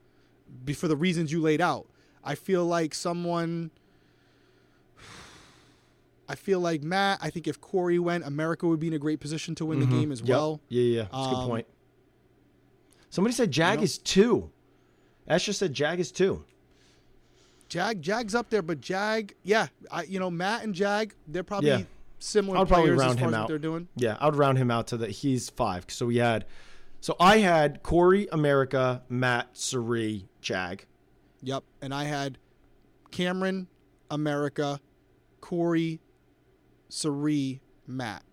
Be- 0.64 0.72
For 0.72 0.88
the 0.88 0.96
reasons 0.96 1.30
you 1.30 1.40
laid 1.40 1.60
out. 1.60 1.86
I 2.24 2.34
feel 2.34 2.64
like 2.66 2.94
someone 2.94 3.70
I 6.28 6.34
feel 6.34 6.60
like 6.60 6.82
Matt, 6.82 7.18
I 7.22 7.30
think 7.30 7.46
if 7.48 7.60
Cory 7.60 7.98
went, 7.98 8.24
America 8.24 8.66
would 8.66 8.80
be 8.80 8.88
in 8.88 8.92
a 8.92 8.98
great 8.98 9.20
position 9.20 9.54
to 9.56 9.64
win 9.66 9.80
the 9.80 9.86
game 9.86 10.12
as 10.12 10.20
Mm-hmm. 10.20 10.28
Yep. 10.28 10.36
well. 10.36 10.60
Yeah. 10.68 10.82
Yeah. 10.82 11.02
That's 11.12 11.26
a 11.26 11.30
good 11.30 11.36
Um, 11.36 11.48
point. 11.48 11.66
Somebody 13.10 13.34
said 13.34 13.50
Jag 13.50 13.78
know- 13.78 13.84
is 13.84 13.98
two. 13.98 14.50
Ash 15.26 15.46
just 15.46 15.58
said 15.58 15.72
Jag 15.74 16.00
is 16.00 16.10
two. 16.12 16.44
Jag 17.68 18.00
Jag's 18.02 18.34
up 18.34 18.48
there, 18.48 18.62
but 18.62 18.80
Jag, 18.80 19.34
yeah, 19.42 19.68
I, 19.90 20.04
you 20.04 20.18
know, 20.18 20.30
Matt 20.30 20.64
and 20.64 20.74
Jag, 20.74 21.12
they're 21.26 21.42
probably 21.42 21.68
Yeah. 21.68 21.82
Similar 22.18 22.58
I'll 22.58 22.66
probably 22.66 22.90
round 22.90 23.18
him 23.18 23.34
out. 23.34 23.48
they're 23.48 23.58
doing. 23.58 23.88
Yeah, 23.96 24.16
I 24.20 24.26
would 24.26 24.36
round 24.36 24.58
him 24.58 24.70
out 24.70 24.88
to 24.88 24.96
the 24.96 25.08
he's 25.08 25.50
five. 25.50 25.84
So 25.88 26.06
we 26.06 26.16
had, 26.16 26.46
so 27.00 27.14
I 27.20 27.38
had 27.38 27.82
Cory, 27.82 28.28
America, 28.32 29.02
Matt, 29.08 29.56
Cirie, 29.56 30.28
Jag. 30.40 30.84
Yep. 31.42 31.62
And 31.80 31.94
I 31.94 32.04
had 32.04 32.38
Cameron, 33.10 33.68
America, 34.10 34.80
Cory, 35.40 36.00
Cirie, 36.88 37.60
Matt. 37.86 38.24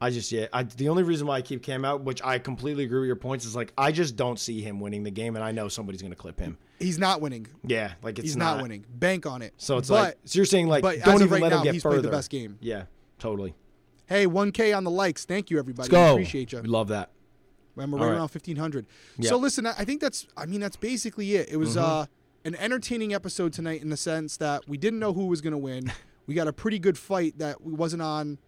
I 0.00 0.10
just 0.10 0.30
yeah. 0.30 0.46
I, 0.52 0.62
the 0.62 0.88
only 0.88 1.02
reason 1.02 1.26
why 1.26 1.36
I 1.36 1.42
keep 1.42 1.62
Cam 1.62 1.84
out, 1.84 2.02
which 2.02 2.22
I 2.22 2.38
completely 2.38 2.84
agree 2.84 3.00
with 3.00 3.08
your 3.08 3.16
points, 3.16 3.44
is 3.44 3.56
like 3.56 3.72
I 3.76 3.90
just 3.90 4.14
don't 4.14 4.38
see 4.38 4.60
him 4.60 4.78
winning 4.78 5.02
the 5.02 5.10
game, 5.10 5.34
and 5.34 5.44
I 5.44 5.50
know 5.50 5.68
somebody's 5.68 6.02
gonna 6.02 6.14
clip 6.14 6.38
him. 6.38 6.56
He's 6.78 6.98
not 6.98 7.20
winning. 7.20 7.48
Yeah, 7.64 7.94
like 8.02 8.18
it's 8.20 8.28
He's 8.28 8.36
not, 8.36 8.62
winning. 8.62 8.84
Bank 8.88 9.26
on 9.26 9.42
it. 9.42 9.54
So 9.56 9.78
it's 9.78 9.88
but, 9.88 9.94
like 9.94 10.18
so 10.24 10.36
you're 10.36 10.46
saying 10.46 10.68
like 10.68 10.82
but 10.82 11.00
don't 11.00 11.16
even 11.16 11.30
right 11.30 11.42
let 11.42 11.50
now, 11.50 11.58
him 11.58 11.64
get 11.64 11.74
he's 11.74 11.82
further. 11.82 11.96
played 11.96 12.04
the 12.04 12.16
best 12.16 12.30
game. 12.30 12.58
Yeah, 12.60 12.84
totally. 13.18 13.54
Hey, 14.06 14.26
1K 14.26 14.76
on 14.76 14.84
the 14.84 14.90
likes. 14.90 15.24
Thank 15.24 15.50
you, 15.50 15.58
everybody. 15.58 15.88
Let's 15.88 15.90
go. 15.90 16.12
Appreciate 16.14 16.52
you. 16.52 16.60
We 16.62 16.68
love 16.68 16.88
that. 16.88 17.10
And 17.76 17.92
we're 17.92 17.98
right 17.98 18.06
right. 18.06 18.12
around 18.12 18.20
1500. 18.30 18.86
Yeah. 19.18 19.28
So 19.28 19.36
listen, 19.36 19.66
I 19.66 19.84
think 19.84 20.00
that's 20.00 20.26
I 20.36 20.46
mean 20.46 20.60
that's 20.60 20.76
basically 20.76 21.34
it. 21.36 21.48
It 21.50 21.56
was 21.58 21.76
Mm-hmm. 21.76 21.84
uh 21.84 22.06
an 22.44 22.54
entertaining 22.54 23.12
episode 23.14 23.52
tonight 23.52 23.82
in 23.82 23.90
the 23.90 23.96
sense 23.96 24.36
that 24.38 24.66
we 24.68 24.78
didn't 24.78 24.98
know 25.00 25.12
who 25.12 25.26
was 25.26 25.40
going 25.40 25.50
to 25.52 25.58
win. 25.58 25.92
we 26.26 26.34
got 26.34 26.48
a 26.48 26.52
pretty 26.52 26.78
good 26.78 26.96
fight 26.96 27.38
that 27.38 27.60
wasn't 27.60 28.00
on 28.02 28.38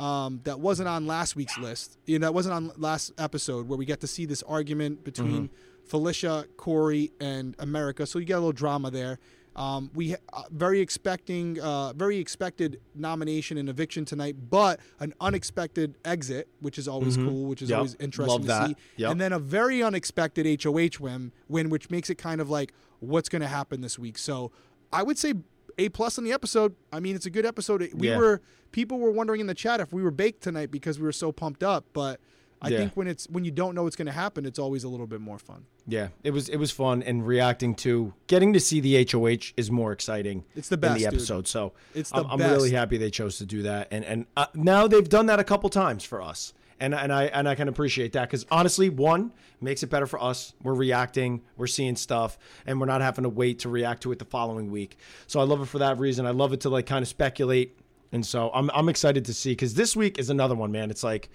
um, 0.00 0.40
that 0.44 0.60
wasn't 0.60 0.88
on 0.88 1.06
last 1.06 1.34
week's 1.34 1.58
list. 1.58 1.98
You 2.06 2.18
know, 2.18 2.26
that 2.26 2.32
wasn't 2.34 2.54
on 2.54 2.70
last 2.76 3.12
episode 3.18 3.66
where 3.66 3.76
we 3.76 3.84
got 3.84 4.00
to 4.00 4.06
see 4.06 4.26
this 4.26 4.42
argument 4.44 5.02
between 5.04 5.48
Mm-hmm. 5.48 5.54
Felicia, 5.86 6.44
Cory, 6.58 7.12
and 7.18 7.56
America. 7.58 8.06
So 8.06 8.18
you 8.18 8.26
get 8.26 8.34
a 8.34 8.40
little 8.40 8.52
drama 8.52 8.90
there. 8.90 9.18
Um, 9.58 9.90
we 9.94 10.14
uh, 10.14 10.42
very 10.50 10.80
expecting, 10.80 11.58
uh, 11.60 11.92
very 11.92 12.18
expected 12.18 12.80
nomination 12.94 13.58
and 13.58 13.68
eviction 13.68 14.04
tonight, 14.04 14.36
but 14.50 14.78
an 15.00 15.12
unexpected 15.20 15.96
exit, 16.04 16.48
which 16.60 16.78
is 16.78 16.86
always 16.86 17.16
cool, 17.16 17.46
which 17.46 17.60
is 17.62 17.68
Mm-hmm. 17.68 17.72
Yep. 17.72 17.78
always 17.78 17.96
interesting 17.98 18.32
Love 18.32 18.40
to 18.42 18.46
that. 18.48 18.68
see. 18.68 18.76
Yep. 18.98 19.10
And 19.12 19.20
then 19.20 19.32
a 19.32 19.38
very 19.38 19.82
unexpected 19.82 20.62
HOH 20.62 21.00
win, 21.00 21.32
win, 21.48 21.70
which 21.70 21.90
makes 21.90 22.08
it 22.08 22.16
kind 22.16 22.40
of 22.40 22.48
like 22.48 22.72
what's 23.00 23.28
going 23.28 23.42
to 23.42 23.48
happen 23.48 23.80
this 23.80 23.98
week. 23.98 24.16
So 24.18 24.52
I 24.92 25.02
would 25.02 25.18
say 25.18 25.34
A 25.78 25.88
plus 25.88 26.18
on 26.18 26.24
the 26.24 26.32
episode. 26.32 26.74
I 26.92 27.00
mean, 27.00 27.16
it's 27.16 27.26
a 27.26 27.30
good 27.30 27.44
episode. 27.46 27.88
We 27.94 28.08
Yeah. 28.10 28.18
were 28.18 28.40
people 28.70 28.98
were 28.98 29.10
wondering 29.10 29.40
in 29.40 29.46
the 29.48 29.54
chat 29.54 29.80
if 29.80 29.92
we 29.92 30.02
were 30.02 30.10
baked 30.10 30.42
tonight 30.42 30.70
because 30.70 30.98
we 30.98 31.04
were 31.04 31.12
so 31.12 31.32
pumped 31.32 31.62
up, 31.62 31.84
but 31.92 32.20
I 32.60 32.68
Yeah. 32.70 32.78
think 32.78 32.96
when 32.96 33.06
it's 33.06 33.28
when 33.28 33.44
you 33.44 33.50
don't 33.50 33.74
know 33.74 33.84
what's 33.84 33.94
going 33.96 34.06
to 34.06 34.12
happen, 34.12 34.44
it's 34.44 34.58
always 34.58 34.82
a 34.84 34.88
little 34.88 35.06
bit 35.06 35.20
more 35.20 35.38
fun. 35.38 35.66
Yeah, 35.86 36.08
it 36.24 36.32
was 36.32 36.48
it 36.48 36.56
was 36.56 36.70
fun 36.72 37.02
and 37.02 37.26
reacting 37.26 37.74
to 37.76 38.14
getting 38.26 38.52
to 38.52 38.60
see 38.60 38.80
the 38.80 38.96
HOH 39.10 39.52
is 39.56 39.70
more 39.70 39.92
exciting. 39.92 40.44
It's 40.56 40.68
the 40.68 40.76
best, 40.76 40.94
the 40.94 41.04
dude. 41.04 41.14
episode. 41.14 41.46
So 41.46 41.72
It's 41.94 42.10
the 42.10 42.16
I'm, 42.24 42.40
I'm 42.42 42.50
really 42.50 42.72
happy 42.72 42.96
they 42.96 43.10
chose 43.10 43.38
to 43.38 43.46
do 43.46 43.62
that, 43.62 43.88
and 43.90 44.04
and 44.04 44.26
uh, 44.36 44.46
now 44.54 44.86
they've 44.88 45.08
done 45.08 45.26
that 45.26 45.38
a 45.38 45.44
couple 45.44 45.70
times 45.70 46.02
for 46.04 46.20
us, 46.20 46.52
and 46.80 46.94
and 46.94 47.12
I 47.12 47.24
and 47.26 47.48
I 47.48 47.54
can 47.54 47.68
appreciate 47.68 48.12
that 48.14 48.28
because 48.28 48.44
honestly, 48.50 48.88
one 48.88 49.32
makes 49.60 49.82
it 49.84 49.86
better 49.88 50.06
for 50.06 50.20
us. 50.22 50.52
We're 50.62 50.74
reacting, 50.74 51.42
we're 51.56 51.66
seeing 51.68 51.94
stuff, 51.96 52.38
and 52.66 52.80
we're 52.80 52.86
not 52.86 53.00
having 53.00 53.22
to 53.22 53.28
wait 53.28 53.60
to 53.60 53.68
react 53.68 54.02
to 54.02 54.12
it 54.12 54.18
the 54.18 54.24
following 54.24 54.70
week. 54.72 54.98
So 55.28 55.38
I 55.40 55.44
love 55.44 55.60
it 55.62 55.66
for 55.66 55.78
that 55.78 55.98
reason. 55.98 56.26
I 56.26 56.30
love 56.32 56.52
it 56.52 56.60
to 56.62 56.70
like 56.70 56.86
kind 56.86 57.02
of 57.02 57.08
speculate, 57.08 57.78
and 58.12 58.26
so 58.26 58.50
I'm 58.52 58.68
I'm 58.74 58.88
excited 58.88 59.24
to 59.26 59.32
see 59.34 59.52
because 59.52 59.74
this 59.74 59.94
week 59.94 60.18
is 60.18 60.28
another 60.28 60.56
one, 60.56 60.72
man. 60.72 60.90
It's 60.90 61.04
like 61.04 61.28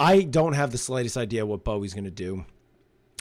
I 0.00 0.22
don't 0.22 0.54
have 0.54 0.72
the 0.72 0.78
slightest 0.78 1.16
idea 1.16 1.46
what 1.46 1.62
Bowie's 1.62 1.94
gonna 1.94 2.10
do 2.10 2.44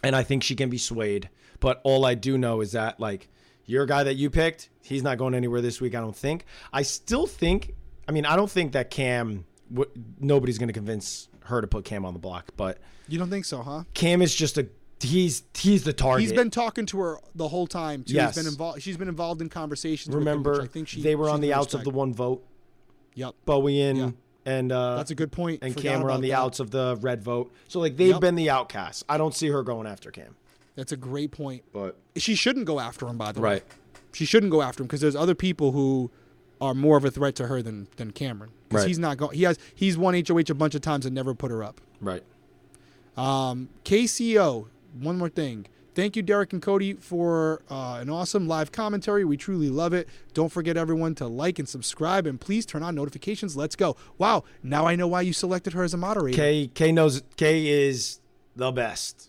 and 0.03 0.15
I 0.15 0.23
think 0.23 0.43
she 0.43 0.55
can 0.55 0.69
be 0.69 0.77
swayed. 0.77 1.30
But 1.59 1.82
all 1.84 2.05
I 2.05 2.15
do 2.15 2.38
know 2.38 2.61
is 2.61 2.71
that 2.71 2.99
like 2.99 3.27
your 3.65 3.86
guy 3.86 4.03
that 4.03 4.15
you 4.15 4.30
picked, 4.30 4.69
he's 4.82 5.03
not 5.03 5.17
going 5.17 5.34
anywhere 5.34 5.61
this 5.61 5.82
week. 5.82 5.93
I 5.95 5.99
don't 5.99 6.15
think. 6.15 6.45
I 6.71 6.84
still 6.84 7.27
think. 7.27 7.73
I 8.07 8.11
mean, 8.11 8.25
I 8.25 8.36
don't 8.36 8.49
think 8.49 8.71
that 8.73 8.89
Cam. 8.89 9.45
W- 9.71 9.91
nobody's 10.19 10.57
going 10.57 10.69
to 10.69 10.73
convince 10.73 11.27
her 11.45 11.61
to 11.61 11.67
put 11.67 11.86
Cam 11.86 12.05
on 12.05 12.13
the 12.13 12.19
block, 12.19 12.51
but 12.57 12.80
You 13.07 13.19
don't 13.19 13.30
think 13.30 13.45
so, 13.45 13.61
huh? 13.61 13.84
Cam 13.93 14.21
is 14.21 14.34
just 14.34 14.57
a. 14.57 14.67
He's 15.01 15.43
he's 15.53 15.84
the 15.84 15.93
target. 15.93 16.21
He's 16.21 16.34
been 16.34 16.49
talking 16.49 16.86
to 16.88 16.99
her 16.99 17.19
the 17.36 17.47
whole 17.47 17.67
time. 17.67 18.03
Too. 18.03 18.13
Yes. 18.13 18.36
He's 18.36 18.43
been 18.43 18.51
involved. 18.51 18.82
She's 18.82 18.97
been 18.97 19.07
involved 19.07 19.41
in 19.41 19.47
conversations. 19.49 20.13
Remember, 20.15 20.51
with 20.51 20.59
him, 20.59 20.65
I 20.65 20.67
think 20.67 20.88
she, 20.88 21.01
they 21.01 21.15
were 21.15 21.30
on 21.30 21.39
the 21.41 21.53
outs 21.53 21.73
of 21.73 21.84
the 21.84 21.89
one 21.89 22.13
vote. 22.13 22.45
Yep, 23.15 23.36
Bowie 23.45 23.82
and 23.82 23.97
Yeah. 23.97 24.11
And 24.50 24.72
uh, 24.72 24.95
that's 24.97 25.12
a 25.12 25.16
good 25.16 25.32
point. 25.32 25.60
and 25.62 25.74
Forgot 25.74 25.89
Cam 25.89 26.04
on 26.10 26.22
the 26.22 26.30
that. 26.30 26.38
outs 26.39 26.60
of 26.60 26.72
the 26.72 26.97
red 27.02 27.24
vote. 27.24 27.52
So 27.68 27.80
like 27.80 27.97
they've 27.97 28.10
Yep. 28.10 28.22
been 28.22 28.36
the 28.36 28.50
outcasts. 28.50 29.04
I 29.08 29.18
don't 29.18 29.34
see 29.36 29.47
her 29.50 29.64
going 29.64 29.88
after 29.88 30.12
Cam. 30.12 30.36
That's 30.76 30.91
a 30.91 30.97
great 30.97 31.32
point. 31.32 31.64
But 31.74 31.97
She 32.16 32.36
shouldn't 32.36 32.66
go 32.66 32.80
after 32.80 33.08
him. 33.08 33.18
By 33.18 33.32
the 33.32 33.41
way, 33.41 33.50
right, 33.50 33.64
she 34.14 34.26
shouldn't 34.26 34.52
go 34.52 34.62
after 34.62 34.84
him 34.84 34.88
because 34.88 35.02
there's 35.02 35.16
other 35.16 35.36
people 35.36 35.72
who 35.74 36.10
are 36.62 36.74
more 36.74 36.97
of 36.97 37.06
a 37.06 37.12
threat 37.12 37.36
to 37.36 37.47
her 37.47 37.62
than 37.62 37.88
than 37.97 38.12
Cameron. 38.12 38.52
Because 38.70 38.84
Right. 38.84 38.88
he's 38.88 39.00
not 39.00 39.18
going. 39.18 39.36
He 39.38 39.43
has 39.43 39.58
he's 39.76 39.97
won 39.97 40.14
HOH 40.14 40.50
a 40.50 40.54
bunch 40.54 40.76
of 40.76 40.82
times 40.82 41.06
and 41.06 41.14
never 41.16 41.34
put 41.34 41.52
her 41.52 41.64
up. 41.64 41.82
right. 42.02 42.24
Um, 43.18 43.70
KCO. 43.84 44.68
One 45.00 45.18
more 45.18 45.30
thing. 45.30 45.68
Thank 46.00 46.16
you, 46.16 46.22
Derrick 46.22 46.54
and 46.54 46.62
Cody, 46.62 46.93
for 46.93 47.62
uh, 47.70 47.97
an 48.00 48.10
awesome 48.10 48.47
live 48.47 48.72
commentary. 48.72 49.26
We 49.26 49.36
truly 49.36 49.70
love 49.70 49.91
it. 49.91 50.08
Don't 50.34 50.47
forget, 50.47 50.78
everyone, 50.78 51.14
to 51.16 51.28
like 51.28 51.60
and 51.60 51.68
subscribe, 51.68 52.26
and 52.26 52.39
please 52.39 52.66
turn 52.66 52.84
on 52.84 52.95
notifications. 52.95 53.58
Let's 53.58 53.76
go. 53.76 53.97
Wow, 54.18 54.45
now 54.64 54.88
I 54.88 54.95
know 54.95 55.10
why 55.10 55.20
you 55.20 55.34
selected 55.34 55.74
her 55.74 55.84
as 55.84 55.93
a 55.93 55.97
moderator. 55.97 56.38
K 56.38 56.72
K 56.74 56.93
knows 56.93 57.22
K 57.36 57.68
is 57.68 58.22
the 58.56 58.72
best. 58.72 59.28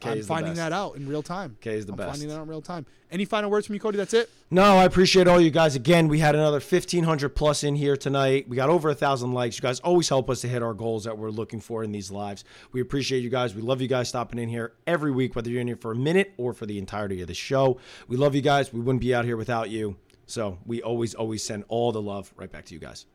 K 0.00 0.10
I'm 0.10 0.22
finding 0.22 0.54
that 0.54 0.72
out 0.72 0.96
in 0.96 1.08
real 1.08 1.22
time. 1.22 1.56
K 1.60 1.74
is 1.74 1.86
the 1.86 1.92
I'm 1.92 1.96
best. 1.96 2.10
finding 2.10 2.28
that 2.28 2.36
out 2.36 2.42
in 2.42 2.48
real 2.48 2.60
time. 2.60 2.84
Any 3.10 3.24
final 3.24 3.50
words 3.50 3.66
from 3.66 3.74
you, 3.74 3.80
Cody? 3.80 3.96
That's 3.96 4.12
it. 4.12 4.28
No, 4.50 4.76
I 4.76 4.84
appreciate 4.84 5.26
all 5.26 5.40
you 5.40 5.50
guys. 5.50 5.74
Again, 5.74 6.08
we 6.08 6.18
had 6.18 6.34
another 6.34 6.60
1,500 6.60 7.30
plus 7.30 7.64
in 7.64 7.76
here 7.76 7.96
tonight. 7.96 8.46
We 8.48 8.56
got 8.56 8.68
over 8.68 8.90
a 8.90 8.94
thousand 8.94 9.32
likes. 9.32 9.56
You 9.56 9.62
guys 9.62 9.80
always 9.80 10.08
help 10.08 10.28
us 10.28 10.42
to 10.42 10.48
hit 10.48 10.62
our 10.62 10.74
goals 10.74 11.04
that 11.04 11.16
we're 11.16 11.30
looking 11.30 11.60
for 11.60 11.82
in 11.82 11.92
these 11.92 12.10
lives. 12.10 12.44
We 12.72 12.80
appreciate 12.82 13.20
you 13.20 13.30
guys. 13.30 13.54
We 13.54 13.62
love 13.62 13.80
you 13.80 13.88
guys 13.88 14.08
stopping 14.08 14.38
in 14.38 14.48
here 14.48 14.74
every 14.86 15.12
week, 15.12 15.34
whether 15.34 15.48
you're 15.48 15.60
in 15.62 15.66
here 15.66 15.76
for 15.76 15.92
a 15.92 15.96
minute 15.96 16.34
or 16.36 16.52
for 16.52 16.66
the 16.66 16.78
entirety 16.78 17.22
of 17.22 17.28
the 17.28 17.34
show. 17.34 17.78
We 18.06 18.16
love 18.16 18.34
you 18.34 18.42
guys. 18.42 18.72
We 18.72 18.80
wouldn't 18.80 19.00
be 19.00 19.14
out 19.14 19.24
here 19.24 19.36
without 19.36 19.70
you. 19.70 19.96
So 20.26 20.58
we 20.66 20.82
always, 20.82 21.14
always 21.14 21.42
send 21.42 21.64
all 21.68 21.92
the 21.92 22.02
love 22.02 22.34
right 22.36 22.50
back 22.50 22.66
to 22.66 22.74
you 22.74 22.80
guys. 22.80 23.06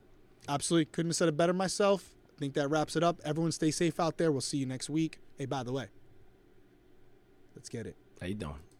Absolutely. 0.49 0.85
Couldn't 0.85 1.09
have 1.11 1.17
said 1.17 1.27
it 1.27 1.37
better 1.37 1.53
myself. 1.53 2.15
I 2.35 2.39
think 2.39 2.53
that 2.55 2.69
wraps 2.69 2.95
it 2.95 3.03
up. 3.03 3.19
Everyone 3.23 3.51
stay 3.51 3.69
safe 3.69 3.99
out 3.99 4.17
there. 4.17 4.31
We'll 4.31 4.41
see 4.41 4.57
you 4.57 4.65
next 4.65 4.89
week. 4.89 5.19
Hey, 5.37 5.45
by 5.45 5.63
the 5.63 5.71
way, 5.73 5.87
let's 7.61 7.69
get 7.69 7.85
it. 7.85 7.95
How 8.19 8.25
you 8.25 8.33
doing? 8.33 8.70